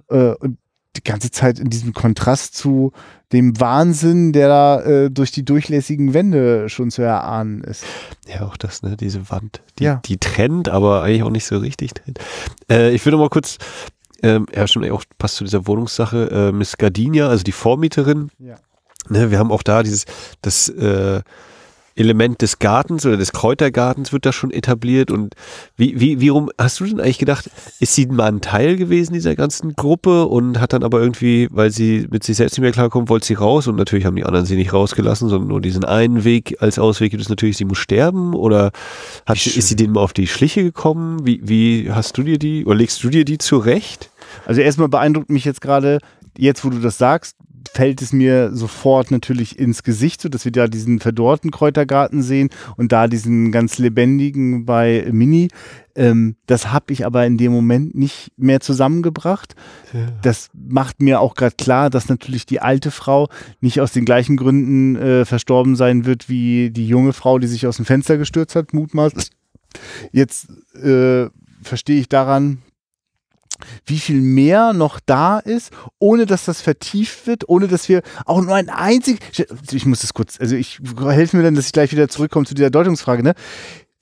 Äh, 0.10 0.36
und 0.36 0.58
die 0.96 1.04
ganze 1.04 1.32
Zeit 1.32 1.60
in 1.60 1.70
diesem 1.70 1.94
Kontrast 1.94 2.56
zu 2.56 2.92
dem 3.32 3.60
Wahnsinn, 3.60 4.34
der 4.34 4.48
da 4.50 4.82
äh, 4.82 5.10
durch 5.10 5.32
die 5.32 5.46
durchlässigen 5.46 6.14
Wände 6.14 6.68
schon 6.70 6.92
zu 6.92 7.02
erahnen 7.02 7.64
ist. 7.64 7.86
Ja, 8.28 8.46
auch 8.46 8.58
das, 8.58 8.84
ne, 8.84 8.98
diese 8.98 9.30
Wand, 9.30 9.62
die, 9.80 9.86
ja. 9.86 10.02
die 10.06 10.18
trennt, 10.18 10.68
aber 10.68 11.04
eigentlich 11.04 11.24
auch 11.24 11.30
nicht 11.30 11.46
so 11.46 11.58
richtig 11.58 11.94
trennt. 11.94 12.20
Äh, 12.70 12.92
ich 12.92 13.06
würde 13.06 13.18
mal 13.18 13.30
kurz, 13.30 13.58
ähm, 14.22 14.48
ja, 14.54 14.68
stimmt, 14.68 14.90
auch 14.92 15.04
passt 15.18 15.36
zu 15.36 15.46
dieser 15.46 15.66
Wohnungssache, 15.66 16.30
äh, 16.30 16.52
Miss 16.52 16.78
Gardinia, 16.78 17.30
also 17.30 17.44
die 17.44 17.54
Vormieterin. 17.54 18.30
Ja. 18.40 18.56
Ne, 19.10 19.32
wir 19.32 19.40
haben 19.40 19.52
auch 19.52 19.64
da 19.64 19.84
dieses, 19.84 20.06
das, 20.42 20.68
äh, 20.70 21.22
Element 21.96 22.42
des 22.42 22.60
Gartens 22.60 23.06
oder 23.06 23.18
des 23.18 23.32
Kräutergartens 23.32 24.14
wird 24.14 24.26
da 24.26 24.32
schon 24.32 24.52
etabliert 24.52 25.12
und 25.12 25.36
wie, 25.76 26.00
wie, 26.00 26.20
wie 26.20 26.30
rum 26.30 26.50
hast 26.58 26.80
du 26.80 26.86
denn 26.86 27.00
eigentlich 27.00 27.18
gedacht, 27.18 27.50
ist 27.80 27.96
sie 27.96 28.06
mal 28.06 28.26
ein 28.26 28.42
Teil 28.42 28.78
gewesen 28.78 29.14
dieser 29.14 29.36
ganzen 29.36 29.76
Gruppe 29.76 30.26
und 30.26 30.60
hat 30.60 30.74
dann 30.74 30.84
aber 30.84 31.02
irgendwie, 31.02 31.48
weil 31.52 31.72
sie 31.72 32.08
mit 32.10 32.24
sich 32.24 32.38
selbst 32.38 32.54
nicht 32.54 32.62
mehr 32.62 32.72
klarkommt, 32.72 33.10
wollte 33.10 33.26
sie 33.26 33.34
raus 33.34 33.68
und 33.68 33.76
natürlich 33.76 34.06
haben 34.06 34.16
die 34.16 34.24
anderen 34.24 34.46
sie 34.46 34.56
nicht 34.56 34.74
rausgelassen, 34.74 35.30
sondern 35.30 35.50
nur 35.50 35.62
diesen 35.62 35.86
einen 35.86 36.24
Weg 36.24 36.58
als 36.62 36.80
Ausweg 36.80 37.12
gibt 37.12 37.24
es 37.24 37.30
natürlich, 37.30 37.58
sie 37.58 37.66
muss 37.66 37.78
sterben 37.78 38.34
oder 38.34 38.72
hat, 39.26 39.46
ist 39.46 39.68
sie 39.68 39.76
denen 39.76 39.94
mal 39.94 40.02
auf 40.02 40.14
die 40.14 40.28
Schliche 40.28 40.64
gekommen? 40.64 41.26
Wie, 41.26 41.42
wie 41.44 41.92
hast 41.92 42.18
du 42.18 42.24
dir 42.24 42.38
die 42.38 42.66
oder 42.66 42.76
legst 42.76 43.04
du 43.04 43.10
dir 43.10 43.26
die 43.26 43.38
zurecht? 43.38 44.10
Also 44.46 44.62
erstmal 44.62 44.88
beeindruckt 44.88 45.30
mich 45.30 45.46
jetzt 45.46 45.62
gerade, 45.62 46.00
jetzt 46.38 46.64
wo 46.64 46.70
du 46.70 46.80
das 46.80 46.98
sagst, 46.98 47.36
fällt 47.74 48.02
es 48.02 48.14
mir 48.14 48.54
sofort 48.54 49.12
natürlich 49.12 49.58
ins 49.58 49.84
Gesicht, 49.84 50.22
so 50.22 50.30
dass 50.30 50.46
wir 50.46 50.52
da 50.52 50.68
diesen 50.68 51.00
verdorrten 51.00 51.52
Kräutergarten 51.52 52.22
sehen 52.22 52.50
und 52.78 52.92
da 52.92 53.08
diesen 53.08 53.52
ganz 53.52 53.78
lebendigen 53.78 54.66
bei 54.66 55.08
Mini. 55.12 55.50
Ähm, 55.96 56.36
das 56.48 56.72
habe 56.72 56.94
ich 56.94 57.06
aber 57.06 57.26
in 57.26 57.38
dem 57.38 57.52
Moment 57.52 57.96
nicht 57.96 58.32
mehr 58.38 58.60
zusammengebracht. 58.60 59.56
Ja. 59.94 60.08
Das 60.22 60.50
macht 60.54 61.02
mir 61.02 61.20
auch 61.20 61.36
gerade 61.36 61.56
klar, 61.58 61.90
dass 61.90 62.10
natürlich 62.10 62.46
die 62.46 62.62
alte 62.62 62.92
Frau 62.92 63.30
nicht 63.60 63.82
aus 63.82 63.92
den 63.92 64.06
gleichen 64.06 64.38
Gründen 64.38 64.96
äh, 64.96 65.26
verstorben 65.26 65.76
sein 65.76 66.06
wird 66.06 66.30
wie 66.30 66.72
die 66.72 66.88
junge 66.88 67.14
Frau, 67.14 67.40
die 67.40 67.48
sich 67.48 67.68
aus 67.68 67.78
dem 67.78 67.86
Fenster 67.86 68.18
gestürzt 68.18 68.56
hat, 68.56 68.74
mutmaßlich. 68.74 69.30
Jetzt 70.12 70.50
äh, 70.76 71.30
verstehe 71.62 72.00
ich 72.00 72.10
daran, 72.10 72.60
wie 73.86 74.00
viel 74.00 74.22
mehr 74.22 74.74
noch 74.74 75.00
da 75.06 75.40
ist, 75.40 75.72
ohne 76.00 76.26
dass 76.26 76.46
das 76.46 76.62
vertieft 76.62 77.28
wird, 77.28 77.48
ohne 77.50 77.68
dass 77.68 77.90
wir 77.90 78.02
auch 78.26 78.42
nur 78.42 78.56
ein 78.56 78.70
einzig, 78.70 79.20
ich 79.72 79.86
muss 79.86 80.02
das 80.02 80.14
kurz, 80.14 80.40
also 80.40 80.56
ich 80.56 80.80
helfe 81.04 81.38
mir 81.38 81.44
dann, 81.44 81.56
dass 81.56 81.68
ich 81.68 81.74
gleich 81.74 81.92
wieder 81.92 82.10
zurückkomme 82.10 82.46
zu 82.46 82.54
dieser 82.54 82.70
Deutungsfrage, 82.70 83.24
ne? 83.24 83.34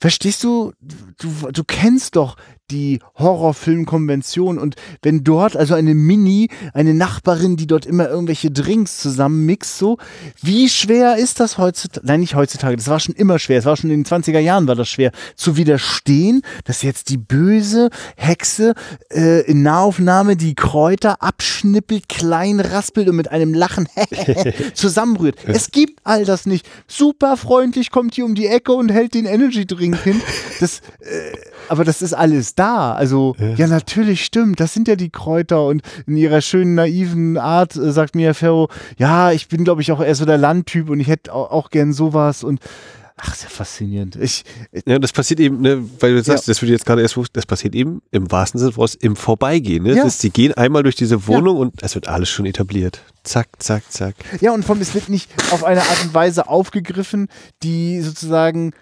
Verstehst 0.02 0.42
du, 0.44 0.72
du, 1.18 1.50
du 1.52 1.62
kennst 1.62 2.16
doch 2.16 2.36
die 2.70 3.00
Horrorfilmkonvention 3.18 4.58
und 4.58 4.76
wenn 5.02 5.24
dort 5.24 5.56
also 5.56 5.74
eine 5.74 5.94
Mini, 5.94 6.48
eine 6.72 6.94
Nachbarin, 6.94 7.56
die 7.56 7.66
dort 7.66 7.86
immer 7.86 8.08
irgendwelche 8.08 8.50
Drinks 8.50 8.98
zusammenmixt, 8.98 9.78
so, 9.78 9.98
wie 10.42 10.68
schwer 10.68 11.16
ist 11.16 11.40
das 11.40 11.58
heutzutage, 11.58 12.06
nein, 12.06 12.20
nicht 12.20 12.34
heutzutage, 12.34 12.76
das 12.76 12.88
war 12.88 13.00
schon 13.00 13.14
immer 13.14 13.38
schwer, 13.38 13.58
es 13.58 13.64
war 13.64 13.76
schon 13.76 13.90
in 13.90 14.02
den 14.02 14.06
20er 14.06 14.38
Jahren 14.38 14.66
war 14.66 14.76
das 14.76 14.88
schwer, 14.88 15.12
zu 15.34 15.56
widerstehen, 15.56 16.42
dass 16.64 16.82
jetzt 16.82 17.08
die 17.08 17.18
böse 17.18 17.90
Hexe 18.16 18.74
äh, 19.12 19.42
in 19.42 19.62
Nahaufnahme 19.62 20.36
die 20.36 20.54
Kräuter 20.54 21.22
abschnippelt, 21.22 22.08
klein 22.08 22.60
raspelt 22.60 23.08
und 23.08 23.16
mit 23.16 23.30
einem 23.30 23.54
Lachen 23.54 23.88
zusammenrührt. 24.74 25.36
Es 25.60 25.72
gibt 25.72 26.00
all 26.04 26.24
das 26.24 26.46
nicht. 26.46 26.66
Super 26.86 27.36
freundlich 27.36 27.90
kommt 27.90 28.16
die 28.16 28.22
um 28.22 28.34
die 28.34 28.46
Ecke 28.46 28.72
und 28.72 28.90
hält 28.90 29.14
den 29.14 29.26
Energy 29.26 29.66
Drink 29.66 30.00
hin. 30.02 30.20
Das, 30.58 30.80
äh, 31.00 31.36
aber 31.68 31.84
das 31.84 32.02
ist 32.02 32.14
alles 32.14 32.54
da. 32.60 32.92
Also, 32.92 33.34
ja. 33.38 33.54
ja. 33.54 33.66
natürlich 33.66 34.24
stimmt. 34.24 34.60
Das 34.60 34.74
sind 34.74 34.86
ja 34.86 34.96
die 34.96 35.10
Kräuter. 35.10 35.66
Und 35.66 35.82
in 36.06 36.16
ihrer 36.16 36.40
schönen, 36.40 36.74
naiven 36.74 37.38
Art 37.38 37.74
äh, 37.76 37.90
sagt 37.90 38.14
mir 38.14 38.34
Ferro, 38.34 38.68
ja, 38.98 39.32
ich 39.32 39.48
bin, 39.48 39.64
glaube 39.64 39.82
ich, 39.82 39.90
auch 39.92 40.00
eher 40.00 40.14
so 40.14 40.26
der 40.26 40.38
Landtyp 40.38 40.90
und 40.90 41.00
ich 41.00 41.08
hätte 41.08 41.32
auch, 41.32 41.50
auch 41.50 41.70
gern 41.70 41.92
sowas. 41.92 42.44
Und 42.44 42.60
Ach, 43.22 43.34
sehr 43.34 43.50
faszinierend. 43.50 44.16
Ich, 44.16 44.44
ja, 44.86 44.98
das 44.98 45.12
passiert 45.12 45.40
eben, 45.40 45.60
ne, 45.60 45.84
weil 45.98 46.14
du 46.14 46.22
sagst, 46.22 46.46
ja. 46.46 46.52
das 46.52 46.62
würde 46.62 46.72
jetzt 46.72 46.86
gerade 46.86 47.02
erst, 47.02 47.18
das 47.34 47.44
passiert 47.44 47.74
eben 47.74 48.00
im 48.12 48.30
wahrsten 48.30 48.58
Sinne 48.58 48.72
was 48.76 48.94
im 48.94 49.14
Vorbeigehen. 49.14 49.82
Ne? 49.82 49.90
Ja. 49.90 50.04
Das 50.04 50.14
ist, 50.14 50.22
die 50.22 50.30
gehen 50.30 50.54
einmal 50.54 50.82
durch 50.82 50.96
diese 50.96 51.26
Wohnung 51.26 51.56
ja. 51.56 51.62
und 51.62 51.82
es 51.82 51.94
wird 51.94 52.08
alles 52.08 52.30
schon 52.30 52.46
etabliert. 52.46 53.02
Zack, 53.22 53.48
zack, 53.58 53.82
zack. 53.90 54.14
Ja, 54.40 54.52
und 54.52 54.64
vom, 54.64 54.80
es 54.80 54.94
wird 54.94 55.10
nicht 55.10 55.30
auf 55.50 55.64
eine 55.64 55.82
Art 55.82 56.02
und 56.02 56.14
Weise 56.14 56.48
aufgegriffen, 56.48 57.28
die 57.62 58.00
sozusagen 58.00 58.72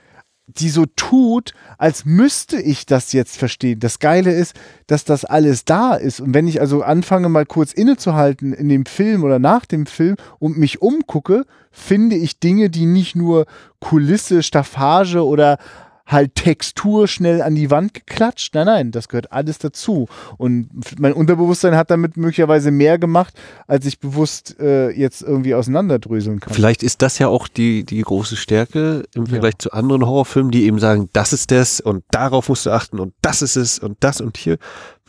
die 0.49 0.71
so 0.71 0.87
tut, 0.97 1.53
als 1.77 2.05
müsste 2.05 2.61
ich 2.61 2.87
das 2.87 3.13
jetzt 3.13 3.37
verstehen. 3.37 3.81
Das 3.81 3.99
Geile 3.99 4.33
ist, 4.33 4.55
dass 4.87 5.05
das 5.05 5.25
alles 5.25 5.65
da 5.65 5.95
ist. 5.95 6.21
Und 6.21 6.35
wenn 6.35 6.49
ich 6.49 6.61
also 6.61 6.83
anfange, 6.83 7.29
mal 7.29 7.47
kurz 7.47 7.73
innezuhalten 7.73 8.53
in 8.55 8.69
dem 8.69 8.87
Film 8.87 9.25
oder 9.25 9.39
nach 9.39 9.67
dem 9.67 9.87
Film 9.87 10.17
und 10.39 10.57
mich 10.57 10.81
umgucke, 10.81 11.45
finde 11.71 12.17
ich 12.17 12.41
Dinge, 12.41 12.71
die 12.71 12.87
nicht 12.87 13.15
nur 13.15 13.47
Kulisse, 13.81 14.43
Staffage 14.43 15.25
oder 15.25 15.59
halt 16.09 16.35
Textur 16.35 17.07
schnell 17.07 17.43
an 17.43 17.55
die 17.55 17.71
Wand 17.71 17.95
geklatscht. 17.95 18.55
Nein, 18.55 18.67
nein, 18.67 18.91
das 18.91 19.09
gehört 19.09 19.31
alles 19.31 19.59
dazu. 19.59 20.09
Und 20.39 20.71
mein 20.99 21.13
Unterbewusstsein 21.13 21.77
hat 21.77 21.91
damit 21.91 22.17
möglicherweise 22.17 22.71
mehr 22.71 22.99
gemacht, 22.99 23.35
als 23.67 23.87
ich 23.87 24.01
bewusst 24.01 24.59
äh, 24.59 24.91
jetzt 24.91 25.23
irgendwie 25.23 25.55
auseinanderdröseln 25.55 26.41
kann. 26.41 26.53
Vielleicht 26.53 26.83
ist 26.83 27.03
das 27.03 27.19
ja 27.19 27.29
auch 27.29 27.47
die, 27.47 27.85
die 27.85 28.01
große 28.01 28.37
Stärke 28.37 29.05
im 29.15 29.27
Vergleich 29.27 29.55
ja. 29.55 29.59
zu 29.59 29.73
anderen 29.73 30.05
Horrorfilmen, 30.07 30.51
die 30.51 30.65
eben 30.65 30.79
sagen, 30.79 31.11
das 31.13 31.33
ist 31.33 31.51
das 31.51 31.81
und 31.81 32.05
darauf 32.11 32.49
musst 32.49 32.65
du 32.65 32.71
achten 32.71 32.99
und 32.99 33.13
das 33.21 33.43
ist 33.43 33.57
es 33.57 33.79
und 33.79 33.99
das 34.01 34.21
und 34.21 34.37
hier. 34.37 34.59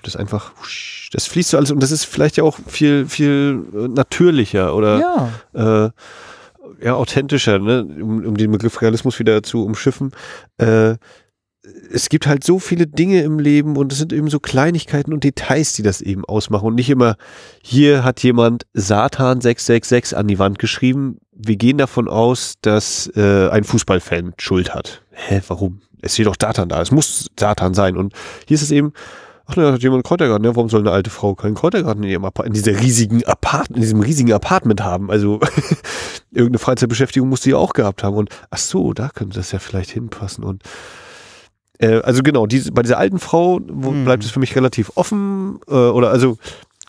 Das 0.03 0.15
einfach, 0.15 0.53
das 1.11 1.27
fließt 1.27 1.49
so 1.49 1.57
alles 1.57 1.71
und 1.71 1.83
das 1.83 1.91
ist 1.91 2.05
vielleicht 2.05 2.37
ja 2.37 2.45
auch 2.45 2.57
viel, 2.67 3.05
viel 3.05 3.65
natürlicher 3.89 4.73
oder 4.73 5.29
ja. 5.53 5.85
äh, 5.85 5.89
ja, 6.81 6.95
authentischer, 6.95 7.59
ne? 7.59 7.83
um, 7.83 8.25
um 8.25 8.37
den 8.37 8.51
Begriff 8.51 8.81
Realismus 8.81 9.19
wieder 9.19 9.43
zu 9.43 9.65
umschiffen. 9.65 10.11
Äh, 10.57 10.95
es 11.91 12.09
gibt 12.09 12.27
halt 12.27 12.43
so 12.43 12.59
viele 12.59 12.87
Dinge 12.87 13.21
im 13.21 13.39
Leben 13.39 13.77
und 13.77 13.91
es 13.91 13.99
sind 13.99 14.13
eben 14.13 14.29
so 14.29 14.39
Kleinigkeiten 14.39 15.13
und 15.13 15.23
Details, 15.23 15.73
die 15.73 15.83
das 15.83 16.01
eben 16.01 16.25
ausmachen 16.25 16.67
und 16.67 16.75
nicht 16.75 16.89
immer, 16.89 17.15
hier 17.61 18.03
hat 18.03 18.23
jemand 18.23 18.65
Satan 18.73 19.41
666 19.41 20.17
an 20.17 20.27
die 20.27 20.39
Wand 20.39 20.59
geschrieben. 20.59 21.17
Wir 21.31 21.57
gehen 21.57 21.77
davon 21.77 22.07
aus, 22.07 22.55
dass 22.61 23.11
äh, 23.15 23.49
ein 23.49 23.63
Fußballfan 23.63 24.33
Schuld 24.37 24.73
hat. 24.73 25.01
Hä, 25.11 25.41
warum? 25.47 25.81
Es 26.01 26.13
steht 26.13 26.27
doch 26.27 26.35
Satan 26.39 26.69
da. 26.69 26.81
Es 26.81 26.91
muss 26.91 27.29
Satan 27.37 27.73
sein. 27.73 27.97
Und 27.97 28.13
hier 28.47 28.55
ist 28.55 28.63
es 28.63 28.71
eben, 28.71 28.93
ach 29.49 29.55
ne, 29.55 29.71
hat 29.71 29.81
jemand 29.81 29.97
einen 29.97 30.03
Kräutergarten, 30.03 30.45
ja, 30.45 30.55
warum 30.55 30.69
soll 30.69 30.81
eine 30.81 30.91
alte 30.91 31.09
Frau 31.09 31.35
keinen 31.35 31.55
Kräutergarten 31.55 32.03
in, 32.03 32.09
ihrem 32.09 32.25
Apart 32.25 32.47
in 32.47 32.53
dieser 32.53 32.79
riesigen 32.79 33.23
Apart 33.25 33.69
in 33.69 33.81
diesem 33.81 34.01
riesigen 34.01 34.31
Apartment 34.31 34.83
haben? 34.83 35.09
Also 35.09 35.39
irgendeine 36.31 36.59
Freizeitbeschäftigung 36.59 37.29
muss 37.29 37.41
sie 37.41 37.53
auch 37.53 37.73
gehabt 37.73 38.03
haben. 38.03 38.15
Und 38.15 38.29
ach 38.51 38.57
so, 38.57 38.93
da 38.93 39.09
könnte 39.09 39.37
das 39.37 39.51
ja 39.51 39.59
vielleicht 39.59 39.89
hinpassen. 39.89 40.43
Und 40.43 40.63
äh, 41.79 41.99
also 42.01 42.21
genau, 42.21 42.45
diese, 42.45 42.71
bei 42.71 42.83
dieser 42.83 42.97
alten 42.97 43.19
Frau 43.19 43.59
wo, 43.67 43.89
hm. 43.89 44.05
bleibt 44.05 44.23
es 44.23 44.31
für 44.31 44.39
mich 44.39 44.55
relativ 44.55 44.91
offen. 44.95 45.59
Äh, 45.67 45.73
oder 45.73 46.11
also 46.11 46.37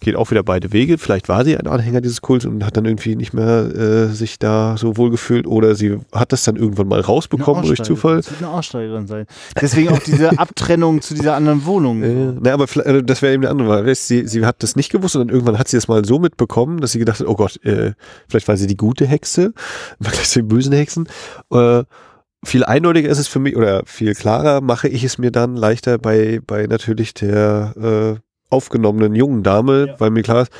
geht 0.01 0.17
auch 0.17 0.31
wieder 0.31 0.43
beide 0.43 0.73
Wege. 0.73 0.99
Vielleicht 0.99 1.29
war 1.29 1.45
sie 1.45 1.57
ein 1.57 1.67
Anhänger 1.67 2.01
dieses 2.01 2.23
Kults 2.23 2.47
und 2.47 2.65
hat 2.65 2.77
dann 2.77 2.87
irgendwie 2.87 3.17
nicht 3.17 3.35
mehr 3.35 3.75
äh, 3.75 4.07
sich 4.09 4.39
da 4.39 4.77
so 4.77 4.97
wohl 4.97 5.11
gefühlt 5.11 5.47
oder 5.47 5.75
sie 5.75 5.99
hat 6.13 6.33
das 6.33 6.45
dann 6.45 6.57
irgendwann 6.57 6.89
mal 6.89 7.01
rausbekommen 7.01 7.65
durch 7.65 7.83
Zufall. 7.83 8.17
Das 8.17 8.31
wird 8.31 8.43
eine 8.43 8.51
Aussteigerin 8.51 9.07
sein. 9.07 9.27
Deswegen 9.61 9.91
auch 9.91 9.99
diese 9.99 10.39
Abtrennung 10.39 11.03
zu 11.03 11.15
dieser 11.15 11.35
anderen 11.35 11.67
Wohnung. 11.67 12.03
Äh, 12.03 12.33
na, 12.41 12.55
aber 12.55 12.65
äh, 12.87 13.03
das 13.03 13.21
wäre 13.21 13.35
eben 13.35 13.43
der 13.43 13.51
andere, 13.51 13.69
weil 13.85 13.95
sie, 13.95 14.27
sie 14.27 14.45
hat 14.45 14.63
das 14.63 14.75
nicht 14.75 14.91
gewusst 14.91 15.17
und 15.17 15.29
dann 15.29 15.35
irgendwann 15.35 15.59
hat 15.59 15.69
sie 15.69 15.77
das 15.77 15.87
mal 15.87 16.05
so 16.05 16.19
mitbekommen, 16.19 16.81
dass 16.81 16.93
sie 16.93 16.99
gedacht 16.99 17.21
hat, 17.21 17.27
oh 17.27 17.37
Gott, 17.37 17.63
äh, 17.65 17.93
vielleicht 18.29 18.49
war 18.49 18.57
sie 18.57 18.67
die 18.67 18.77
gute 18.77 19.07
Hexe 19.07 19.53
im 19.99 20.05
Vergleich 20.05 20.29
zu 20.31 20.41
den 20.41 20.49
bösen 20.49 20.73
Hexen. 20.73 21.09
Äh, 21.53 21.85
viel 22.43 22.65
eindeutiger 22.65 23.11
ist 23.11 23.19
es 23.19 23.29
für 23.29 23.39
mich 23.39 23.55
oder 23.55 23.83
viel 23.85 24.15
klarer 24.15 24.63
mache 24.63 24.89
ich 24.89 25.05
es 25.05 25.19
mir 25.19 25.31
dann 25.31 25.57
leichter 25.57 25.99
bei, 25.99 26.41
bei 26.47 26.67
natürlich 26.67 27.13
der 27.13 28.17
äh, 28.17 28.30
aufgenommenen 28.51 29.15
jungen 29.15 29.43
Dame, 29.43 29.87
ja. 29.89 30.01
weil 30.01 30.11
mir 30.11 30.23
klar 30.23 30.43
ist, 30.43 30.53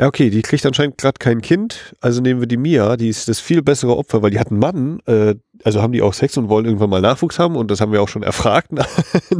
ja, 0.00 0.06
okay, 0.06 0.30
die 0.30 0.40
kriegt 0.40 0.64
anscheinend 0.64 0.96
gerade 0.96 1.18
kein 1.18 1.42
Kind, 1.42 1.94
also 2.00 2.22
nehmen 2.22 2.40
wir 2.40 2.48
die 2.48 2.56
Mia, 2.56 2.96
die 2.96 3.10
ist 3.10 3.28
das 3.28 3.38
viel 3.38 3.60
bessere 3.60 3.98
Opfer, 3.98 4.22
weil 4.22 4.30
die 4.30 4.40
hat 4.40 4.50
einen 4.50 4.58
Mann, 4.58 5.00
äh, 5.04 5.34
also 5.62 5.82
haben 5.82 5.92
die 5.92 6.00
auch 6.00 6.14
Sex 6.14 6.38
und 6.38 6.48
wollen 6.48 6.64
irgendwann 6.64 6.88
mal 6.88 7.02
Nachwuchs 7.02 7.38
haben 7.38 7.54
und 7.54 7.70
das 7.70 7.82
haben 7.82 7.92
wir 7.92 8.00
auch 8.00 8.08
schon 8.08 8.22
erfragt 8.22 8.72
nach, 8.72 8.88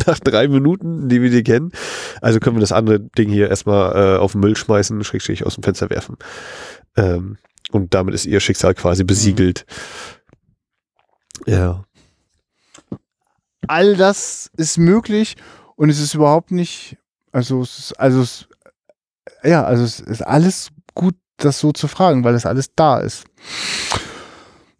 nach 0.06 0.18
drei 0.18 0.48
Minuten, 0.48 1.08
die 1.08 1.22
wir 1.22 1.30
die 1.30 1.42
kennen. 1.42 1.72
Also 2.20 2.40
können 2.40 2.56
wir 2.56 2.60
das 2.60 2.72
andere 2.72 3.00
Ding 3.00 3.30
hier 3.30 3.48
erstmal 3.48 4.16
äh, 4.16 4.18
auf 4.18 4.32
den 4.32 4.42
Müll 4.42 4.54
schmeißen, 4.54 5.02
schrägstrich 5.02 5.46
aus 5.46 5.54
dem 5.54 5.62
Fenster 5.62 5.88
werfen. 5.88 6.16
Ähm, 6.94 7.38
und 7.72 7.94
damit 7.94 8.14
ist 8.14 8.26
ihr 8.26 8.40
Schicksal 8.40 8.74
quasi 8.74 9.02
besiegelt. 9.02 9.64
Mhm. 11.46 11.52
Ja. 11.54 11.84
All 13.66 13.96
das 13.96 14.50
ist 14.58 14.76
möglich 14.76 15.36
und 15.76 15.88
es 15.88 16.00
ist 16.00 16.12
überhaupt 16.12 16.50
nicht 16.50 16.98
also 17.32 17.62
es 17.62 17.78
ist, 17.78 18.00
also 18.00 18.44
ja, 19.42 19.64
also 19.64 19.84
es 19.84 20.00
ist 20.00 20.22
alles 20.22 20.70
gut, 20.94 21.14
das 21.36 21.58
so 21.58 21.72
zu 21.72 21.88
fragen, 21.88 22.24
weil 22.24 22.34
es 22.34 22.46
alles 22.46 22.74
da 22.74 22.98
ist. 22.98 23.24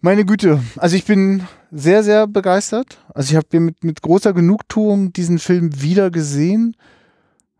Meine 0.00 0.24
Güte, 0.24 0.62
also 0.76 0.96
ich 0.96 1.04
bin 1.04 1.46
sehr, 1.70 2.02
sehr 2.02 2.26
begeistert. 2.26 2.98
Also 3.14 3.32
ich 3.32 3.36
habe 3.36 3.60
mit, 3.60 3.84
mit 3.84 4.02
großer 4.02 4.32
Genugtuung 4.32 5.12
diesen 5.12 5.38
Film 5.38 5.82
wieder 5.82 6.10
gesehen. 6.10 6.76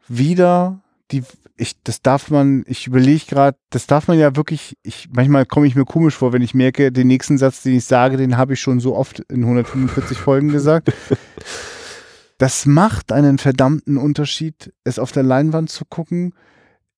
Wieder 0.09 0.80
die, 1.11 1.22
ich, 1.57 1.76
das 1.84 2.03
darf 2.03 2.30
man, 2.30 2.64
ich 2.66 2.86
überlege 2.86 3.26
gerade, 3.26 3.59
das 3.70 3.86
darf 3.86 4.09
man 4.09 4.18
ja 4.18 4.34
wirklich, 4.36 4.76
ich, 4.82 5.09
manchmal 5.12 5.47
komme 5.47 5.66
ich 5.66 5.76
mir 5.76 5.84
komisch 5.84 6.14
vor, 6.14 6.32
wenn 6.32 6.43
ich 6.43 6.55
merke, 6.55 6.91
den 6.91 7.09
nächsten 7.09 7.38
Satz, 7.38 7.62
den 7.62 7.76
ich 7.76 7.84
sage, 7.84 8.16
den 8.16 8.36
habe 8.36 8.55
ich 8.55 8.61
schon 8.61 8.80
so 8.80 8.97
oft 8.97 9.20
in 9.28 9.43
145 9.43 10.18
Folgen 10.18 10.49
gesagt. 10.49 10.93
Das 12.41 12.64
macht 12.64 13.12
einen 13.12 13.36
verdammten 13.36 13.99
Unterschied, 13.99 14.72
es 14.82 14.99
auf 14.99 15.12
der 15.12 15.22
Leinwand 15.22 15.68
zu 15.68 15.84
gucken. 15.84 16.32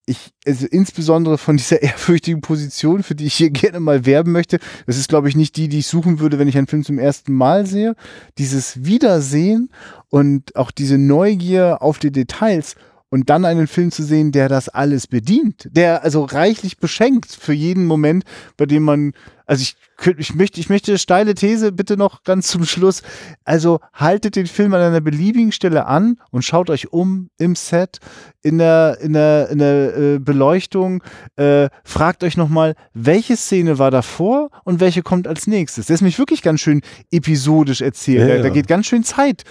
Ich, 0.07 0.31
also 0.47 0.69
insbesondere 0.69 1.37
von 1.37 1.57
dieser 1.57 1.83
ehrfürchtigen 1.83 2.43
Position, 2.43 3.03
für 3.03 3.17
die 3.17 3.27
ich 3.27 3.35
hier 3.35 3.51
gerne 3.51 3.81
mal 3.81 4.07
werben 4.07 4.31
möchte. 4.31 4.61
Das 4.87 4.97
ist, 4.97 5.09
glaube 5.09 5.29
ich, 5.29 5.35
nicht 5.35 5.57
die, 5.57 5.69
die 5.69 5.81
ich 5.81 5.89
suchen 5.89 6.21
würde, 6.21 6.39
wenn 6.39 6.47
ich 6.47 6.57
einen 6.57 6.69
Film 6.69 6.85
zum 6.85 7.01
ersten 7.01 7.33
Mal 7.33 7.67
sehe. 7.67 7.97
Dieses 8.39 8.85
Wiedersehen 8.85 9.71
und 10.11 10.55
auch 10.55 10.71
diese 10.71 10.97
Neugier 10.97 11.79
auf 11.83 11.99
die 11.99 12.13
Details 12.13 12.77
und 13.13 13.29
dann 13.29 13.45
einen 13.45 13.67
Film 13.67 13.91
zu 13.91 14.03
sehen, 14.03 14.33
der 14.33 14.49
das 14.49 14.71
alles 14.71 15.07
bedient, 15.07 15.69
der 15.71 16.03
also 16.03 16.25
reichlich 16.25 16.79
beschenkt 16.79 17.31
für 17.31 17.53
jeden 17.53 17.85
Moment, 17.85 18.25
bei 18.57 18.65
dem 18.65 18.85
man 18.85 19.13
also 19.45 19.63
ich, 19.63 19.77
ich 20.19 20.35
möchte, 20.35 20.61
ich 20.61 20.71
möchte 20.71 20.97
steile 20.97 21.35
These 21.35 21.73
bitte 21.73 21.99
noch 21.99 22.23
ganz 22.23 22.49
zum 22.49 22.65
Schluss. 22.65 23.03
Also 23.45 23.81
haltet 23.93 24.37
den 24.37 24.47
Film 24.47 24.73
an 24.73 24.81
einer 24.81 25.03
beliebigen 25.03 25.53
Stelle 25.53 25.85
an 25.85 26.17
und 26.31 26.43
schaut 26.43 26.71
euch 26.71 26.93
um 26.93 27.29
im 27.39 27.55
Set, 27.55 27.99
in 28.43 28.57
der, 28.57 28.99
in 29.03 29.13
der, 29.13 29.51
in 29.51 29.59
der 29.59 29.97
äh, 29.97 30.19
Beleuchtung. 30.19 31.03
Äh, 31.37 31.69
fragt 31.85 32.25
euch 32.25 32.39
nochmal, 32.39 32.75
welche 32.95 33.37
Szene 33.37 33.79
war 33.79 33.91
davor 33.91 34.49
und 34.65 34.81
welche 34.81 35.03
kommt 35.03 35.29
als 35.29 35.47
nächstes. 35.47 35.87
Das 35.87 35.97
ist 35.97 36.03
mich 36.03 36.19
wirklich 36.19 36.41
ganz 36.41 36.61
schön 36.61 36.81
episodisch 37.11 37.83
erzählt. 37.83 38.29
Ja, 38.29 38.37
da, 38.37 38.43
da 38.45 38.49
geht 38.49 38.69
ganz 38.69 38.87
schön 38.87 39.05
Zeit 39.05 39.45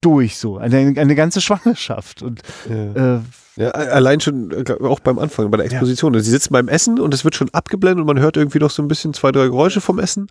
durch 0.00 0.36
so. 0.36 0.58
Eine, 0.58 0.94
eine 1.00 1.14
ganze 1.14 1.40
Schwangerschaft. 1.40 2.22
Und 2.22 2.42
ja. 2.68 3.16
Äh, 3.16 3.20
ja, 3.56 3.70
allein 3.70 4.20
schon, 4.20 4.52
äh, 4.52 4.72
auch 4.84 5.00
beim 5.00 5.18
Anfang, 5.18 5.50
bei 5.50 5.56
der 5.56 5.66
Exposition. 5.66 6.14
Ja. 6.14 6.20
Sie 6.20 6.30
sitzen 6.30 6.52
beim 6.52 6.68
Essen 6.68 7.00
und 7.00 7.12
es 7.12 7.24
wird 7.24 7.34
schon 7.34 7.50
abgeblendet 7.50 8.02
und 8.02 8.06
man 8.06 8.20
hört 8.20 8.36
irgendwie 8.36 8.60
noch 8.60 8.70
so 8.70 8.82
ein 8.82 8.88
bisschen 8.88 9.14
zwei, 9.14 9.32
drei 9.32 9.46
Geräusche 9.46 9.80
vom 9.80 9.98
Essen. 9.98 10.28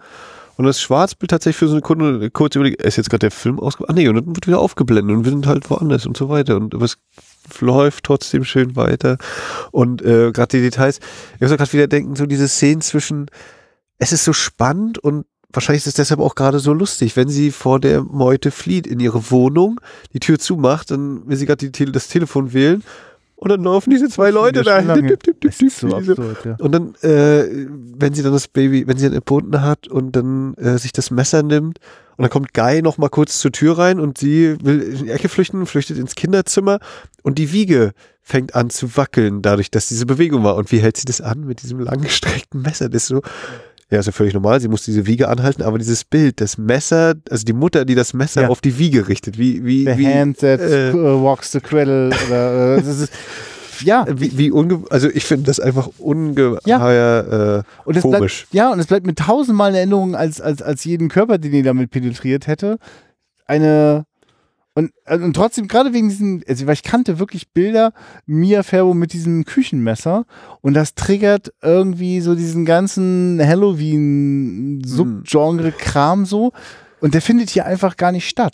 Und 0.55 0.65
das 0.65 0.81
Schwarzbild 0.81 1.29
tatsächlich 1.29 1.57
für 1.57 1.67
so 1.67 1.73
eine 1.73 1.81
Kunde 1.81 2.31
kurz 2.31 2.55
überlegt, 2.55 2.81
ist 2.81 2.95
jetzt 2.95 3.09
gerade 3.09 3.19
der 3.19 3.31
Film 3.31 3.59
ausgeblendet? 3.59 3.97
Ah 3.97 4.01
nee, 4.01 4.07
und 4.07 4.15
dann 4.15 4.35
wird 4.35 4.47
wieder 4.47 4.59
aufgeblendet 4.59 5.15
und 5.15 5.25
wir 5.25 5.31
sind 5.31 5.45
halt 5.45 5.69
woanders 5.69 6.05
und 6.07 6.15
so 6.15 6.29
weiter. 6.29 6.55
Und 6.55 6.73
es 6.73 6.97
läuft 7.59 8.05
trotzdem 8.05 8.45
schön 8.45 8.75
weiter. 8.77 9.17
Und 9.71 10.01
äh, 10.01 10.31
gerade 10.31 10.57
die 10.57 10.61
Details, 10.61 10.99
ich 11.35 11.41
muss 11.41 11.51
gerade 11.51 11.73
wieder 11.73 11.87
denken, 11.87 12.15
so 12.15 12.25
diese 12.25 12.47
Szenen 12.47 12.81
zwischen, 12.81 13.29
es 13.99 14.13
ist 14.13 14.23
so 14.23 14.33
spannend 14.33 14.99
und 14.99 15.25
wahrscheinlich 15.51 15.83
ist 15.83 15.87
es 15.87 15.93
deshalb 15.95 16.19
auch 16.19 16.35
gerade 16.35 16.59
so 16.59 16.73
lustig, 16.73 17.15
wenn 17.15 17.29
sie 17.29 17.51
vor 17.51 17.79
der 17.79 18.03
Meute 18.03 18.51
flieht 18.51 18.87
in 18.87 18.99
ihre 18.99 19.31
Wohnung, 19.31 19.79
die 20.13 20.19
Tür 20.19 20.39
zumacht, 20.39 20.91
dann 20.91 21.27
will 21.27 21.37
sie 21.37 21.45
gerade 21.45 21.69
das 21.91 22.07
Telefon 22.07 22.53
wählen 22.53 22.83
und 23.37 23.49
dann 23.49 23.63
laufen 23.63 23.91
diese 23.91 24.09
zwei 24.09 24.31
Leute 24.31 24.63
da. 24.63 24.81
Dip, 24.81 25.23
dip, 25.23 25.39
dip, 25.39 25.53
so 25.71 25.95
absurd, 25.95 26.43
ja. 26.43 26.55
Und 26.59 26.71
dann, 26.71 26.95
äh, 27.01 27.67
wenn 27.69 28.13
sie 28.13 28.23
dann 28.23 28.33
das 28.33 28.47
Baby, 28.47 28.87
wenn 28.87 28.97
sie 28.97 29.05
dann 29.05 29.13
entbunden 29.13 29.61
hat 29.61 29.87
und 29.87 30.15
dann 30.15 30.55
äh, 30.55 30.79
sich 30.79 30.91
das 30.91 31.11
Messer 31.11 31.43
nimmt 31.43 31.77
und 32.17 32.23
dann 32.23 32.31
kommt 32.31 32.55
Guy 32.55 32.81
noch 32.81 32.97
mal 32.97 33.09
kurz 33.09 33.39
zur 33.39 33.51
Tür 33.51 33.77
rein 33.77 33.99
und 33.99 34.17
sie 34.17 34.57
will 34.63 34.81
in 34.81 35.05
die 35.05 35.11
Ecke 35.11 35.29
flüchten, 35.29 35.67
flüchtet 35.67 35.99
ins 35.99 36.15
Kinderzimmer 36.15 36.79
und 37.21 37.37
die 37.37 37.51
Wiege 37.51 37.93
fängt 38.23 38.55
an 38.55 38.71
zu 38.71 38.97
wackeln, 38.97 39.43
dadurch, 39.43 39.69
dass 39.69 39.87
diese 39.87 40.07
Bewegung 40.07 40.43
war. 40.43 40.55
Und 40.55 40.71
wie 40.71 40.79
hält 40.79 40.97
sie 40.97 41.05
das 41.05 41.21
an 41.21 41.45
mit 41.45 41.61
diesem 41.61 41.79
langgestreckten 41.79 42.61
Messer? 42.63 42.89
Das 42.89 43.03
ist 43.03 43.07
so, 43.07 43.21
ja, 43.89 43.99
ist 43.99 44.05
ja 44.05 44.11
völlig 44.11 44.33
normal. 44.33 44.59
Sie 44.59 44.67
muss 44.67 44.83
diese 44.83 45.05
Wiege 45.05 45.29
anhalten, 45.29 45.63
aber 45.63 45.77
dieses 45.77 46.03
Bild, 46.03 46.41
das 46.41 46.57
Messer, 46.57 47.15
also 47.29 47.45
die 47.45 47.53
Mutter, 47.53 47.85
die 47.85 47.95
das 47.95 48.13
Messer 48.13 48.43
ja. 48.43 48.47
auf 48.49 48.59
die 48.59 48.77
Wiege 48.77 49.07
richtet, 49.07 49.37
wie, 49.37 49.63
wie, 49.63 49.85
the 49.85 49.97
wie, 49.97 50.07
hand 50.07 50.39
that 50.39 50.59
äh, 50.59 50.93
walks 50.93 51.51
the 51.51 51.61
cradle, 51.61 52.09
oder, 52.27 52.77
äh, 52.77 52.81
das 52.83 52.99
ist, 52.99 53.13
ja. 53.81 54.05
Wie, 54.09 54.37
wie 54.37 54.51
unge 54.51 54.83
also 54.89 55.07
ich 55.09 55.23
finde 55.23 55.45
das 55.45 55.59
einfach 55.59 55.89
ungeheuer 55.99 57.63
äh, 57.63 57.87
Und 57.87 57.95
es 57.95 58.01
komisch. 58.01 58.47
bleibt, 58.49 58.53
ja, 58.53 58.71
und 58.71 58.79
es 58.79 58.87
bleibt 58.87 59.05
mir 59.05 59.15
tausendmal 59.15 59.69
in 59.71 59.75
Erinnerung, 59.75 60.15
als, 60.15 60.41
als, 60.41 60.61
als 60.61 60.83
jeden 60.83 61.09
Körper, 61.09 61.37
den 61.37 61.53
ihr 61.53 61.63
damit 61.63 61.91
penetriert 61.91 62.47
hätte. 62.47 62.77
Eine. 63.45 64.05
Und, 64.77 64.91
also, 65.05 65.25
und 65.25 65.33
trotzdem, 65.33 65.67
gerade 65.67 65.91
wegen 65.91 66.07
diesen, 66.07 66.43
also 66.47 66.67
weil 66.67 66.75
ich 66.75 66.83
kannte 66.83 67.17
wirklich 67.17 67.49
Bilder, 67.49 67.93
Mia 68.27 68.61
Farrow 68.61 68.93
mit 68.93 69.11
diesem 69.11 69.43
Küchenmesser 69.43 70.27
und 70.61 70.75
das 70.75 70.93
triggert 70.93 71.51
irgendwie 71.63 72.21
so 72.21 72.35
diesen 72.35 72.63
ganzen 72.63 73.41
Halloween-Subgenre-Kram 73.43 76.27
so. 76.27 76.51
Und 76.99 77.15
der 77.15 77.23
findet 77.23 77.49
hier 77.49 77.65
einfach 77.65 77.97
gar 77.97 78.11
nicht 78.11 78.29
statt. 78.29 78.53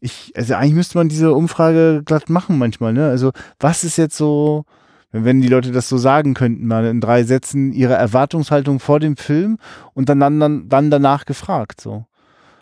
Ich, 0.00 0.34
also 0.36 0.56
eigentlich 0.56 0.74
müsste 0.74 0.98
man 0.98 1.08
diese 1.08 1.32
Umfrage 1.32 2.02
glatt 2.04 2.28
machen 2.28 2.58
manchmal, 2.58 2.92
ne? 2.92 3.08
Also, 3.08 3.32
was 3.58 3.82
ist 3.82 3.96
jetzt 3.96 4.18
so, 4.18 4.66
wenn 5.10 5.40
die 5.40 5.48
Leute 5.48 5.72
das 5.72 5.88
so 5.88 5.96
sagen 5.96 6.34
könnten, 6.34 6.66
mal 6.66 6.84
in 6.84 7.00
drei 7.00 7.24
Sätzen, 7.24 7.72
ihre 7.72 7.94
Erwartungshaltung 7.94 8.78
vor 8.78 9.00
dem 9.00 9.16
Film 9.16 9.56
und 9.94 10.10
dann, 10.10 10.20
dann, 10.20 10.68
dann 10.68 10.90
danach 10.90 11.24
gefragt, 11.24 11.80
so. 11.80 12.04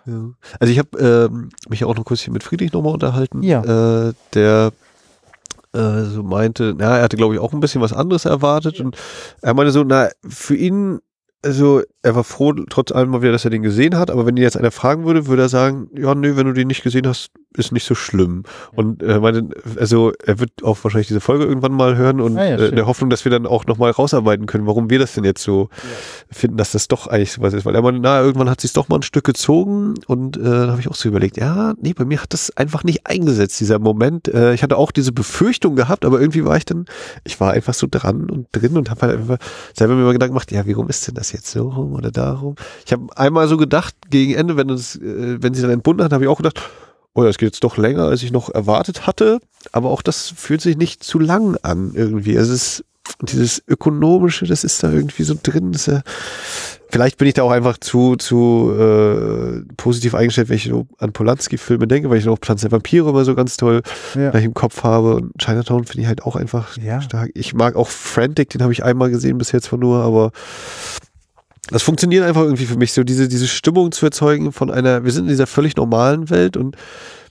Ja. 0.06 0.30
Also 0.58 0.72
ich 0.72 0.78
habe 0.78 0.98
ähm, 0.98 1.50
mich 1.68 1.84
auch 1.84 1.94
noch 1.96 2.04
kurz 2.04 2.20
hier 2.20 2.32
mit 2.32 2.42
Friedrich 2.42 2.72
nochmal 2.72 2.94
unterhalten, 2.94 3.42
Ja. 3.42 4.08
äh, 4.08 4.12
der 4.34 4.72
äh, 5.72 6.02
so 6.04 6.22
meinte, 6.22 6.74
na, 6.76 6.96
er 6.98 7.02
hatte 7.04 7.16
glaube 7.16 7.34
ich 7.34 7.40
auch 7.40 7.52
ein 7.52 7.60
bisschen 7.60 7.80
was 7.80 7.92
anderes 7.92 8.24
erwartet 8.24 8.80
und 8.80 8.96
er 9.40 9.54
meinte 9.54 9.72
so, 9.72 9.84
na, 9.84 10.08
für 10.28 10.56
ihn, 10.56 11.00
also 11.44 11.82
er 12.02 12.14
war 12.14 12.24
froh 12.24 12.52
trotz 12.52 12.92
allem 12.92 13.10
mal 13.10 13.20
wieder, 13.20 13.32
dass 13.32 13.44
er 13.44 13.50
den 13.50 13.62
gesehen 13.62 13.96
hat, 13.96 14.10
aber 14.10 14.24
wenn 14.24 14.36
ihn 14.36 14.42
jetzt 14.42 14.56
einer 14.56 14.70
fragen 14.70 15.04
würde, 15.04 15.26
würde 15.26 15.42
er 15.42 15.48
sagen, 15.50 15.88
ja, 15.94 16.14
nö, 16.14 16.36
wenn 16.36 16.46
du 16.46 16.52
den 16.54 16.68
nicht 16.68 16.82
gesehen 16.82 17.06
hast, 17.06 17.30
ist 17.56 17.72
nicht 17.72 17.84
so 17.84 17.94
schlimm. 17.94 18.44
Und 18.74 19.02
er 19.02 19.20
meinte, 19.20 19.48
also 19.78 20.12
er 20.24 20.38
wird 20.38 20.62
auch 20.62 20.78
wahrscheinlich 20.82 21.08
diese 21.08 21.20
Folge 21.20 21.44
irgendwann 21.44 21.72
mal 21.72 21.96
hören 21.96 22.20
und 22.20 22.38
Ah 22.38 22.44
ja, 22.44 22.56
äh, 22.56 22.68
in 22.68 22.76
der 22.76 22.86
Hoffnung, 22.86 23.10
dass 23.10 23.24
wir 23.24 23.32
dann 23.32 23.44
auch 23.44 23.66
nochmal 23.66 23.90
rausarbeiten 23.90 24.46
können, 24.46 24.66
warum 24.66 24.88
wir 24.88 24.98
das 24.98 25.14
denn 25.14 25.24
jetzt 25.24 25.42
so 25.42 25.68
finden, 26.30 26.56
dass 26.56 26.72
das 26.72 26.88
doch 26.88 27.06
eigentlich 27.06 27.32
sowas 27.32 27.52
ist. 27.52 27.66
Weil 27.66 27.74
er 27.74 27.82
meinte, 27.82 28.00
na, 28.00 28.20
irgendwann 28.20 28.48
hat 28.48 28.60
sich 28.60 28.72
doch 28.72 28.88
mal 28.88 28.96
ein 28.96 29.02
Stück 29.02 29.24
gezogen 29.24 29.94
und 30.06 30.36
äh, 30.38 30.42
da 30.42 30.68
habe 30.68 30.80
ich 30.80 30.88
auch 30.88 30.94
so 30.94 31.08
überlegt, 31.08 31.36
ja, 31.36 31.74
nee, 31.80 31.92
bei 31.92 32.04
mir 32.04 32.22
hat 32.22 32.32
das 32.32 32.56
einfach 32.56 32.84
nicht 32.84 33.06
eingesetzt, 33.06 33.60
dieser 33.60 33.78
Moment. 33.78 34.28
Äh, 34.28 34.54
ich 34.54 34.62
hatte 34.62 34.78
auch 34.78 34.90
diese 34.90 35.12
Befürchtung 35.12 35.76
gehabt, 35.76 36.04
aber 36.04 36.20
irgendwie 36.20 36.44
war 36.44 36.56
ich 36.56 36.64
dann, 36.64 36.86
ich 37.24 37.40
war 37.40 37.52
einfach 37.52 37.74
so 37.74 37.86
dran 37.90 38.30
und 38.30 38.46
drin 38.52 38.76
und 38.78 38.90
habe 38.90 39.02
halt 39.02 39.18
einfach 39.18 39.38
selber 39.76 39.94
mir 39.96 40.04
mal 40.04 40.12
Gedanken 40.12 40.34
gemacht, 40.34 40.52
ja, 40.52 40.64
wie 40.66 40.72
rum 40.72 40.88
ist 40.88 41.06
denn 41.06 41.16
das 41.16 41.32
jetzt 41.32 41.50
so 41.50 41.89
rum 41.90 41.98
oder 41.98 42.10
darum? 42.10 42.54
Ich 42.86 42.92
habe 42.92 43.06
einmal 43.16 43.48
so 43.48 43.56
gedacht, 43.56 43.94
gegen 44.10 44.34
Ende, 44.34 44.56
wenn, 44.56 44.68
das, 44.68 44.96
äh, 44.96 45.42
wenn 45.42 45.54
sie 45.54 45.62
dann 45.62 45.70
entbunden 45.70 46.04
hat, 46.04 46.12
habe 46.12 46.24
ich 46.24 46.28
auch 46.30 46.36
gedacht, 46.38 46.60
oh 47.14 47.22
ja, 47.24 47.28
es 47.28 47.38
geht 47.38 47.48
jetzt 47.48 47.64
doch 47.64 47.76
länger, 47.76 48.04
als 48.04 48.22
ich 48.22 48.32
noch 48.32 48.48
erwartet 48.50 49.06
hatte. 49.06 49.40
Aber 49.72 49.90
auch 49.90 50.02
das 50.02 50.28
fühlt 50.36 50.60
sich 50.60 50.76
nicht 50.76 51.02
zu 51.02 51.18
lang 51.18 51.56
an 51.62 51.92
irgendwie. 51.94 52.34
Es 52.36 52.48
ist 52.48 52.84
dieses 53.22 53.62
ökonomische, 53.66 54.46
das 54.46 54.62
ist 54.62 54.82
da 54.84 54.92
irgendwie 54.92 55.24
so 55.24 55.34
drin. 55.42 55.72
Das 55.72 55.86
ja, 55.86 56.02
vielleicht 56.90 57.18
bin 57.18 57.26
ich 57.26 57.34
da 57.34 57.42
auch 57.42 57.50
einfach 57.50 57.76
zu 57.78 58.14
zu 58.16 58.72
äh, 58.78 59.62
positiv 59.76 60.14
eingestellt, 60.14 60.48
wenn 60.48 60.56
ich 60.56 60.72
an 60.98 61.12
Polanski-Filme 61.12 61.88
denke, 61.88 62.08
weil 62.08 62.18
ich 62.18 62.24
noch 62.26 62.38
Pflanzen 62.38 62.66
der 62.66 62.72
Vampire 62.72 63.08
immer 63.10 63.24
so 63.24 63.34
ganz 63.34 63.56
toll 63.56 63.82
Ja. 64.14 64.30
im 64.30 64.54
Kopf 64.54 64.84
habe. 64.84 65.16
Und 65.16 65.32
Chinatown 65.42 65.84
finde 65.84 66.02
ich 66.02 66.06
halt 66.08 66.22
auch 66.22 66.36
einfach 66.36 66.76
Ja. 66.78 67.00
stark. 67.02 67.30
Ich 67.34 67.52
mag 67.52 67.74
auch 67.74 67.88
Frantic, 67.88 68.50
den 68.50 68.62
habe 68.62 68.72
ich 68.72 68.84
einmal 68.84 69.10
gesehen 69.10 69.38
bis 69.38 69.50
jetzt 69.50 69.66
von 69.66 69.80
nur, 69.80 69.98
aber 70.04 70.30
das 71.68 71.82
funktioniert 71.82 72.24
einfach 72.24 72.42
irgendwie 72.42 72.66
für 72.66 72.76
mich, 72.76 72.92
so 72.92 73.04
diese, 73.04 73.28
diese 73.28 73.46
Stimmung 73.46 73.92
zu 73.92 74.06
erzeugen 74.06 74.52
von 74.52 74.70
einer, 74.70 75.04
wir 75.04 75.12
sind 75.12 75.24
in 75.24 75.30
dieser 75.30 75.46
völlig 75.46 75.76
normalen 75.76 76.30
Welt 76.30 76.56
und 76.56 76.76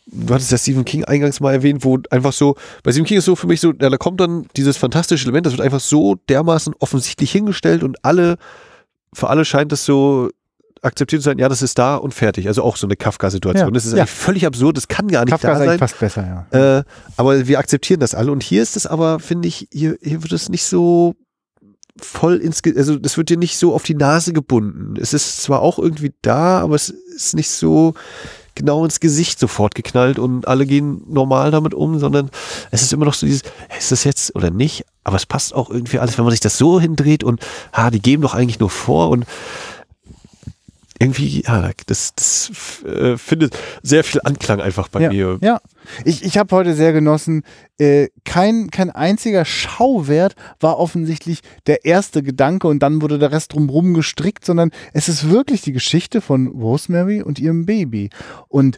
du 0.05 0.33
hattest 0.33 0.51
ja 0.51 0.57
Stephen 0.57 0.85
King 0.85 1.03
eingangs 1.05 1.39
mal 1.39 1.53
erwähnt, 1.53 1.83
wo 1.83 1.99
einfach 2.09 2.33
so, 2.33 2.55
bei 2.83 2.91
Stephen 2.91 3.05
King 3.05 3.17
ist 3.17 3.25
so 3.25 3.35
für 3.35 3.47
mich 3.47 3.61
so, 3.61 3.73
ja, 3.79 3.89
da 3.89 3.97
kommt 3.97 4.19
dann 4.19 4.47
dieses 4.55 4.77
fantastische 4.77 5.25
Element, 5.25 5.45
das 5.45 5.53
wird 5.53 5.61
einfach 5.61 5.79
so 5.79 6.15
dermaßen 6.29 6.73
offensichtlich 6.79 7.31
hingestellt 7.31 7.83
und 7.83 8.03
alle, 8.05 8.37
für 9.13 9.29
alle 9.29 9.45
scheint 9.45 9.71
es 9.73 9.85
so 9.85 10.29
akzeptiert 10.81 11.21
zu 11.21 11.25
sein, 11.25 11.39
ja, 11.39 11.49
das 11.49 11.61
ist 11.61 11.77
da 11.77 11.95
und 11.95 12.13
fertig. 12.13 12.47
Also 12.47 12.63
auch 12.63 12.77
so 12.77 12.87
eine 12.87 12.95
Kafka-Situation. 12.95 13.67
Ja, 13.67 13.71
Das 13.73 13.85
ist 13.85 13.93
ja. 13.93 13.99
eigentlich 13.99 14.09
völlig 14.11 14.45
absurd, 14.45 14.77
das 14.77 14.87
kann 14.87 15.07
gar 15.07 15.25
nicht 15.25 15.31
Kafka 15.31 15.53
ist 15.53 15.59
da 15.59 15.65
sein. 15.65 15.79
fast 15.79 15.99
besser, 15.99 16.45
ja. 16.53 16.77
Äh, 16.77 16.83
aber 17.17 17.47
wir 17.47 17.59
akzeptieren 17.59 17.99
das 17.99 18.15
alle. 18.15 18.31
Und 18.31 18.43
hier 18.43 18.61
ist 18.61 18.77
es 18.77 18.87
aber, 18.87 19.19
finde 19.19 19.47
ich, 19.47 19.67
hier, 19.71 19.97
hier 20.01 20.23
wird 20.23 20.31
es 20.31 20.49
nicht 20.49 20.63
so 20.63 21.15
voll 22.05 22.37
ins, 22.37 22.61
Ge- 22.61 22.77
also 22.77 22.97
das 22.97 23.17
wird 23.17 23.29
dir 23.29 23.37
nicht 23.37 23.57
so 23.57 23.73
auf 23.73 23.83
die 23.83 23.95
Nase 23.95 24.33
gebunden. 24.33 24.95
Es 24.99 25.13
ist 25.13 25.41
zwar 25.43 25.61
auch 25.61 25.79
irgendwie 25.79 26.13
da, 26.21 26.59
aber 26.59 26.75
es 26.75 26.89
ist 26.89 27.35
nicht 27.35 27.49
so 27.49 27.93
genau 28.55 28.83
ins 28.83 28.99
Gesicht 28.99 29.39
sofort 29.39 29.73
geknallt 29.73 30.19
und 30.19 30.47
alle 30.47 30.65
gehen 30.65 31.01
normal 31.07 31.49
damit 31.51 31.73
um, 31.73 31.97
sondern 31.97 32.29
es 32.71 32.81
ist 32.81 32.91
immer 32.91 33.05
noch 33.05 33.13
so 33.13 33.25
dieses, 33.25 33.43
ist 33.77 33.91
das 33.91 34.03
jetzt 34.03 34.35
oder 34.35 34.51
nicht? 34.51 34.83
Aber 35.05 35.15
es 35.15 35.25
passt 35.25 35.55
auch 35.55 35.69
irgendwie 35.69 35.99
alles, 35.99 36.17
wenn 36.17 36.25
man 36.25 36.31
sich 36.31 36.41
das 36.41 36.57
so 36.57 36.79
hindreht 36.79 37.23
und, 37.23 37.39
ha, 37.71 37.89
die 37.89 38.01
geben 38.01 38.21
doch 38.21 38.33
eigentlich 38.33 38.59
nur 38.59 38.69
vor 38.69 39.09
und 39.09 39.25
irgendwie, 40.99 41.43
ja, 41.43 41.71
das, 41.85 42.13
das 42.13 42.51
äh, 42.85 43.17
findet 43.17 43.57
sehr 43.81 44.03
viel 44.03 44.19
Anklang 44.23 44.59
einfach 44.59 44.89
bei 44.89 45.01
ja. 45.01 45.09
mir. 45.09 45.39
Ja, 45.41 45.61
ich, 46.03 46.23
ich 46.23 46.37
habe 46.37 46.53
heute 46.53 46.75
sehr 46.75 46.91
genossen. 46.91 47.43
Äh, 47.77 48.09
kein, 48.25 48.69
kein 48.69 48.89
einziger 48.89 49.45
Schauwert 49.45 50.35
war 50.59 50.77
offensichtlich 50.77 51.39
der 51.67 51.85
erste 51.85 52.21
Gedanke 52.21 52.67
und 52.67 52.79
dann 52.79 53.01
wurde 53.01 53.17
der 53.17 53.31
Rest 53.31 53.53
drumherum 53.53 53.93
gestrickt, 53.93 54.43
sondern 54.43 54.71
es 54.91 55.07
ist 55.07 55.29
wirklich 55.29 55.61
die 55.61 55.71
Geschichte 55.71 56.19
von 56.19 56.47
Rosemary 56.47 57.21
und 57.21 57.39
ihrem 57.39 57.65
Baby. 57.65 58.09
Und 58.49 58.77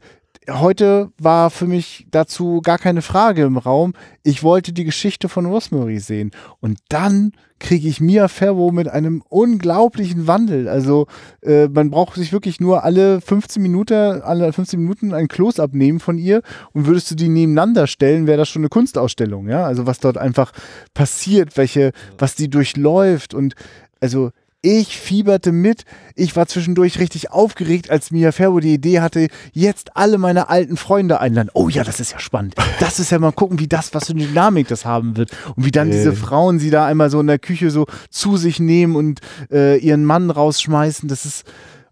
heute 0.50 1.12
war 1.20 1.50
für 1.50 1.68
mich 1.68 2.08
dazu 2.10 2.62
gar 2.62 2.78
keine 2.78 3.02
Frage 3.02 3.44
im 3.44 3.58
Raum. 3.58 3.94
Ich 4.24 4.44
wollte 4.44 4.74
die 4.74 4.84
Geschichte 4.84 5.30
von 5.30 5.46
Rosemary 5.46 6.00
sehen. 6.00 6.32
Und 6.60 6.80
dann 6.90 7.34
kriege 7.60 7.88
ich 7.88 8.02
Mia 8.02 8.28
Farrow 8.28 8.72
mit 8.72 8.88
einem 8.88 9.22
unglaublichen 9.30 10.26
Wandel. 10.26 10.68
Also 10.68 11.06
äh, 11.44 11.68
man 11.68 11.92
braucht 11.92 12.16
sich 12.16 12.34
wirklich 12.34 12.60
nur 12.60 12.84
alle 12.84 13.22
15 13.22 13.62
Minuten, 13.62 13.94
alle 13.94 14.52
15 14.52 14.80
Minuten 14.80 15.14
ein 15.14 15.28
Close-up 15.28 15.72
von 16.00 16.18
ihr 16.18 16.42
und 16.74 16.88
würdest 16.88 17.12
du 17.12 17.16
die 17.16 17.30
nebeneinander 17.30 17.86
stellen, 17.86 18.26
wäre 18.26 18.40
das 18.40 18.50
schon 18.50 18.64
eine 18.64 18.70
Kunstausstellung, 18.70 19.48
ja. 19.48 19.64
Also 19.64 19.86
was 19.86 20.00
dort 20.00 20.18
einfach 20.18 20.52
passiert, 20.96 21.56
welche, 21.56 21.92
was 22.18 22.34
die 22.34 22.50
durchläuft 22.50 23.36
und 23.36 23.54
also 24.00 24.32
ich 24.62 24.98
fieberte 25.00 25.52
mit. 25.52 25.86
Ich 26.16 26.36
war 26.36 26.46
zwischendurch 26.48 27.00
richtig 27.00 27.32
aufgeregt, 27.32 27.90
als 27.90 28.12
Mia 28.12 28.32
Farrow 28.32 28.60
die 28.60 28.74
Idee 28.74 29.00
hatte, 29.00 29.28
jetzt 29.54 29.96
alle 29.98 30.18
meine 30.18 30.50
alten 30.50 30.78
Freunde 30.78 31.20
einladen. 31.20 31.50
Oh 31.54 31.68
ja, 31.70 31.84
das 31.84 32.00
ist 32.00 32.12
ja 32.12 32.20
spannend. 32.20 32.56
Das 32.80 33.00
ist 33.00 33.12
ja 33.12 33.18
mal 33.20 33.32
gucken, 33.32 33.60
wie 33.60 33.68
das, 33.68 33.94
was 33.94 34.06
für 34.08 34.14
eine 34.14 34.26
Dynamik 34.26 34.68
das 34.68 34.86
haben 34.86 35.18
wird. 35.18 35.32
Und 35.56 35.66
wie 35.66 35.72
dann 35.72 35.90
Äh. 35.90 35.94
diese 35.94 36.14
Frauen 36.14 36.60
sie 36.60 36.70
da 36.70 36.86
einmal 36.86 37.10
so 37.10 37.20
in 37.20 37.28
der 37.28 37.40
Küche 37.40 37.72
so 37.72 37.86
zu 38.10 38.38
sich 38.38 38.60
nehmen 38.60 38.96
und 38.96 39.20
äh, 39.52 39.78
ihren 39.80 40.06
Mann 40.06 40.30
rausschmeißen. 40.30 41.10
Das 41.10 41.26
ist, 41.26 41.44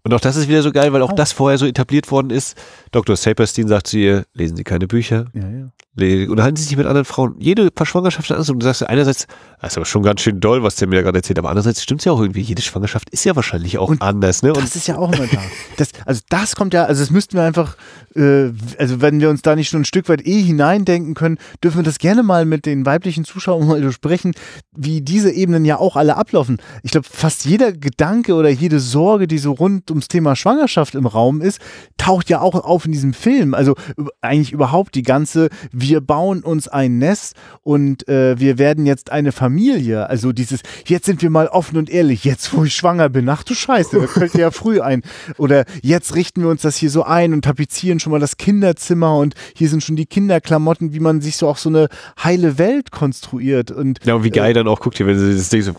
Und 0.04 0.14
auch 0.14 0.20
das 0.20 0.36
ist 0.36 0.48
wieder 0.48 0.62
so 0.62 0.70
geil, 0.70 0.92
weil 0.92 1.02
auch 1.02 1.12
Oh. 1.12 1.16
das 1.16 1.32
vorher 1.32 1.58
so 1.58 1.66
etabliert 1.66 2.10
worden 2.10 2.30
ist. 2.30 2.56
Dr. 2.92 3.16
Saperstein 3.16 3.66
sagt 3.68 3.88
zu 3.88 3.98
ihr, 3.98 4.24
lesen 4.32 4.56
Sie 4.56 4.64
keine 4.64 4.86
Bücher, 4.86 5.26
ja, 5.34 5.42
ja. 5.48 5.70
Le- 5.96 6.28
unterhalten 6.30 6.56
Sie 6.56 6.64
sich 6.64 6.76
mit 6.76 6.86
anderen 6.86 7.04
Frauen. 7.04 7.34
Jede 7.38 7.70
Schwangerschaft 7.82 8.30
hat 8.30 8.36
Angst. 8.36 8.50
Und 8.50 8.60
du 8.60 8.64
sagst 8.64 8.86
einerseits, 8.86 9.26
das 9.60 9.72
ist 9.72 9.76
aber 9.76 9.86
schon 9.86 10.02
ganz 10.02 10.20
schön 10.20 10.40
doll, 10.40 10.62
was 10.62 10.76
der 10.76 10.88
mir 10.88 10.96
da 10.96 11.02
gerade 11.02 11.18
erzählt, 11.18 11.38
aber 11.38 11.48
andererseits 11.50 11.82
stimmt 11.82 12.00
es 12.00 12.04
ja 12.04 12.12
auch 12.12 12.20
irgendwie. 12.20 12.40
Jede 12.40 12.62
Schwangerschaft 12.62 13.10
ist 13.10 13.24
ja 13.24 13.36
wahrscheinlich 13.36 13.78
auch 13.78 13.88
Und 13.88 14.00
anders, 14.02 14.42
ne? 14.42 14.52
Und 14.52 14.62
Das 14.62 14.76
ist 14.76 14.86
ja 14.88 14.96
auch 14.98 15.12
immer 15.12 15.26
da. 15.26 15.38
Das, 15.76 15.90
also 16.04 16.20
das 16.28 16.56
kommt 16.56 16.74
ja, 16.74 16.84
also 16.84 17.00
das 17.02 17.10
müssten 17.10 17.36
wir 17.36 17.42
einfach, 17.42 17.76
äh, 18.14 18.50
also 18.78 19.00
wenn 19.00 19.20
wir 19.20 19.30
uns 19.30 19.40
da 19.42 19.56
nicht 19.56 19.68
schon 19.70 19.82
ein 19.82 19.84
Stück 19.86 20.08
weit 20.10 20.26
eh 20.26 20.42
hineindenken 20.42 21.14
können, 21.14 21.38
dürfen 21.64 21.78
wir 21.78 21.82
das 21.84 21.98
gerne 21.98 22.22
mal 22.22 22.44
mit 22.44 22.66
den 22.66 22.84
weiblichen 22.84 23.24
Zuschauern 23.24 23.66
mal 23.66 23.80
besprechen, 23.80 24.32
wie 24.76 25.00
diese 25.00 25.30
Ebenen 25.30 25.64
ja 25.64 25.78
auch 25.78 25.96
alle 25.96 26.16
ablaufen. 26.16 26.58
Ich 26.82 26.90
glaube, 26.90 27.06
fast 27.10 27.44
jeder 27.46 27.72
Gedanke 27.72 28.34
oder 28.34 28.50
jede 28.50 28.78
Sorge, 28.80 29.26
die 29.26 29.38
so 29.38 29.52
rund 29.52 29.90
ums 29.90 30.08
Thema 30.08 30.36
Schwangerschaft 30.36 30.94
im 30.94 31.06
Raum 31.06 31.40
ist, 31.40 31.60
taucht 31.96 32.28
ja 32.28 32.40
auch 32.40 32.54
auf 32.54 32.84
in 32.84 32.92
diesem 32.92 33.14
Film. 33.14 33.54
Also 33.54 33.72
üb- 33.96 34.08
eigentlich 34.20 34.52
überhaupt 34.52 34.94
die 34.94 35.02
ganze, 35.02 35.48
wir 35.80 36.00
bauen 36.00 36.42
uns 36.42 36.68
ein 36.68 36.98
Nest 36.98 37.34
und 37.62 38.08
äh, 38.08 38.38
wir 38.38 38.58
werden 38.58 38.86
jetzt 38.86 39.10
eine 39.10 39.32
Familie. 39.32 40.08
Also 40.08 40.32
dieses, 40.32 40.60
jetzt 40.86 41.06
sind 41.06 41.22
wir 41.22 41.30
mal 41.30 41.48
offen 41.48 41.76
und 41.76 41.90
ehrlich, 41.90 42.24
jetzt 42.24 42.54
wo 42.54 42.64
ich 42.64 42.74
schwanger 42.74 43.08
bin, 43.08 43.28
ach 43.28 43.42
du 43.42 43.54
Scheiße, 43.54 44.00
das 44.00 44.12
fällt 44.12 44.34
dir 44.34 44.40
ja 44.40 44.50
früh 44.50 44.80
ein. 44.80 45.02
Oder 45.38 45.64
jetzt 45.82 46.14
richten 46.14 46.42
wir 46.42 46.48
uns 46.48 46.62
das 46.62 46.76
hier 46.76 46.90
so 46.90 47.04
ein 47.04 47.32
und 47.32 47.44
tapezieren 47.44 48.00
schon 48.00 48.12
mal 48.12 48.20
das 48.20 48.36
Kinderzimmer 48.36 49.16
und 49.16 49.34
hier 49.54 49.68
sind 49.68 49.82
schon 49.82 49.96
die 49.96 50.06
Kinderklamotten, 50.06 50.92
wie 50.92 51.00
man 51.00 51.20
sich 51.20 51.36
so 51.36 51.48
auch 51.48 51.58
so 51.58 51.68
eine 51.68 51.88
heile 52.22 52.58
Welt 52.58 52.90
konstruiert. 52.90 53.70
Und 53.70 54.00
ja, 54.04 54.14
und 54.14 54.24
wie 54.24 54.30
geil 54.30 54.54
dann 54.54 54.68
auch 54.68 54.80
guckt 54.80 55.00
ihr, 55.00 55.06
wenn 55.06 55.18
sie 55.18 55.34
das 55.34 55.48
Ding 55.48 55.62
so, 55.62 55.74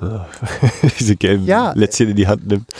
diese 0.98 1.16
gelben 1.16 1.44
Ja. 1.46 1.72
Lätzchen 1.74 2.10
in 2.10 2.16
die 2.16 2.26
Hand 2.26 2.46
nimmt. 2.46 2.70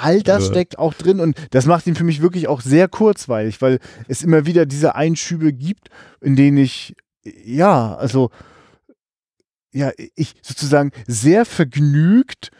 All 0.00 0.22
das 0.22 0.46
steckt 0.46 0.78
auch 0.78 0.94
drin 0.94 1.20
und 1.20 1.36
das 1.50 1.66
macht 1.66 1.86
ihn 1.86 1.94
für 1.94 2.04
mich 2.04 2.20
wirklich 2.22 2.48
auch 2.48 2.60
sehr 2.60 2.88
kurzweilig, 2.88 3.62
weil 3.62 3.78
es 4.08 4.22
immer 4.22 4.46
wieder 4.46 4.66
diese 4.66 4.94
Einschübe 4.94 5.52
gibt, 5.52 5.88
in 6.20 6.36
denen 6.36 6.58
ich, 6.58 6.94
ja, 7.22 7.94
also, 7.94 8.30
ja, 9.72 9.90
ich 10.14 10.34
sozusagen 10.42 10.90
sehr 11.06 11.44
vergnügt 11.44 12.50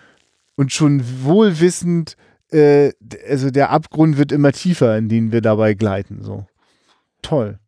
und 0.56 0.72
schon 0.72 1.02
wohlwissend, 1.22 2.16
äh, 2.50 2.92
also 3.28 3.50
der 3.50 3.70
Abgrund 3.70 4.18
wird 4.18 4.32
immer 4.32 4.52
tiefer, 4.52 4.96
in 4.96 5.08
den 5.08 5.32
wir 5.32 5.40
dabei 5.40 5.74
gleiten, 5.74 6.22
so. 6.22 6.46
Toll. 7.22 7.58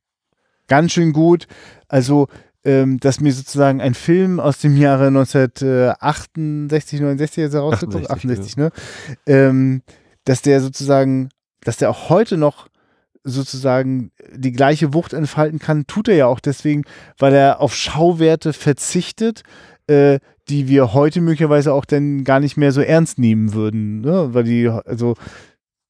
Ganz 0.69 0.93
schön 0.93 1.12
gut. 1.12 1.47
Also, 1.89 2.28
ähm, 2.69 3.01
dass 3.01 3.20
mir 3.20 3.32
sozusagen 3.32 3.81
ein 3.81 3.95
Film 3.95 4.40
aus 4.40 4.59
dem 4.59 4.77
Jahre 4.77 5.07
1968, 5.07 7.01
69 7.01 7.45
ist 7.45 7.55
er 7.55 7.61
rausgekommen, 7.61 8.11
68, 8.11 8.57
68 8.57 8.57
ne? 8.59 8.70
Ähm, 9.27 9.81
dass 10.24 10.43
der 10.43 10.61
sozusagen, 10.61 11.31
dass 11.62 11.78
der 11.78 11.89
auch 11.89 12.11
heute 12.11 12.36
noch 12.36 12.69
sozusagen 13.24 14.11
die 14.35 14.53
gleiche 14.53 14.93
Wucht 14.93 15.15
entfalten 15.15 15.59
kann, 15.59 15.86
tut 15.86 16.09
er 16.09 16.16
ja 16.16 16.27
auch 16.27 16.40
deswegen, 16.40 16.85
weil 17.16 17.32
er 17.32 17.62
auf 17.62 17.74
Schauwerte 17.74 18.53
verzichtet, 18.53 19.45
äh, 19.86 20.19
die 20.51 20.69
wir 20.69 20.93
heute 20.93 21.23
möglicherweise 21.23 21.73
auch 21.73 21.86
dann 21.86 22.23
gar 22.23 22.39
nicht 22.39 22.59
mehr 22.59 22.73
so 22.73 22.82
ernst 22.82 23.19
nehmen 23.19 23.55
würden, 23.55 24.03
ne? 24.03 24.35
weil 24.35 24.45
die, 24.45 24.69
also, 24.69 25.15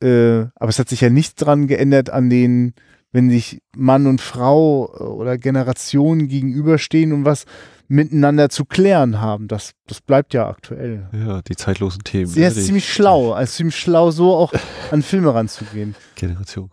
äh, 0.01 0.43
aber 0.55 0.69
es 0.69 0.79
hat 0.79 0.89
sich 0.89 1.01
ja 1.01 1.11
nichts 1.11 1.35
dran 1.35 1.67
geändert 1.67 2.11
an 2.11 2.31
den, 2.31 2.75
wenn 3.13 3.31
sich 3.31 3.61
Mann 3.77 4.07
und 4.07 4.21
Frau 4.21 4.93
äh, 4.99 5.03
oder 5.03 5.39
Generationen 5.39 6.29
gegenüberstehen 6.29 7.13
und 7.13 7.25
was 7.25 7.45
miteinander 7.89 8.51
zu 8.51 8.67
klären 8.67 9.21
haben. 9.21 9.49
Das, 9.49 9.73
das 9.87 10.01
bleibt 10.01 10.35
ja 10.35 10.49
aktuell. 10.49 11.09
Ja, 11.13 11.41
die 11.43 11.57
zeitlosen 11.57 12.05
Themen. 12.05 12.27
Sie 12.27 12.43
ist 12.43 12.67
ziemlich 12.67 12.93
schlau, 12.93 13.33
also 13.33 13.51
ziemlich 13.51 13.77
schlau, 13.77 14.11
so 14.11 14.37
auch 14.37 14.53
an 14.91 15.03
Filme 15.03 15.35
ranzugehen. 15.35 15.95
Generation. 16.15 16.69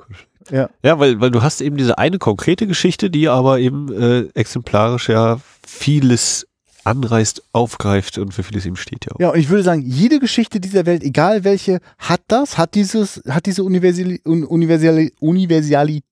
Ja. 0.51 0.69
Ja, 0.83 0.99
weil, 0.99 1.21
weil 1.21 1.31
du 1.31 1.41
hast 1.41 1.61
eben 1.61 1.77
diese 1.77 1.97
eine 1.97 2.19
konkrete 2.19 2.67
Geschichte, 2.67 3.09
die 3.09 3.29
aber 3.29 3.59
eben 3.59 3.91
äh, 3.93 4.27
exemplarisch 4.33 5.09
ja 5.09 5.39
vieles 5.65 6.45
anreißt, 6.83 7.41
aufgreift 7.51 8.17
und 8.19 8.33
für 8.33 8.43
vieles 8.43 8.65
eben 8.65 8.75
steht 8.75 9.05
ja 9.05 9.11
auch. 9.13 9.19
Ja, 9.19 9.29
und 9.29 9.39
ich 9.39 9.49
würde 9.49 9.63
sagen, 9.63 9.81
jede 9.81 10.19
Geschichte 10.19 10.59
dieser 10.59 10.85
Welt, 10.85 11.03
egal 11.03 11.43
welche, 11.43 11.79
hat 11.97 12.21
das, 12.27 12.57
hat 12.57 12.75
dieses, 12.75 13.23
hat 13.27 13.47
diese 13.47 13.63
Universali 13.63 14.21
Universali 14.23 15.13
Universalität, 15.19 16.03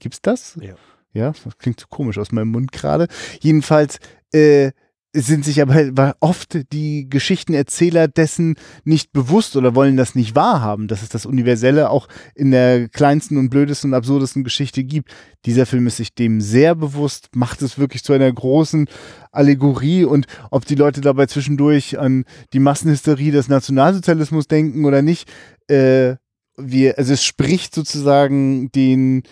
gibt's 0.00 0.22
das? 0.22 0.58
Ja. 0.60 0.74
Ja, 1.12 1.32
das 1.44 1.56
klingt 1.56 1.80
so 1.80 1.86
komisch 1.88 2.18
aus 2.18 2.30
meinem 2.30 2.48
Mund 2.48 2.72
gerade. 2.72 3.06
Jedenfalls, 3.40 3.98
äh, 4.32 4.72
sind 5.16 5.44
sich 5.44 5.62
aber 5.62 6.16
oft 6.20 6.72
die 6.72 7.08
Geschichtenerzähler 7.08 8.06
dessen 8.06 8.56
nicht 8.84 9.12
bewusst 9.12 9.56
oder 9.56 9.74
wollen 9.74 9.96
das 9.96 10.14
nicht 10.14 10.34
wahrhaben, 10.34 10.88
dass 10.88 11.02
es 11.02 11.08
das 11.08 11.24
Universelle 11.24 11.90
auch 11.90 12.08
in 12.34 12.50
der 12.50 12.88
kleinsten 12.88 13.38
und 13.38 13.48
blödesten 13.48 13.90
und 13.90 13.94
absurdesten 13.94 14.44
Geschichte 14.44 14.84
gibt. 14.84 15.10
Dieser 15.46 15.64
Film 15.64 15.86
ist 15.86 15.96
sich 15.96 16.14
dem 16.14 16.40
sehr 16.40 16.74
bewusst, 16.74 17.30
macht 17.34 17.62
es 17.62 17.78
wirklich 17.78 18.04
zu 18.04 18.12
einer 18.12 18.30
großen 18.30 18.88
Allegorie 19.32 20.04
und 20.04 20.26
ob 20.50 20.66
die 20.66 20.74
Leute 20.74 21.00
dabei 21.00 21.26
zwischendurch 21.26 21.98
an 21.98 22.24
die 22.52 22.60
Massenhysterie 22.60 23.30
des 23.30 23.48
Nationalsozialismus 23.48 24.48
denken 24.48 24.84
oder 24.84 25.00
nicht, 25.00 25.30
äh, 25.68 26.16
wir, 26.58 26.98
also 26.98 27.12
es 27.12 27.24
spricht 27.24 27.74
sozusagen 27.74 28.70
den 28.72 29.22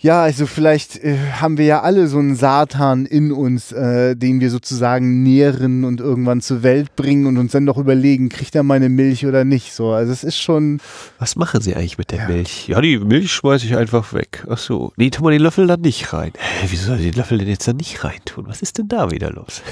ja, 0.00 0.22
also 0.22 0.46
vielleicht 0.46 1.02
äh, 1.02 1.18
haben 1.40 1.58
wir 1.58 1.64
ja 1.64 1.82
alle 1.82 2.06
so 2.06 2.18
einen 2.18 2.36
Satan 2.36 3.04
in 3.04 3.32
uns, 3.32 3.72
äh, 3.72 4.14
den 4.14 4.40
wir 4.40 4.48
sozusagen 4.48 5.24
nähren 5.24 5.82
und 5.84 5.98
irgendwann 5.98 6.40
zur 6.40 6.62
Welt 6.62 6.94
bringen 6.94 7.26
und 7.26 7.36
uns 7.36 7.50
dann 7.50 7.66
doch 7.66 7.78
überlegen, 7.78 8.28
kriegt 8.28 8.54
er 8.54 8.62
meine 8.62 8.90
Milch 8.90 9.26
oder 9.26 9.44
nicht. 9.44 9.72
So, 9.72 9.90
also 9.90 10.12
es 10.12 10.22
ist 10.22 10.38
schon. 10.38 10.80
Was 11.18 11.34
machen 11.34 11.60
Sie 11.60 11.74
eigentlich 11.74 11.98
mit 11.98 12.12
der 12.12 12.20
ja. 12.20 12.28
Milch? 12.28 12.68
Ja, 12.68 12.80
die 12.80 12.96
Milch 12.98 13.32
schmeiße 13.32 13.66
ich 13.66 13.76
einfach 13.76 14.12
weg. 14.12 14.46
Ach 14.48 14.58
so. 14.58 14.92
Nee, 14.96 15.10
tun 15.10 15.26
wir 15.26 15.32
den 15.32 15.42
Löffel 15.42 15.66
dann 15.66 15.80
nicht 15.80 16.12
rein. 16.12 16.30
Hä, 16.38 16.68
wieso 16.70 16.86
soll 16.86 16.98
ich 16.98 17.10
den 17.10 17.14
Löffel 17.14 17.38
denn 17.38 17.48
jetzt 17.48 17.66
dann 17.66 17.76
nicht 17.76 18.04
reintun? 18.04 18.46
Was 18.46 18.62
ist 18.62 18.78
denn 18.78 18.86
da 18.86 19.10
wieder 19.10 19.32
los? 19.32 19.62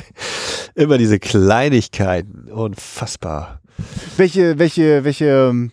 Immer 0.74 0.96
diese 0.96 1.18
Kleinigkeiten. 1.18 2.50
Unfassbar. 2.50 3.60
Welche, 4.16 4.58
welche, 4.58 5.04
welche 5.04 5.48
ähm, 5.50 5.72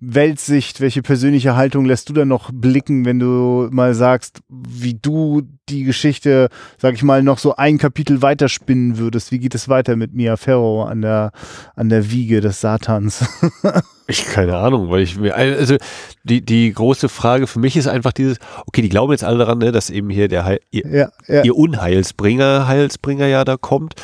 Weltsicht, 0.00 0.80
welche 0.80 1.02
persönliche 1.02 1.56
Haltung 1.56 1.84
lässt 1.84 2.08
du 2.08 2.12
dann 2.12 2.28
noch 2.28 2.50
blicken, 2.52 3.04
wenn 3.04 3.18
du 3.18 3.68
mal 3.72 3.94
sagst, 3.94 4.40
wie 4.48 4.94
du 4.94 5.42
die 5.68 5.82
Geschichte, 5.82 6.48
sag 6.76 6.94
ich 6.94 7.02
mal, 7.02 7.22
noch 7.24 7.38
so 7.38 7.56
ein 7.56 7.78
Kapitel 7.78 8.22
weiterspinnen 8.22 8.98
würdest? 8.98 9.32
Wie 9.32 9.40
geht 9.40 9.56
es 9.56 9.68
weiter 9.68 9.96
mit 9.96 10.14
Mia 10.14 10.36
Ferro 10.36 10.84
an 10.84 11.02
der, 11.02 11.32
an 11.74 11.88
der 11.88 12.12
Wiege 12.12 12.40
des 12.40 12.60
Satans? 12.60 13.28
ich 14.06 14.24
keine 14.26 14.56
Ahnung, 14.56 14.88
weil 14.88 15.02
ich 15.02 15.18
mir, 15.18 15.34
also 15.34 15.76
die, 16.22 16.44
die 16.44 16.72
große 16.72 17.08
Frage 17.08 17.48
für 17.48 17.58
mich 17.58 17.76
ist 17.76 17.88
einfach 17.88 18.12
dieses, 18.12 18.38
okay, 18.66 18.82
die 18.82 18.88
glauben 18.88 19.10
jetzt 19.10 19.24
alle 19.24 19.38
daran, 19.38 19.58
ne, 19.58 19.72
dass 19.72 19.90
eben 19.90 20.10
hier 20.10 20.28
der 20.28 20.44
Heil, 20.44 20.60
ihr, 20.70 20.86
ja, 20.86 21.08
ja. 21.26 21.42
ihr 21.42 21.56
Unheilsbringer, 21.56 22.68
Heilsbringer 22.68 23.26
ja 23.26 23.44
da 23.44 23.56
kommt. 23.56 23.94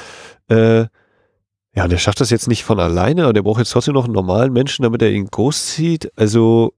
Äh, 0.48 0.86
ja, 1.74 1.88
der 1.88 1.98
schafft 1.98 2.20
das 2.20 2.30
jetzt 2.30 2.48
nicht 2.48 2.64
von 2.64 2.78
alleine, 2.78 3.24
aber 3.24 3.32
der 3.32 3.42
braucht 3.42 3.58
jetzt 3.58 3.70
trotzdem 3.70 3.94
noch 3.94 4.04
einen 4.04 4.14
normalen 4.14 4.52
Menschen, 4.52 4.84
damit 4.84 5.02
er 5.02 5.10
ihn 5.10 5.26
großzieht. 5.26 6.12
Also 6.16 6.72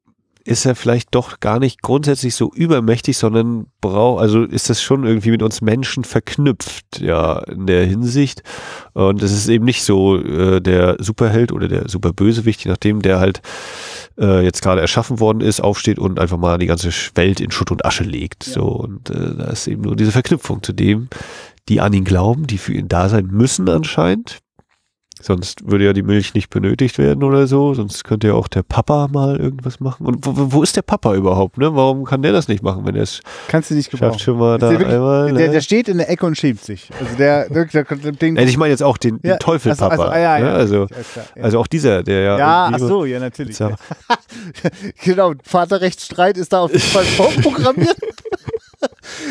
ist 0.46 0.64
er 0.64 0.76
vielleicht 0.76 1.14
doch 1.14 1.40
gar 1.40 1.58
nicht 1.58 1.82
grundsätzlich 1.82 2.36
so 2.36 2.52
übermächtig, 2.54 3.18
sondern 3.18 3.66
braucht, 3.80 4.22
also 4.22 4.44
ist 4.44 4.70
das 4.70 4.80
schon 4.80 5.04
irgendwie 5.04 5.32
mit 5.32 5.42
uns 5.42 5.60
Menschen 5.60 6.04
verknüpft, 6.04 7.00
ja, 7.00 7.40
in 7.40 7.66
der 7.66 7.84
Hinsicht. 7.84 8.42
Und 8.92 9.22
es 9.22 9.32
ist 9.32 9.48
eben 9.48 9.64
nicht 9.64 9.82
so 9.82 10.16
äh, 10.16 10.60
der 10.60 10.96
Superheld 11.00 11.50
oder 11.52 11.66
der 11.66 11.88
Superbösewicht, 11.88 12.64
je 12.64 12.70
nachdem, 12.70 13.02
der 13.02 13.18
halt 13.18 13.42
äh, 14.18 14.44
jetzt 14.44 14.62
gerade 14.62 14.80
erschaffen 14.80 15.18
worden 15.18 15.40
ist, 15.40 15.60
aufsteht 15.60 15.98
und 15.98 16.20
einfach 16.20 16.38
mal 16.38 16.58
die 16.58 16.66
ganze 16.66 16.90
Welt 17.16 17.40
in 17.40 17.50
Schutt 17.50 17.72
und 17.72 17.84
Asche 17.84 18.04
legt. 18.04 18.46
Ja. 18.46 18.52
So, 18.52 18.66
und 18.66 19.10
äh, 19.10 19.34
da 19.36 19.46
ist 19.46 19.66
eben 19.66 19.82
nur 19.82 19.96
diese 19.96 20.12
Verknüpfung 20.12 20.62
zu 20.62 20.72
dem, 20.72 21.08
die 21.68 21.80
an 21.80 21.92
ihn 21.92 22.04
glauben, 22.04 22.46
die 22.46 22.58
für 22.58 22.72
ihn 22.72 22.86
da 22.86 23.08
sein 23.08 23.26
müssen 23.26 23.68
anscheinend 23.68 24.38
Sonst 25.22 25.68
würde 25.68 25.86
ja 25.86 25.92
die 25.94 26.02
Milch 26.02 26.34
nicht 26.34 26.50
benötigt 26.50 26.98
werden 26.98 27.24
oder 27.24 27.46
so. 27.46 27.72
Sonst 27.72 28.04
könnte 28.04 28.28
ja 28.28 28.34
auch 28.34 28.48
der 28.48 28.62
Papa 28.62 29.08
mal 29.10 29.38
irgendwas 29.38 29.80
machen. 29.80 30.06
Und 30.06 30.26
wo, 30.26 30.52
wo 30.52 30.62
ist 30.62 30.76
der 30.76 30.82
Papa 30.82 31.14
überhaupt? 31.14 31.56
Ne? 31.56 31.74
Warum 31.74 32.04
kann 32.04 32.20
der 32.20 32.32
das 32.32 32.48
nicht 32.48 32.62
machen, 32.62 32.84
wenn 32.84 32.94
er 32.94 33.02
es 33.02 33.22
Kannst 33.48 33.70
du 33.70 33.74
nicht 33.74 33.90
gebrauchen. 33.90 34.12
schafft 34.12 34.24
schon 34.24 34.38
mal 34.38 34.58
da 34.58 34.70
wirklich, 34.70 34.88
einmal? 34.88 35.32
Der, 35.32 35.46
ne? 35.46 35.52
der, 35.52 35.60
steht 35.62 35.88
in 35.88 35.96
der 35.96 36.10
Ecke 36.10 36.26
und 36.26 36.36
schiebt 36.36 36.62
sich. 36.62 36.90
Also 37.00 37.16
der, 37.16 37.48
der, 37.48 37.64
der, 37.64 37.84
den, 38.12 38.36
ich 38.36 38.58
meine 38.58 38.70
jetzt 38.70 38.82
auch 38.82 38.98
den, 38.98 39.20
den 39.22 39.30
ja, 39.30 39.36
Teufelpapa. 39.38 39.90
Also, 39.90 40.02
also, 40.04 40.14
ja, 40.14 40.38
ja, 40.38 40.44
ne? 40.44 40.52
also, 40.52 40.86
also 41.40 41.60
auch 41.60 41.66
dieser, 41.66 42.02
der 42.02 42.20
ja. 42.20 42.38
Ja, 42.38 42.70
ach 42.72 42.78
so, 42.78 43.06
ja 43.06 43.18
natürlich. 43.18 43.56
genau, 45.02 45.32
Vaterrechtsstreit 45.42 46.36
ist 46.36 46.52
da 46.52 46.60
auf 46.60 46.72
jeden 46.72 46.82
Fall 46.82 47.04
vorprogrammiert. 47.16 47.96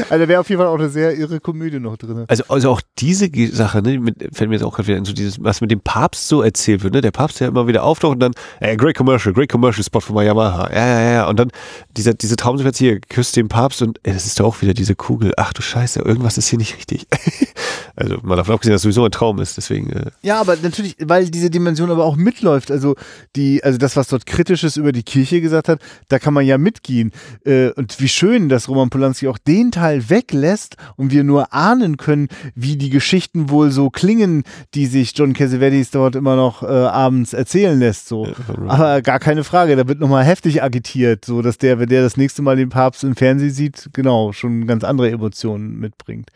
Also 0.10 0.28
wäre 0.28 0.40
auf 0.40 0.50
jeden 0.50 0.62
Fall 0.62 0.68
auch 0.68 0.80
eine 0.80 0.90
sehr 0.90 1.18
irre 1.18 1.40
Komödie 1.40 1.80
noch 1.80 1.98
drin. 1.98 2.26
Also, 2.28 2.44
also 2.48 2.70
auch 2.70 2.82
diese 3.00 3.30
Sache, 3.54 3.82
ne, 3.82 4.00
mit, 4.00 4.16
fällt 4.34 4.50
mir 4.50 4.56
jetzt 4.56 4.66
auch 4.66 4.76
gerade 4.76 4.88
wieder 4.88 4.98
in 4.98 5.06
so 5.06 5.14
dieses, 5.14 5.44
was 5.44 5.62
mit 5.62 5.72
dem 5.72 5.82
Papst 5.82 6.28
so 6.28 6.42
erzählt 6.42 6.84
wird, 6.84 6.94
ne? 6.94 7.02
Der 7.02 7.12
Papst, 7.12 7.40
der 7.40 7.48
immer 7.48 7.68
wieder 7.68 7.84
auftaucht 7.84 8.14
und 8.14 8.20
dann, 8.20 8.34
ey, 8.60 8.76
great 8.78 8.96
commercial, 8.96 9.34
great 9.34 9.50
commercial 9.50 9.84
spot 9.84 10.02
von 10.02 10.24
Yamaha. 10.24 10.70
Ja, 10.72 10.88
ja, 10.88 11.12
ja. 11.12 11.28
Und 11.28 11.40
dann 11.40 11.52
dieser, 11.98 12.14
diese 12.14 12.36
Traumsequenz 12.36 12.78
hier, 12.78 13.00
küsst 13.00 13.36
den 13.36 13.48
Papst 13.48 13.82
und 13.82 14.00
ey, 14.04 14.14
das 14.14 14.26
ist 14.26 14.40
doch 14.40 14.46
auch 14.46 14.62
wieder 14.62 14.74
diese 14.74 14.96
Kugel. 14.96 15.34
Ach 15.38 15.54
du 15.54 15.62
Scheiße, 15.62 16.02
irgendwas 16.02 16.38
ist 16.38 16.48
hier 16.48 16.60
nicht 16.60 16.78
richtig. 16.78 17.08
also 17.96 18.18
mal 18.24 18.36
davon 18.36 18.56
abgesehen, 18.56 18.74
dass 18.74 18.80
es 18.80 18.84
sowieso 18.84 19.06
ein 19.06 19.12
Traum 19.12 19.40
ist, 19.40 19.58
deswegen. 19.58 19.92
Äh. 19.92 20.12
Ja, 20.22 20.40
aber 20.40 20.58
natürlich, 20.62 20.96
weil 21.04 21.30
diese 21.30 21.50
Dimension 21.50 21.92
aber 21.92 22.06
auch 22.06 22.16
mitläuft. 22.16 22.72
Also 22.72 22.96
die, 23.36 23.64
also 23.64 23.78
das, 23.78 23.96
was 23.96 24.08
dort 24.08 24.26
Kritisches 24.26 24.78
über 24.78 24.92
die 24.92 25.04
Kirche 25.04 25.42
gesagt 25.42 25.70
hat, 25.70 25.80
da 26.10 26.20
kann 26.20 26.34
man 26.34 26.46
ja 26.46 26.58
mitgehen. 26.58 27.12
Äh, 27.46 27.70
und 27.72 28.00
wie 28.00 28.08
schön, 28.08 28.50
dass 28.50 28.70
Roman 28.70 28.90
Polanski 28.90 29.28
auch 29.28 29.38
den 29.38 29.72
Teil 29.76 30.10
weglässt 30.10 30.78
und 30.96 31.12
wir 31.12 31.24
nur 31.24 31.54
ahnen 31.54 31.98
können, 31.98 32.30
wie 32.56 32.78
die 32.78 32.90
Geschichten 32.90 33.50
wohl 33.50 33.72
so 33.72 33.90
klingen, 33.90 34.44
die 34.74 34.86
sich 34.86 35.12
John 35.16 35.34
Cassavetes 35.34 35.92
dort 35.92 36.16
immer 36.16 36.36
noch 36.36 36.64
äh, 36.64 36.68
abends 36.68 37.34
erzählen 37.34 37.78
lässt. 37.78 38.08
So. 38.08 38.28
Aber 38.68 39.02
gar 39.02 39.20
keine 39.20 39.44
Frage, 39.44 39.76
da 39.76 39.88
wird 39.88 40.00
nochmal 40.00 40.24
heftig 40.24 40.64
agitiert, 40.64 41.26
so 41.26 41.42
dass 41.42 41.58
der, 41.58 41.80
wenn 41.80 41.90
der 41.90 42.02
das 42.02 42.16
nächste 42.16 42.42
Mal 42.42 42.56
den 42.56 42.70
Papst 42.70 43.04
im 43.04 43.16
Fernsehen 43.16 43.52
sieht, 43.52 43.90
genau, 43.92 44.32
schon 44.32 44.66
ganz 44.66 44.84
andere 44.84 45.12
Emotionen 45.12 45.78
mitbringt. 45.78 46.30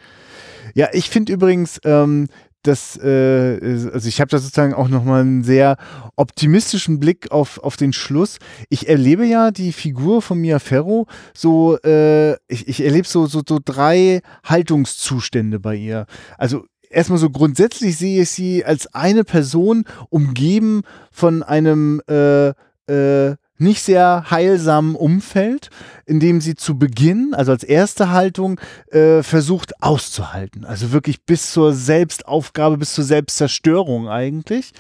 Ja, 0.76 0.90
ich 0.92 1.10
finde 1.10 1.34
übrigens, 1.34 1.80
ähm, 1.84 2.28
das, 2.64 2.98
äh, 2.98 3.60
also 3.94 4.08
ich 4.08 4.20
habe 4.20 4.30
da 4.30 4.38
sozusagen 4.38 4.74
auch 4.74 4.90
nochmal 4.90 5.22
einen 5.22 5.44
sehr 5.44 5.78
optimistischen 6.16 7.00
Blick 7.00 7.32
auf, 7.32 7.58
auf 7.60 7.78
den 7.78 7.94
Schluss. 7.94 8.38
Ich 8.70 8.90
erlebe 8.90 9.26
ja 9.26 9.52
die 9.52 9.72
Figur 9.72 10.22
von 10.22 10.40
Mia 10.40 10.60
Ferro 10.60 11.08
so, 11.34 11.78
äh, 11.80 12.34
ich, 12.48 12.68
ich 12.68 12.84
erlebe 12.84 13.08
so, 13.08 13.28
so, 13.28 13.42
so 13.48 13.60
drei 13.64 14.22
Haltungszustände 14.44 15.60
bei 15.60 15.76
ihr. 15.76 16.06
Also 16.38 16.66
erstmal 16.90 17.20
so 17.20 17.30
grundsätzlich 17.30 17.98
sehe 17.98 18.24
ich 18.24 18.30
sie 18.30 18.66
als 18.66 18.94
eine 18.94 19.24
Person 19.24 19.86
umgeben 20.10 20.82
von 21.12 21.44
einem 21.44 22.02
äh, 22.10 22.50
äh, 22.90 23.36
nicht 23.60 23.84
sehr 23.84 24.26
heilsamen 24.30 24.96
Umfeld, 24.96 25.70
in 26.06 26.20
dem 26.20 26.42
sie 26.42 26.56
zu 26.56 26.80
Beginn, 26.80 27.34
also 27.34 27.52
als 27.52 27.64
erste 27.64 28.10
Haltung, 28.10 28.60
äh, 28.92 29.22
versucht 29.22 29.84
auszuhalten. 29.84 30.66
Also 30.66 30.92
wirklich 30.92 31.24
bis 31.26 31.52
zur 31.52 31.74
Selbstaufgabe, 31.74 32.78
bis 32.78 32.94
zur 32.94 33.04
Selbstzerstörung 33.04 34.10
eigentlich. 34.10 34.72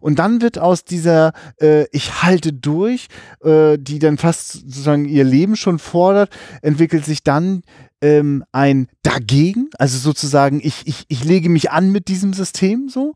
Und 0.00 0.18
dann 0.18 0.40
wird 0.40 0.58
aus 0.58 0.84
dieser 0.84 1.32
äh, 1.60 1.86
Ich 1.92 2.22
halte 2.22 2.52
durch, 2.52 3.08
äh, 3.44 3.76
die 3.78 3.98
dann 3.98 4.18
fast 4.18 4.52
sozusagen 4.52 5.04
ihr 5.04 5.24
Leben 5.24 5.56
schon 5.56 5.78
fordert, 5.78 6.30
entwickelt 6.62 7.04
sich 7.04 7.22
dann 7.22 7.62
ähm, 8.00 8.44
ein 8.52 8.88
Dagegen, 9.02 9.70
also 9.78 9.98
sozusagen 9.98 10.60
ich, 10.62 10.86
ich, 10.86 11.04
ich 11.08 11.24
lege 11.24 11.48
mich 11.48 11.70
an 11.70 11.90
mit 11.90 12.08
diesem 12.08 12.32
System 12.32 12.88
so. 12.88 13.14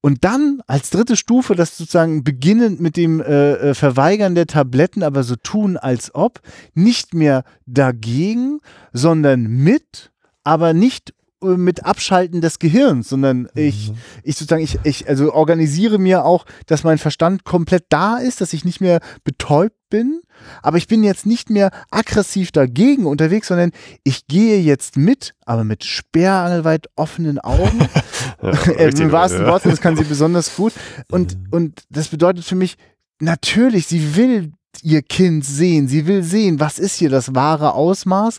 Und 0.00 0.24
dann 0.24 0.60
als 0.66 0.90
dritte 0.90 1.16
Stufe, 1.16 1.56
das 1.56 1.76
sozusagen 1.76 2.22
beginnend 2.22 2.80
mit 2.80 2.96
dem 2.96 3.20
äh, 3.20 3.52
äh, 3.54 3.74
Verweigern 3.74 4.34
der 4.34 4.46
Tabletten, 4.46 5.02
aber 5.02 5.24
so 5.24 5.36
tun 5.36 5.76
als 5.76 6.14
ob, 6.14 6.40
nicht 6.74 7.14
mehr 7.14 7.44
dagegen, 7.66 8.60
sondern 8.92 9.42
mit 9.42 10.12
aber 10.46 10.74
nicht 10.74 11.12
mit 11.42 11.84
Abschalten 11.84 12.40
des 12.40 12.58
Gehirns, 12.58 13.08
sondern 13.10 13.48
ich, 13.54 13.90
Mhm. 13.90 13.96
ich 14.22 14.36
sozusagen, 14.36 14.62
ich, 14.62 14.78
ich 14.84 15.08
also 15.08 15.32
organisiere 15.34 15.98
mir 15.98 16.24
auch, 16.24 16.46
dass 16.66 16.82
mein 16.82 16.98
Verstand 16.98 17.44
komplett 17.44 17.84
da 17.90 18.16
ist, 18.16 18.40
dass 18.40 18.52
ich 18.54 18.64
nicht 18.64 18.80
mehr 18.80 19.00
betäubt 19.22 19.76
bin, 19.90 20.20
aber 20.62 20.78
ich 20.78 20.88
bin 20.88 21.04
jetzt 21.04 21.26
nicht 21.26 21.50
mehr 21.50 21.70
aggressiv 21.90 22.52
dagegen 22.52 23.06
unterwegs, 23.06 23.48
sondern 23.48 23.70
ich 24.02 24.26
gehe 24.26 24.58
jetzt 24.60 24.96
mit, 24.96 25.34
aber 25.44 25.62
mit 25.64 25.84
sperrangelweit 25.84 26.86
offenen 26.96 27.38
Augen. 27.38 27.88
Ja, 28.42 28.50
Äh, 28.72 28.88
Im 29.00 29.12
wahrsten 29.12 29.42
ja. 29.42 29.48
Worte, 29.48 29.68
das 29.70 29.80
kann 29.80 29.96
sie 29.96 30.04
besonders 30.08 30.56
gut. 30.56 30.72
Und, 31.10 31.36
und 31.52 31.84
das 31.90 32.08
bedeutet 32.08 32.44
für 32.44 32.54
mich, 32.56 32.76
natürlich, 33.20 33.86
sie 33.86 34.16
will 34.16 34.52
ihr 34.82 35.02
Kind 35.02 35.44
sehen. 35.44 35.88
Sie 35.88 36.06
will 36.06 36.22
sehen, 36.22 36.60
was 36.60 36.78
ist 36.78 36.96
hier 36.96 37.10
das 37.10 37.34
wahre 37.34 37.74
Ausmaß, 37.74 38.38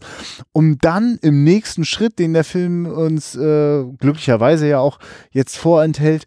um 0.51 0.77
dann 0.79 1.17
im 1.21 1.43
nächsten 1.43 1.85
Schritt, 1.85 2.19
den 2.19 2.33
der 2.33 2.43
Film 2.43 2.85
uns 2.85 3.35
äh, 3.35 3.83
glücklicherweise 3.99 4.67
ja 4.67 4.79
auch 4.79 4.99
jetzt 5.31 5.57
vorenthält, 5.57 6.25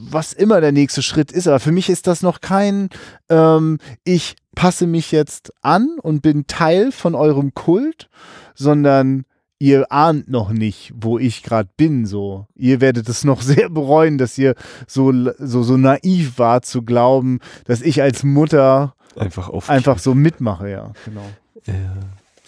was 0.00 0.32
immer 0.32 0.60
der 0.60 0.72
nächste 0.72 1.02
Schritt 1.02 1.32
ist. 1.32 1.46
Aber 1.46 1.60
für 1.60 1.72
mich 1.72 1.88
ist 1.88 2.06
das 2.06 2.22
noch 2.22 2.40
kein, 2.40 2.88
ähm, 3.28 3.78
ich 4.04 4.36
passe 4.54 4.86
mich 4.86 5.12
jetzt 5.12 5.52
an 5.62 5.98
und 6.00 6.22
bin 6.22 6.46
Teil 6.46 6.92
von 6.92 7.14
eurem 7.14 7.54
Kult, 7.54 8.08
sondern 8.54 9.24
ihr 9.58 9.90
ahnt 9.90 10.28
noch 10.28 10.50
nicht, 10.52 10.92
wo 10.94 11.18
ich 11.18 11.42
gerade 11.42 11.68
bin. 11.76 12.06
So, 12.06 12.46
ihr 12.54 12.80
werdet 12.80 13.08
es 13.08 13.24
noch 13.24 13.42
sehr 13.42 13.68
bereuen, 13.70 14.18
dass 14.18 14.38
ihr 14.38 14.54
so 14.86 15.12
so 15.38 15.62
so 15.62 15.76
naiv 15.76 16.38
war 16.38 16.62
zu 16.62 16.82
glauben, 16.82 17.40
dass 17.64 17.82
ich 17.82 18.02
als 18.02 18.22
Mutter 18.24 18.94
Einfach 19.16 19.48
auf. 19.48 19.70
einfach 19.70 19.98
so 19.98 20.14
mitmache. 20.14 20.70
Ja, 20.70 20.92
genau. 21.04 21.26
Ja. 21.66 21.74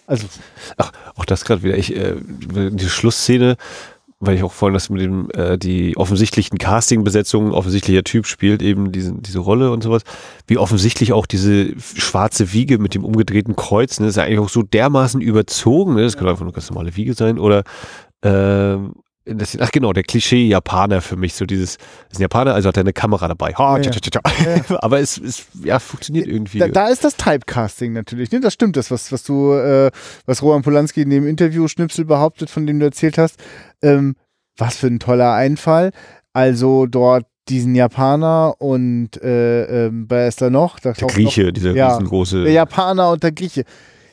Also 0.06 0.26
Ach, 0.76 0.92
auch 1.16 1.24
das 1.24 1.44
gerade 1.44 1.62
wieder. 1.62 1.76
Ich, 1.76 1.94
äh, 1.96 2.14
die 2.20 2.88
Schlussszene, 2.88 3.56
weil 4.20 4.36
ich 4.36 4.42
auch 4.42 4.52
vorhin 4.52 4.74
das 4.74 4.88
mit 4.88 5.02
dem, 5.02 5.28
äh, 5.32 5.58
die 5.58 5.96
offensichtlichen 5.96 6.58
Casting-Besetzungen, 6.58 7.52
offensichtlicher 7.52 8.04
Typ 8.04 8.26
spielt 8.26 8.62
eben 8.62 8.92
diese, 8.92 9.12
diese 9.12 9.40
Rolle 9.40 9.70
und 9.70 9.82
sowas. 9.82 10.02
Wie 10.46 10.58
offensichtlich 10.58 11.12
auch 11.12 11.26
diese 11.26 11.78
schwarze 11.78 12.52
Wiege 12.52 12.78
mit 12.78 12.94
dem 12.94 13.04
umgedrehten 13.04 13.56
Kreuz, 13.56 14.00
ne, 14.00 14.06
ist 14.06 14.16
ja 14.16 14.22
eigentlich 14.22 14.38
auch 14.38 14.48
so 14.48 14.62
dermaßen 14.62 15.20
überzogen, 15.20 15.94
ne? 15.94 16.02
Das 16.02 16.16
könnte 16.16 16.30
einfach 16.30 16.44
nur 16.44 16.52
ganz 16.52 16.70
normale 16.70 16.96
Wiege 16.96 17.14
sein. 17.14 17.38
Oder 17.38 17.64
ähm, 18.22 18.94
das, 19.26 19.58
ach 19.60 19.72
genau, 19.72 19.92
der 19.92 20.04
Klischee-Japaner 20.04 21.00
für 21.00 21.16
mich, 21.16 21.34
so 21.34 21.46
dieses, 21.46 21.78
ist 22.10 22.18
ein 22.18 22.22
Japaner, 22.22 22.54
also 22.54 22.68
hat 22.68 22.76
er 22.76 22.82
eine 22.82 22.92
Kamera 22.92 23.26
dabei. 23.28 23.52
Ha, 23.54 23.76
Ja, 23.78 23.82
tja, 23.82 24.00
tja, 24.00 24.20
tja. 24.20 24.78
Aber 24.82 25.00
es, 25.00 25.18
es 25.18 25.46
ja, 25.64 25.78
funktioniert 25.80 26.28
irgendwie. 26.28 26.58
da, 26.60 26.68
da 26.68 26.88
ist 26.88 27.02
das 27.04 27.16
Typecasting 27.16 27.92
natürlich. 27.92 28.30
Ne? 28.30 28.40
Das 28.40 28.52
stimmt, 28.54 28.76
das, 28.76 28.90
was, 28.90 29.10
was 29.10 29.24
du, 29.24 29.52
äh, 29.52 29.90
was 30.26 30.42
Roman 30.42 30.62
Polanski 30.62 31.02
in 31.02 31.10
dem 31.10 31.26
Interview-Schnipsel 31.26 32.04
behauptet, 32.04 32.50
von 32.50 32.66
dem 32.66 32.78
du 32.78 32.86
erzählt 32.86 33.18
hast. 33.18 33.36
Ähm, 33.82 34.14
was 34.56 34.76
für 34.76 34.86
ein 34.86 35.00
toller 35.00 35.34
Einfall. 35.34 35.90
Also 36.32 36.86
dort 36.86 37.26
diesen 37.48 37.74
Japaner 37.74 38.54
und 38.58 39.22
äh, 39.22 39.86
ähm, 39.86 40.06
wer 40.08 40.28
ist 40.28 40.40
da 40.40 40.50
noch? 40.50 40.80
Da 40.80 40.92
der 40.92 41.08
Grieche, 41.08 41.52
dieser 41.52 41.72
Ja. 41.74 41.88
riesengroße. 41.92 42.42
Der 42.44 42.52
Japaner 42.52 43.10
und 43.10 43.22
der 43.22 43.32
Grieche. 43.32 43.64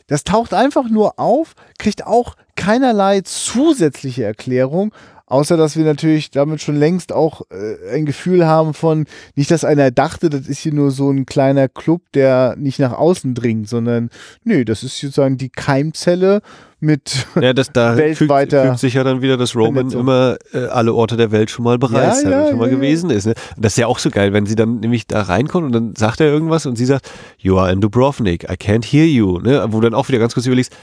Das 0.07 0.23
taucht 0.23 0.53
einfach 0.53 0.90
nur 0.90 1.18
auf, 1.19 1.53
kriegt 1.80 2.06
auch 2.06 2.35
keinerlei 2.56 3.22
zusätzliche 3.22 4.24
Erklärung, 4.24 4.94
außer 5.26 5.58
dass 5.58 5.76
wir 5.76 5.86
natürlich 5.86 6.32
damit 6.32 6.62
schon 6.62 6.76
längst 6.76 7.12
auch 7.12 7.42
äh, 7.50 7.96
ein 7.96 8.06
Gefühl 8.06 8.46
haben 8.46 8.74
von, 8.74 9.06
nicht, 9.36 9.50
dass 9.52 9.66
einer 9.66 9.90
dachte, 9.90 10.30
das 10.30 10.48
ist 10.48 10.60
hier 10.60 10.74
nur 10.74 10.92
so 10.92 11.10
ein 11.10 11.26
kleiner 11.26 11.68
Club, 11.68 12.02
der 12.14 12.56
nicht 12.58 12.80
nach 12.80 12.94
außen 12.94 13.34
dringt, 13.34 13.68
sondern 13.68 14.10
nö, 14.44 14.64
das 14.66 14.84
ist 14.84 15.00
sozusagen 15.00 15.38
die 15.38 15.50
Keimzelle 15.50 16.42
mit 16.80 17.26
Ja, 17.40 17.54
das, 17.54 17.72
da 17.72 17.94
fügt, 17.96 18.20
weltweiter 18.20 18.66
fügt 18.68 18.80
sich 18.80 18.94
ja 18.94 19.04
dann 19.04 19.22
wieder, 19.22 19.38
dass 19.38 19.56
Roman 19.56 19.90
Vernetzung. 19.90 20.02
immer 20.02 20.38
äh, 20.54 20.66
alle 20.66 20.94
Orte 20.94 21.18
der 21.18 21.32
Welt 21.32 21.50
schon 21.50 21.64
mal 21.64 21.80
bereist 21.80 22.24
Ja, 22.24 22.30
hat 22.30 22.44
ja, 22.44 22.50
schon 22.50 22.60
mal 22.60 22.70
ja, 22.70 22.76
gewesen 22.76 23.10
ist. 23.10 23.26
Ne? 23.26 23.34
Und 23.56 23.66
das 23.66 23.74
ist 23.74 23.78
ja 23.78 23.88
auch 23.88 24.00
so 24.00 24.12
geil, 24.12 24.34
wenn 24.34 24.46
sie 24.46 24.56
dann 24.56 24.82
nämlich 24.82 25.08
da 25.08 25.22
reinkommt 25.24 25.66
und 25.66 25.72
dann 25.72 25.96
sagt 25.96 26.20
er 26.20 26.28
irgendwas 26.28 26.66
und 26.66 26.76
sie 26.76 26.86
sagt, 26.86 27.10
You 27.40 27.58
are 27.58 27.72
in 27.72 27.82
Dubrovnik, 27.82 28.44
I 28.44 28.54
can't 28.54 28.86
hear 28.86 29.06
you. 29.06 29.40
Ne? 29.40 29.66
Wo 29.70 29.80
du 29.80 29.90
dann 29.90 29.98
auch 29.98 30.10
wieder 30.10 30.20
ganz 30.20 30.34
kurz 30.34 30.46
überlegst, 30.46 30.74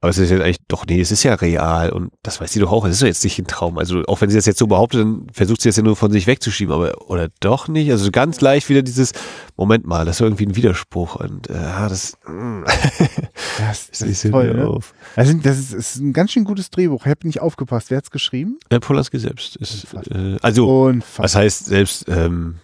aber 0.00 0.10
es 0.10 0.18
ist 0.18 0.30
jetzt 0.30 0.42
eigentlich, 0.42 0.58
doch, 0.68 0.86
nee, 0.86 1.00
es 1.00 1.10
ist 1.10 1.24
ja 1.24 1.34
real 1.34 1.90
und 1.90 2.12
das 2.22 2.40
weiß 2.40 2.52
sie 2.52 2.60
doch 2.60 2.70
auch, 2.70 2.84
es 2.84 2.92
ist 2.92 3.02
doch 3.02 3.08
jetzt 3.08 3.24
nicht 3.24 3.38
ein 3.40 3.48
Traum. 3.48 3.78
Also 3.78 4.04
auch 4.04 4.20
wenn 4.20 4.30
sie 4.30 4.36
das 4.36 4.46
jetzt 4.46 4.60
so 4.60 4.68
behauptet, 4.68 5.00
dann 5.00 5.26
versucht 5.32 5.60
sie 5.60 5.68
das 5.68 5.76
ja 5.76 5.82
nur 5.82 5.96
von 5.96 6.12
sich 6.12 6.28
wegzuschieben, 6.28 6.72
aber 6.72 7.10
oder 7.10 7.28
doch 7.40 7.66
nicht. 7.66 7.90
Also 7.90 8.08
ganz 8.12 8.40
leicht 8.40 8.68
wieder 8.68 8.82
dieses, 8.82 9.12
Moment 9.56 9.86
mal, 9.86 10.04
das 10.04 10.16
ist 10.16 10.20
irgendwie 10.20 10.46
ein 10.46 10.54
Widerspruch 10.54 11.16
und 11.16 11.50
äh, 11.50 11.54
ah, 11.54 11.88
das, 11.88 12.16
mm, 12.26 12.62
das, 13.58 13.88
das 13.90 14.02
ist 14.02 14.30
toll, 14.30 14.54
ne? 14.54 14.68
auf. 14.68 14.94
Das, 15.16 15.26
sind, 15.26 15.44
das 15.44 15.58
ist, 15.58 15.72
ist 15.72 15.96
ein 15.96 16.12
ganz 16.12 16.30
schön 16.30 16.44
gutes 16.44 16.70
Drehbuch. 16.70 17.04
Ich 17.04 17.10
habe 17.10 17.26
nicht 17.26 17.40
aufgepasst. 17.40 17.90
Wer 17.90 17.98
hat's 17.98 18.12
geschrieben? 18.12 18.58
Ja, 18.70 18.78
Polanski 18.78 19.18
selbst 19.18 19.56
ist, 19.56 19.86
äh, 20.12 20.36
also 20.42 20.84
Unfassbar. 20.84 21.24
Was 21.24 21.34
heißt 21.34 21.66
selbst, 21.66 22.04
ähm, 22.08 22.60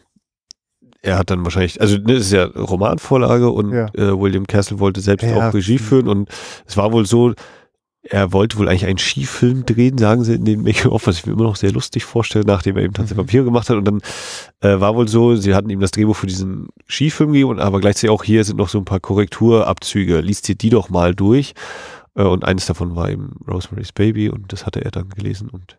er 1.04 1.18
hat 1.18 1.30
dann 1.30 1.44
wahrscheinlich, 1.44 1.80
also 1.80 1.96
ne, 1.98 2.14
das 2.14 2.22
ist 2.24 2.32
ja 2.32 2.44
Romanvorlage 2.44 3.50
und 3.50 3.72
Ja. 3.72 3.86
äh, 3.94 4.18
William 4.18 4.46
Castle 4.46 4.78
wollte 4.80 5.00
selbst 5.00 5.24
Ja. 5.26 5.48
auch 5.48 5.54
Regie 5.54 5.78
führen 5.78 6.08
und 6.08 6.28
es 6.66 6.76
war 6.76 6.92
wohl 6.92 7.04
so, 7.06 7.34
er 8.06 8.32
wollte 8.32 8.58
wohl 8.58 8.68
eigentlich 8.68 8.84
einen 8.86 8.98
Skifilm 8.98 9.64
drehen, 9.64 9.96
sagen 9.96 10.24
sie 10.24 10.34
in 10.34 10.44
den 10.44 10.62
Making-of, 10.62 11.06
was 11.06 11.16
ich 11.18 11.26
mir 11.26 11.32
immer 11.32 11.44
noch 11.44 11.56
sehr 11.56 11.72
lustig 11.72 12.04
vorstelle, 12.04 12.44
nachdem 12.46 12.76
er 12.76 12.82
eben 12.84 12.92
Tanz 12.94 13.10
Mhm. 13.12 13.16
Vampire 13.18 13.44
gemacht 13.44 13.70
hat 13.70 13.76
und 13.78 13.84
dann 13.86 14.00
äh, 14.60 14.80
war 14.80 14.94
wohl 14.94 15.08
so, 15.08 15.36
sie 15.36 15.54
hatten 15.54 15.70
ihm 15.70 15.80
das 15.80 15.90
Drehbuch 15.90 16.16
für 16.16 16.26
diesen 16.26 16.68
Skifilm 16.86 17.32
gegeben, 17.32 17.58
aber 17.60 17.80
gleichzeitig 17.80 18.10
auch 18.10 18.24
hier 18.24 18.44
sind 18.44 18.56
noch 18.58 18.68
so 18.68 18.78
ein 18.78 18.84
paar 18.84 19.00
Korrekturabzüge, 19.00 20.20
liest 20.20 20.48
dir 20.48 20.54
die 20.54 20.70
doch 20.70 20.88
mal 20.90 21.14
durch 21.14 21.54
äh, 22.14 22.22
und 22.24 22.44
eines 22.44 22.66
davon 22.66 22.94
war 22.96 23.10
eben 23.10 23.32
Rosemary's 23.48 23.92
Baby 23.92 24.28
und 24.30 24.52
das 24.52 24.66
hatte 24.66 24.84
er 24.84 24.90
dann 24.90 25.08
gelesen 25.10 25.48
und 25.48 25.78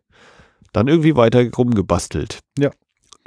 dann 0.74 0.88
irgendwie 0.88 1.16
weiter 1.16 1.44
rumgebastelt. 1.56 2.40
Ja. 2.58 2.72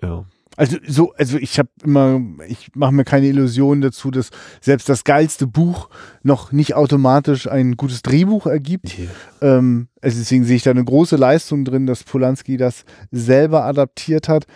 Ja. 0.02 0.24
Also 0.58 0.76
so, 0.88 1.12
also 1.12 1.38
ich 1.38 1.60
habe 1.60 1.68
immer, 1.84 2.20
ich 2.48 2.70
mache 2.74 2.90
mir 2.90 3.04
keine 3.04 3.28
Illusionen 3.28 3.80
dazu, 3.80 4.10
dass 4.10 4.30
selbst 4.60 4.88
das 4.88 5.04
geilste 5.04 5.46
Buch 5.46 5.88
noch 6.24 6.50
nicht 6.50 6.74
automatisch 6.74 7.48
ein 7.48 7.76
gutes 7.76 8.02
Drehbuch 8.02 8.46
ergibt. 8.46 8.92
Ähm, 9.40 9.86
also 10.02 10.18
deswegen 10.18 10.42
sehe 10.44 10.56
ich 10.56 10.64
da 10.64 10.72
eine 10.72 10.84
große 10.84 11.14
Leistung 11.14 11.64
drin, 11.64 11.86
dass 11.86 12.02
Polanski 12.02 12.56
das 12.56 12.84
selber 13.12 13.66
adaptiert 13.66 14.28
hat. 14.28 14.46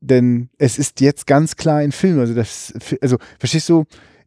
Denn 0.00 0.48
es 0.58 0.78
ist 0.78 1.00
jetzt 1.00 1.26
ganz 1.26 1.56
klar 1.56 1.78
ein 1.78 1.90
Film. 1.90 2.20
Also 2.20 2.34
das, 2.34 2.72
also 3.02 3.16
verstehst 3.40 3.68
du? 3.68 3.84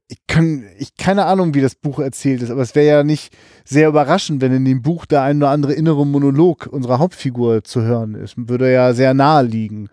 Ich 0.10 0.18
kann, 0.28 0.66
ich 0.78 0.98
keine 0.98 1.28
Ahnung, 1.28 1.54
wie 1.54 1.62
das 1.62 1.76
Buch 1.76 2.00
erzählt 2.00 2.42
ist, 2.42 2.52
aber 2.52 2.64
es 2.64 2.76
wäre 2.76 2.98
ja 2.98 3.04
nicht 3.06 3.34
sehr 3.64 3.88
überraschend, 3.88 4.42
wenn 4.42 4.52
in 4.52 4.66
dem 4.66 4.82
Buch 4.82 5.06
der 5.06 5.22
ein 5.22 5.38
oder 5.38 5.52
andere 5.52 5.72
innere 5.72 6.06
Monolog 6.06 6.68
unserer 6.68 7.00
Hauptfigur 7.00 7.64
zu 7.64 7.84
hören 7.84 8.16
ist. 8.16 8.34
Würde 8.36 8.70
ja 8.70 8.94
sehr 8.94 9.14
nahe 9.14 9.44
liegen. 9.44 9.88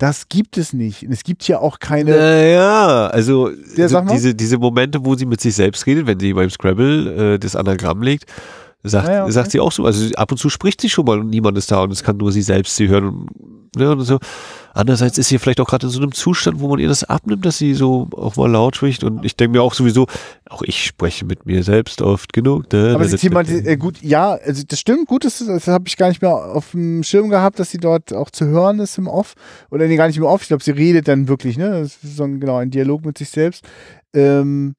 Das 0.00 0.30
gibt 0.30 0.56
es 0.56 0.72
nicht. 0.72 1.02
Und 1.04 1.12
es 1.12 1.24
gibt 1.24 1.46
ja 1.46 1.58
auch 1.58 1.78
keine. 1.78 2.12
Naja, 2.16 3.08
also, 3.08 3.50
mal. 3.76 4.06
diese, 4.10 4.34
diese 4.34 4.56
Momente, 4.56 5.04
wo 5.04 5.14
sie 5.14 5.26
mit 5.26 5.42
sich 5.42 5.54
selbst 5.54 5.86
redet, 5.86 6.06
wenn 6.06 6.18
sie 6.18 6.32
beim 6.32 6.48
Scrabble 6.48 7.34
äh, 7.34 7.38
das 7.38 7.54
Anagramm 7.54 8.02
legt, 8.02 8.24
sagt, 8.82 9.08
ja, 9.08 9.24
okay. 9.24 9.32
sagt 9.32 9.50
sie 9.50 9.60
auch 9.60 9.72
so, 9.72 9.84
also 9.84 10.14
ab 10.14 10.30
und 10.32 10.38
zu 10.38 10.48
spricht 10.48 10.80
sie 10.80 10.88
schon 10.88 11.04
mal 11.04 11.18
und 11.18 11.28
niemand 11.28 11.58
ist 11.58 11.70
da 11.70 11.82
und 11.82 11.92
es 11.92 12.02
kann 12.02 12.16
nur 12.16 12.32
sie 12.32 12.42
selbst 12.42 12.76
sie 12.76 12.88
hören. 12.88 13.06
Und, 13.06 13.76
ne, 13.76 13.90
und 13.92 14.00
so. 14.00 14.18
Andererseits 14.72 15.18
ist 15.18 15.28
sie 15.28 15.38
vielleicht 15.38 15.60
auch 15.60 15.66
gerade 15.66 15.86
in 15.86 15.90
so 15.90 16.00
einem 16.00 16.12
Zustand, 16.12 16.60
wo 16.60 16.68
man 16.68 16.78
ihr 16.78 16.88
das 16.88 17.04
abnimmt, 17.04 17.44
dass 17.44 17.58
sie 17.58 17.74
so 17.74 18.08
auch 18.12 18.36
mal 18.36 18.50
laut 18.50 18.76
spricht 18.76 19.02
und 19.04 19.24
ich 19.24 19.36
denke 19.36 19.58
mir 19.58 19.62
auch 19.62 19.74
sowieso, 19.74 20.06
auch 20.48 20.62
ich 20.62 20.84
spreche 20.86 21.26
mit 21.26 21.44
mir 21.44 21.62
selbst 21.64 22.00
oft 22.00 22.32
genug. 22.32 22.72
Ne, 22.72 22.92
Aber 22.94 23.04
ne, 23.04 23.10
sie 23.10 23.16
thematisiert, 23.18 23.66
äh, 23.66 23.76
gut, 23.76 24.00
ja, 24.00 24.30
also 24.32 24.62
das 24.66 24.78
stimmt, 24.78 25.08
gut, 25.08 25.24
das, 25.24 25.44
das 25.44 25.66
habe 25.66 25.84
ich 25.88 25.96
gar 25.96 26.08
nicht 26.08 26.22
mehr 26.22 26.34
auf 26.34 26.70
dem 26.70 27.02
Schirm 27.02 27.28
gehabt, 27.28 27.58
dass 27.58 27.70
sie 27.70 27.78
dort 27.78 28.14
auch 28.14 28.30
zu 28.30 28.46
hören 28.46 28.78
ist 28.78 28.96
im 28.96 29.08
Off. 29.08 29.34
Oder 29.70 29.86
nee, 29.86 29.96
gar 29.96 30.06
nicht 30.06 30.16
im 30.16 30.24
Off, 30.24 30.42
ich 30.42 30.48
glaube, 30.48 30.64
sie 30.64 30.70
redet 30.70 31.08
dann 31.08 31.28
wirklich, 31.28 31.58
ne? 31.58 31.82
Das 31.82 31.98
ist 32.02 32.16
so 32.16 32.24
ein, 32.24 32.40
genau, 32.40 32.56
ein 32.56 32.70
Dialog 32.70 33.04
mit 33.04 33.18
sich 33.18 33.28
selbst. 33.28 33.64
Ähm, 34.14 34.74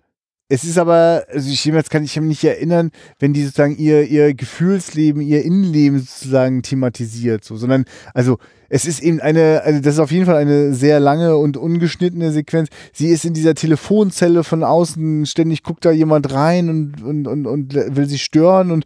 es 0.52 0.66
ist 0.66 0.78
aber, 0.78 1.24
also 1.32 1.50
ich 1.50 1.64
jetzt 1.64 1.90
kann 1.90 2.04
ich 2.04 2.20
mich 2.20 2.28
nicht 2.28 2.44
erinnern, 2.44 2.92
wenn 3.20 3.32
die 3.32 3.42
sozusagen 3.42 3.78
ihr, 3.78 4.04
ihr 4.04 4.34
Gefühlsleben, 4.34 5.22
ihr 5.22 5.46
Innenleben 5.46 6.00
sozusagen 6.00 6.62
thematisiert, 6.62 7.46
so, 7.46 7.56
sondern, 7.56 7.86
also, 8.14 8.38
es 8.68 8.86
ist 8.86 9.02
eben 9.02 9.22
eine, 9.22 9.62
also 9.64 9.80
das 9.82 9.96
ist 9.96 10.00
auf 10.00 10.12
jeden 10.12 10.26
Fall 10.26 10.36
eine 10.36 10.74
sehr 10.74 11.00
lange 11.00 11.36
und 11.38 11.58
ungeschnittene 11.58 12.32
Sequenz. 12.32 12.70
Sie 12.94 13.08
ist 13.08 13.26
in 13.26 13.34
dieser 13.34 13.54
Telefonzelle 13.54 14.46
von 14.46 14.64
außen, 14.64 15.26
ständig 15.26 15.64
guckt 15.64 15.84
da 15.84 15.92
jemand 15.92 16.34
rein 16.34 16.70
und, 16.70 17.02
und, 17.02 17.28
und, 17.28 17.48
und 17.48 17.74
will 17.74 18.08
sie 18.08 18.20
stören 18.20 18.72
und 18.72 18.86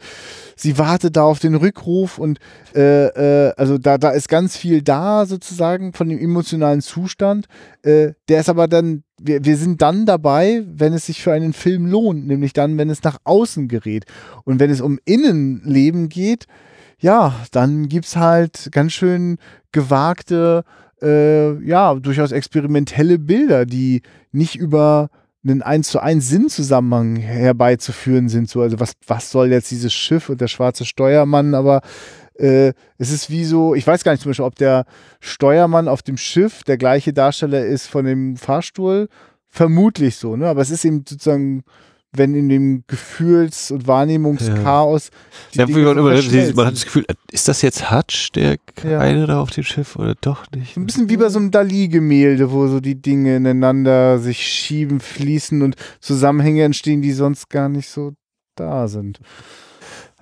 sie 0.56 0.78
wartet 0.78 1.16
da 1.16 1.24
auf 1.24 1.40
den 1.40 1.56
Rückruf 1.56 2.18
und 2.18 2.40
äh, 2.76 3.08
äh, 3.08 3.54
also 3.58 3.78
da, 3.78 3.98
da 3.98 4.12
ist 4.12 4.30
ganz 4.30 4.58
viel 4.58 4.82
da 4.82 5.26
sozusagen 5.26 5.94
von 5.94 6.10
dem 6.10 6.20
emotionalen 6.20 6.82
Zustand. 6.82 7.48
Äh, 7.84 8.14
der 8.30 8.40
ist 8.40 8.50
aber 8.50 8.68
dann, 8.68 9.04
wir, 9.20 9.44
wir 9.44 9.58
sind 9.58 9.82
dann 9.82 10.06
dabei, 10.06 10.64
wenn 10.68 10.94
es 10.94 11.06
sich 11.06 11.22
für 11.22 11.34
einen 11.34 11.54
Film 11.54 11.86
lohnt, 11.86 12.28
nämlich 12.28 12.54
dann, 12.54 12.78
wenn 12.78 12.90
es 12.90 13.04
nach 13.04 13.18
außen 13.24 13.68
gerät. 13.68 14.06
Und 14.44 14.60
wenn 14.60 14.70
es 14.72 14.82
um 14.82 15.00
Innenleben 15.06 16.10
geht, 16.10 16.46
ja, 17.00 17.36
dann 17.52 17.88
gibt's 17.88 18.16
halt 18.16 18.70
ganz 18.72 18.94
schön 18.94 19.38
gewagte, 19.72 20.64
äh, 21.02 21.62
ja, 21.66 21.94
durchaus 21.96 22.32
experimentelle 22.32 23.20
Bilder, 23.20 23.66
die 23.66 24.02
nicht 24.32 24.56
über 24.56 25.10
einen 25.46 25.62
1 25.62 25.90
zu 25.90 26.00
1 26.00 26.28
Sinnzusammenhang 26.28 27.18
herbeizuführen 27.18 28.30
sind. 28.30 28.50
So, 28.50 28.62
also 28.62 28.80
was, 28.80 28.94
was 29.08 29.32
soll 29.32 29.52
jetzt 29.52 29.72
dieses 29.72 29.94
Schiff 29.94 30.30
und 30.30 30.42
der 30.42 30.48
schwarze 30.48 30.86
Steuermann, 30.86 31.54
aber 31.54 31.82
äh, 32.36 32.74
es 32.98 33.12
ist 33.12 33.30
wie 33.30 33.46
so, 33.46 33.76
ich 33.76 33.86
weiß 33.86 34.04
gar 34.04 34.12
nicht 34.12 34.22
zum 34.22 34.32
Beispiel, 34.32 34.46
ob 34.46 34.56
der 34.56 34.86
Steuermann 35.20 35.88
auf 35.88 36.02
dem 36.02 36.18
Schiff 36.18 36.64
der 36.64 36.78
gleiche 36.78 37.14
Darsteller 37.14 37.66
ist 37.66 37.88
von 37.88 38.06
dem 38.06 38.38
Fahrstuhl. 38.38 39.08
Vermutlich 39.50 40.18
so, 40.18 40.36
ne? 40.36 40.48
Aber 40.48 40.62
es 40.62 40.70
ist 40.70 40.84
eben 40.84 41.06
sozusagen 41.08 41.64
wenn 42.18 42.36
in 42.36 42.50
dem 42.50 42.84
Gefühls- 42.88 43.72
und 43.72 43.88
Wahrnehmungschaos. 43.88 45.10
Ja. 45.54 45.66
ja 45.66 45.78
man, 45.78 46.04
man, 46.04 46.66
hat 46.66 46.74
das 46.74 46.86
Gefühl, 46.86 47.06
ist 47.32 47.48
das 47.48 47.62
jetzt 47.62 47.92
Hutch, 47.92 48.32
der 48.32 48.58
eine 48.84 49.22
ja. 49.22 49.26
da 49.26 49.42
auf 49.42 49.52
dem 49.52 49.64
Schiff 49.64 49.96
oder 49.96 50.16
doch 50.20 50.46
nicht? 50.56 50.78
Ein 50.78 50.86
bisschen 50.86 51.10
wie 51.10 51.18
bei 51.18 51.30
so 51.30 51.40
einem 51.40 51.52
Dali-Gemälde, 51.52 52.52
wo 52.52 52.68
so 52.68 52.80
die 52.80 53.02
Dinge 53.02 53.38
ineinander 53.38 54.20
sich 54.20 54.46
schieben, 54.46 55.00
fließen 55.00 55.62
und 55.62 55.76
Zusammenhänge 56.00 56.64
entstehen, 56.64 57.02
die 57.02 57.12
sonst 57.12 57.50
gar 57.50 57.70
nicht 57.70 57.90
so 57.90 58.14
da 58.56 58.88
sind. 58.88 59.20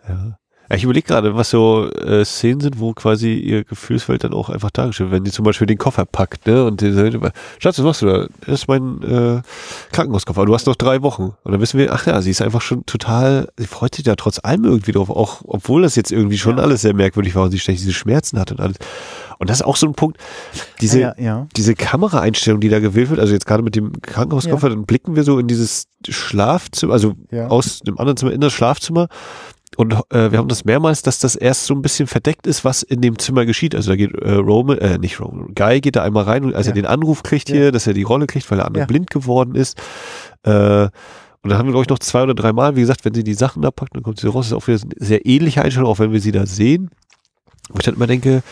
Ja. 0.07 0.37
Ja, 0.73 0.77
ich 0.77 0.85
überlege 0.85 1.05
gerade, 1.05 1.35
was 1.35 1.51
so 1.51 1.87
äh, 1.91 2.25
Szenen 2.25 2.59
sind, 2.59 2.79
wo 2.79 2.93
quasi 2.93 3.35
ihr 3.35 3.63
Gefühlswelt 3.63 4.23
dann 4.23 4.33
auch 4.33 4.49
einfach 4.49 4.71
dargestellt 4.71 5.11
wird. 5.11 5.19
Wenn 5.19 5.25
sie 5.25 5.31
zum 5.31 5.45
Beispiel 5.45 5.67
den 5.67 5.77
Koffer 5.77 6.03
packt, 6.03 6.47
ne? 6.47 6.65
Und 6.65 6.81
die 6.81 6.91
sagt, 6.91 7.13
Schatz, 7.59 7.77
was 7.77 7.85
machst 7.85 8.01
du 8.01 8.07
da? 8.07 8.25
Das 8.47 8.61
ist 8.61 8.67
mein 8.67 9.03
äh, 9.03 9.43
Krankenhauskoffer. 9.91 10.47
Du 10.47 10.55
hast 10.55 10.65
noch 10.65 10.75
drei 10.75 11.03
Wochen. 11.03 11.35
Und 11.43 11.51
dann 11.51 11.61
wissen 11.61 11.77
wir, 11.77 11.93
ach 11.93 12.07
ja, 12.07 12.19
sie 12.23 12.31
ist 12.31 12.41
einfach 12.41 12.61
schon 12.61 12.87
total, 12.87 13.49
sie 13.55 13.67
freut 13.67 13.93
sich 13.93 14.03
da 14.03 14.15
trotz 14.15 14.39
allem 14.41 14.65
irgendwie 14.65 14.93
drauf, 14.93 15.11
auch 15.11 15.41
obwohl 15.45 15.83
das 15.83 15.95
jetzt 15.95 16.11
irgendwie 16.11 16.39
schon 16.39 16.57
ja. 16.57 16.63
alles 16.63 16.81
sehr 16.81 16.95
merkwürdig 16.95 17.35
war 17.35 17.43
und 17.43 17.51
sie 17.51 17.59
ständig 17.59 17.81
diese 17.81 17.93
Schmerzen 17.93 18.39
hat 18.39 18.51
und 18.51 18.59
alles. 18.59 18.77
Und 19.37 19.51
das 19.51 19.57
ist 19.57 19.65
auch 19.65 19.75
so 19.75 19.85
ein 19.85 19.93
Punkt, 19.93 20.17
diese, 20.81 21.01
ja, 21.01 21.13
ja. 21.19 21.47
diese 21.55 21.75
Kameraeinstellung, 21.75 22.61
die 22.61 22.69
da 22.69 22.79
gewählt 22.79 23.11
wird, 23.11 23.19
also 23.19 23.33
jetzt 23.33 23.45
gerade 23.45 23.61
mit 23.61 23.75
dem 23.75 24.01
Krankenhauskoffer, 24.01 24.69
dann 24.69 24.85
blicken 24.85 25.15
wir 25.15 25.23
so 25.23 25.37
in 25.37 25.47
dieses 25.47 25.87
Schlafzimmer, 26.07 26.93
also 26.93 27.13
aus 27.49 27.79
dem 27.79 27.99
anderen 27.99 28.17
Zimmer 28.17 28.31
in 28.31 28.41
das 28.41 28.53
Schlafzimmer 28.53 29.07
und 29.77 29.93
äh, 30.09 30.31
wir 30.31 30.37
haben 30.37 30.47
das 30.47 30.65
mehrmals, 30.65 31.01
dass 31.01 31.19
das 31.19 31.35
erst 31.35 31.65
so 31.65 31.73
ein 31.73 31.81
bisschen 31.81 32.07
verdeckt 32.07 32.47
ist, 32.47 32.63
was 32.63 32.83
in 32.83 33.01
dem 33.01 33.17
Zimmer 33.17 33.45
geschieht. 33.45 33.75
Also 33.75 33.91
da 33.91 33.95
geht 33.95 34.13
äh, 34.13 34.33
Roman, 34.33 34.77
äh, 34.77 34.97
nicht 34.97 35.19
Roman, 35.19 35.53
Guy 35.55 35.81
geht 35.81 35.95
da 35.95 36.03
einmal 36.03 36.23
rein 36.23 36.43
und 36.43 36.55
als 36.55 36.67
ja. 36.67 36.71
er 36.71 36.75
den 36.75 36.85
Anruf 36.85 37.23
kriegt 37.23 37.49
hier, 37.49 37.65
ja. 37.65 37.71
dass 37.71 37.87
er 37.87 37.93
die 37.93 38.03
Rolle 38.03 38.27
kriegt, 38.27 38.49
weil 38.51 38.59
er 38.59 38.65
andere 38.65 38.81
ja. 38.83 38.85
blind 38.87 39.09
geworden 39.09 39.55
ist. 39.55 39.77
Äh, 40.43 40.89
und 41.43 41.49
dann 41.49 41.57
haben 41.57 41.67
wir, 41.67 41.73
glaube 41.73 41.83
ich, 41.83 41.89
noch 41.89 41.99
zwei 41.99 42.23
oder 42.23 42.33
drei 42.33 42.53
Mal, 42.53 42.77
wie 42.77 42.81
gesagt, 42.81 43.03
wenn 43.03 43.13
sie 43.13 43.23
die 43.23 43.33
Sachen 43.33 43.61
da 43.61 43.71
packt, 43.71 43.95
dann 43.95 44.03
kommt 44.03 44.19
sie 44.19 44.27
raus. 44.27 44.45
Das 44.45 44.47
ist 44.47 44.53
auch 44.53 44.67
wieder 44.67 44.79
eine 44.81 45.05
sehr 45.05 45.25
ähnliche 45.25 45.61
Einstellung, 45.61 45.89
auch 45.89 45.99
wenn 45.99 46.13
wir 46.13 46.21
sie 46.21 46.31
da 46.31 46.45
sehen. 46.45 46.89
Wo 47.69 47.79
ich 47.79 47.85
dann 47.85 47.95
immer 47.95 48.07
denke, 48.07 48.43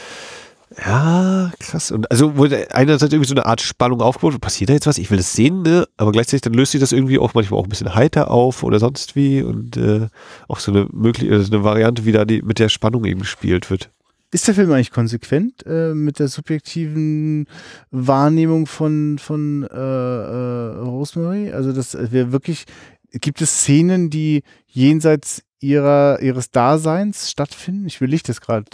ja, 0.77 1.51
krass. 1.59 1.91
Und 1.91 2.09
also 2.11 2.37
wurde 2.37 2.73
einerseits 2.73 3.11
irgendwie 3.11 3.27
so 3.27 3.35
eine 3.35 3.45
Art 3.45 3.59
Spannung 3.61 4.01
aufgebaut, 4.01 4.39
passiert 4.39 4.69
da 4.69 4.73
jetzt 4.73 4.87
was? 4.87 4.97
Ich 4.97 5.11
will 5.11 5.17
das 5.17 5.33
sehen, 5.33 5.63
ne? 5.63 5.85
Aber 5.97 6.11
gleichzeitig 6.13 6.41
dann 6.41 6.53
löst 6.53 6.71
sich 6.71 6.79
das 6.79 6.93
irgendwie 6.93 7.19
auch 7.19 7.33
manchmal 7.33 7.59
auch 7.59 7.65
ein 7.65 7.69
bisschen 7.69 7.93
heiter 7.93 8.31
auf 8.31 8.63
oder 8.63 8.79
sonst 8.79 9.15
wie 9.15 9.41
und 9.41 9.75
äh, 9.75 10.07
auch 10.47 10.59
so 10.59 10.71
eine 10.71 10.87
mögliche, 10.93 11.33
also 11.33 11.51
eine 11.53 11.63
Variante, 11.63 12.05
wie 12.05 12.13
da 12.13 12.23
die 12.23 12.41
mit 12.41 12.59
der 12.59 12.69
Spannung 12.69 13.03
eben 13.03 13.19
gespielt 13.19 13.69
wird. 13.69 13.89
Ist 14.33 14.47
der 14.47 14.55
Film 14.55 14.71
eigentlich 14.71 14.91
konsequent 14.91 15.65
äh, 15.65 15.93
mit 15.93 16.19
der 16.19 16.29
subjektiven 16.29 17.47
Wahrnehmung 17.91 18.65
von 18.65 19.17
von 19.19 19.63
äh, 19.63 19.75
äh, 19.75 20.77
Rosemary? 20.79 21.51
Also 21.51 21.73
dass 21.73 21.97
wir 22.11 22.31
wirklich 22.31 22.63
gibt 23.11 23.41
es 23.41 23.59
Szenen, 23.59 24.09
die 24.09 24.43
jenseits 24.67 25.43
ihrer 25.59 26.21
ihres 26.21 26.49
Daseins 26.49 27.29
stattfinden? 27.29 27.85
Ich 27.87 27.99
will 27.99 28.09
Licht 28.09 28.29
das 28.29 28.39
gerade 28.39 28.65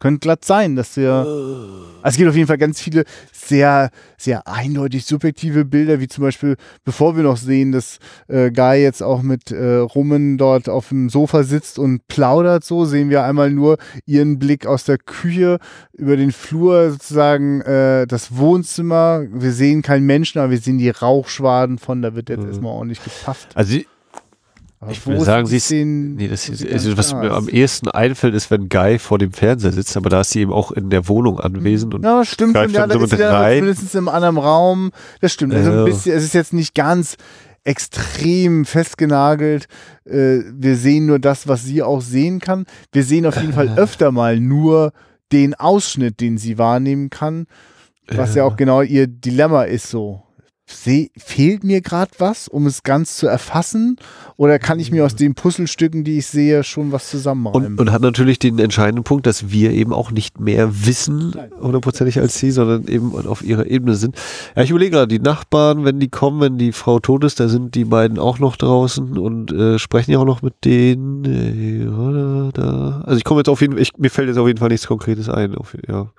könnte 0.00 0.20
glatt 0.20 0.44
sein, 0.44 0.74
dass 0.74 0.96
wir. 0.96 1.12
Also 2.02 2.14
es 2.14 2.16
gibt 2.16 2.28
auf 2.28 2.34
jeden 2.34 2.48
Fall 2.48 2.58
ganz 2.58 2.80
viele 2.80 3.04
sehr, 3.32 3.90
sehr 4.16 4.48
eindeutig 4.48 5.04
subjektive 5.04 5.64
Bilder, 5.64 6.00
wie 6.00 6.08
zum 6.08 6.24
Beispiel, 6.24 6.56
bevor 6.84 7.16
wir 7.16 7.22
noch 7.22 7.36
sehen, 7.36 7.72
dass 7.72 7.98
äh, 8.28 8.50
Guy 8.50 8.82
jetzt 8.82 9.02
auch 9.02 9.22
mit 9.22 9.50
äh, 9.50 9.76
Rummen 9.76 10.38
dort 10.38 10.68
auf 10.68 10.88
dem 10.88 11.10
Sofa 11.10 11.42
sitzt 11.42 11.78
und 11.78 12.06
plaudert, 12.08 12.64
so 12.64 12.84
sehen 12.84 13.10
wir 13.10 13.24
einmal 13.24 13.50
nur 13.50 13.76
ihren 14.06 14.38
Blick 14.38 14.66
aus 14.66 14.84
der 14.84 14.98
Küche 14.98 15.58
über 15.92 16.16
den 16.16 16.32
Flur, 16.32 16.90
sozusagen 16.90 17.60
äh, 17.60 18.06
das 18.06 18.36
Wohnzimmer. 18.36 19.24
Wir 19.30 19.52
sehen 19.52 19.82
keinen 19.82 20.06
Menschen, 20.06 20.38
aber 20.38 20.50
wir 20.50 20.58
sehen 20.58 20.78
die 20.78 20.90
Rauchschwaden 20.90 21.78
von, 21.78 22.02
da 22.02 22.14
wird 22.14 22.30
jetzt 22.30 22.42
mhm. 22.42 22.48
erstmal 22.48 22.72
ordentlich 22.72 23.02
gepafft. 23.04 23.48
Also 23.54 23.80
ich 24.88 25.06
würde 25.06 25.24
sagen, 25.24 25.46
sie 25.46 25.58
ist, 25.58 25.70
nee, 25.70 26.26
das 26.26 26.48
ist, 26.48 26.66
also 26.66 26.96
was 26.96 27.12
mir 27.12 27.32
am 27.32 27.48
ehesten 27.50 27.88
einfällt, 27.88 28.34
ist, 28.34 28.50
wenn 28.50 28.70
Guy 28.70 28.98
vor 28.98 29.18
dem 29.18 29.32
Fernseher 29.32 29.72
sitzt, 29.72 29.94
aber 29.96 30.08
da 30.08 30.22
ist 30.22 30.30
sie 30.30 30.40
eben 30.40 30.52
auch 30.52 30.72
in 30.72 30.88
der 30.88 31.06
Wohnung 31.06 31.38
anwesend 31.38 31.92
und 31.92 32.02
ja, 32.02 32.24
stimmt, 32.24 32.56
und 32.56 32.72
ja, 32.72 32.86
da 32.86 32.94
ist 32.94 33.10
sie 33.10 33.22
rein. 33.22 33.60
mindestens 33.60 33.94
im 33.94 34.08
anderen 34.08 34.38
Raum. 34.38 34.90
Das 35.20 35.32
stimmt. 35.32 35.52
Also 35.52 35.70
ein 35.70 35.84
bisschen, 35.84 36.16
es 36.16 36.24
ist 36.24 36.32
jetzt 36.32 36.54
nicht 36.54 36.74
ganz 36.74 37.16
extrem 37.62 38.64
festgenagelt. 38.64 39.66
Äh, 40.06 40.40
wir 40.54 40.76
sehen 40.76 41.04
nur 41.04 41.18
das, 41.18 41.46
was 41.46 41.62
sie 41.62 41.82
auch 41.82 42.00
sehen 42.00 42.40
kann. 42.40 42.64
Wir 42.90 43.04
sehen 43.04 43.26
auf 43.26 43.36
jeden 43.36 43.52
Fall 43.52 43.74
öfter 43.76 44.12
mal 44.12 44.40
nur 44.40 44.92
den 45.30 45.54
Ausschnitt, 45.54 46.20
den 46.20 46.38
sie 46.38 46.56
wahrnehmen 46.56 47.10
kann, 47.10 47.46
was 48.08 48.34
ja, 48.34 48.38
ja 48.38 48.44
auch 48.44 48.56
genau 48.56 48.80
ihr 48.80 49.06
Dilemma 49.06 49.64
ist 49.64 49.90
so 49.90 50.22
seh, 50.70 51.10
fehlt 51.16 51.64
mir 51.64 51.80
gerade 51.80 52.10
was, 52.18 52.48
um 52.48 52.66
es 52.66 52.82
ganz 52.82 53.16
zu 53.16 53.26
erfassen? 53.26 53.96
Oder 54.36 54.58
kann 54.58 54.78
ich 54.78 54.90
mir 54.90 55.04
aus 55.04 55.14
den 55.14 55.34
Puzzlestücken, 55.34 56.04
die 56.04 56.18
ich 56.18 56.26
sehe, 56.26 56.64
schon 56.64 56.92
was 56.92 57.10
zusammenreimen? 57.10 57.72
Und, 57.72 57.80
und 57.80 57.92
hat 57.92 58.02
natürlich 58.02 58.38
den 58.38 58.58
entscheidenden 58.58 59.04
Punkt, 59.04 59.26
dass 59.26 59.50
wir 59.50 59.72
eben 59.72 59.92
auch 59.92 60.10
nicht 60.10 60.40
mehr 60.40 60.86
wissen, 60.86 61.34
hundertprozentig 61.60 62.18
als 62.18 62.38
sie, 62.38 62.50
sondern 62.50 62.86
eben 62.88 63.14
auf 63.26 63.42
ihrer 63.42 63.66
Ebene 63.66 63.94
sind. 63.94 64.16
Ja, 64.56 64.62
ich 64.62 64.70
überlege 64.70 64.92
gerade, 64.92 65.08
die 65.08 65.18
Nachbarn, 65.18 65.84
wenn 65.84 66.00
die 66.00 66.08
kommen, 66.08 66.40
wenn 66.40 66.58
die 66.58 66.72
Frau 66.72 67.00
tot 67.00 67.24
ist, 67.24 67.40
da 67.40 67.48
sind 67.48 67.74
die 67.74 67.84
beiden 67.84 68.18
auch 68.18 68.38
noch 68.38 68.56
draußen 68.56 69.18
und 69.18 69.52
äh, 69.52 69.78
sprechen 69.78 70.12
ja 70.12 70.18
auch 70.18 70.24
noch 70.24 70.42
mit 70.42 70.64
denen. 70.64 71.24
Äh. 71.24 71.88
Also 71.90 73.16
ich 73.16 73.24
komme 73.24 73.40
jetzt 73.40 73.48
auf 73.48 73.60
jeden 73.60 73.76
Fall, 73.76 73.86
mir 73.98 74.10
fällt 74.10 74.28
jetzt 74.28 74.38
auf 74.38 74.46
jeden 74.46 74.58
Fall 74.58 74.68
nichts 74.68 74.86
Konkretes 74.86 75.28
ein. 75.28 75.54
Auf, 75.54 75.76
ja 75.86 76.10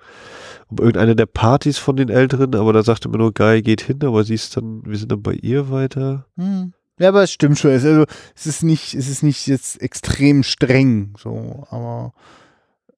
irgendeine 0.78 1.16
der 1.16 1.26
Partys 1.26 1.78
von 1.78 1.96
den 1.96 2.08
Älteren, 2.08 2.54
aber 2.54 2.72
da 2.72 2.82
sagte 2.82 3.08
mir 3.08 3.18
nur, 3.18 3.32
Guy 3.32 3.62
geht 3.62 3.82
hin, 3.82 3.98
aber 4.02 4.24
sie 4.24 4.34
ist 4.34 4.56
dann, 4.56 4.82
wir 4.84 4.96
sind 4.96 5.12
dann 5.12 5.22
bei 5.22 5.34
ihr 5.34 5.70
weiter. 5.70 6.26
Hm. 6.36 6.72
Ja, 6.98 7.08
aber 7.08 7.22
es 7.22 7.32
stimmt 7.32 7.58
schon. 7.58 7.70
Also 7.70 8.04
es 8.36 8.46
ist 8.46 8.62
nicht, 8.62 8.94
es 8.94 9.08
ist 9.08 9.22
nicht 9.22 9.46
jetzt 9.46 9.80
extrem 9.80 10.42
streng, 10.42 11.14
so, 11.18 11.66
aber 11.70 12.12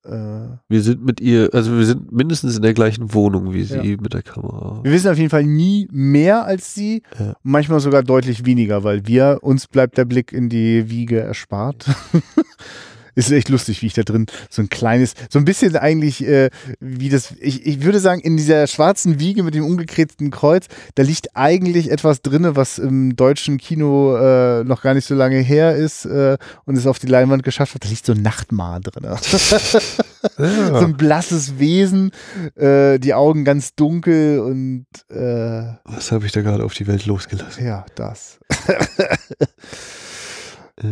äh, 0.04 0.58
wir 0.68 0.82
sind 0.82 1.04
mit 1.04 1.20
ihr, 1.20 1.48
also 1.52 1.76
wir 1.76 1.86
sind 1.86 2.12
mindestens 2.12 2.56
in 2.56 2.62
der 2.62 2.74
gleichen 2.74 3.14
Wohnung 3.14 3.54
wie 3.54 3.62
sie 3.62 3.76
ja. 3.76 3.96
mit 4.00 4.12
der 4.12 4.22
Kamera. 4.22 4.80
Wir 4.82 4.92
wissen 4.92 5.10
auf 5.10 5.16
jeden 5.16 5.30
Fall 5.30 5.44
nie 5.44 5.88
mehr 5.90 6.44
als 6.44 6.74
sie, 6.74 7.02
ja. 7.18 7.34
manchmal 7.42 7.80
sogar 7.80 8.02
deutlich 8.02 8.44
weniger, 8.44 8.84
weil 8.84 9.06
wir, 9.06 9.38
uns 9.42 9.66
bleibt 9.66 9.96
der 9.96 10.04
Blick 10.04 10.32
in 10.32 10.48
die 10.48 10.90
Wiege 10.90 11.20
erspart. 11.20 11.86
ist 13.14 13.30
echt 13.30 13.48
lustig, 13.48 13.82
wie 13.82 13.86
ich 13.86 13.94
da 13.94 14.02
drin 14.02 14.26
so 14.50 14.62
ein 14.62 14.68
kleines, 14.68 15.14
so 15.30 15.38
ein 15.38 15.44
bisschen 15.44 15.76
eigentlich 15.76 16.26
äh, 16.26 16.50
wie 16.80 17.08
das, 17.08 17.34
ich, 17.40 17.66
ich 17.66 17.82
würde 17.82 18.00
sagen, 18.00 18.20
in 18.20 18.36
dieser 18.36 18.66
schwarzen 18.66 19.20
Wiege 19.20 19.42
mit 19.42 19.54
dem 19.54 19.64
umgekreuzten 19.64 20.30
Kreuz, 20.30 20.66
da 20.94 21.02
liegt 21.02 21.36
eigentlich 21.36 21.90
etwas 21.90 22.22
drinne, 22.22 22.56
was 22.56 22.78
im 22.78 23.16
deutschen 23.16 23.58
Kino 23.58 24.16
äh, 24.16 24.64
noch 24.64 24.82
gar 24.82 24.94
nicht 24.94 25.06
so 25.06 25.14
lange 25.14 25.38
her 25.38 25.76
ist 25.76 26.04
äh, 26.04 26.36
und 26.64 26.76
es 26.76 26.86
auf 26.86 26.98
die 26.98 27.06
Leinwand 27.06 27.42
geschafft 27.42 27.74
hat. 27.74 27.84
Da 27.84 27.88
liegt 27.88 28.06
so 28.06 28.12
ein 28.12 28.22
Nachtmar 28.22 28.80
drin. 28.80 29.04
ja. 29.04 29.16
So 30.38 30.76
ein 30.76 30.96
blasses 30.96 31.58
Wesen, 31.58 32.10
äh, 32.56 32.98
die 32.98 33.14
Augen 33.14 33.44
ganz 33.44 33.74
dunkel 33.74 34.40
und 34.40 34.86
äh, 35.10 35.74
was 35.84 36.12
habe 36.12 36.26
ich 36.26 36.32
da 36.32 36.42
gerade 36.42 36.64
auf 36.64 36.74
die 36.74 36.86
Welt 36.86 37.06
losgelassen? 37.06 37.64
Ja, 37.64 37.86
das. 37.94 38.38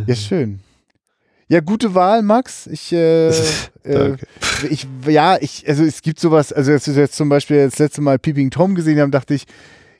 ja, 0.07 0.15
schön. 0.15 0.61
Ja, 1.53 1.59
gute 1.59 1.93
Wahl, 1.93 2.23
Max. 2.23 2.65
Ich, 2.65 2.91
äh, 2.91 3.27
äh, 3.83 4.15
ich, 4.71 4.87
ja, 5.07 5.37
ich, 5.39 5.63
also 5.67 5.83
es 5.83 6.01
gibt 6.01 6.19
sowas, 6.19 6.51
also 6.51 6.71
als 6.71 6.87
wir 6.87 6.95
jetzt 6.95 7.15
zum 7.15 7.29
Beispiel 7.29 7.63
das 7.63 7.77
letzte 7.77 8.01
Mal 8.01 8.17
Peeping 8.17 8.49
Tom 8.49 8.73
gesehen 8.73 8.99
haben, 8.99 9.11
dachte 9.11 9.35
ich, 9.35 9.43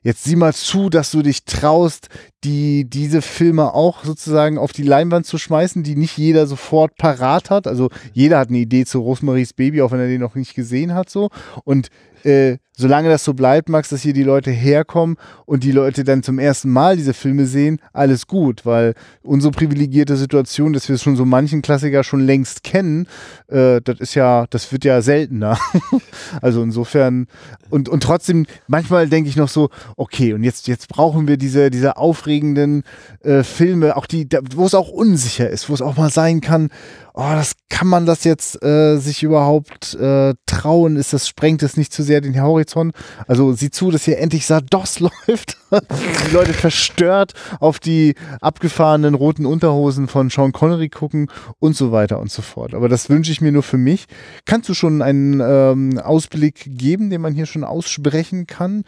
jetzt 0.02 0.24
sieh 0.24 0.36
mal 0.36 0.52
zu, 0.56 0.90
dass 0.90 1.12
du 1.12 1.22
dich 1.22 1.46
traust, 1.46 2.10
die, 2.44 2.86
diese 2.86 3.22
Filme 3.22 3.76
auch 3.76 4.04
sozusagen 4.04 4.58
auf 4.58 4.74
die 4.74 4.82
Leinwand 4.82 5.28
zu 5.28 5.38
schmeißen, 5.38 5.84
die 5.84 5.96
nicht 5.96 6.18
jeder 6.18 6.48
sofort 6.48 6.96
parat 6.96 7.52
hat. 7.52 7.68
Also 7.68 7.92
jeder 8.14 8.40
hat 8.40 8.50
eine 8.50 8.58
Idee 8.58 8.86
zu 8.86 9.02
Rosemaries 9.02 9.54
Baby, 9.54 9.84
auch 9.84 9.92
wenn 9.92 10.00
er 10.00 10.08
den 10.08 10.22
noch 10.22 10.34
nicht 10.34 10.56
gesehen 10.56 10.96
hat, 10.96 11.12
so. 11.12 11.30
Und 11.66 11.90
äh, 12.26 12.58
solange 12.76 13.10
das 13.10 13.24
so 13.24 13.34
bleibt, 13.34 13.70
Max, 13.70 13.90
dass 13.90 14.02
hier 14.02 14.14
die 14.14 14.24
Leute 14.24 14.50
herkommen 14.52 15.18
und 15.45 15.64
die 15.64 15.72
Leute 15.72 16.04
dann 16.04 16.24
zum 16.24 16.40
ersten 16.40 16.72
Mal 16.72 16.98
diese 16.98 17.14
Filme 17.14 17.45
sehen, 17.45 17.80
alles 17.94 18.28
gut, 18.28 18.66
weil 18.66 18.95
unsere 19.22 19.52
privilegierte 19.52 20.18
Situation, 20.18 20.74
dass 20.74 20.90
wir 20.90 20.98
schon 20.98 21.16
so 21.16 21.26
manchen 21.26 21.62
Klassiker 21.62 22.04
schon 22.04 22.22
längst 22.22 22.64
kennen, 22.64 23.08
äh, 23.48 23.80
das 23.82 24.00
ist 24.00 24.16
ja, 24.16 24.45
das 24.50 24.72
wird 24.72 24.86
ja 24.86 25.02
seltener. 25.02 25.58
also 26.41 26.64
insofern 26.64 27.28
und 27.70 27.90
und 27.90 28.02
trotzdem 28.02 28.45
manchmal 28.68 29.08
denke 29.08 29.30
ich 29.30 29.36
noch 29.36 29.50
so, 29.50 29.70
okay, 29.95 30.34
und 30.34 30.44
jetzt 30.44 30.68
jetzt 30.68 30.90
brauchen 30.90 31.28
wir 31.28 31.38
diese 31.38 31.70
diese 31.70 31.98
aufregenden 31.98 32.84
äh, 33.22 33.44
Filme, 33.44 33.95
auch 33.98 34.08
die, 34.08 34.28
wo 34.56 34.66
es 34.66 34.74
auch 34.74 34.90
unsicher 34.90 35.50
ist, 35.50 35.70
wo 35.70 35.74
es 35.74 35.82
auch 35.82 35.98
mal 35.98 36.10
sein 36.10 36.41
kann, 36.41 36.70
oh, 37.14 37.31
das 37.34 37.53
kann 37.69 37.88
man 37.88 38.06
das 38.06 38.23
jetzt 38.23 38.64
äh, 38.64 38.98
sich 38.98 39.23
überhaupt 39.23 39.94
äh, 39.95 40.34
trauen? 40.45 40.95
Ist 40.95 41.14
das, 41.14 41.27
sprengt 41.27 41.64
es 41.64 41.77
nicht 41.77 41.94
zu 41.94 42.03
sehr 42.03 42.22
den 42.22 42.40
Horizont? 42.41 42.94
Also 43.27 43.53
sieh 43.53 43.72
zu, 43.72 43.91
dass 43.91 44.06
hier 44.06 44.19
endlich 44.19 44.45
Sardos 44.45 44.99
läuft. 45.27 45.57
die 45.72 46.34
Leute 46.34 46.53
verstört 46.53 47.34
auf 47.60 47.80
die 47.80 48.15
abgefahrenen 48.41 49.15
roten 49.15 49.45
Unterhosen 49.45 50.07
von 50.07 50.30
Sean 50.30 50.52
Connery 50.52 50.90
gucken 50.90 51.30
und 51.60 51.76
so 51.76 51.91
weiter 51.91 52.19
und 52.19 52.31
so 52.31 52.41
fort. 52.41 52.73
Aber 52.73 52.90
das 52.90 53.10
wünsche 53.10 53.31
ich 53.31 53.41
mir 53.41 53.52
nur 53.52 53.64
für 53.64 53.77
mich. 53.77 54.06
Kannst 54.45 54.69
du 54.69 54.73
schon 54.73 55.02
einen 55.02 55.40
ähm, 55.40 55.99
Ausblick 55.99 56.65
geben, 56.65 57.10
den 57.10 57.22
man 57.22 57.34
hier 57.34 57.45
schon 57.45 57.64
aussprechen 57.64 58.48
kann? 58.48 58.84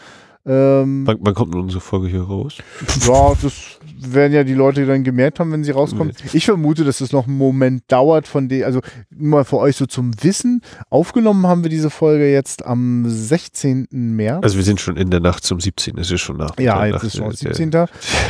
Ähm, 0.48 1.08
wann, 1.08 1.18
wann, 1.22 1.34
kommt 1.34 1.54
denn 1.54 1.62
unsere 1.62 1.82
Folge 1.82 2.08
hier 2.08 2.22
raus? 2.22 2.58
Ja, 3.08 3.34
das 3.42 3.80
werden 3.98 4.34
ja 4.34 4.44
die 4.44 4.54
Leute 4.54 4.86
dann 4.86 5.04
gemerkt 5.04 5.40
haben, 5.40 5.52
wenn 5.52 5.64
sie 5.64 5.72
rauskommen. 5.72 6.14
Ich 6.34 6.46
vermute, 6.46 6.84
dass 6.84 7.02
es 7.02 7.12
noch 7.12 7.28
einen 7.28 7.38
Moment 7.38 7.84
dauert, 7.88 8.28
von 8.28 8.48
dem, 8.48 8.64
also 8.64 8.82
nur 9.10 9.40
mal 9.40 9.44
für 9.44 9.58
euch 9.58 9.76
so 9.76 9.88
zum 9.88 10.12
Wissen. 10.22 10.62
Aufgenommen 10.90 11.48
haben 11.48 11.64
wir 11.64 11.70
diese 11.70 11.90
Folge 11.90 12.32
jetzt 12.32 12.64
am 12.64 13.06
16. 13.08 13.88
März. 13.90 14.44
Also 14.44 14.58
wir 14.58 14.64
sind 14.64 14.80
schon 14.80 14.98
in 14.98 15.10
der 15.10 15.20
Nacht 15.20 15.44
zum 15.44 15.60
17. 15.60 15.98
Es 15.98 16.12
ist 16.12 16.22
schon 16.22 16.38
nach. 16.38 16.60
Ja, 16.60 16.86
jetzt 16.86 17.04
ist 17.04 17.18
schon 17.18 17.32
17. 17.32 17.72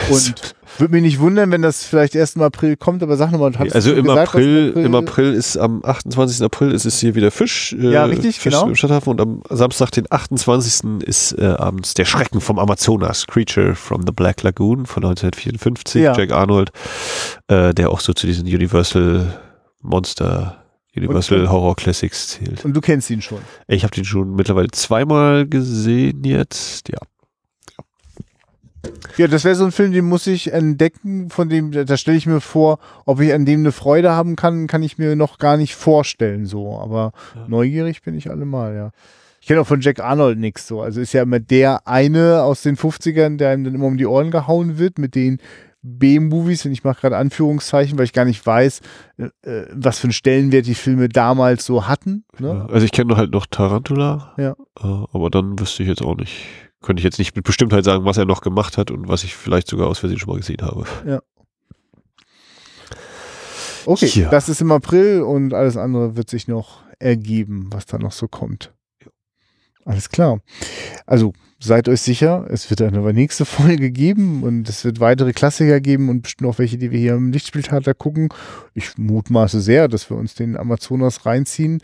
Und 0.09 0.55
würde 0.77 0.93
mich 0.93 1.03
nicht 1.03 1.19
wundern, 1.19 1.51
wenn 1.51 1.61
das 1.61 1.83
vielleicht 1.83 2.15
erst 2.15 2.35
im 2.35 2.41
April 2.41 2.77
kommt, 2.77 3.03
aber 3.03 3.17
sag 3.17 3.31
nochmal, 3.31 3.53
Also 3.71 3.93
im, 3.93 4.05
gesagt, 4.05 4.29
April, 4.29 4.73
im 4.75 4.95
April 4.95 5.33
ist 5.33 5.57
am 5.57 5.83
28. 5.83 6.43
April 6.43 6.71
ist 6.71 6.85
es 6.85 6.99
hier 6.99 7.15
wieder 7.15 7.31
Fisch. 7.31 7.73
Äh, 7.73 7.91
ja, 7.91 8.05
richtig, 8.05 8.39
Fisch 8.39 8.53
genau. 8.53 8.67
im 8.67 8.75
Stadthafen 8.75 9.11
und 9.11 9.21
am 9.21 9.41
Samstag, 9.49 9.91
den 9.91 10.05
28. 10.09 11.01
ist 11.03 11.33
äh, 11.33 11.45
abends 11.45 11.93
der 11.93 12.05
Schrecken 12.05 12.41
vom 12.41 12.59
Amazonas, 12.59 13.27
Creature 13.27 13.75
from 13.75 14.03
the 14.05 14.11
Black 14.11 14.43
Lagoon 14.43 14.85
von 14.85 15.03
1954, 15.03 16.01
ja. 16.01 16.17
Jack 16.17 16.31
Arnold, 16.31 16.71
äh, 17.47 17.73
der 17.73 17.91
auch 17.91 17.99
so 17.99 18.13
zu 18.13 18.27
diesen 18.27 18.45
Universal 18.45 19.39
Monster 19.81 20.65
Universal 20.95 21.41
und, 21.41 21.49
Horror 21.49 21.75
Classics 21.75 22.29
zählt. 22.29 22.63
Und 22.63 22.73
du 22.73 22.81
kennst 22.81 23.09
ihn 23.09 23.21
schon? 23.21 23.39
Ich 23.67 23.83
habe 23.83 23.93
den 23.93 24.05
schon 24.05 24.35
mittlerweile 24.35 24.69
zweimal 24.71 25.45
gesehen 25.45 26.23
jetzt, 26.23 26.89
ja. 26.89 26.99
Ja, 29.17 29.27
das 29.27 29.43
wäre 29.45 29.55
so 29.55 29.65
ein 29.65 29.71
Film, 29.71 29.93
den 29.93 30.05
muss 30.05 30.27
ich 30.27 30.51
entdecken, 30.51 31.29
von 31.29 31.47
dem, 31.47 31.71
da 31.71 31.97
stelle 31.97 32.17
ich 32.17 32.25
mir 32.25 32.41
vor, 32.41 32.79
ob 33.05 33.21
ich 33.21 33.33
an 33.33 33.45
dem 33.45 33.61
eine 33.61 33.71
Freude 33.71 34.11
haben 34.11 34.35
kann, 34.35 34.67
kann 34.67 34.83
ich 34.83 34.97
mir 34.97 35.15
noch 35.15 35.37
gar 35.37 35.57
nicht 35.57 35.75
vorstellen, 35.75 36.45
so. 36.45 36.77
Aber 36.79 37.13
ja. 37.35 37.45
neugierig 37.47 38.01
bin 38.01 38.15
ich 38.15 38.29
allemal, 38.29 38.75
ja. 38.75 38.91
Ich 39.39 39.47
kenne 39.47 39.61
auch 39.61 39.67
von 39.67 39.81
Jack 39.81 39.99
Arnold 39.99 40.39
nichts 40.39 40.67
so. 40.67 40.81
Also 40.81 41.01
ist 41.01 41.13
ja 41.13 41.21
immer 41.21 41.39
der 41.39 41.87
eine 41.87 42.41
aus 42.41 42.63
den 42.63 42.77
50ern, 42.77 43.37
der 43.37 43.51
einem 43.51 43.63
dann 43.63 43.75
immer 43.75 43.85
um 43.85 43.97
die 43.97 44.07
Ohren 44.07 44.31
gehauen 44.31 44.79
wird 44.79 44.97
mit 44.97 45.13
den 45.13 45.39
B-Movies, 45.85 46.65
und 46.65 46.71
ich 46.71 46.83
mache 46.83 47.01
gerade 47.01 47.17
Anführungszeichen, 47.17 47.97
weil 47.97 48.05
ich 48.05 48.13
gar 48.13 48.25
nicht 48.25 48.43
weiß, 48.43 48.81
äh, 49.17 49.29
was 49.71 49.99
für 49.99 50.05
einen 50.05 50.13
Stellenwert 50.13 50.65
die 50.65 50.73
Filme 50.73 51.09
damals 51.09 51.63
so 51.63 51.87
hatten. 51.87 52.25
Ne? 52.39 52.67
Also 52.71 52.85
ich 52.85 52.91
kenne 52.91 53.15
halt 53.15 53.31
noch 53.31 53.45
Tarantula, 53.45 54.33
ja. 54.37 54.55
Äh, 54.79 55.05
aber 55.13 55.29
dann 55.29 55.59
wüsste 55.59 55.83
ich 55.83 55.89
jetzt 55.89 56.01
auch 56.01 56.17
nicht 56.17 56.47
könnte 56.85 57.01
ich 57.01 57.03
jetzt 57.03 57.19
nicht 57.19 57.35
mit 57.35 57.43
Bestimmtheit 57.43 57.83
sagen, 57.83 58.05
was 58.05 58.17
er 58.17 58.25
noch 58.25 58.41
gemacht 58.41 58.77
hat 58.77 58.91
und 58.91 59.07
was 59.07 59.23
ich 59.23 59.35
vielleicht 59.35 59.67
sogar 59.67 59.87
aus 59.87 59.99
Versehen 59.99 60.19
schon 60.19 60.29
mal 60.29 60.39
gesehen 60.39 60.61
habe. 60.61 60.85
Ja. 61.05 61.21
Okay, 63.85 64.21
ja. 64.21 64.29
das 64.29 64.49
ist 64.49 64.61
im 64.61 64.71
April 64.71 65.21
und 65.21 65.53
alles 65.53 65.77
andere 65.77 66.15
wird 66.15 66.29
sich 66.29 66.47
noch 66.47 66.81
ergeben, 66.97 67.67
was 67.71 67.85
da 67.85 67.97
noch 67.97 68.11
so 68.11 68.27
kommt. 68.27 68.73
Alles 69.83 70.09
klar. 70.09 70.39
Also 71.05 71.33
seid 71.59 71.87
euch 71.87 72.01
sicher, 72.01 72.47
es 72.49 72.69
wird 72.69 72.81
eine 72.81 73.13
nächste 73.13 73.45
Folge 73.45 73.91
geben 73.91 74.43
und 74.43 74.67
es 74.67 74.83
wird 74.83 74.99
weitere 74.99 75.33
Klassiker 75.33 75.79
geben 75.79 76.09
und 76.09 76.23
bestimmt 76.23 76.49
auch 76.49 76.57
welche, 76.57 76.77
die 76.77 76.91
wir 76.91 76.99
hier 76.99 77.13
im 77.13 77.31
Lichtspieltheater 77.31 77.93
gucken. 77.93 78.29
Ich 78.73 78.97
mutmaße 78.97 79.61
sehr, 79.61 79.87
dass 79.87 80.09
wir 80.09 80.17
uns 80.17 80.33
den 80.33 80.57
Amazonas 80.57 81.25
reinziehen. 81.25 81.79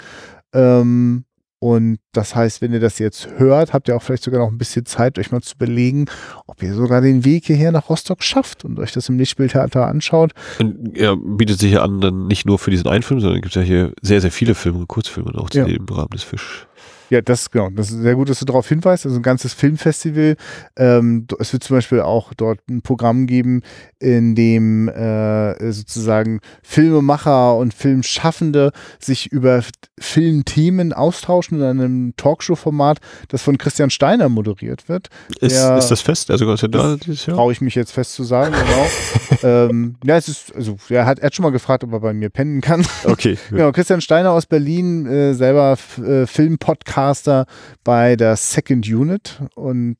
Ähm, 0.53 1.25
und 1.63 1.99
das 2.11 2.35
heißt, 2.35 2.63
wenn 2.63 2.73
ihr 2.73 2.79
das 2.79 2.97
jetzt 2.97 3.27
hört, 3.37 3.71
habt 3.71 3.87
ihr 3.87 3.95
auch 3.95 4.01
vielleicht 4.01 4.23
sogar 4.23 4.39
noch 4.39 4.51
ein 4.51 4.57
bisschen 4.57 4.87
Zeit, 4.87 5.19
euch 5.19 5.31
mal 5.31 5.41
zu 5.41 5.53
überlegen, 5.53 6.07
ob 6.47 6.63
ihr 6.63 6.73
sogar 6.73 7.01
den 7.01 7.23
Weg 7.23 7.45
hierher 7.45 7.71
nach 7.71 7.87
Rostock 7.87 8.23
schafft 8.23 8.65
und 8.65 8.79
euch 8.79 8.93
das 8.93 9.09
im 9.09 9.19
Lichtspieltheater 9.19 9.85
anschaut. 9.85 10.31
Und 10.59 10.97
er 10.97 11.15
bietet 11.15 11.59
sich 11.59 11.73
ja 11.73 11.83
an, 11.83 12.01
dann 12.01 12.25
nicht 12.25 12.47
nur 12.47 12.57
für 12.57 12.71
diesen 12.71 12.87
einen 12.87 13.03
Film, 13.03 13.19
sondern 13.19 13.41
gibt 13.41 13.55
es 13.55 13.61
ja 13.61 13.61
hier 13.61 13.93
sehr, 14.01 14.21
sehr 14.21 14.31
viele 14.31 14.55
Filme 14.55 14.79
und 14.79 14.87
Kurzfilme 14.87 15.35
auch 15.35 15.51
zu 15.51 15.59
ja. 15.59 15.65
dem 15.65 15.85
Rahmen 15.85 16.09
des 16.09 16.23
Fisch. 16.23 16.65
Ja, 17.11 17.19
das 17.19 17.51
genau. 17.51 17.69
Das 17.69 17.91
ist 17.91 17.99
sehr 17.99 18.15
gut, 18.15 18.29
dass 18.29 18.39
du 18.39 18.45
darauf 18.45 18.69
hinweist. 18.69 19.05
Also 19.05 19.17
ein 19.17 19.21
ganzes 19.21 19.53
Filmfestival. 19.53 20.37
Ähm, 20.77 21.27
es 21.39 21.51
wird 21.51 21.61
zum 21.61 21.75
Beispiel 21.75 21.99
auch 21.99 22.33
dort 22.33 22.59
ein 22.69 22.83
Programm 22.83 23.27
geben, 23.27 23.63
in 23.99 24.33
dem 24.33 24.87
äh, 24.87 25.73
sozusagen 25.73 26.39
Filmemacher 26.63 27.57
und 27.57 27.73
Filmschaffende 27.73 28.71
sich 28.97 29.29
über 29.29 29.61
Filmthemen 29.99 30.93
austauschen 30.93 31.57
in 31.57 31.65
einem 31.65 32.13
Talkshow-Format, 32.15 32.99
das 33.27 33.41
von 33.41 33.57
Christian 33.57 33.89
Steiner 33.89 34.29
moderiert 34.29 34.87
wird. 34.87 35.09
Ist, 35.41 35.57
Der, 35.57 35.77
ist 35.77 35.89
das 35.89 35.99
fest? 35.99 36.31
Also 36.31 36.45
ganz 36.45 36.61
da 36.61 36.95
dieses 36.95 37.25
Jahr? 37.25 37.35
Traue 37.35 37.51
ich 37.51 37.59
mich 37.59 37.75
jetzt 37.75 37.91
fest 37.91 38.13
zu 38.13 38.23
sagen, 38.23 38.53
genau. 38.53 39.37
ähm, 39.69 39.95
ja, 40.05 40.15
es 40.15 40.29
ist, 40.29 40.55
also 40.55 40.77
er 40.87 41.05
hat, 41.05 41.19
er 41.19 41.25
hat 41.25 41.35
schon 41.35 41.43
mal 41.43 41.51
gefragt, 41.51 41.83
ob 41.83 41.91
er 41.91 41.99
bei 41.99 42.13
mir 42.13 42.29
pennen 42.29 42.61
kann. 42.61 42.85
Okay. 43.03 43.37
genau, 43.49 43.73
Christian 43.73 43.99
Steiner 43.99 44.31
aus 44.31 44.45
Berlin, 44.45 45.05
äh, 45.07 45.33
selber 45.33 45.77
äh, 45.97 46.25
Filmpodcast 46.25 47.00
Podcaster 47.01 47.47
bei 47.83 48.15
der 48.15 48.35
Second 48.35 48.87
Unit 48.87 49.41
und 49.55 49.97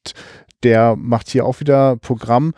der 0.62 0.96
macht 0.96 1.30
hier 1.30 1.48
auch 1.48 1.60
wieder 1.60 1.98
Programm. 1.98 2.54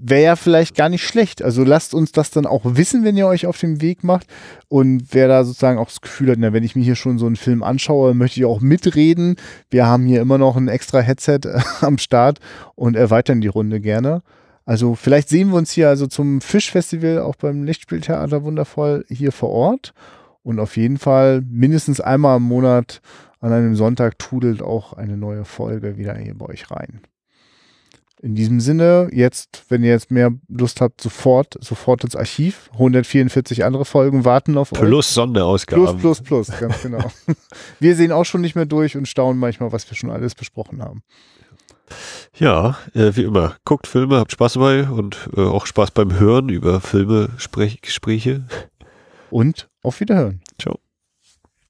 Wäre 0.00 0.24
ja 0.24 0.36
vielleicht 0.36 0.74
gar 0.74 0.88
nicht 0.88 1.06
schlecht. 1.06 1.42
Also 1.42 1.62
lasst 1.62 1.94
uns 1.94 2.10
das 2.10 2.30
dann 2.30 2.44
auch 2.44 2.62
wissen, 2.64 3.04
wenn 3.04 3.16
ihr 3.16 3.28
euch 3.28 3.46
auf 3.46 3.58
den 3.58 3.80
Weg 3.80 4.02
macht. 4.02 4.26
Und 4.66 5.04
wer 5.12 5.28
da 5.28 5.44
sozusagen 5.44 5.78
auch 5.78 5.86
das 5.86 6.00
Gefühl 6.00 6.32
hat, 6.32 6.38
na, 6.40 6.52
wenn 6.52 6.64
ich 6.64 6.74
mir 6.74 6.82
hier 6.82 6.96
schon 6.96 7.18
so 7.18 7.26
einen 7.26 7.36
Film 7.36 7.62
anschaue, 7.62 8.14
möchte 8.14 8.40
ich 8.40 8.46
auch 8.46 8.60
mitreden. 8.60 9.36
Wir 9.70 9.86
haben 9.86 10.06
hier 10.06 10.20
immer 10.20 10.36
noch 10.38 10.56
ein 10.56 10.66
extra 10.66 10.98
Headset 10.98 11.40
äh, 11.44 11.60
am 11.80 11.98
Start 11.98 12.40
und 12.74 12.96
erweitern 12.96 13.40
die 13.40 13.48
Runde 13.48 13.80
gerne. 13.80 14.22
Also 14.66 14.96
vielleicht 14.96 15.28
sehen 15.28 15.50
wir 15.50 15.58
uns 15.58 15.70
hier 15.70 15.88
also 15.88 16.08
zum 16.08 16.40
Fischfestival 16.40 17.20
auch 17.20 17.36
beim 17.36 17.62
Lichtspieltheater 17.62 18.42
wundervoll 18.42 19.04
hier 19.08 19.30
vor 19.30 19.50
Ort. 19.50 19.94
Und 20.42 20.60
auf 20.60 20.76
jeden 20.76 20.98
Fall 20.98 21.42
mindestens 21.48 22.02
einmal 22.02 22.36
im 22.36 22.42
Monat 22.42 23.00
an 23.44 23.52
einem 23.52 23.76
Sonntag 23.76 24.18
tudelt 24.18 24.62
auch 24.62 24.94
eine 24.94 25.18
neue 25.18 25.44
Folge 25.44 25.98
wieder 25.98 26.16
hier 26.16 26.34
bei 26.34 26.46
euch 26.46 26.70
rein. 26.70 27.02
In 28.22 28.34
diesem 28.34 28.58
Sinne, 28.58 29.10
jetzt, 29.12 29.64
wenn 29.68 29.84
ihr 29.84 29.90
jetzt 29.90 30.10
mehr 30.10 30.32
Lust 30.48 30.80
habt, 30.80 31.02
sofort, 31.02 31.58
sofort 31.60 32.04
ins 32.04 32.16
Archiv. 32.16 32.70
144 32.72 33.66
andere 33.66 33.84
Folgen 33.84 34.24
warten 34.24 34.56
auf 34.56 34.70
plus 34.70 34.80
euch. 34.80 34.88
Plus 34.88 35.14
Sonderausgaben. 35.14 35.84
Plus, 35.98 36.22
plus, 36.22 36.48
plus, 36.48 36.58
ganz 36.58 36.80
genau. 36.80 37.04
wir 37.80 37.94
sehen 37.96 38.12
auch 38.12 38.24
schon 38.24 38.40
nicht 38.40 38.54
mehr 38.54 38.64
durch 38.64 38.96
und 38.96 39.06
staunen 39.06 39.38
manchmal, 39.38 39.72
was 39.72 39.90
wir 39.90 39.96
schon 39.96 40.10
alles 40.10 40.34
besprochen 40.34 40.82
haben. 40.82 41.02
Ja, 42.38 42.78
äh, 42.94 43.14
wie 43.14 43.24
immer, 43.24 43.56
guckt 43.66 43.86
Filme, 43.86 44.20
habt 44.20 44.32
Spaß 44.32 44.54
dabei 44.54 44.88
und 44.88 45.28
äh, 45.36 45.42
auch 45.42 45.66
Spaß 45.66 45.90
beim 45.90 46.18
Hören 46.18 46.48
über 46.48 46.80
Filme, 46.80 47.28
Sprech 47.36 47.82
Gespräche. 47.82 48.46
Und 49.28 49.68
auf 49.82 50.00
Wiederhören. 50.00 50.40
Ciao. 50.58 50.78